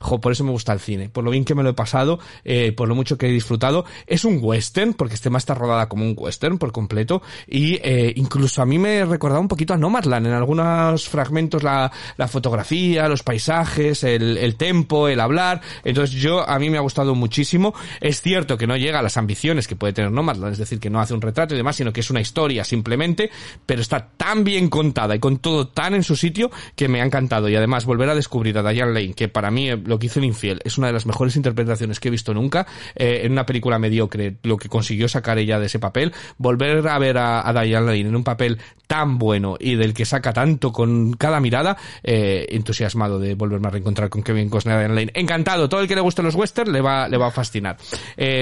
jo, 0.00 0.20
por 0.20 0.32
eso 0.32 0.44
me 0.44 0.50
gusta 0.50 0.72
el 0.72 0.80
cine, 0.80 1.08
por 1.08 1.24
lo 1.24 1.30
bien 1.30 1.44
que 1.44 1.54
me 1.54 1.62
lo 1.62 1.70
he 1.70 1.74
pasado, 1.74 2.18
eh, 2.44 2.72
por 2.72 2.88
lo 2.88 2.94
mucho 2.94 3.18
que 3.18 3.28
he 3.28 3.32
disfrutado. 3.32 3.84
Es 4.06 4.24
un 4.24 4.38
western, 4.40 4.94
porque 4.94 5.14
este 5.14 5.24
tema 5.24 5.38
está 5.38 5.54
rodada 5.54 5.88
como 5.88 6.04
un 6.04 6.14
western 6.16 6.58
por 6.58 6.72
completo 6.72 7.22
y 7.46 7.74
eh, 7.82 8.12
incluso 8.16 8.62
a 8.62 8.66
mí 8.66 8.78
me 8.78 9.04
recordaba 9.04 9.40
un 9.40 9.48
poquito 9.48 9.74
a 9.74 9.76
Nomadland 9.76 10.26
en 10.26 10.32
algunos 10.32 11.08
fragmentos 11.08 11.62
la, 11.62 11.90
la 12.16 12.28
fotografía, 12.28 13.08
los 13.08 13.22
paisajes, 13.22 14.04
el, 14.04 14.36
el 14.38 14.56
tempo, 14.56 15.08
el 15.08 15.20
hablar. 15.20 15.60
Entonces 15.84 16.20
yo, 16.20 16.48
a 16.48 16.58
mí 16.58 16.70
me 16.70 16.78
ha 16.78 16.80
gustado 16.80 17.14
muchísimo. 17.14 17.74
Es 18.00 18.20
cierto 18.22 18.56
que 18.56 18.66
no 18.66 18.76
llega 18.76 18.98
a 18.98 19.02
las 19.02 19.16
ambiciones 19.16 19.68
que 19.68 19.76
puede 19.76 19.92
tener 19.92 20.10
Nomadland, 20.10 20.52
es 20.52 20.58
decir, 20.58 20.80
que 20.80 20.90
no 20.90 21.00
hace 21.00 21.14
un 21.14 21.20
retrato 21.20 21.54
demás, 21.60 21.76
sino 21.76 21.92
que 21.92 22.00
es 22.00 22.10
una 22.10 22.20
historia 22.20 22.64
simplemente, 22.64 23.30
pero 23.66 23.80
está 23.80 24.08
tan 24.16 24.44
bien 24.44 24.68
contada 24.68 25.14
y 25.14 25.18
con 25.18 25.38
todo 25.38 25.68
tan 25.68 25.94
en 25.94 26.02
su 26.02 26.16
sitio 26.16 26.50
que 26.76 26.88
me 26.88 27.00
ha 27.00 27.04
encantado. 27.04 27.48
Y 27.48 27.56
además 27.56 27.84
volver 27.84 28.08
a 28.08 28.14
descubrir 28.14 28.56
a 28.58 28.62
Diane 28.68 28.92
Lane, 28.92 29.14
que 29.14 29.28
para 29.28 29.50
mí 29.50 29.70
eh, 29.70 29.76
lo 29.76 29.98
que 29.98 30.06
hizo 30.06 30.18
en 30.18 30.26
Infiel 30.26 30.60
es 30.64 30.78
una 30.78 30.88
de 30.88 30.92
las 30.92 31.06
mejores 31.06 31.36
interpretaciones 31.36 32.00
que 32.00 32.08
he 32.08 32.10
visto 32.10 32.34
nunca, 32.34 32.66
eh, 32.94 33.20
en 33.24 33.32
una 33.32 33.46
película 33.46 33.78
mediocre, 33.78 34.36
lo 34.42 34.56
que 34.56 34.68
consiguió 34.68 35.08
sacar 35.08 35.38
ella 35.38 35.58
de 35.58 35.66
ese 35.66 35.78
papel, 35.78 36.12
volver 36.38 36.86
a 36.88 36.98
ver 36.98 37.18
a, 37.18 37.52
Diane 37.52 37.86
Lane 37.86 38.00
en 38.00 38.16
un 38.16 38.24
papel 38.24 38.58
tan 38.86 39.18
bueno 39.18 39.56
y 39.58 39.76
del 39.76 39.94
que 39.94 40.04
saca 40.04 40.32
tanto 40.32 40.72
con 40.72 41.12
cada 41.12 41.40
mirada, 41.40 41.76
eh, 42.02 42.46
entusiasmado 42.50 43.18
de 43.18 43.34
volverme 43.34 43.68
a 43.68 43.70
reencontrar 43.70 44.08
con 44.08 44.22
Kevin 44.22 44.48
Costner 44.48 44.76
y 44.76 44.78
Diane 44.78 44.94
Lane. 44.94 45.12
Encantado, 45.14 45.68
todo 45.68 45.80
el 45.80 45.88
que 45.88 45.94
le 45.94 46.00
guste 46.00 46.22
los 46.22 46.34
westerns 46.34 46.72
le 46.72 46.80
va, 46.80 47.08
le 47.08 47.16
va 47.16 47.28
a 47.28 47.30
fascinar. 47.30 47.76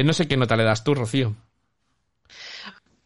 No 0.05 0.12
sé 0.12 0.27
qué 0.27 0.37
nota 0.37 0.57
le 0.57 0.64
das 0.64 0.85
tú, 0.85 0.95
Rocío. 0.95 1.48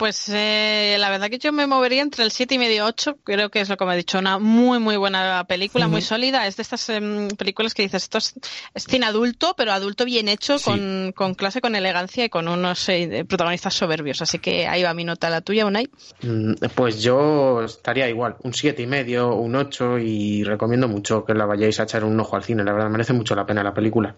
Pues 0.02 0.28
eh, 0.30 0.96
la 0.98 1.10
verdad 1.10 1.30
que 1.30 1.38
yo 1.38 1.52
me 1.52 1.64
movería 1.68 2.02
entre 2.02 2.24
el 2.24 2.32
7 2.32 2.56
y 2.56 2.58
medio 2.58 2.86
8, 2.86 3.18
creo 3.22 3.50
que 3.52 3.60
es 3.60 3.68
lo 3.68 3.76
que 3.76 3.84
me 3.84 3.92
ha 3.92 3.94
dicho, 3.94 4.18
una 4.18 4.40
muy 4.40 4.80
muy 4.80 4.96
buena 4.96 5.44
película, 5.44 5.86
muy 5.86 6.02
sólida, 6.02 6.44
es 6.48 6.56
de 6.56 6.62
estas 6.64 6.88
em, 6.88 7.28
películas 7.28 7.72
que 7.72 7.82
dices, 7.82 8.02
esto 8.02 8.18
es, 8.18 8.34
es 8.74 8.82
cine 8.82 9.06
adulto, 9.06 9.54
pero 9.56 9.70
adulto 9.70 10.04
bien 10.04 10.26
hecho, 10.26 10.58
Sí. 10.58 10.64
con, 10.64 11.12
con 11.14 11.34
clase, 11.34 11.60
con 11.60 11.76
elegancia 11.76 12.24
y 12.24 12.28
con 12.30 12.48
unos 12.48 12.88
eh, 12.88 13.24
protagonistas 13.28 13.74
soberbios, 13.74 14.20
así 14.22 14.40
que 14.40 14.66
ahí 14.66 14.82
va 14.82 14.92
mi 14.92 15.04
nota, 15.04 15.30
la 15.30 15.40
tuya, 15.40 15.66
Unai. 15.66 15.88
Mm, 16.22 16.54
Pues 16.74 17.00
yo 17.00 17.62
estaría 17.62 18.08
igual, 18.08 18.34
un 18.42 18.54
siete 18.54 18.82
y 18.82 18.88
medio, 18.88 19.32
un 19.36 19.54
8 19.54 20.00
y 20.00 20.42
recomiendo 20.42 20.88
mucho 20.88 21.24
que 21.24 21.32
la 21.32 21.46
vayáis 21.46 21.78
a 21.78 21.84
echar 21.84 22.02
un 22.02 22.18
ojo 22.18 22.34
al 22.34 22.42
cine, 22.42 22.64
la 22.64 22.72
verdad 22.72 22.90
merece 22.90 23.12
mucho 23.12 23.36
la 23.36 23.46
pena 23.46 23.62
la 23.62 23.72
película. 23.72 24.16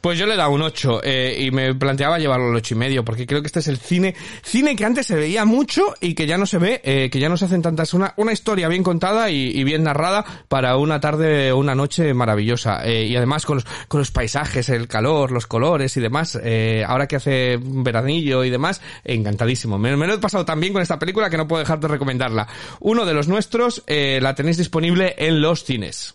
Pues 0.00 0.16
yo 0.18 0.24
le 0.24 0.32
he 0.32 0.36
dado 0.38 0.52
un 0.52 0.62
8 0.62 1.02
eh, 1.04 1.36
y 1.40 1.50
me 1.50 1.74
planteaba 1.74 2.18
llevarlo 2.18 2.48
al 2.48 2.56
ocho 2.56 2.72
y 2.72 2.78
medio 2.78 3.04
porque 3.04 3.26
creo 3.26 3.42
que 3.42 3.48
este 3.48 3.58
es 3.58 3.68
el 3.68 3.76
cine 3.76 4.14
cine 4.42 4.74
que 4.74 4.93
antes 4.94 5.08
se 5.08 5.16
veía 5.16 5.44
mucho 5.44 5.92
y 6.00 6.14
que 6.14 6.24
ya 6.24 6.38
no 6.38 6.46
se 6.46 6.58
ve, 6.58 6.80
eh, 6.84 7.10
que 7.10 7.18
ya 7.18 7.28
no 7.28 7.36
se 7.36 7.46
hacen 7.46 7.62
tantas 7.62 7.94
una 7.94 8.14
una 8.16 8.30
historia 8.32 8.68
bien 8.68 8.84
contada 8.84 9.28
y, 9.28 9.48
y 9.48 9.64
bien 9.64 9.82
narrada 9.82 10.24
para 10.46 10.76
una 10.76 11.00
tarde 11.00 11.50
o 11.50 11.58
una 11.58 11.74
noche 11.74 12.14
maravillosa 12.14 12.86
eh, 12.86 13.04
y 13.06 13.16
además 13.16 13.44
con 13.44 13.56
los 13.56 13.66
con 13.88 13.98
los 13.98 14.12
paisajes, 14.12 14.68
el 14.68 14.86
calor, 14.86 15.32
los 15.32 15.48
colores 15.48 15.96
y 15.96 16.00
demás. 16.00 16.38
eh, 16.40 16.84
ahora 16.86 17.08
que 17.08 17.16
hace 17.16 17.58
veranillo 17.60 18.44
y 18.44 18.50
demás, 18.50 18.80
encantadísimo. 19.02 19.80
Me, 19.80 19.96
me 19.96 20.06
lo 20.06 20.14
he 20.14 20.18
pasado 20.18 20.44
tan 20.44 20.60
bien 20.60 20.72
con 20.72 20.80
esta 20.80 20.96
película 21.00 21.28
que 21.28 21.38
no 21.38 21.48
puedo 21.48 21.58
dejar 21.58 21.80
de 21.80 21.88
recomendarla. 21.88 22.46
Uno 22.78 23.04
de 23.04 23.14
los 23.14 23.26
nuestros 23.26 23.82
eh, 23.88 24.20
la 24.22 24.36
tenéis 24.36 24.58
disponible 24.58 25.16
en 25.18 25.40
los 25.40 25.64
cines. 25.64 26.14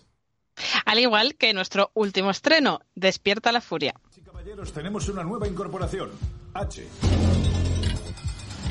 Al 0.86 0.98
igual 0.98 1.34
que 1.34 1.52
nuestro 1.52 1.90
último 1.92 2.30
estreno, 2.30 2.80
Despierta 2.94 3.52
la 3.52 3.60
Furia. 3.60 3.92
Caballeros, 4.24 4.72
tenemos 4.72 5.06
una 5.10 5.22
nueva 5.22 5.46
incorporación. 5.46 6.10
H. 6.54 6.82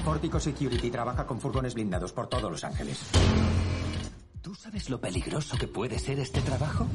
Pórtico 0.10 0.40
Security 0.40 0.90
trabaja 0.90 1.28
con 1.28 1.40
furgones 1.40 1.76
blindados 1.76 2.12
por 2.14 2.26
todos 2.26 2.52
Los 2.52 2.64
Ángeles. 2.64 3.00
¿Tú 4.42 4.56
sabes 4.56 4.90
lo 4.90 5.00
peligroso 5.00 5.56
que 5.56 5.68
puede 5.68 6.00
ser 6.00 6.18
este 6.18 6.42
trabajo? 6.42 6.88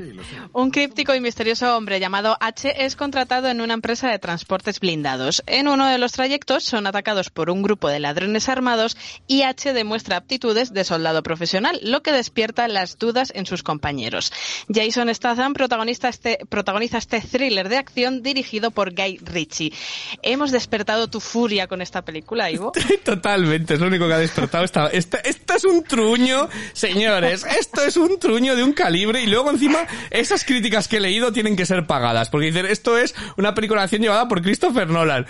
Sí, 0.00 0.14
lo 0.14 0.24
sé. 0.24 0.30
Un 0.54 0.70
críptico 0.70 1.14
y 1.14 1.20
misterioso 1.20 1.76
hombre 1.76 2.00
llamado 2.00 2.38
H 2.40 2.86
es 2.86 2.96
contratado 2.96 3.48
en 3.48 3.60
una 3.60 3.74
empresa 3.74 4.08
de 4.08 4.18
transportes 4.18 4.80
blindados. 4.80 5.42
En 5.46 5.68
uno 5.68 5.86
de 5.86 5.98
los 5.98 6.12
trayectos 6.12 6.64
son 6.64 6.86
atacados 6.86 7.28
por 7.28 7.50
un 7.50 7.62
grupo 7.62 7.88
de 7.88 8.00
ladrones 8.00 8.48
armados 8.48 8.96
y 9.26 9.42
H 9.42 9.74
demuestra 9.74 10.16
aptitudes 10.16 10.72
de 10.72 10.84
soldado 10.84 11.22
profesional, 11.22 11.78
lo 11.82 12.02
que 12.02 12.12
despierta 12.12 12.66
las 12.66 12.98
dudas 12.98 13.30
en 13.34 13.44
sus 13.44 13.62
compañeros. 13.62 14.32
Jason 14.72 15.14
Statham 15.14 15.52
protagonista 15.52 16.08
este, 16.08 16.38
protagoniza 16.48 16.96
este 16.96 17.20
thriller 17.20 17.68
de 17.68 17.76
acción 17.76 18.22
dirigido 18.22 18.70
por 18.70 18.94
Guy 18.94 19.18
Ritchie. 19.18 19.74
¿Hemos 20.22 20.50
despertado 20.50 21.08
tu 21.08 21.20
furia 21.20 21.66
con 21.66 21.82
esta 21.82 22.02
película, 22.06 22.50
Ivo? 22.50 22.72
Totalmente, 23.04 23.74
es 23.74 23.80
lo 23.80 23.88
único 23.88 24.08
que 24.08 24.14
ha 24.14 24.18
despertado 24.18 24.64
esta, 24.64 24.86
esta, 24.86 25.18
esto 25.18 25.54
es 25.54 25.64
un 25.64 25.84
truño, 25.84 26.48
señores, 26.72 27.44
esto 27.44 27.84
es 27.84 27.98
un 27.98 28.18
truño 28.18 28.56
de 28.56 28.64
un 28.64 28.72
calibre 28.72 29.20
y 29.20 29.26
luego 29.26 29.50
encima 29.50 29.86
esas 30.10 30.44
críticas 30.44 30.88
que 30.88 30.96
he 30.96 31.00
leído 31.00 31.32
tienen 31.32 31.56
que 31.56 31.66
ser 31.66 31.86
pagadas, 31.86 32.30
porque 32.30 32.46
dicen, 32.46 32.66
esto 32.66 32.98
es 32.98 33.14
una 33.36 33.54
acción 33.82 34.02
llevada 34.02 34.28
por 34.28 34.42
Christopher 34.42 34.88
Nolan. 34.88 35.26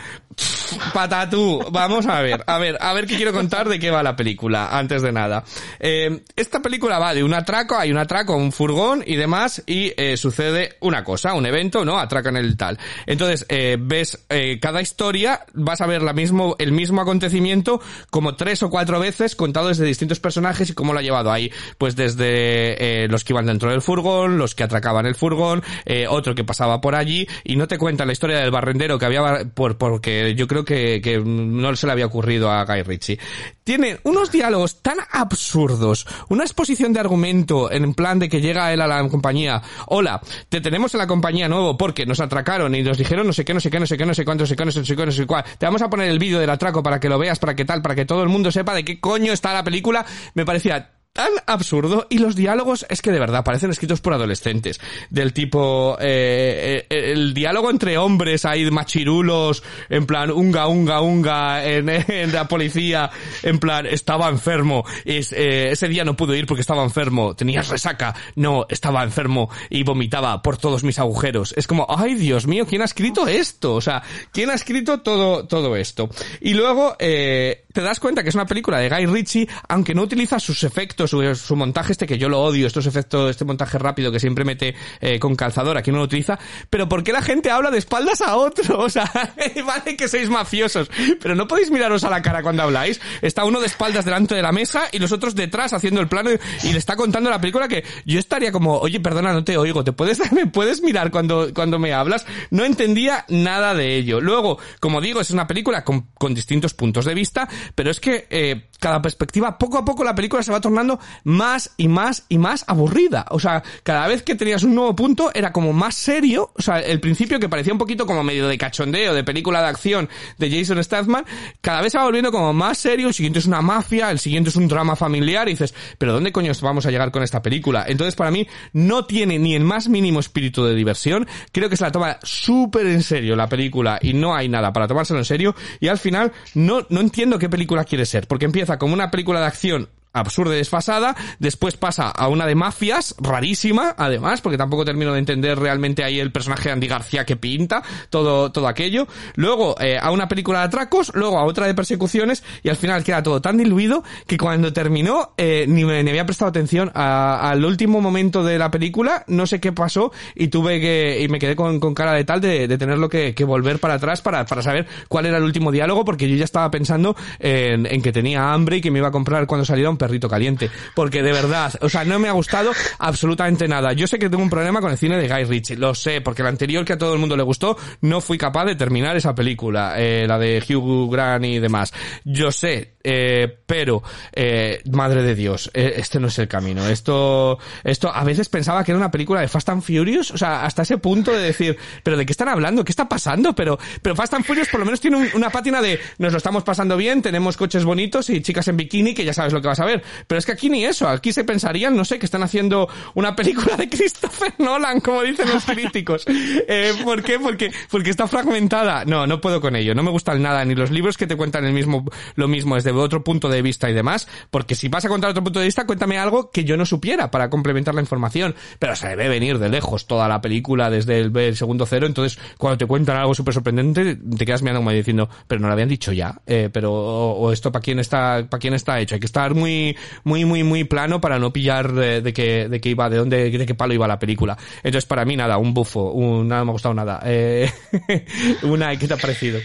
Patatú, 0.93 1.65
vamos 1.71 2.07
a 2.07 2.21
ver, 2.21 2.43
a 2.47 2.59
ver, 2.59 2.77
a 2.81 2.93
ver 2.93 3.07
qué 3.07 3.17
quiero 3.17 3.33
contar 3.33 3.69
de 3.69 3.79
qué 3.79 3.91
va 3.91 4.03
la 4.03 4.17
película, 4.17 4.77
antes 4.77 5.03
de 5.03 5.13
nada. 5.13 5.45
Eh, 5.79 6.23
esta 6.37 6.61
película 6.61 6.99
va 6.99 7.15
de 7.15 7.25
un 7.25 7.35
atraco, 7.35 7.77
hay 7.77 7.91
un 7.91 7.99
atraco, 7.99 8.37
un 8.37 8.53
furgón 8.53 9.03
y 9.07 9.17
demás, 9.17 9.63
y 9.67 9.93
eh, 9.97 10.17
sucede 10.17 10.77
una 10.81 11.05
cosa, 11.05 11.35
un 11.35 11.47
evento, 11.47 11.85
¿no? 11.85 11.99
Atracan 11.99 12.37
el 12.37 12.57
tal. 12.57 12.79
Entonces, 13.07 13.47
eh, 13.49 13.77
ves 13.81 14.25
eh, 14.29 14.59
cada 14.61 14.83
historia, 14.83 15.45
vas 15.55 15.81
a 15.81 15.87
ver 15.87 16.03
la 16.03 16.13
mismo, 16.13 16.57
el 16.59 16.73
mismo 16.73 17.01
acontecimiento 17.01 17.81
como 18.11 18.37
tres 18.37 18.63
o 18.63 18.71
cuatro 18.71 19.01
veces 19.01 19.37
contado 19.37 19.69
desde 19.69 19.85
distintos 19.85 20.21
personajes 20.21 20.71
y 20.71 20.75
cómo 20.75 20.93
lo 20.93 20.99
ha 20.99 21.03
llevado 21.03 21.33
ahí. 21.33 21.51
Pues 21.79 21.97
desde 21.97 23.09
los 23.09 23.25
que 23.25 23.33
iban 23.33 23.47
dentro 23.47 23.71
del 23.71 23.83
furgón, 23.83 24.39
los 24.39 24.55
que 24.55 24.63
atracaban 24.63 25.07
el 25.07 25.15
furgón, 25.15 25.63
otro 26.09 26.35
que 26.35 26.45
pasaba 26.45 26.81
por 26.81 26.95
allí, 26.95 27.27
y 27.45 27.57
no 27.57 27.69
te 27.69 27.79
cuentan 27.79 28.07
la 28.07 28.13
historia 28.13 28.39
del 28.39 28.51
barrendero 28.51 28.99
que 28.99 29.07
había, 29.07 29.45
por, 29.55 29.79
porque 29.79 30.35
yo 30.35 30.47
creo 30.47 30.60
que, 30.65 31.01
que 31.03 31.19
no 31.19 31.75
se 31.77 31.87
le 31.87 31.93
había 31.93 32.07
ocurrido 32.07 32.51
a 32.51 32.65
Guy 32.65 32.83
Ritchie. 32.83 33.19
Tiene 33.65 33.99
unos 34.05 34.33
diálogos 34.33 34.83
tan 34.83 34.99
absurdos, 35.11 36.07
una 36.29 36.45
exposición 36.45 36.93
de 36.93 37.01
argumento 37.01 37.71
en 37.71 37.95
plan 37.95 38.19
de 38.19 38.29
que 38.29 38.41
llega 38.41 38.73
él 38.73 38.81
a 38.81 38.87
la 38.87 39.09
compañía, 39.09 39.63
hola, 39.87 40.21
te 40.49 40.61
tenemos 40.61 40.95
en 40.95 40.99
la 40.99 41.07
compañía 41.07 41.49
nuevo 41.49 41.77
porque 41.77 42.07
nos 42.07 42.21
atracaron 42.21 42.75
y 42.75 42.83
nos 42.83 42.99
dijeron 42.99 43.27
no 43.27 43.33
sé 43.33 43.45
qué, 43.45 43.55
no 43.55 43.61
sé 43.61 43.71
qué, 43.71 43.81
no 43.81 43.87
sé 43.87 43.97
qué, 43.97 44.07
no 44.07 44.15
sé 44.15 44.25
cuánto, 44.25 44.43
no 44.43 44.47
sé 44.47 44.57
qué, 44.57 44.65
no 44.65 44.73
sé 44.73 44.97
qué, 44.97 45.07
no 45.07 45.13
sé 45.13 45.27
cuál. 45.27 45.45
Te 45.59 45.67
vamos 45.67 45.83
a 45.83 45.91
poner 45.91 46.09
el 46.09 46.19
vídeo 46.19 46.41
del 46.41 46.51
atraco 46.51 46.83
para 46.83 46.99
que 46.99 47.09
lo 47.09 47.19
veas, 47.19 47.39
para 47.39 47.55
que 47.55 47.65
tal, 47.65 47.83
para 47.83 47.95
que 47.95 48.05
todo 48.05 48.23
el 48.23 48.29
mundo 48.29 48.51
sepa 48.51 48.75
de 48.75 48.85
qué 48.85 49.01
coño 49.01 49.33
está 49.33 49.53
la 49.53 49.65
película. 49.65 50.05
Me 50.35 50.45
parecía 50.45 51.00
tan 51.13 51.31
absurdo 51.47 52.07
y 52.09 52.19
los 52.19 52.37
diálogos 52.37 52.87
es 52.89 53.03
que 53.03 53.11
de 53.11 53.19
verdad 53.19 53.43
parecen 53.43 53.71
escritos 53.71 54.01
por 54.01 54.15
adolescentes 54.15 54.81
del 55.11 55.33
tipo 55.33 55.97
eh, 56.01 56.87
eh, 56.89 57.13
el 57.13 57.35
diálogo 57.35 57.69
entre 57.69 57.99
hombres 57.99 58.45
hay 58.45 58.71
machirulos 58.71 59.65
en 59.89 60.07
plan 60.07 60.31
unga 60.31 60.69
unga 60.69 61.01
unga 61.01 61.65
en, 61.67 61.89
en 62.09 62.33
la 62.33 62.47
policía 62.47 63.11
en 63.43 63.59
plan 63.59 63.87
estaba 63.87 64.29
enfermo 64.29 64.85
es, 65.05 65.33
eh, 65.33 65.73
ese 65.73 65.89
día 65.89 66.05
no 66.05 66.15
pudo 66.15 66.33
ir 66.35 66.47
porque 66.47 66.61
estaba 66.61 66.85
enfermo 66.85 67.35
tenías 67.35 67.69
resaca 67.69 68.15
no 68.37 68.67
estaba 68.69 69.03
enfermo 69.03 69.51
y 69.69 69.83
vomitaba 69.83 70.41
por 70.43 70.59
todos 70.59 70.85
mis 70.85 71.01
agujeros 71.01 71.55
es 71.57 71.67
como 71.67 71.87
ay 71.89 72.15
dios 72.15 72.47
mío 72.47 72.67
quién 72.69 72.83
ha 72.83 72.87
escrito 72.87 73.27
esto 73.27 73.75
o 73.75 73.81
sea 73.81 74.01
quién 74.31 74.49
ha 74.51 74.55
escrito 74.55 75.01
todo 75.01 75.45
todo 75.45 75.75
esto 75.75 76.09
y 76.41 76.55
luego 76.55 76.95
eh, 77.01 77.65
te 77.73 77.81
das 77.81 77.99
cuenta 77.99 78.23
que 78.23 78.29
es 78.29 78.37
una 78.37 78.47
película 78.47 78.79
de 78.79 78.89
Guy 78.89 79.07
Ritchie 79.07 79.49
aunque 79.69 79.93
no 79.93 80.03
utiliza 80.03 80.39
sus 80.39 80.63
efectos 80.63 81.00
su, 81.07 81.57
montaje 81.57 81.93
este 81.93 82.07
que 82.07 82.19
yo 82.19 82.29
lo 82.29 82.41
odio, 82.41 82.67
estos 82.67 82.87
efectos, 82.87 83.31
este 83.31 83.45
montaje 83.45 83.79
rápido 83.79 84.13
que 84.13 84.21
siempre 84.21 84.45
mete 84.45 84.75
eh, 85.01 85.19
con 85.19 85.35
calzador, 85.37 85.77
aquí 85.77 85.91
no 85.91 85.99
lo 85.99 86.05
utiliza, 86.05 86.39
pero 86.69 86.89
¿por 86.89 87.03
qué 87.03 87.13
la 87.13 87.23
gente 87.23 87.51
habla 87.51 87.71
de 87.71 87.79
espaldas 87.79 88.21
a 88.21 88.37
otro? 88.37 88.81
O 88.81 88.89
sea, 88.89 89.11
vale 89.67 89.97
que 89.97 90.09
sois 90.09 90.29
mafiosos, 90.29 90.91
pero 91.21 91.35
no 91.35 91.47
podéis 91.47 91.71
miraros 91.71 92.03
a 92.03 92.11
la 92.11 92.23
cara 92.23 92.43
cuando 92.43 92.63
habláis. 92.63 93.01
Está 93.21 93.45
uno 93.45 93.61
de 93.61 93.67
espaldas 93.67 94.05
delante 94.05 94.35
de 94.35 94.43
la 94.43 94.53
mesa 94.53 94.85
y 94.91 94.99
los 94.99 95.13
otros 95.13 95.35
detrás 95.35 95.73
haciendo 95.75 96.01
el 96.01 96.09
plano 96.09 96.31
y, 96.33 96.39
y 96.67 96.73
le 96.73 96.79
está 96.79 96.97
contando 96.97 97.31
la 97.31 97.41
película 97.41 97.69
que 97.69 97.85
yo 98.05 98.19
estaría 98.19 98.51
como, 98.53 98.79
oye, 98.79 99.01
perdona, 99.01 99.33
no 99.33 99.45
te 99.45 99.57
oigo, 99.57 99.85
¿te 99.85 99.93
puedes, 99.93 100.33
me 100.33 100.47
puedes 100.47 100.83
mirar 100.83 101.11
cuando, 101.11 101.53
cuando 101.55 101.79
me 101.79 101.93
hablas? 101.93 102.27
No 102.51 102.65
entendía 102.65 103.25
nada 103.29 103.75
de 103.75 103.97
ello. 103.97 104.21
Luego, 104.21 104.59
como 104.81 105.01
digo, 105.01 105.21
es 105.21 105.31
una 105.31 105.47
película 105.47 105.85
con, 105.85 106.09
con 106.15 106.35
distintos 106.35 106.75
puntos 106.75 107.05
de 107.05 107.15
vista, 107.15 107.49
pero 107.75 107.91
es 107.91 108.01
que 108.01 108.27
eh, 108.31 108.70
cada 108.81 109.01
perspectiva, 109.01 109.59
poco 109.59 109.79
a 109.79 109.85
poco 109.85 110.03
la 110.03 110.15
película 110.15 110.43
se 110.43 110.51
va 110.51 110.61
tornando 110.61 110.99
más 111.25 111.71
y 111.77 111.89
más 111.89 112.25
y 112.29 112.39
más 112.39 112.65
aburrida. 112.67 113.27
O 113.31 113.39
sea, 113.39 113.63
cada 113.83 114.09
vez 114.09 114.23
que 114.23 114.35
tenías 114.35 114.63
un 114.63 114.75
nuevo 114.75 114.97
punto 114.97 115.31
era 115.35 115.53
como 115.53 115.73
más 115.73 115.95
serio. 115.95 116.51
O 116.55 116.63
sea, 116.63 116.81
el 116.81 117.01
principio 117.01 117.39
que 117.39 117.49
parecía 117.49 117.73
un 117.73 117.79
poquito 117.79 118.07
como 118.07 118.25
medio 118.25 118.49
de 118.49 118.59
cachondeo, 118.59 119.15
de 119.15 119.25
película 119.25 119.61
de 119.63 119.69
acción 119.69 120.09
de 120.39 120.51
Jason 120.51 120.83
Statham, 120.83 121.25
cada 121.61 121.83
vez 121.83 121.93
se 121.93 121.99
va 121.99 122.05
volviendo 122.05 122.33
como 122.33 122.53
más 122.53 122.79
serio. 122.79 123.09
El 123.09 123.15
siguiente 123.15 123.39
es 123.39 123.47
una 123.47 123.61
mafia, 123.61 124.11
el 124.11 124.19
siguiente 124.19 124.51
es 124.51 124.57
un 124.57 124.67
drama 124.67 124.97
familiar 124.97 125.49
y 125.49 125.53
dices, 125.53 125.75
pero 125.99 126.13
¿dónde 126.13 126.33
coño 126.33 126.53
vamos 126.63 126.87
a 126.87 126.91
llegar 126.91 127.11
con 127.11 127.23
esta 127.23 127.43
película? 127.43 127.85
Entonces, 127.87 128.15
para 128.17 128.31
mí, 128.31 128.47
no 128.73 129.05
tiene 129.05 129.39
ni 129.39 129.55
el 129.55 129.65
más 129.65 129.89
mínimo 129.89 130.21
espíritu 130.21 130.65
de 130.65 130.75
diversión. 130.75 131.27
Creo 131.53 131.69
que 131.69 131.77
se 131.77 131.85
la 131.85 131.93
toma 131.93 132.19
súper 132.23 132.87
en 132.87 133.03
serio 133.03 133.37
la 133.37 133.49
película 133.49 133.99
y 134.01 134.15
no 134.15 134.35
hay 134.35 134.49
nada 134.49 134.73
para 134.73 134.89
tomárselo 134.89 135.19
en 135.19 135.25
serio. 135.25 135.55
Y 135.81 135.89
al 135.89 135.99
final, 135.99 136.33
no, 136.55 136.87
no 136.89 137.01
entiendo 137.01 137.39
qué 137.39 137.49
película 137.49 137.85
quiere 137.85 138.07
ser, 138.07 138.27
porque 138.27 138.47
empieza 138.47 138.70
como 138.79 138.95
una 138.95 139.11
película 139.11 139.41
de 139.41 139.47
acción 139.47 139.89
absurda 140.13 140.55
y 140.55 140.59
desfasada, 140.59 141.15
después 141.39 141.77
pasa 141.77 142.09
a 142.11 142.29
una 142.29 142.47
de 142.47 142.55
mafias, 142.55 143.15
rarísima, 143.19 143.95
además, 143.97 144.41
porque 144.41 144.59
tampoco 144.59 144.85
termino 144.85 145.13
de 145.13 145.19
entender 145.21 145.59
realmente 145.59 146.05
ahí 146.05 146.19
el 146.21 146.33
personaje 146.33 146.69
de 146.69 146.73
Andy 146.73 146.87
García 146.89 147.25
que 147.25 147.37
pinta, 147.37 147.83
todo, 148.11 148.51
todo 148.53 148.69
aquello, 148.69 149.07
luego 149.37 149.77
eh, 149.81 149.99
a 150.01 150.11
una 150.11 150.29
película 150.29 150.61
de 150.61 150.65
atracos, 150.67 151.13
luego 151.15 151.39
a 151.39 151.45
otra 151.45 151.67
de 151.67 151.75
persecuciones, 151.75 152.43
y 152.63 152.69
al 152.69 152.77
final 152.77 153.05
queda 153.05 153.23
todo 153.23 153.41
tan 153.41 153.57
diluido 153.57 154.03
que 154.27 154.37
cuando 154.37 154.73
terminó, 154.73 155.33
eh, 155.37 155.65
ni 155.69 155.85
me 155.85 156.03
ni 156.03 156.11
había 156.11 156.27
prestado 156.27 156.49
atención. 156.49 156.91
A- 156.95 157.51
al 157.51 157.65
último 157.65 158.01
momento 158.01 158.43
de 158.45 158.59
la 158.59 158.71
película, 158.71 159.25
no 159.29 159.47
sé 159.47 159.61
qué 159.61 159.73
pasó, 159.73 160.13
y 160.35 160.49
tuve 160.49 160.81
que, 160.81 161.21
y 161.23 161.29
me 161.29 161.39
quedé 161.39 161.57
con, 161.57 161.79
con 161.81 161.95
cara 161.95 162.13
de 162.15 162.25
tal 162.25 162.41
de, 162.41 162.67
de 162.69 162.79
tenerlo 162.79 163.09
que, 163.09 163.35
que 163.35 163.45
volver 163.45 163.79
para 163.79 163.95
atrás 163.95 164.21
para, 164.23 164.45
para 164.47 164.63
saber 164.63 164.87
cuál 165.09 165.27
era 165.27 165.37
el 165.39 165.45
último 165.45 165.71
diálogo, 165.73 166.05
porque 166.05 166.29
yo 166.29 166.37
ya 166.37 166.45
estaba 166.45 166.71
pensando 166.71 167.17
en, 167.39 167.87
en 167.87 168.03
que 168.03 168.13
tenía 168.13 168.53
hambre 168.53 168.79
y 168.79 168.81
que 168.81 168.91
me 168.91 168.99
iba 168.99 169.09
a 169.09 169.13
comprar 169.13 169.47
cuando 169.47 169.65
saliera 169.65 169.91
un 169.91 169.99
perrito 170.01 170.29
caliente. 170.29 170.69
Porque 170.97 171.23
de 171.23 171.31
verdad, 171.31 171.73
o 171.81 171.89
sea, 171.89 172.05
no 172.05 172.19
me 172.19 172.29
ha 172.29 172.33
gustado 172.33 172.73
absolutamente 172.99 173.69
nada. 173.69 173.93
Yo 173.93 174.09
sé 174.09 174.19
que 174.19 174.29
tengo 174.29 174.43
un 174.43 174.51
problema 174.51 174.81
con 174.81 174.91
el 174.91 174.99
cine 174.99 175.17
de 175.17 175.29
Guy 175.29 175.45
Ritchie, 175.45 175.77
lo 175.77 175.95
sé, 175.95 176.21
porque 176.21 176.43
el 176.43 176.49
anterior 176.49 176.85
que 176.85 176.95
a 176.95 176.99
todo 176.99 177.13
el 177.13 177.21
mundo 177.21 177.37
le 177.37 177.43
gustó, 177.43 177.77
no 178.01 178.21
fui 178.21 178.39
capaz 178.39 178.65
de 178.65 178.75
terminar 178.75 179.17
esa 179.17 179.35
película, 179.35 179.95
eh, 179.97 180.25
la 180.27 180.39
de 180.39 180.63
Hugh 180.69 181.13
Grant 181.13 181.45
y 181.45 181.59
demás. 181.59 181.93
Yo 182.25 182.51
sé, 182.51 182.95
eh, 183.03 183.59
pero, 183.67 184.03
eh, 184.33 184.83
madre 184.91 185.23
de 185.23 185.35
Dios, 185.35 185.71
eh, 185.75 185.95
este 185.97 186.21
no 186.21 186.29
es 186.29 186.39
el 186.39 186.49
camino. 186.49 186.87
Esto, 186.89 187.59
esto, 187.85 188.11
a 188.15 188.25
veces 188.25 188.49
pensaba 188.49 188.85
que 188.85 188.93
era 188.93 188.99
una 188.99 189.11
película 189.11 189.41
de 189.41 189.49
Fast 189.49 189.69
and 189.71 189.83
Furious, 189.83 190.31
o 190.31 190.39
sea, 190.39 190.65
hasta 190.65 190.83
ese 190.83 190.99
punto 190.99 191.33
de 191.33 191.41
decir, 191.43 191.77
pero 192.03 192.17
¿de 192.17 192.27
qué 192.27 192.33
están 192.33 192.49
hablando? 192.49 192.85
¿Qué 192.85 192.93
está 192.93 193.09
pasando? 193.09 193.55
Pero, 193.55 193.79
pero 194.03 194.15
Fast 194.17 194.35
and 194.35 194.45
Furious 194.45 194.69
por 194.69 194.81
lo 194.81 194.87
menos 194.87 195.01
tiene 195.01 195.17
un- 195.17 195.29
una 195.35 195.51
pátina 195.51 195.81
de, 195.81 195.99
nos 196.19 196.33
lo 196.33 196.39
estamos 196.39 196.63
pasando 196.65 196.97
bien, 196.97 197.23
tenemos 197.23 197.57
coches 197.57 197.85
bonitos 197.85 198.29
y 198.31 198.41
chicas 198.43 198.69
en 198.69 198.77
bikini, 198.77 199.15
que 199.15 199.25
ya 199.25 199.33
sabes 199.33 199.53
lo 199.53 199.61
que 199.63 199.69
vas 199.69 199.81
a 199.81 199.85
ver. 199.85 200.03
Pero 200.27 200.39
es 200.39 200.47
que 200.47 200.53
aquí 200.53 200.69
ni 200.71 200.85
eso, 200.85 201.09
aquí 201.09 201.33
se 201.33 201.45
pensarían, 201.45 201.97
no 201.97 202.05
sé, 202.05 202.19
que 202.19 202.27
están 202.27 202.43
haciendo 202.43 202.89
una 203.15 203.35
película 203.37 203.77
de 203.77 203.89
Christopher 203.89 204.53
Nolan, 204.59 205.01
como 205.01 205.23
dicen 205.23 205.49
los 205.49 205.65
críticos. 205.65 206.25
Eh, 206.27 206.93
¿Por 207.05 207.23
qué? 207.23 207.39
Porque, 207.39 207.71
porque 207.91 208.11
está 208.11 208.27
fragmentada. 208.29 209.05
No, 209.05 209.27
no 209.27 209.41
puedo 209.41 209.61
con 209.61 209.77
ello, 209.77 209.95
no 209.95 210.03
me 210.03 210.11
gustan 210.11 210.43
nada, 210.43 210.65
ni 210.65 210.75
los 210.75 210.91
libros 210.91 211.17
que 211.17 211.27
te 211.27 211.37
cuentan 211.37 211.65
el 211.65 211.73
mismo, 211.73 212.05
lo 212.35 212.49
mismo 212.49 212.77
desde 212.93 213.05
otro 213.05 213.25
punto 213.25 213.49
de 213.49 213.63
vista 213.63 213.91
y 213.91 213.95
demás, 213.95 214.29
porque 214.51 214.75
si 214.75 214.89
vas 214.89 215.05
a 215.05 215.09
contar 215.09 215.31
otro 215.31 215.43
punto 215.43 215.59
de 215.61 215.67
vista, 215.67 215.87
cuéntame 215.87 216.19
algo 216.19 216.51
que 216.51 216.65
yo 216.65 216.77
no 216.77 216.87
supiera 216.87 217.31
para 217.31 217.51
complementar 217.51 217.95
la 217.95 218.01
información. 218.01 218.55
Pero 218.79 218.97
se 218.97 219.09
debe 219.09 219.29
venir 219.29 219.59
de 219.59 219.69
lejos 219.69 220.07
toda 220.07 220.29
la 220.29 220.41
película 220.41 220.91
desde 220.91 221.21
el, 221.21 221.57
segundo 221.57 221.87
cero, 221.87 222.07
entonces 222.07 222.39
cuando 222.59 222.79
te 222.79 222.87
cuentan 222.87 223.17
algo 223.17 223.35
súper 223.35 223.55
sorprendente, 223.55 224.17
te 224.17 224.47
quedas 224.47 224.63
mirando 224.63 224.81
como 224.81 224.91
diciendo, 224.91 225.29
pero 225.47 225.61
no 225.61 225.69
lo 225.69 225.73
habían 225.73 225.89
dicho 225.89 226.13
ya, 226.13 226.41
eh, 226.47 226.71
pero, 226.73 226.93
o, 226.93 227.33
o 227.33 227.53
esto 227.53 227.73
para 227.73 227.83
quién 227.83 227.99
está, 227.99 228.47
para 228.49 228.61
quién 228.61 228.75
está 228.75 229.01
hecho. 229.01 229.15
Hay 229.15 229.21
que 229.21 229.27
estar 229.27 229.55
muy, 229.55 229.97
muy, 230.25 230.45
muy, 230.45 230.63
muy 230.63 230.85
plano 230.85 231.21
para 231.21 231.39
no 231.39 231.53
pillar 231.53 231.93
de, 231.93 232.21
de 232.21 232.33
qué, 232.33 232.69
de 232.69 232.81
qué 232.81 232.91
iba, 232.91 233.09
de 233.09 233.17
dónde, 233.17 233.51
de 233.51 233.67
qué 233.67 233.75
palo 233.75 233.95
iba 233.95 234.07
la 234.09 234.19
película. 234.19 234.57
Entonces 234.83 235.07
para 235.07 235.25
mí 235.25 235.37
nada, 235.37 235.59
un 235.59 235.75
bufo, 235.75 236.13
un, 236.13 236.49
nada 236.49 236.65
me 236.65 236.71
ha 236.71 236.73
gustado 236.73 236.95
nada. 236.95 237.21
Eh, 237.25 237.71
una, 238.63 238.97
¿qué 238.97 239.07
te 239.07 239.15
ha 239.15 239.17
parecido? 239.17 239.61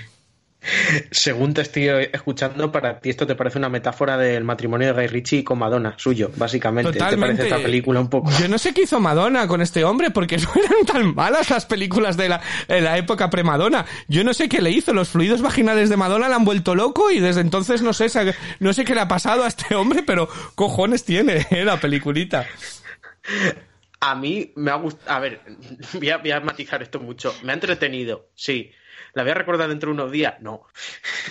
Según 1.12 1.54
te 1.54 1.62
estoy 1.62 1.88
escuchando, 2.12 2.72
para 2.72 3.00
ti 3.00 3.10
esto 3.10 3.28
te 3.28 3.36
parece 3.36 3.58
una 3.58 3.70
metáfora 3.70 4.18
del 4.18 4.44
matrimonio 4.44 4.88
de 4.88 4.94
Guy 4.94 5.08
Ritchie 5.08 5.44
con 5.44 5.60
Madonna, 5.60 5.94
suyo, 5.98 6.32
básicamente. 6.36 6.92
¿Te 6.92 7.00
Totalmente. 7.00 7.38
parece 7.38 7.56
esta 7.56 7.64
película 7.64 8.00
un 8.00 8.10
poco? 8.10 8.32
Yo 8.40 8.48
no 8.48 8.58
sé 8.58 8.74
qué 8.74 8.84
hizo 8.84 9.00
Madonna 9.00 9.48
con 9.48 9.62
este 9.62 9.84
hombre, 9.84 10.12
porque 10.12 10.38
no 10.38 10.50
eran 10.56 10.86
tan 10.86 11.16
malas 11.16 11.50
las 11.50 11.66
películas 11.66 12.18
de 12.18 12.30
la, 12.30 12.42
de 12.68 12.82
la 12.82 12.98
época 12.98 13.30
pre-Madonna. 13.30 13.86
Yo 14.08 14.24
no 14.24 14.34
sé 14.34 14.50
qué 14.50 14.62
le 14.62 14.72
hizo, 14.72 14.94
los 14.94 15.10
fluidos 15.10 15.42
vaginales 15.42 15.90
de 15.90 15.98
Madonna 15.98 16.30
le 16.30 16.36
han 16.36 16.46
vuelto 16.46 16.76
loco 16.76 17.12
y 17.12 17.20
desde 17.20 17.42
entonces 17.42 17.82
no 17.82 17.94
sé, 17.94 18.08
no 18.60 18.74
sé 18.74 18.86
qué 18.86 18.96
le 18.96 19.02
ha 19.02 19.08
pasado 19.08 19.44
a 19.44 19.48
este 19.48 19.76
hombre, 19.76 20.04
pero 20.04 20.28
cojones 20.56 21.04
tiene 21.04 21.46
eh, 21.52 21.66
la 21.66 21.80
peliculita. 21.80 22.46
A 24.00 24.16
mí 24.16 24.52
me 24.56 24.72
ha 24.72 24.76
gustado. 24.76 25.12
A 25.12 25.20
ver, 25.20 25.42
voy 25.94 26.10
a, 26.10 26.18
voy 26.18 26.32
a 26.32 26.40
matizar 26.40 26.82
esto 26.84 27.00
mucho. 27.00 27.34
Me 27.44 27.52
ha 27.52 27.56
entretenido, 27.56 28.30
sí. 28.36 28.72
¿La 29.16 29.24
voy 29.24 29.32
a 29.32 29.36
recordar 29.36 29.70
dentro 29.70 29.88
de 29.90 29.94
unos 29.94 30.12
días? 30.12 30.36
No. 30.42 30.64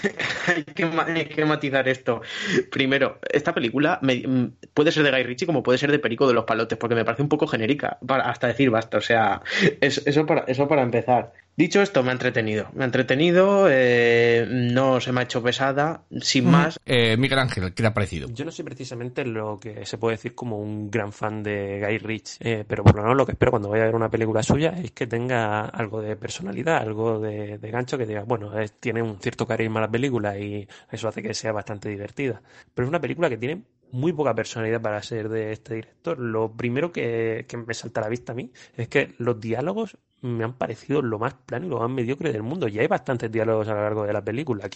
hay, 0.46 0.64
que, 0.64 1.44
matizar 1.44 1.86
esto. 1.88 2.22
Primero, 2.70 3.18
esta 3.30 3.54
película 3.54 3.98
me- 4.02 4.26
mm, 4.26 4.56
puede 4.74 4.90
ser 4.92 5.02
de 5.04 5.10
Guy 5.10 5.22
Ritchie 5.24 5.46
como 5.46 5.62
puede 5.62 5.78
ser 5.78 5.90
de 5.92 5.98
Perico 5.98 6.26
de 6.26 6.34
los 6.34 6.44
Palotes, 6.44 6.78
porque 6.78 6.94
me 6.94 7.04
parece 7.04 7.22
un 7.22 7.28
poco 7.28 7.46
genérica, 7.46 7.98
hasta 8.08 8.48
decir 8.48 8.70
basta. 8.70 8.98
O 8.98 9.00
sea, 9.02 9.42
es- 9.80 10.02
eso, 10.06 10.26
para, 10.26 10.42
eso 10.48 10.66
para 10.68 10.82
empezar. 10.82 11.32
Dicho 11.56 11.80
esto, 11.80 12.02
me 12.02 12.08
ha 12.08 12.12
entretenido. 12.12 12.66
Me 12.74 12.82
ha 12.82 12.86
entretenido, 12.86 13.66
eh, 13.70 14.44
no 14.50 15.00
se 15.00 15.12
me 15.12 15.20
ha 15.20 15.22
hecho 15.22 15.40
pesada, 15.40 16.02
sin 16.20 16.46
más. 16.46 16.80
Eh, 16.84 17.16
Miguel 17.16 17.38
Ángel, 17.38 17.72
¿qué 17.72 17.82
te 17.82 17.86
ha 17.86 17.94
parecido? 17.94 18.28
Yo 18.32 18.44
no 18.44 18.50
soy 18.50 18.64
precisamente 18.64 19.24
lo 19.24 19.60
que 19.60 19.86
se 19.86 19.96
puede 19.96 20.16
decir 20.16 20.34
como 20.34 20.58
un 20.58 20.90
gran 20.90 21.12
fan 21.12 21.44
de 21.44 21.80
Guy 21.86 21.98
Ritchie, 21.98 22.38
eh, 22.40 22.64
pero 22.66 22.82
por 22.82 22.96
lo 22.96 23.02
menos 23.02 23.16
lo 23.16 23.24
que 23.24 23.32
espero 23.32 23.52
cuando 23.52 23.68
vaya 23.68 23.84
a 23.84 23.86
ver 23.86 23.94
una 23.94 24.10
película 24.10 24.42
suya 24.42 24.70
es 24.70 24.90
que 24.90 25.06
tenga 25.06 25.66
algo 25.66 26.02
de 26.02 26.16
personalidad, 26.16 26.78
algo 26.78 27.20
de, 27.20 27.58
de 27.58 27.70
gancho, 27.70 27.96
que 27.98 28.06
diga, 28.06 28.24
bueno, 28.24 28.58
es- 28.58 28.72
tiene 28.80 29.00
un 29.00 29.20
cierto 29.20 29.46
carisma 29.46 29.80
la 29.80 29.88
película 29.90 30.36
y 30.36 30.66
eso 30.90 31.06
hace 31.06 31.22
que 31.22 31.34
sea 31.34 31.52
bastante 31.52 31.88
divertida. 31.88 32.42
Pero 32.74 32.86
es 32.86 32.88
una 32.88 33.00
película 33.00 33.28
que 33.28 33.36
tiene 33.38 33.62
muy 33.92 34.12
poca 34.12 34.34
personalidad 34.34 34.80
para 34.82 35.00
ser 35.04 35.28
de 35.28 35.52
este 35.52 35.76
director. 35.76 36.18
Lo 36.18 36.50
primero 36.50 36.90
que, 36.90 37.44
que 37.48 37.56
me 37.56 37.74
salta 37.74 38.00
a 38.00 38.02
la 38.04 38.08
vista 38.08 38.32
a 38.32 38.34
mí 38.34 38.50
es 38.76 38.88
que 38.88 39.14
los 39.18 39.40
diálogos 39.40 39.96
me 40.24 40.44
han 40.44 40.54
parecido 40.54 41.02
lo 41.02 41.18
más 41.18 41.34
plano 41.34 41.66
y 41.66 41.68
lo 41.68 41.78
más 41.80 41.90
mediocre 41.90 42.32
del 42.32 42.42
mundo. 42.42 42.66
Y 42.66 42.78
hay 42.78 42.86
bastantes 42.86 43.30
diálogos 43.30 43.68
a 43.68 43.74
lo 43.74 43.82
largo 43.82 44.04
de 44.04 44.12
la 44.12 44.24
película. 44.24 44.68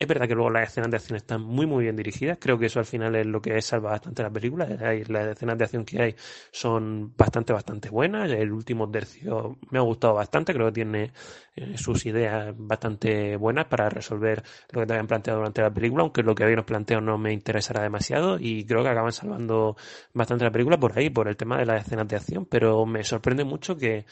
Es 0.00 0.06
verdad 0.06 0.28
que 0.28 0.34
luego 0.34 0.50
las 0.50 0.68
escenas 0.68 0.90
de 0.90 0.96
acción 0.96 1.16
están 1.16 1.42
muy 1.42 1.66
muy 1.66 1.84
bien 1.84 1.96
dirigidas. 1.96 2.38
Creo 2.40 2.58
que 2.58 2.66
eso 2.66 2.78
al 2.80 2.84
final 2.84 3.14
es 3.16 3.26
lo 3.26 3.40
que 3.40 3.60
salva 3.62 3.90
bastante 3.90 4.22
la 4.22 4.30
película. 4.30 4.66
Las 4.66 5.26
escenas 5.28 5.58
de 5.58 5.64
acción 5.64 5.84
que 5.84 6.02
hay 6.02 6.14
son 6.52 7.14
bastante 7.16 7.52
bastante 7.52 7.90
buenas. 7.90 8.30
El 8.30 8.52
último 8.52 8.90
tercio 8.90 9.58
me 9.70 9.78
ha 9.78 9.82
gustado 9.82 10.14
bastante. 10.14 10.52
Creo 10.52 10.66
que 10.66 10.72
tiene 10.72 11.12
eh, 11.56 11.76
sus 11.76 12.04
ideas 12.06 12.54
bastante 12.56 13.36
buenas 13.36 13.66
para 13.66 13.88
resolver 13.88 14.42
lo 14.72 14.80
que 14.80 14.86
te 14.86 14.92
habían 14.92 15.06
planteado 15.06 15.40
durante 15.40 15.62
la 15.62 15.70
película, 15.72 16.02
aunque 16.02 16.22
lo 16.22 16.34
que 16.34 16.44
habían 16.44 16.64
planteado 16.64 17.00
no 17.02 17.18
me 17.18 17.32
interesará 17.32 17.82
demasiado 17.82 18.38
y 18.38 18.64
creo 18.64 18.82
que 18.82 18.88
acaban 18.90 19.12
salvando 19.12 19.76
bastante 20.12 20.44
la 20.44 20.50
película 20.52 20.78
por 20.78 20.96
ahí, 20.98 21.10
por 21.10 21.28
el 21.28 21.36
tema 21.36 21.58
de 21.58 21.66
las 21.66 21.86
escenas 21.86 22.06
de 22.08 22.16
acción, 22.16 22.46
pero 22.46 22.86
me 22.86 23.02
sorprende 23.04 23.44
mucho 23.44 23.76
que 23.76 24.06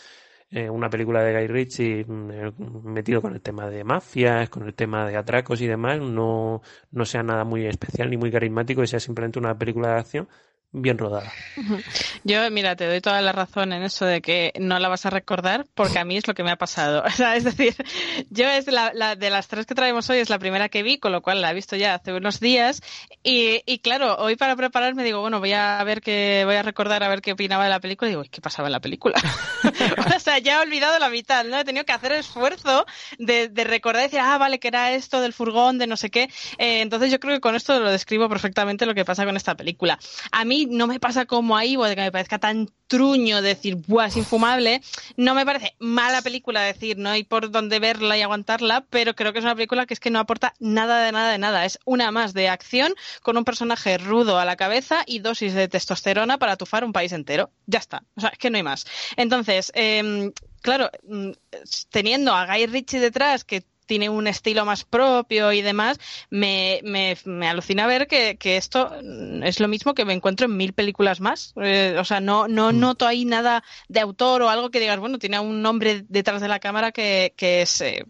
eh, 0.50 0.70
una 0.70 0.88
película 0.88 1.22
de 1.22 1.32
Guy 1.32 1.46
Ritchie 1.48 2.04
mm, 2.04 2.30
eh, 2.30 2.52
metido 2.84 3.20
con 3.20 3.34
el 3.34 3.40
tema 3.40 3.68
de 3.68 3.84
mafias, 3.84 4.48
con 4.48 4.66
el 4.66 4.74
tema 4.74 5.06
de 5.08 5.16
atracos 5.16 5.60
y 5.60 5.66
demás, 5.66 5.98
no, 6.00 6.62
no 6.90 7.04
sea 7.04 7.22
nada 7.22 7.44
muy 7.44 7.66
especial 7.66 8.10
ni 8.10 8.16
muy 8.16 8.30
carismático 8.30 8.82
y 8.82 8.86
sea 8.86 9.00
simplemente 9.00 9.38
una 9.38 9.58
película 9.58 9.88
de 9.88 10.00
acción 10.00 10.28
bien 10.72 10.98
rodada. 10.98 11.32
Yo, 12.24 12.50
mira, 12.50 12.76
te 12.76 12.86
doy 12.86 13.00
toda 13.00 13.22
la 13.22 13.32
razón 13.32 13.72
en 13.72 13.82
eso 13.82 14.04
de 14.04 14.20
que 14.20 14.52
no 14.58 14.78
la 14.78 14.88
vas 14.88 15.06
a 15.06 15.10
recordar, 15.10 15.66
porque 15.74 15.98
a 15.98 16.04
mí 16.04 16.16
es 16.16 16.26
lo 16.26 16.34
que 16.34 16.42
me 16.42 16.50
ha 16.50 16.56
pasado. 16.56 17.04
O 17.16 17.18
sea, 17.18 17.34
es 17.34 17.44
decir, 17.44 17.74
yo 18.28 18.46
es 18.46 18.66
la, 18.66 19.16
de 19.16 19.30
las 19.30 19.48
tres 19.48 19.64
que 19.64 19.74
traemos 19.74 20.10
hoy 20.10 20.18
es 20.18 20.28
la 20.28 20.38
primera 20.38 20.68
que 20.68 20.82
vi, 20.82 20.98
con 20.98 21.12
lo 21.12 21.22
cual 21.22 21.40
la 21.40 21.50
he 21.50 21.54
visto 21.54 21.76
ya 21.76 21.94
hace 21.94 22.12
unos 22.12 22.40
días. 22.40 22.82
Y, 23.22 23.62
y 23.64 23.78
claro, 23.78 24.16
hoy 24.16 24.36
para 24.36 24.54
prepararme 24.54 25.02
digo, 25.02 25.20
bueno, 25.20 25.40
voy 25.40 25.54
a 25.54 25.82
ver 25.84 26.02
qué, 26.02 26.42
voy 26.44 26.56
a 26.56 26.62
recordar 26.62 27.02
a 27.02 27.08
ver 27.08 27.22
qué 27.22 27.32
opinaba 27.32 27.64
de 27.64 27.70
la 27.70 27.80
película. 27.80 28.10
Y 28.10 28.12
digo, 28.12 28.24
¿qué 28.30 28.42
pasaba 28.42 28.68
en 28.68 28.72
la 28.72 28.80
película? 28.80 29.14
o 30.16 30.20
sea, 30.20 30.38
ya 30.38 30.58
he 30.58 30.62
olvidado 30.62 30.98
la 30.98 31.08
mitad, 31.08 31.44
¿no? 31.44 31.58
He 31.58 31.64
tenido 31.64 31.86
que 31.86 31.92
hacer 31.92 32.12
esfuerzo 32.12 32.84
de, 33.18 33.48
de 33.48 33.64
recordar 33.64 34.02
y 34.02 34.06
decir, 34.06 34.20
ah, 34.20 34.36
vale, 34.36 34.58
que 34.58 34.68
era 34.68 34.92
esto 34.92 35.22
del 35.22 35.32
furgón, 35.32 35.78
de 35.78 35.86
no 35.86 35.96
sé 35.96 36.10
qué. 36.10 36.24
Eh, 36.58 36.82
entonces 36.82 37.10
yo 37.10 37.18
creo 37.18 37.34
que 37.34 37.40
con 37.40 37.54
esto 37.54 37.80
lo 37.80 37.90
describo 37.90 38.28
perfectamente 38.28 38.84
lo 38.84 38.94
que 38.94 39.06
pasa 39.06 39.24
con 39.24 39.36
esta 39.36 39.54
película. 39.54 39.98
A 40.32 40.44
mí 40.44 40.55
no 40.64 40.86
me 40.86 40.98
pasa 40.98 41.26
como 41.26 41.58
a 41.58 41.66
Ivo 41.66 41.84
de 41.84 41.94
que 41.94 42.00
me 42.00 42.12
parezca 42.12 42.38
tan 42.38 42.70
truño 42.86 43.42
decir, 43.42 43.76
buah, 43.86 44.06
es 44.06 44.16
infumable. 44.16 44.80
No 45.16 45.34
me 45.34 45.44
parece 45.44 45.74
mala 45.78 46.22
película 46.22 46.62
decir, 46.62 46.96
no 46.96 47.10
hay 47.10 47.24
por 47.24 47.50
dónde 47.50 47.78
verla 47.78 48.16
y 48.16 48.22
aguantarla, 48.22 48.86
pero 48.88 49.14
creo 49.14 49.32
que 49.32 49.40
es 49.40 49.44
una 49.44 49.54
película 49.54 49.84
que 49.84 49.92
es 49.92 50.00
que 50.00 50.10
no 50.10 50.18
aporta 50.18 50.54
nada 50.58 51.04
de 51.04 51.12
nada 51.12 51.32
de 51.32 51.38
nada. 51.38 51.64
Es 51.66 51.78
una 51.84 52.10
más 52.10 52.32
de 52.32 52.48
acción 52.48 52.94
con 53.22 53.36
un 53.36 53.44
personaje 53.44 53.98
rudo 53.98 54.38
a 54.38 54.44
la 54.44 54.56
cabeza 54.56 55.02
y 55.06 55.18
dosis 55.18 55.52
de 55.52 55.68
testosterona 55.68 56.38
para 56.38 56.56
tufar 56.56 56.84
un 56.84 56.92
país 56.92 57.12
entero. 57.12 57.50
Ya 57.66 57.78
está. 57.78 58.04
O 58.16 58.20
sea, 58.20 58.30
es 58.30 58.38
que 58.38 58.48
no 58.48 58.56
hay 58.56 58.62
más. 58.62 58.86
Entonces, 59.16 59.70
em, 59.74 60.32
claro, 60.62 60.90
mm, 61.08 61.32
teniendo 61.90 62.32
a 62.32 62.46
Guy 62.46 62.66
Ritchie 62.66 63.00
detrás 63.00 63.44
que 63.44 63.64
tiene 63.86 64.08
un 64.08 64.26
estilo 64.26 64.64
más 64.64 64.84
propio 64.84 65.52
y 65.52 65.62
demás, 65.62 65.98
me, 66.30 66.80
me, 66.84 67.16
me 67.24 67.48
alucina 67.48 67.86
ver 67.86 68.06
que, 68.06 68.36
que 68.38 68.56
esto 68.56 68.90
mm, 69.02 69.42
es 69.44 69.60
lo 69.60 69.68
mismo 69.68 69.94
que 69.94 70.04
me 70.04 70.12
encuentro 70.12 70.46
en 70.46 70.56
mil 70.56 70.72
películas 70.72 71.20
más. 71.20 71.54
Eh, 71.62 71.96
o 71.98 72.04
sea, 72.04 72.20
no, 72.20 72.48
no 72.48 72.72
noto 72.72 73.06
ahí 73.06 73.24
nada 73.24 73.62
de 73.88 74.00
autor 74.00 74.42
o 74.42 74.50
algo 74.50 74.70
que 74.70 74.80
digas, 74.80 74.98
bueno, 74.98 75.18
tiene 75.18 75.38
un 75.40 75.62
nombre 75.62 76.04
detrás 76.08 76.40
de 76.42 76.48
la 76.48 76.58
cámara 76.58 76.92
que, 76.92 77.32
que 77.36 77.62
es, 77.62 77.80
eh, 77.80 78.04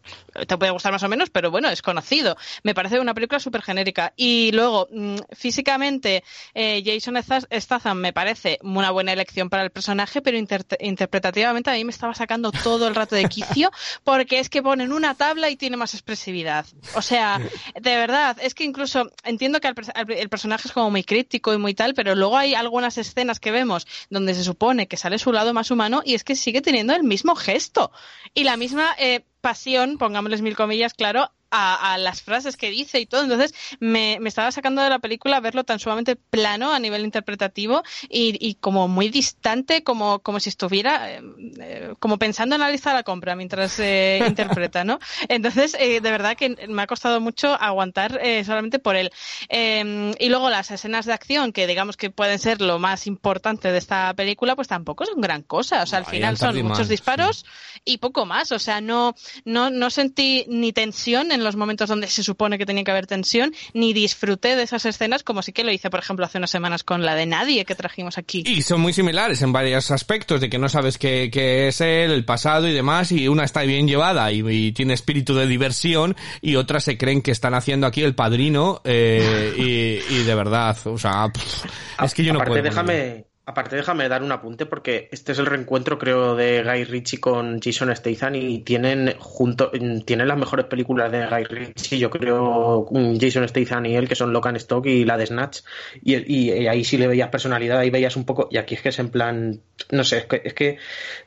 te 0.49 0.59
puede 0.59 0.73
gustar 0.73 0.93
más 0.93 1.03
o 1.03 1.09
menos, 1.09 1.31
pero 1.31 1.51
bueno, 1.51 1.69
es 1.69 1.83
conocido. 1.83 2.37
Me 2.63 2.75
parece 2.75 2.99
una 2.99 3.15
película 3.15 3.39
súper 3.39 3.63
genérica. 3.63 4.13
Y 4.17 4.51
luego, 4.53 4.89
mm, 4.91 5.17
físicamente, 5.37 6.25
eh, 6.55 6.83
Jason 6.85 7.17
Stath- 7.17 7.47
Statham 7.61 7.99
me 7.99 8.13
parece 8.13 8.59
una 8.63 8.91
buena 8.91 9.13
elección 9.13 9.49
para 9.51 9.63
el 9.63 9.71
personaje, 9.71 10.21
pero 10.23 10.37
inter- 10.39 10.65
interpretativamente 10.81 11.71
a 11.71 11.75
mí 11.75 11.85
me 11.85 11.91
estaba 11.91 12.15
sacando 12.15 12.51
todo 12.53 12.89
el 12.89 12.95
rato 12.95 13.15
de 13.15 13.27
quicio, 13.27 13.71
porque 14.05 14.39
es 14.39 14.49
que 14.49 14.63
ponen 14.63 14.93
una 14.93 15.15
tabla 15.15 15.51
y 15.51 15.57
tiene 15.67 15.77
más 15.77 15.95
expresividad. 15.95 16.65
O 16.95 17.03
sea, 17.03 17.41
de 17.75 17.97
verdad, 17.97 18.37
es 18.41 18.55
que 18.55 18.63
incluso 18.63 19.11
entiendo 19.25 19.59
que 19.61 19.67
el, 19.67 19.75
pers- 19.75 19.93
el- 19.97 20.13
el 20.17 20.29
personaje 20.29 20.69
es 20.69 20.73
como 20.73 20.93
muy 20.93 21.03
crítico 21.03 21.53
y 21.53 21.59
muy 21.59 21.75
tal, 21.75 21.93
pero 21.95 22.15
luego 22.15 22.37
hay 22.37 22.55
algunas 22.55 22.99
escenas 22.99 23.41
que 23.41 23.51
vemos 23.51 23.85
donde 24.09 24.33
se 24.35 24.45
supone 24.45 24.87
que 24.87 24.97
sale 24.97 25.19
su 25.19 25.33
lado 25.33 25.53
más 25.55 25.73
humano 25.73 26.03
y 26.05 26.15
es 26.15 26.23
que 26.23 26.37
sigue 26.37 26.61
teniendo 26.61 26.95
el 26.95 27.03
mismo 27.03 27.35
gesto 27.35 27.91
y 28.33 28.45
la 28.45 28.57
misma 28.57 28.95
eh, 28.99 29.25
pasión, 29.41 29.99
pongámosles 29.99 30.41
mil 30.41 30.55
comillas, 30.55 30.95
claro, 30.95 31.33
a, 31.51 31.95
a 31.95 31.99
las 31.99 32.23
frases 32.23 32.57
que 32.57 32.71
dice 32.71 33.01
y 33.01 33.07
todo. 33.07 33.23
Entonces, 33.23 33.55
me, 33.81 34.19
me 34.21 34.29
estaba 34.29 34.51
sacando 34.53 34.83
de 34.83 34.91
la 34.91 34.99
película 34.99 35.41
verlo 35.41 35.65
tan 35.65 35.79
sumamente 35.79 36.17
plano 36.17 36.73
a 36.73 36.79
nivel 36.79 37.05
interpretativo 37.05 37.83
y, 38.09 38.37
y 38.41 38.55
como 38.55 38.89
muy 38.89 39.09
distante, 39.09 39.83
como, 39.83 40.21
como 40.21 40.41
si 40.41 40.49
estuviera 40.49 41.13
eh, 41.13 41.21
eh, 41.61 41.95
como 41.99 42.19
pensando 42.19 42.55
en 42.57 42.61
la 42.61 42.71
lista 42.71 42.91
de 42.91 42.97
la 42.97 43.03
compra 43.03 43.37
mientras 43.37 43.79
eh, 43.79 44.21
interpreta, 44.27 44.85
¿no? 44.85 44.99
Entonces, 45.29 45.77
eh, 45.79 46.01
de 46.01 46.11
verdad 46.11 46.37
que 46.37 46.67
me 46.69 46.83
ha 46.83 46.87
costado 46.87 47.21
mucho 47.21 47.55
aguantar 47.55 48.21
eh, 48.23 48.45
solamente 48.45 48.79
por 48.79 48.97
él. 48.97 49.11
Eh, 49.49 50.15
y 50.19 50.29
luego 50.29 50.51
las 50.51 50.71
escenas 50.71 51.07
de 51.07 51.13
acción, 51.13 51.53
que 51.53 51.67
digamos 51.67 51.97
que 51.97 52.11
pueden 52.11 52.39
ser 52.39 52.61
lo 52.61 52.79
más 52.79 53.07
importante 53.07 53.73
de 53.73 53.79
esta 53.79 54.13
película, 54.15 54.57
pues 54.57 54.69
tampoco 54.69 55.05
son 55.07 55.21
gran 55.21 55.43
cosa. 55.43 55.83
O 55.83 55.87
sea, 55.87 55.99
al 55.99 56.07
final 56.07 56.37
son 56.37 56.61
muchos 56.63 56.89
disparos 56.89 57.45
y 57.85 57.99
poco 57.99 58.27
más. 58.27 58.53
O 58.53 58.59
sea, 58.59 58.81
no, 58.81 59.15
no, 59.45 59.71
no 59.71 59.91
sentí 59.91 60.45
ni 60.49 60.73
tensión 60.73 61.33
en 61.33 61.45
los 61.47 61.57
momentos 61.57 61.89
donde 61.89 62.07
se 62.09 62.23
supone 62.23 62.59
que 62.59 62.67
tenía 62.67 62.85
que 62.85 62.91
haber 62.91 63.07
tensión, 63.07 63.55
ni 63.73 63.93
disfruté 63.93 64.57
de 64.57 64.63
esas 64.65 64.85
escenas 64.85 65.23
como 65.23 65.43
sí 65.43 65.53
que 65.53 65.65
lo 65.65 65.73
hice, 65.73 65.89
por 65.89 66.01
ejemplo, 66.01 66.27
hace 66.27 66.39
unas 66.39 66.51
semanas 66.51 66.85
con 66.85 67.05
la 67.05 67.15
de 67.15 67.27
Nadie 67.27 67.65
que 67.65 67.75
trajimos 67.75 68.19
aquí. 68.19 68.45
Y 68.47 68.63
son 68.63 68.81
muy 68.81 68.93
similares 68.93 69.41
en 69.43 69.53
varios 69.53 69.91
aspectos, 69.91 70.41
de 70.41 70.51
que 70.51 70.59
no 70.59 70.69
sabes 70.69 70.99
qué, 70.99 71.31
qué 71.33 71.69
es 71.69 71.81
él, 71.81 72.11
el 72.11 72.25
pasado 72.25 72.69
y 72.69 72.73
demás, 72.73 73.13
y 73.13 73.29
una 73.29 73.45
está 73.45 73.63
bien 73.63 73.89
llevada 73.89 74.31
y, 74.33 74.43
y 74.47 74.73
tiene 74.73 74.95
espíritu 74.95 75.35
de 75.35 75.47
diversión, 75.47 76.17
y 76.43 76.57
otras 76.57 76.85
se 76.85 76.99
creen 76.99 77.23
que 77.23 77.31
están 77.31 77.55
haciendo 77.55 77.87
aquí 77.87 78.03
el 78.03 78.15
padrino, 78.15 78.83
eh, 78.85 79.55
y, 79.57 80.15
y 80.15 80.23
de 80.25 80.35
verdad, 80.35 80.77
o 80.85 80.99
sea, 80.99 81.29
pff, 81.33 81.65
es 82.03 82.15
que 82.15 82.25
yo 82.25 82.33
no 82.33 82.39
aparte, 82.41 82.61
puedo. 82.61 82.65
déjame, 82.65 83.27
aparte, 83.47 83.77
déjame 83.77 84.09
dar 84.09 84.25
un 84.25 84.33
apunte 84.33 84.67
porque 84.67 85.09
este 85.13 85.31
es 85.31 85.39
el 85.39 85.47
reencuentro, 85.47 85.99
creo, 85.99 86.35
de 86.35 86.65
Guy 86.65 86.85
Ritchie 86.85 87.21
con 87.21 87.61
Jason 87.61 87.95
Statham 87.95 88.35
y 88.35 88.59
tienen 88.59 89.15
junto, 89.21 89.71
tienen 90.05 90.27
las 90.27 90.37
mejores 90.37 90.67
películas 90.67 91.13
de 91.13 91.27
Guy 91.27 91.45
Ritchie, 91.45 91.99
yo 91.99 92.11
creo, 92.11 92.89
Jason 93.21 93.47
Statham 93.49 93.87
y 93.87 93.95
él, 93.95 94.09
que 94.09 94.17
son 94.17 94.33
Locan 94.33 94.57
Stock 94.57 94.85
y 94.87 95.05
la 95.05 95.17
de 95.17 95.27
Snatch, 95.27 95.61
y, 96.03 96.51
ahí 96.67 96.83
sí 96.83 96.99
le 96.99 97.07
veías 97.07 97.29
personalidad, 97.29 97.79
ahí 97.79 97.91
veías 97.91 98.17
un 98.17 98.25
poco, 98.25 98.49
y 98.51 98.57
aquí 98.57 98.75
es 98.75 98.83
que 98.83 98.89
es 98.89 98.99
en 98.99 99.11
plan, 99.11 99.61
no 99.93 100.03
sé, 100.03 100.19
es 100.19 100.25
que, 100.25 100.43
es 100.45 100.53
que 100.53 100.79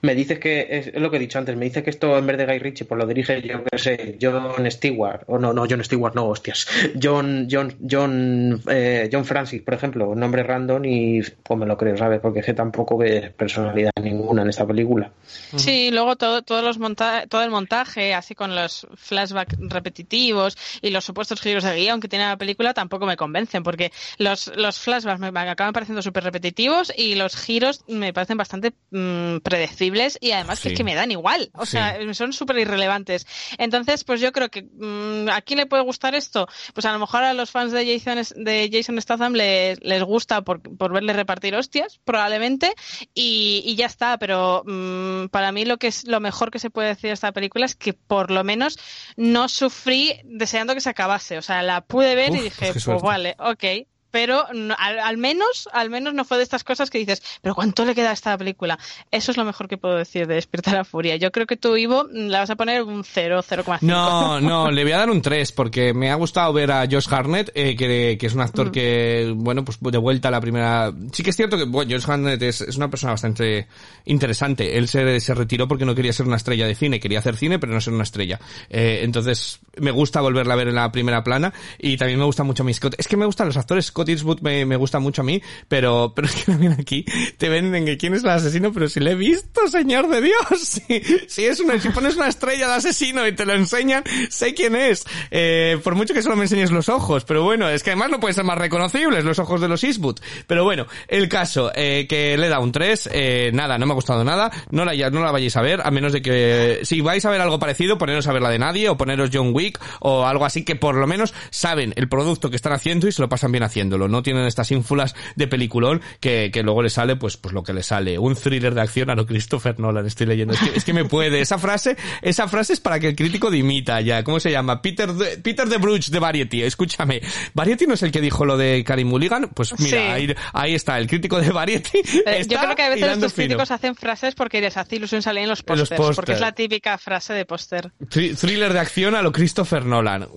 me 0.02 0.14
dices 0.14 0.40
que, 0.40 0.68
es, 0.70 0.94
lo 0.96 1.10
que 1.10 1.18
he 1.18 1.22
dicho 1.22 1.40
antes, 1.40 1.56
me 1.56 1.66
dices 1.66 1.84
que 1.84 1.90
esto 1.90 2.18
en 2.18 2.28
vez 2.28 2.38
de 2.38 2.46
Guy 2.46 2.60
Ritchie, 2.60 2.86
pues 2.86 3.00
lo 3.00 3.08
dirige, 3.08 3.42
yo 3.42 3.64
qué 3.64 3.78
sé, 3.78 4.18
John 4.22 4.70
Stewart, 4.70 5.24
o 5.28 5.40
no, 5.40 5.54
no, 5.54 5.66
John 5.70 5.84
Stewart, 5.86 6.16
no, 6.16 6.28
hostias, 6.28 6.68
John, 7.02 7.48
John, 7.50 7.78
John, 7.90 8.62
eh, 8.70 9.10
John 9.10 9.24
Francis, 9.24 9.62
por 9.62 9.74
ejemplo, 9.74 10.14
nombre 10.16 10.44
random 10.44 10.84
y 10.84 11.22
pues 11.22 11.58
me 11.58 11.66
lo 11.66 11.78
creo, 11.78 11.96
¿sabes? 11.96 12.09
Porque 12.18 12.40
es 12.40 12.46
que 12.48 12.54
tampoco 12.56 12.98
ves 12.98 13.32
personalidad 13.34 13.92
ninguna 14.02 14.42
en 14.42 14.50
esta 14.50 14.66
película. 14.66 15.12
Sí, 15.56 15.92
luego 15.92 16.16
todo, 16.16 16.42
todos 16.42 16.64
los 16.64 16.80
monta 16.80 17.26
todo 17.28 17.44
el 17.44 17.52
montaje, 17.52 18.14
así 18.16 18.34
con 18.34 18.56
los 18.56 18.88
flashbacks 18.96 19.56
repetitivos 19.60 20.58
y 20.82 20.90
los 20.90 21.06
supuestos 21.06 21.42
giros 21.42 21.64
de 21.64 21.76
guion 21.76 22.00
que 22.00 22.08
tiene 22.08 22.26
la 22.26 22.38
película 22.38 22.74
tampoco 22.74 23.06
me 23.06 23.18
convencen, 23.18 23.62
porque 23.64 23.92
los, 24.18 24.48
los 24.56 24.80
flashbacks 24.80 25.20
me, 25.20 25.32
me 25.32 25.40
acaban 25.42 25.74
pareciendo 25.74 26.02
súper 26.02 26.24
repetitivos 26.24 26.92
y 26.96 27.16
los 27.16 27.36
giros 27.36 27.84
me 27.88 28.14
parecen 28.14 28.38
bastante 28.38 28.74
mm, 28.92 29.38
predecibles 29.44 30.18
y 30.22 30.32
además 30.32 30.62
que 30.62 30.70
es 30.70 30.74
que 30.76 30.84
me 30.84 30.96
dan 30.96 31.12
igual, 31.12 31.52
o 31.54 31.66
Sí. 31.66 31.74
sea, 31.74 31.98
son 32.14 32.34
súper 32.34 32.58
irrelevantes. 32.58 33.28
Entonces, 33.58 34.04
pues 34.04 34.22
yo 34.22 34.32
creo 34.32 34.50
que 34.50 34.64
mm, 34.64 35.30
¿a 35.30 35.42
quién 35.42 35.58
le 35.60 35.66
puede 35.66 35.84
gustar 35.84 36.16
esto? 36.16 36.48
Pues 36.74 36.86
a 36.86 36.94
lo 36.94 37.00
mejor 37.00 37.24
a 37.24 37.34
los 37.34 37.52
fans 37.52 37.72
de 37.72 37.86
Jason, 38.00 38.24
de 38.44 38.70
Jason 38.72 39.00
Statham 39.02 39.34
les, 39.34 39.84
les 39.84 40.04
gusta 40.04 40.42
por, 40.42 40.62
por 40.78 40.94
verle 40.94 41.14
repartir 41.14 41.56
hostias, 41.56 41.99
probablemente, 42.06 42.74
y, 43.14 43.62
y 43.66 43.76
ya 43.76 43.86
está, 43.86 44.18
pero 44.18 44.64
mm, 44.66 45.28
para 45.28 45.52
mí 45.52 45.66
lo 45.66 45.78
que 45.78 45.88
es 45.88 46.08
lo 46.08 46.20
mejor 46.20 46.52
que 46.52 46.60
se 46.60 46.70
puede 46.70 46.90
decir 46.90 47.10
de 47.10 47.14
esta 47.14 47.32
película 47.32 47.66
es 47.66 47.76
que 47.76 47.94
por 47.94 48.32
lo 48.32 48.44
menos 48.44 48.78
no 49.16 49.50
sufrí 49.50 50.20
deseando 50.24 50.74
que 50.74 50.82
se 50.82 50.90
acabase, 50.90 51.38
o 51.38 51.42
sea, 51.42 51.62
la 51.64 51.82
pude 51.82 52.16
ver 52.16 52.34
y 52.34 52.40
dije, 52.40 52.72
pues 52.72 52.84
suerte. 52.84 53.06
vale, 53.06 53.36
ok. 53.40 53.64
Pero 54.12 54.44
no- 54.54 54.76
al, 54.78 55.00
al 55.00 55.18
menos, 55.18 55.70
al 55.72 55.90
menos 55.90 56.14
no 56.14 56.26
fue 56.26 56.38
de 56.38 56.44
estas 56.44 56.64
cosas 56.64 56.90
que 56.90 56.98
dices, 57.00 57.22
pero 57.42 57.56
¿cuánto 57.56 57.86
le 57.86 57.94
queda 57.96 58.10
a 58.10 58.14
esta 58.14 58.38
película? 58.38 58.80
Eso 59.12 59.32
es 59.32 59.38
lo 59.38 59.46
mejor 59.46 59.68
que 59.68 59.78
puedo 59.78 59.96
decir 59.96 60.28
de 60.28 60.36
Despierta 60.36 60.74
la 60.74 60.84
Furia. 60.86 61.16
Yo 61.18 61.32
creo 61.32 61.46
que 61.46 61.58
tú, 61.58 61.76
Ivo, 61.78 62.06
la 62.12 62.40
vas 62.40 62.50
a 62.50 62.56
poner 62.56 62.84
un 62.84 63.04
0, 63.04 63.42
0,5. 63.48 63.78
No, 63.82 64.40
no, 64.42 64.72
le 64.72 64.84
voy 64.84 64.92
a 64.94 64.98
dar 64.98 65.10
un 65.10 65.22
3 65.22 65.52
porque 65.52 65.94
me 65.94 66.10
ha 66.12 66.16
gustado 66.16 66.52
ver 66.54 66.72
a 66.72 66.88
Josh 66.90 67.08
Harnett, 67.12 67.52
eh, 67.56 67.76
que, 67.76 68.18
que 68.20 68.26
es 68.28 68.34
un 68.34 68.42
actor 68.42 68.68
Mm. 68.68 68.72
que, 68.72 69.34
bueno, 69.36 69.64
pues 69.64 69.78
de 69.82 69.98
vuelta 69.98 70.28
a 70.28 70.32
la 70.32 70.42
primera... 70.42 70.92
Sí 71.14 71.24
que 71.24 71.30
es 71.30 71.36
cierto 71.36 71.58
que, 71.58 71.64
bueno, 71.66 71.92
Josh 71.92 72.10
Harnett 72.10 72.42
es, 72.42 72.62
es 72.62 72.76
una 72.78 72.90
persona 72.90 73.14
bastante 73.14 73.68
interesante. 74.06 74.78
Él 74.78 74.88
se, 74.88 75.20
se 75.20 75.34
retiró 75.34 75.68
porque 75.68 75.86
no 75.86 75.96
quería 75.96 76.14
ser 76.14 76.26
una 76.28 76.36
estrella 76.38 76.66
de 76.68 76.76
cine, 76.76 77.00
quería 77.00 77.20
hacer 77.20 77.36
cine 77.38 77.60
pero 77.60 77.74
no 77.74 77.82
ser 77.82 77.94
una 77.94 78.04
estrella. 78.04 78.40
Eh, 78.70 79.02
entonces, 79.04 79.60
me 79.78 79.92
gusta 79.92 80.22
volverla 80.22 80.54
a 80.54 80.58
ver 80.58 80.68
en 80.70 80.76
la 80.76 80.92
primera 80.92 81.24
plana 81.24 81.54
y 81.78 81.98
también 81.98 82.20
me 82.20 82.26
gusta 82.26 82.44
mucho 82.44 82.64
a 82.68 82.74
Scott. 82.74 82.96
Es 82.98 83.08
que 83.08 83.18
me 83.18 83.26
gustan 83.26 83.48
los 83.48 83.58
actores, 83.58 83.92
Scott 84.00 84.10
Eastwood 84.10 84.40
me, 84.40 84.66
me 84.66 84.78
gusta 84.78 85.00
mucho 85.00 85.22
a 85.22 85.26
mí, 85.26 85.42
pero, 85.68 86.14
pero 86.16 86.28
es 86.28 86.36
que 86.36 86.52
también 86.52 86.72
aquí 86.80 87.04
te 87.38 87.50
venden 87.50 87.86
que 87.86 87.98
quién 87.98 88.14
es 88.14 88.24
el 88.24 88.30
asesino, 88.30 88.72
pero 88.72 88.88
si 88.88 89.02
le 89.02 89.12
he 89.12 89.16
visto, 89.16 89.68
señor 89.68 90.08
de 90.08 90.22
Dios. 90.22 90.40
Si, 90.70 91.02
si 91.28 91.46
es 91.46 91.60
una, 91.60 91.80
si 91.80 91.90
pones 91.90 92.16
una 92.16 92.28
estrella 92.28 92.68
de 92.68 92.76
asesino 92.76 93.28
y 93.28 93.34
te 93.34 93.46
lo 93.46 93.54
enseñan, 93.54 94.04
sé 94.30 94.54
quién 94.54 94.76
es. 94.76 95.04
Eh, 95.32 95.80
por 95.84 95.96
mucho 95.96 96.14
que 96.14 96.22
solo 96.22 96.36
me 96.36 96.44
enseñes 96.44 96.72
los 96.72 96.90
ojos, 96.90 97.26
pero 97.26 97.44
bueno, 97.44 97.68
es 97.70 97.82
que 97.82 97.90
además 97.90 98.12
no 98.12 98.20
pueden 98.20 98.36
ser 98.36 98.44
más 98.44 98.58
reconocibles 98.58 99.24
los 99.24 99.40
ojos 99.40 99.60
de 99.60 99.68
los 99.68 99.84
Eastwood. 99.84 100.20
Pero 100.48 100.64
bueno, 100.64 100.86
el 101.08 101.28
caso, 101.28 101.72
eh, 101.74 102.06
que 102.08 102.38
le 102.38 102.50
da 102.50 102.60
un 102.60 102.72
3, 102.72 103.10
eh, 103.12 103.52
nada, 103.54 103.78
no 103.78 103.88
me 103.88 103.94
ha 103.94 103.96
gustado 103.96 104.24
nada, 104.24 104.52
no 104.70 104.86
la, 104.86 105.10
no 105.10 105.24
la 105.24 105.32
vayáis 105.32 105.58
a 105.58 105.62
ver, 105.62 105.82
a 105.84 105.92
menos 105.92 106.14
de 106.14 106.22
que, 106.22 106.80
si 106.84 107.02
vais 107.02 107.26
a 107.26 107.32
ver 107.32 107.42
algo 107.42 107.60
parecido, 107.60 107.98
poneros 107.98 108.28
a 108.28 108.34
ver 108.34 108.42
la 108.42 108.50
de 108.50 108.60
nadie, 108.60 108.90
o 108.90 108.98
poneros 108.98 109.32
John 109.34 109.52
Wick, 109.54 109.80
o 110.02 110.26
algo 110.26 110.46
así 110.46 110.64
que 110.64 110.76
por 110.76 110.96
lo 110.96 111.08
menos 111.08 111.34
saben 111.50 111.94
el 111.96 112.08
producto 112.08 112.50
que 112.50 112.56
están 112.56 112.74
haciendo 112.74 113.08
y 113.08 113.12
se 113.12 113.22
lo 113.22 113.30
pasan 113.30 113.52
bien 113.52 113.64
haciendo. 113.64 113.89
Viéndolo. 113.90 114.08
No 114.08 114.22
tienen 114.24 114.46
estas 114.46 114.72
ínfulas 114.72 115.16
de 115.36 115.48
peliculón 115.48 116.02
que, 116.20 116.52
que 116.54 116.64
luego 116.64 116.84
le 116.84 116.90
sale, 116.90 117.16
pues, 117.16 117.38
pues 117.38 117.54
lo 117.54 117.64
que 117.64 117.74
le 117.74 117.84
sale. 117.84 118.18
Un 118.20 118.36
thriller 118.36 118.74
de 118.74 118.82
acción 118.82 119.10
a 119.10 119.16
lo 119.16 119.26
Christopher 119.26 119.80
Nolan, 119.80 120.06
estoy 120.06 120.28
leyendo. 120.28 120.54
Es 120.54 120.60
que, 120.60 120.78
es 120.78 120.86
que 120.86 120.94
me 120.94 121.06
puede. 121.06 121.42
Esa 121.42 121.58
frase, 121.58 121.98
esa 122.22 122.48
frase 122.48 122.74
es 122.74 122.80
para 122.80 123.00
que 123.00 123.08
el 123.10 123.16
crítico 123.16 123.50
dimita 123.50 124.00
ya. 124.02 124.24
¿Cómo 124.24 124.40
se 124.40 124.52
llama? 124.52 124.82
Peter 124.82 125.12
de, 125.14 125.38
Peter 125.38 125.68
de 125.68 125.78
Bruch 125.78 126.10
de 126.10 126.20
Variety. 126.20 126.62
Escúchame. 126.64 127.22
Variety 127.54 127.88
no 127.88 127.94
es 127.96 128.04
el 128.04 128.12
que 128.12 128.22
dijo 128.22 128.46
lo 128.46 128.58
de 128.58 128.84
Karim 128.84 129.08
Mulligan. 129.08 129.50
Pues 129.54 129.74
mira, 129.80 129.90
Sí. 129.90 129.96
ahí, 129.98 130.36
ahí 130.54 130.76
está, 130.76 130.98
el 131.00 131.08
crítico 131.08 131.40
de 131.42 131.52
Variety. 131.52 131.98
Eh, 132.00 132.24
está 132.40 132.56
Yo 132.56 132.62
creo 132.62 132.76
que 132.76 132.84
a 132.84 132.90
veces 132.90 133.12
estos 133.12 133.34
fino. 133.34 133.46
críticos 133.48 133.72
hacen 133.72 133.96
frases 133.96 134.36
porque 134.36 134.62
les 134.62 134.78
hace 134.78 134.96
ilusión 134.98 135.22
salir 135.22 135.44
en 135.44 135.50
los 135.50 135.64
pósters, 135.64 136.16
porque 136.16 136.34
es 136.34 136.40
la 136.40 136.52
típica 136.52 136.98
frase 136.98 137.34
de 137.34 137.46
póster. 137.46 137.92
Thri- 138.02 138.38
Thriller 138.38 138.74
de 138.74 138.80
acción 138.80 139.16
a 139.16 139.22
lo 139.22 139.32
Christopher 139.32 139.86
Nolan. 139.86 140.28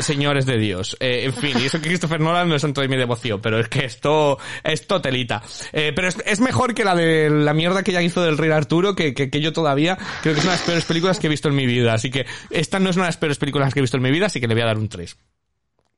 Señores 0.00 0.46
de 0.46 0.58
Dios. 0.58 0.96
Eh, 1.00 1.24
en 1.24 1.32
fin, 1.34 1.56
y 1.60 1.66
eso 1.66 1.80
que 1.80 1.88
Christopher 1.88 2.20
Nolan 2.20 2.48
no 2.48 2.56
es 2.56 2.64
mi 2.64 2.96
devoción, 2.98 3.40
pero 3.40 3.58
es 3.58 3.68
que 3.68 3.84
esto, 3.84 4.38
esto 4.62 5.00
telita. 5.00 5.42
Eh, 5.72 5.92
pero 5.94 6.08
es, 6.08 6.16
es 6.26 6.40
mejor 6.40 6.74
que 6.74 6.84
la 6.84 6.94
de 6.94 7.30
la 7.30 7.54
mierda 7.54 7.82
que 7.82 7.92
ya 7.92 8.02
hizo 8.02 8.22
del 8.22 8.38
Rey 8.38 8.50
Arturo, 8.50 8.94
que, 8.94 9.14
que, 9.14 9.30
que 9.30 9.40
yo 9.40 9.52
todavía 9.52 9.96
creo 10.22 10.34
que 10.34 10.40
es 10.40 10.44
una 10.44 10.52
de 10.52 10.58
las 10.58 10.66
peores 10.66 10.84
películas 10.84 11.18
que 11.18 11.26
he 11.26 11.30
visto 11.30 11.48
en 11.48 11.54
mi 11.54 11.66
vida. 11.66 11.94
Así 11.94 12.10
que 12.10 12.26
esta 12.50 12.78
no 12.78 12.90
es 12.90 12.96
una 12.96 13.06
de 13.06 13.08
las 13.08 13.16
peores 13.16 13.38
películas 13.38 13.72
que 13.72 13.80
he 13.80 13.82
visto 13.82 13.96
en 13.96 14.02
mi 14.02 14.10
vida, 14.10 14.26
así 14.26 14.40
que 14.40 14.48
le 14.48 14.54
voy 14.54 14.62
a 14.62 14.66
dar 14.66 14.78
un 14.78 14.88
3. 14.88 15.16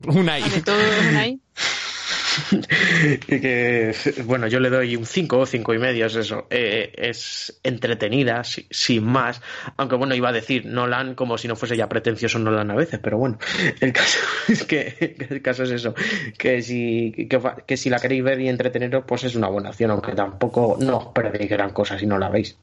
Un 0.07 0.29
ahí. 0.29 0.43
Y 3.27 3.39
que, 3.41 3.95
bueno, 4.25 4.47
yo 4.47 4.59
le 4.59 4.69
doy 4.69 4.95
un 4.95 5.05
5 5.05 5.39
o 5.39 5.45
5 5.45 5.73
y 5.73 5.79
medio, 5.79 6.05
es 6.05 6.15
eso. 6.15 6.47
Eh, 6.49 6.91
es 6.95 7.59
entretenida, 7.63 8.43
si- 8.43 8.67
sin 8.69 9.03
más. 9.03 9.41
Aunque 9.77 9.95
bueno, 9.95 10.15
iba 10.15 10.29
a 10.29 10.31
decir 10.33 10.65
Nolan 10.65 11.15
como 11.15 11.37
si 11.37 11.47
no 11.47 11.55
fuese 11.55 11.77
ya 11.77 11.89
pretencioso 11.89 12.39
Nolan 12.39 12.71
a 12.71 12.75
veces, 12.75 12.99
pero 13.01 13.17
bueno, 13.17 13.37
el 13.79 13.93
caso 13.93 14.19
es 14.47 14.63
que, 14.63 15.15
el 15.29 15.41
caso 15.41 15.63
es 15.63 15.71
eso. 15.71 15.93
Que 16.37 16.61
si, 16.61 17.27
que, 17.67 17.77
si 17.77 17.89
la 17.89 17.99
queréis 17.99 18.23
ver 18.23 18.39
y 18.41 18.49
entreteneros, 18.49 19.03
pues 19.07 19.23
es 19.23 19.35
una 19.35 19.47
buena 19.47 19.69
opción, 19.69 19.91
aunque 19.91 20.13
tampoco 20.13 20.77
no 20.79 20.97
os 20.97 21.07
perdéis 21.13 21.49
gran 21.49 21.71
cosa 21.71 21.97
si 21.97 22.05
no 22.05 22.17
la 22.17 22.29
veis. 22.29 22.57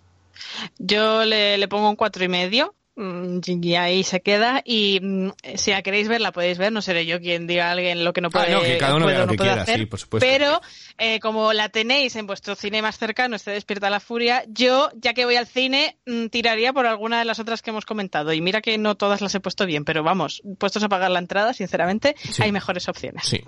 Yo 0.78 1.24
le, 1.24 1.58
le 1.58 1.68
pongo 1.68 1.90
un 1.90 1.96
cuatro 1.96 2.24
y 2.24 2.28
medio. 2.28 2.74
Mm, 2.98 3.40
Y 3.62 3.74
ahí 3.76 4.02
se 4.04 4.20
queda. 4.20 4.60
Y 4.64 4.98
mm, 5.02 5.30
si 5.54 5.70
la 5.70 5.82
queréis 5.82 6.08
ver, 6.08 6.20
la 6.20 6.32
podéis 6.32 6.58
ver. 6.58 6.72
No 6.72 6.82
seré 6.82 7.06
yo 7.06 7.20
quien 7.20 7.46
diga 7.46 7.68
a 7.68 7.72
alguien 7.72 8.04
lo 8.04 8.12
que 8.12 8.20
no 8.20 8.28
Ah, 8.28 8.30
puede, 8.32 8.52
no, 8.52 8.60
que 8.62 8.76
cada 8.78 8.94
uno 8.96 9.04
puede 9.06 9.14
vea 9.16 9.22
o 9.22 9.26
lo 9.26 9.26
no 9.26 9.32
que 9.32 9.36
puede 9.38 9.50
quiera, 9.50 9.62
hacer. 9.62 9.78
sí, 9.78 9.86
por 9.86 9.98
supuesto. 9.98 10.26
Pero 10.28 10.60
eh, 10.98 11.20
como 11.20 11.52
la 11.52 11.68
tenéis 11.68 12.16
en 12.16 12.26
vuestro 12.26 12.54
cine 12.54 12.82
más 12.82 12.98
cercano, 12.98 13.36
esté 13.36 13.52
despierta 13.52 13.88
la 13.90 14.00
furia, 14.00 14.44
yo, 14.48 14.90
ya 14.96 15.14
que 15.14 15.24
voy 15.24 15.36
al 15.36 15.46
cine, 15.46 15.96
mm, 16.06 16.26
tiraría 16.26 16.72
por 16.72 16.86
alguna 16.86 17.18
de 17.20 17.24
las 17.24 17.38
otras 17.38 17.62
que 17.62 17.70
hemos 17.70 17.86
comentado. 17.86 18.32
Y 18.32 18.40
mira 18.40 18.60
que 18.60 18.76
no 18.78 18.96
todas 18.96 19.20
las 19.20 19.34
he 19.34 19.40
puesto 19.40 19.64
bien, 19.64 19.84
pero 19.84 20.02
vamos, 20.02 20.42
puestos 20.58 20.82
a 20.82 20.88
pagar 20.88 21.10
la 21.10 21.20
entrada, 21.20 21.54
sinceramente, 21.54 22.16
Sí. 22.30 22.42
hay 22.42 22.52
mejores 22.52 22.88
opciones. 22.88 23.24
Sí. 23.26 23.40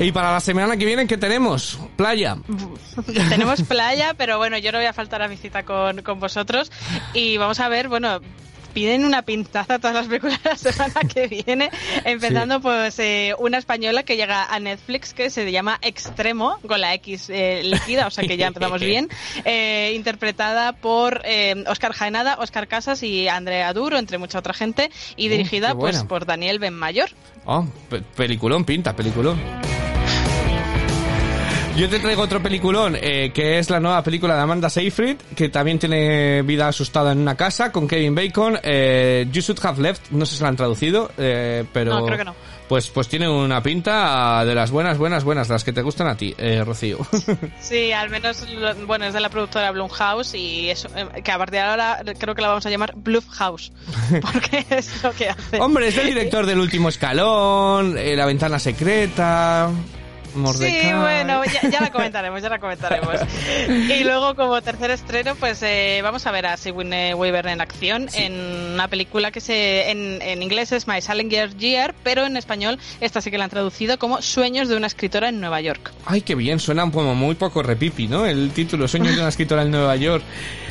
Y 0.00 0.12
para 0.12 0.30
la 0.32 0.38
semana 0.40 0.76
que 0.76 0.84
viene, 0.84 1.06
¿qué 1.08 1.16
tenemos? 1.16 1.78
Playa. 1.96 2.36
Tenemos 3.28 3.62
playa, 3.62 4.14
pero 4.16 4.38
bueno, 4.38 4.56
yo 4.58 4.70
no 4.70 4.78
voy 4.78 4.86
a 4.86 4.92
faltar 4.92 5.22
a 5.22 5.28
mi 5.28 5.36
cita 5.36 5.64
con, 5.64 6.02
con 6.02 6.20
vosotros. 6.20 6.70
Y 7.14 7.36
vamos 7.36 7.58
a 7.58 7.68
ver, 7.68 7.88
bueno, 7.88 8.20
piden 8.74 9.04
una 9.04 9.22
pintaza 9.22 9.74
a 9.74 9.78
todas 9.80 9.96
las 9.96 10.06
películas 10.06 10.38
la 10.44 10.54
semana 10.54 11.00
que 11.12 11.26
viene. 11.26 11.70
Empezando, 12.04 12.60
pues, 12.60 12.96
eh, 13.00 13.34
una 13.40 13.58
española 13.58 14.04
que 14.04 14.16
llega 14.16 14.44
a 14.44 14.60
Netflix 14.60 15.14
que 15.14 15.30
se 15.30 15.50
llama 15.50 15.80
Extremo, 15.82 16.60
con 16.68 16.80
la 16.80 16.94
X 16.94 17.26
eh, 17.30 17.62
líquida, 17.64 18.06
o 18.06 18.10
sea 18.12 18.22
que 18.24 18.36
ya 18.36 18.46
empezamos 18.46 18.80
bien. 18.80 19.08
Eh, 19.44 19.94
interpretada 19.96 20.74
por 20.74 21.22
eh, 21.24 21.64
Oscar 21.66 21.92
Jaenada, 21.92 22.36
Oscar 22.38 22.68
Casas 22.68 23.02
y 23.02 23.26
Andrea 23.26 23.72
Duro, 23.72 23.98
entre 23.98 24.18
mucha 24.18 24.38
otra 24.38 24.54
gente. 24.54 24.92
Y 25.16 25.26
Oh, 25.26 25.30
dirigida, 25.32 25.74
pues, 25.74 26.04
por 26.04 26.24
Daniel 26.24 26.60
Benmayor. 26.60 27.10
Oh, 27.46 27.66
pe- 27.90 28.02
peliculón, 28.14 28.64
pinta, 28.64 28.94
peliculón. 28.94 29.40
Yo 31.78 31.88
te 31.88 32.00
traigo 32.00 32.22
otro 32.22 32.42
peliculón, 32.42 32.96
eh, 33.00 33.30
que 33.32 33.60
es 33.60 33.70
la 33.70 33.78
nueva 33.78 34.02
película 34.02 34.34
de 34.34 34.40
Amanda 34.40 34.68
Seyfried, 34.68 35.16
que 35.36 35.48
también 35.48 35.78
tiene 35.78 36.42
vida 36.42 36.66
asustada 36.66 37.12
en 37.12 37.18
una 37.18 37.36
casa, 37.36 37.70
con 37.70 37.86
Kevin 37.86 38.16
Bacon. 38.16 38.58
Eh, 38.64 39.28
you 39.30 39.40
Should 39.40 39.64
Have 39.64 39.80
Left, 39.80 40.10
no 40.10 40.26
sé 40.26 40.34
si 40.34 40.42
la 40.42 40.48
han 40.48 40.56
traducido, 40.56 41.12
eh, 41.16 41.64
pero... 41.72 42.00
No, 42.00 42.04
creo 42.04 42.18
que 42.18 42.24
no. 42.24 42.34
Pues, 42.68 42.88
pues 42.88 43.08
tiene 43.08 43.28
una 43.28 43.62
pinta 43.62 44.44
de 44.44 44.54
las 44.54 44.70
buenas, 44.70 44.98
buenas, 44.98 45.22
buenas, 45.22 45.48
las 45.48 45.62
que 45.62 45.72
te 45.72 45.80
gustan 45.80 46.08
a 46.08 46.16
ti, 46.16 46.34
eh, 46.36 46.62
Rocío. 46.64 46.98
Sí, 47.60 47.92
al 47.92 48.10
menos, 48.10 48.44
bueno, 48.86 49.06
es 49.06 49.14
de 49.14 49.20
la 49.20 49.30
productora 49.30 49.70
Blumhouse 49.70 50.34
y 50.34 50.68
eso, 50.70 50.88
eh, 50.96 51.22
que 51.22 51.30
a 51.30 51.38
partir 51.38 51.60
de 51.60 51.60
ahora 51.60 52.02
creo 52.18 52.34
que 52.34 52.42
la 52.42 52.48
vamos 52.48 52.66
a 52.66 52.70
llamar 52.70 52.92
Bluffhouse, 52.96 53.72
porque 54.20 54.66
es 54.70 55.02
lo 55.02 55.12
que 55.12 55.28
hace. 55.28 55.60
Hombre, 55.60 55.88
es 55.88 55.96
el 55.96 56.06
director 56.06 56.44
del 56.44 56.58
último 56.58 56.88
escalón, 56.88 57.96
eh, 57.96 58.16
La 58.16 58.26
ventana 58.26 58.58
secreta, 58.58 59.70
Mordecai. 60.38 60.80
Sí, 60.80 60.92
bueno, 60.92 61.42
ya, 61.44 61.68
ya 61.68 61.80
la 61.80 61.90
comentaremos, 61.90 62.42
ya 62.42 62.48
la 62.48 62.58
comentaremos. 62.58 63.14
Y 63.68 64.04
luego, 64.04 64.34
como 64.34 64.60
tercer 64.62 64.90
estreno, 64.90 65.34
pues 65.34 65.62
eh, 65.62 66.00
vamos 66.02 66.26
a 66.26 66.30
ver 66.30 66.46
a 66.46 66.56
Sigourney 66.56 67.14
Weaver 67.14 67.46
en 67.48 67.60
acción 67.60 68.08
en 68.14 68.34
una 68.74 68.88
película 68.88 69.30
que 69.30 69.40
se 69.40 69.90
en, 69.90 70.20
en 70.22 70.42
inglés 70.42 70.72
es 70.72 70.86
My 70.86 71.00
Salinger 71.00 71.56
Year, 71.56 71.94
pero 72.02 72.26
en 72.26 72.36
español 72.36 72.78
esta 73.00 73.20
sí 73.20 73.30
que 73.30 73.38
la 73.38 73.44
han 73.44 73.50
traducido 73.50 73.98
como 73.98 74.22
Sueños 74.22 74.68
de 74.68 74.76
una 74.76 74.86
escritora 74.86 75.28
en 75.28 75.40
Nueva 75.40 75.60
York. 75.60 75.92
Ay, 76.06 76.22
qué 76.22 76.34
bien, 76.34 76.58
suena 76.60 76.88
como 76.90 77.14
muy 77.14 77.34
poco 77.34 77.62
repipi, 77.62 78.08
¿no? 78.08 78.26
El 78.26 78.50
título, 78.50 78.88
Sueños 78.88 79.14
de 79.14 79.20
una 79.20 79.28
escritora 79.28 79.62
en 79.62 79.70
Nueva 79.70 79.96
York. 79.96 80.22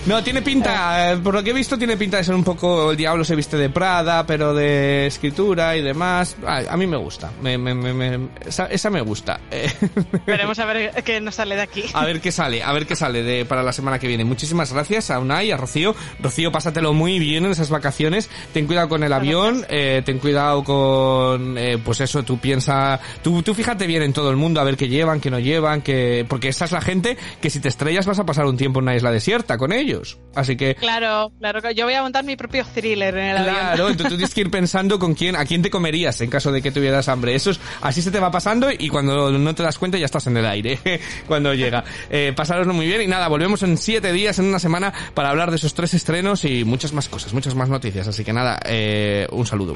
No, 0.08 0.24
tiene 0.24 0.42
pinta, 0.42 1.12
eh, 1.12 1.18
por 1.18 1.34
lo 1.34 1.44
que 1.44 1.50
he 1.50 1.54
visto, 1.54 1.78
tiene 1.78 1.98
pinta 1.98 2.16
de 2.16 2.24
ser 2.24 2.34
un 2.34 2.44
poco 2.44 2.92
El 2.92 2.98
diablo 2.98 3.26
se 3.26 3.36
viste 3.36 3.58
de 3.58 3.70
Prada, 3.70 4.26
pero 4.26 4.54
de 4.54 5.06
escritura 5.06 5.76
y 5.76 5.82
demás. 5.82 6.38
A 6.48 6.78
mí 6.78 6.88
me 6.88 6.96
gusta, 6.96 7.30
me, 7.42 7.58
me- 7.58 7.74
me- 7.74 7.94
me- 7.94 8.30
esa, 8.46 8.68
esa 8.68 8.90
me 8.90 9.02
gusta. 9.02 9.42
Veremos 10.26 10.58
a 10.60 10.66
ver 10.66 11.04
qué 11.04 11.20
nos 11.20 11.36
sale 11.36 11.56
de 11.56 11.62
aquí. 11.62 11.84
A 11.94 12.06
ver 12.06 12.22
qué 12.22 12.32
sale, 12.32 12.64
a 12.64 12.72
ver 12.72 12.88
qué 12.88 12.96
sale 12.96 13.22
de, 13.22 13.44
para 13.44 13.64
la 13.64 13.74
semana 13.74 14.00
que 14.00 14.08
viene. 14.08 14.24
Muchísimas 14.24 14.72
gracias 14.72 15.12
a 15.12 15.20
Unai, 15.20 15.52
a 15.52 15.58
Rocío. 15.58 15.94
Rocío, 16.22 16.54
pásatelo 16.54 16.94
muy 16.94 17.20
bien 17.20 17.44
en 17.44 17.52
esas 17.52 17.70
vacaciones. 17.70 18.30
Ten 18.54 18.66
cuidado 18.66 18.88
con 18.88 19.04
el 19.04 19.12
avión, 19.12 19.66
eh, 19.68 20.02
ten 20.06 20.20
cuidado 20.20 20.64
con, 20.64 21.58
eh, 21.58 21.78
pues 21.84 22.00
eso, 22.00 22.24
tú 22.24 22.38
piensa, 22.40 22.98
tú, 23.22 23.44
tú 23.44 23.54
fíjate 23.54 23.86
bien 23.88 24.04
en 24.04 24.14
todo 24.14 24.30
el 24.32 24.38
mundo 24.38 24.62
a 24.62 24.64
ver 24.64 24.78
qué 24.78 24.88
llevan, 24.88 25.20
qué 25.20 25.30
no 25.30 25.40
llevan, 25.40 25.82
que, 25.82 26.26
porque 26.30 26.48
esa 26.48 26.64
es 26.64 26.72
la 26.72 26.80
gente 26.82 27.18
que 27.42 27.50
si 27.50 27.60
te 27.60 27.68
estrellas 27.68 28.06
vas 28.06 28.20
a 28.20 28.26
pasar 28.26 28.46
un 28.46 28.56
tiempo 28.56 28.80
en 28.80 28.84
una 28.84 28.96
isla 28.96 29.12
desierta 29.12 29.58
con 29.58 29.74
ellos. 29.74 29.97
Así 30.36 30.56
que, 30.56 30.76
Claro, 30.76 31.32
claro, 31.40 31.72
yo 31.72 31.86
voy 31.86 31.94
a 31.96 32.02
montar 32.04 32.24
mi 32.24 32.36
propio 32.36 32.64
thriller 32.74 33.16
en 33.18 33.26
el 33.38 33.44
Claro, 33.44 33.72
avión. 33.72 33.92
entonces 33.92 34.10
tú 34.12 34.18
tienes 34.18 34.34
que 34.34 34.42
ir 34.42 34.52
pensando 34.52 35.00
con 35.00 35.16
quién, 35.16 35.36
a 35.36 35.46
quién 35.46 35.62
te 35.62 35.70
comerías 35.70 36.20
en 36.22 36.30
caso 36.30 36.52
de 36.52 36.62
que 36.62 36.72
tuvieras 36.72 37.08
hambre. 37.08 37.34
Eso 37.36 37.52
es, 37.52 37.60
así 37.82 38.02
se 38.02 38.12
te 38.12 38.20
va 38.20 38.30
pasando 38.32 38.70
y 38.72 38.88
cuando 38.90 39.32
no 39.32 39.56
te 39.56 39.64
das 39.64 39.78
cuenta 39.80 39.98
ya 39.98 40.06
estás 40.06 40.28
en 40.28 40.38
el 40.38 40.46
aire 40.46 40.80
cuando 41.28 41.54
llega. 41.54 41.84
Eh, 42.10 42.34
pasároslo 42.36 42.74
muy 42.74 42.86
bien 42.86 43.02
y 43.02 43.08
nada, 43.08 43.28
volvemos 43.28 43.64
en 43.64 43.78
siete 43.78 44.12
días, 44.12 44.38
en 44.40 44.46
una 44.46 44.60
semana, 44.60 44.94
para 45.14 45.30
hablar 45.30 45.50
de 45.50 45.56
esos 45.58 45.74
tres 45.74 45.94
estrenos 45.94 46.46
y 46.46 46.64
muchas 46.64 46.94
más 46.94 47.10
cosas, 47.10 47.34
muchas 47.34 47.56
más 47.56 47.70
noticias. 47.70 48.08
Así 48.08 48.24
que 48.24 48.34
nada, 48.34 48.60
eh, 48.66 49.28
un 49.32 49.46
saludo. 49.48 49.76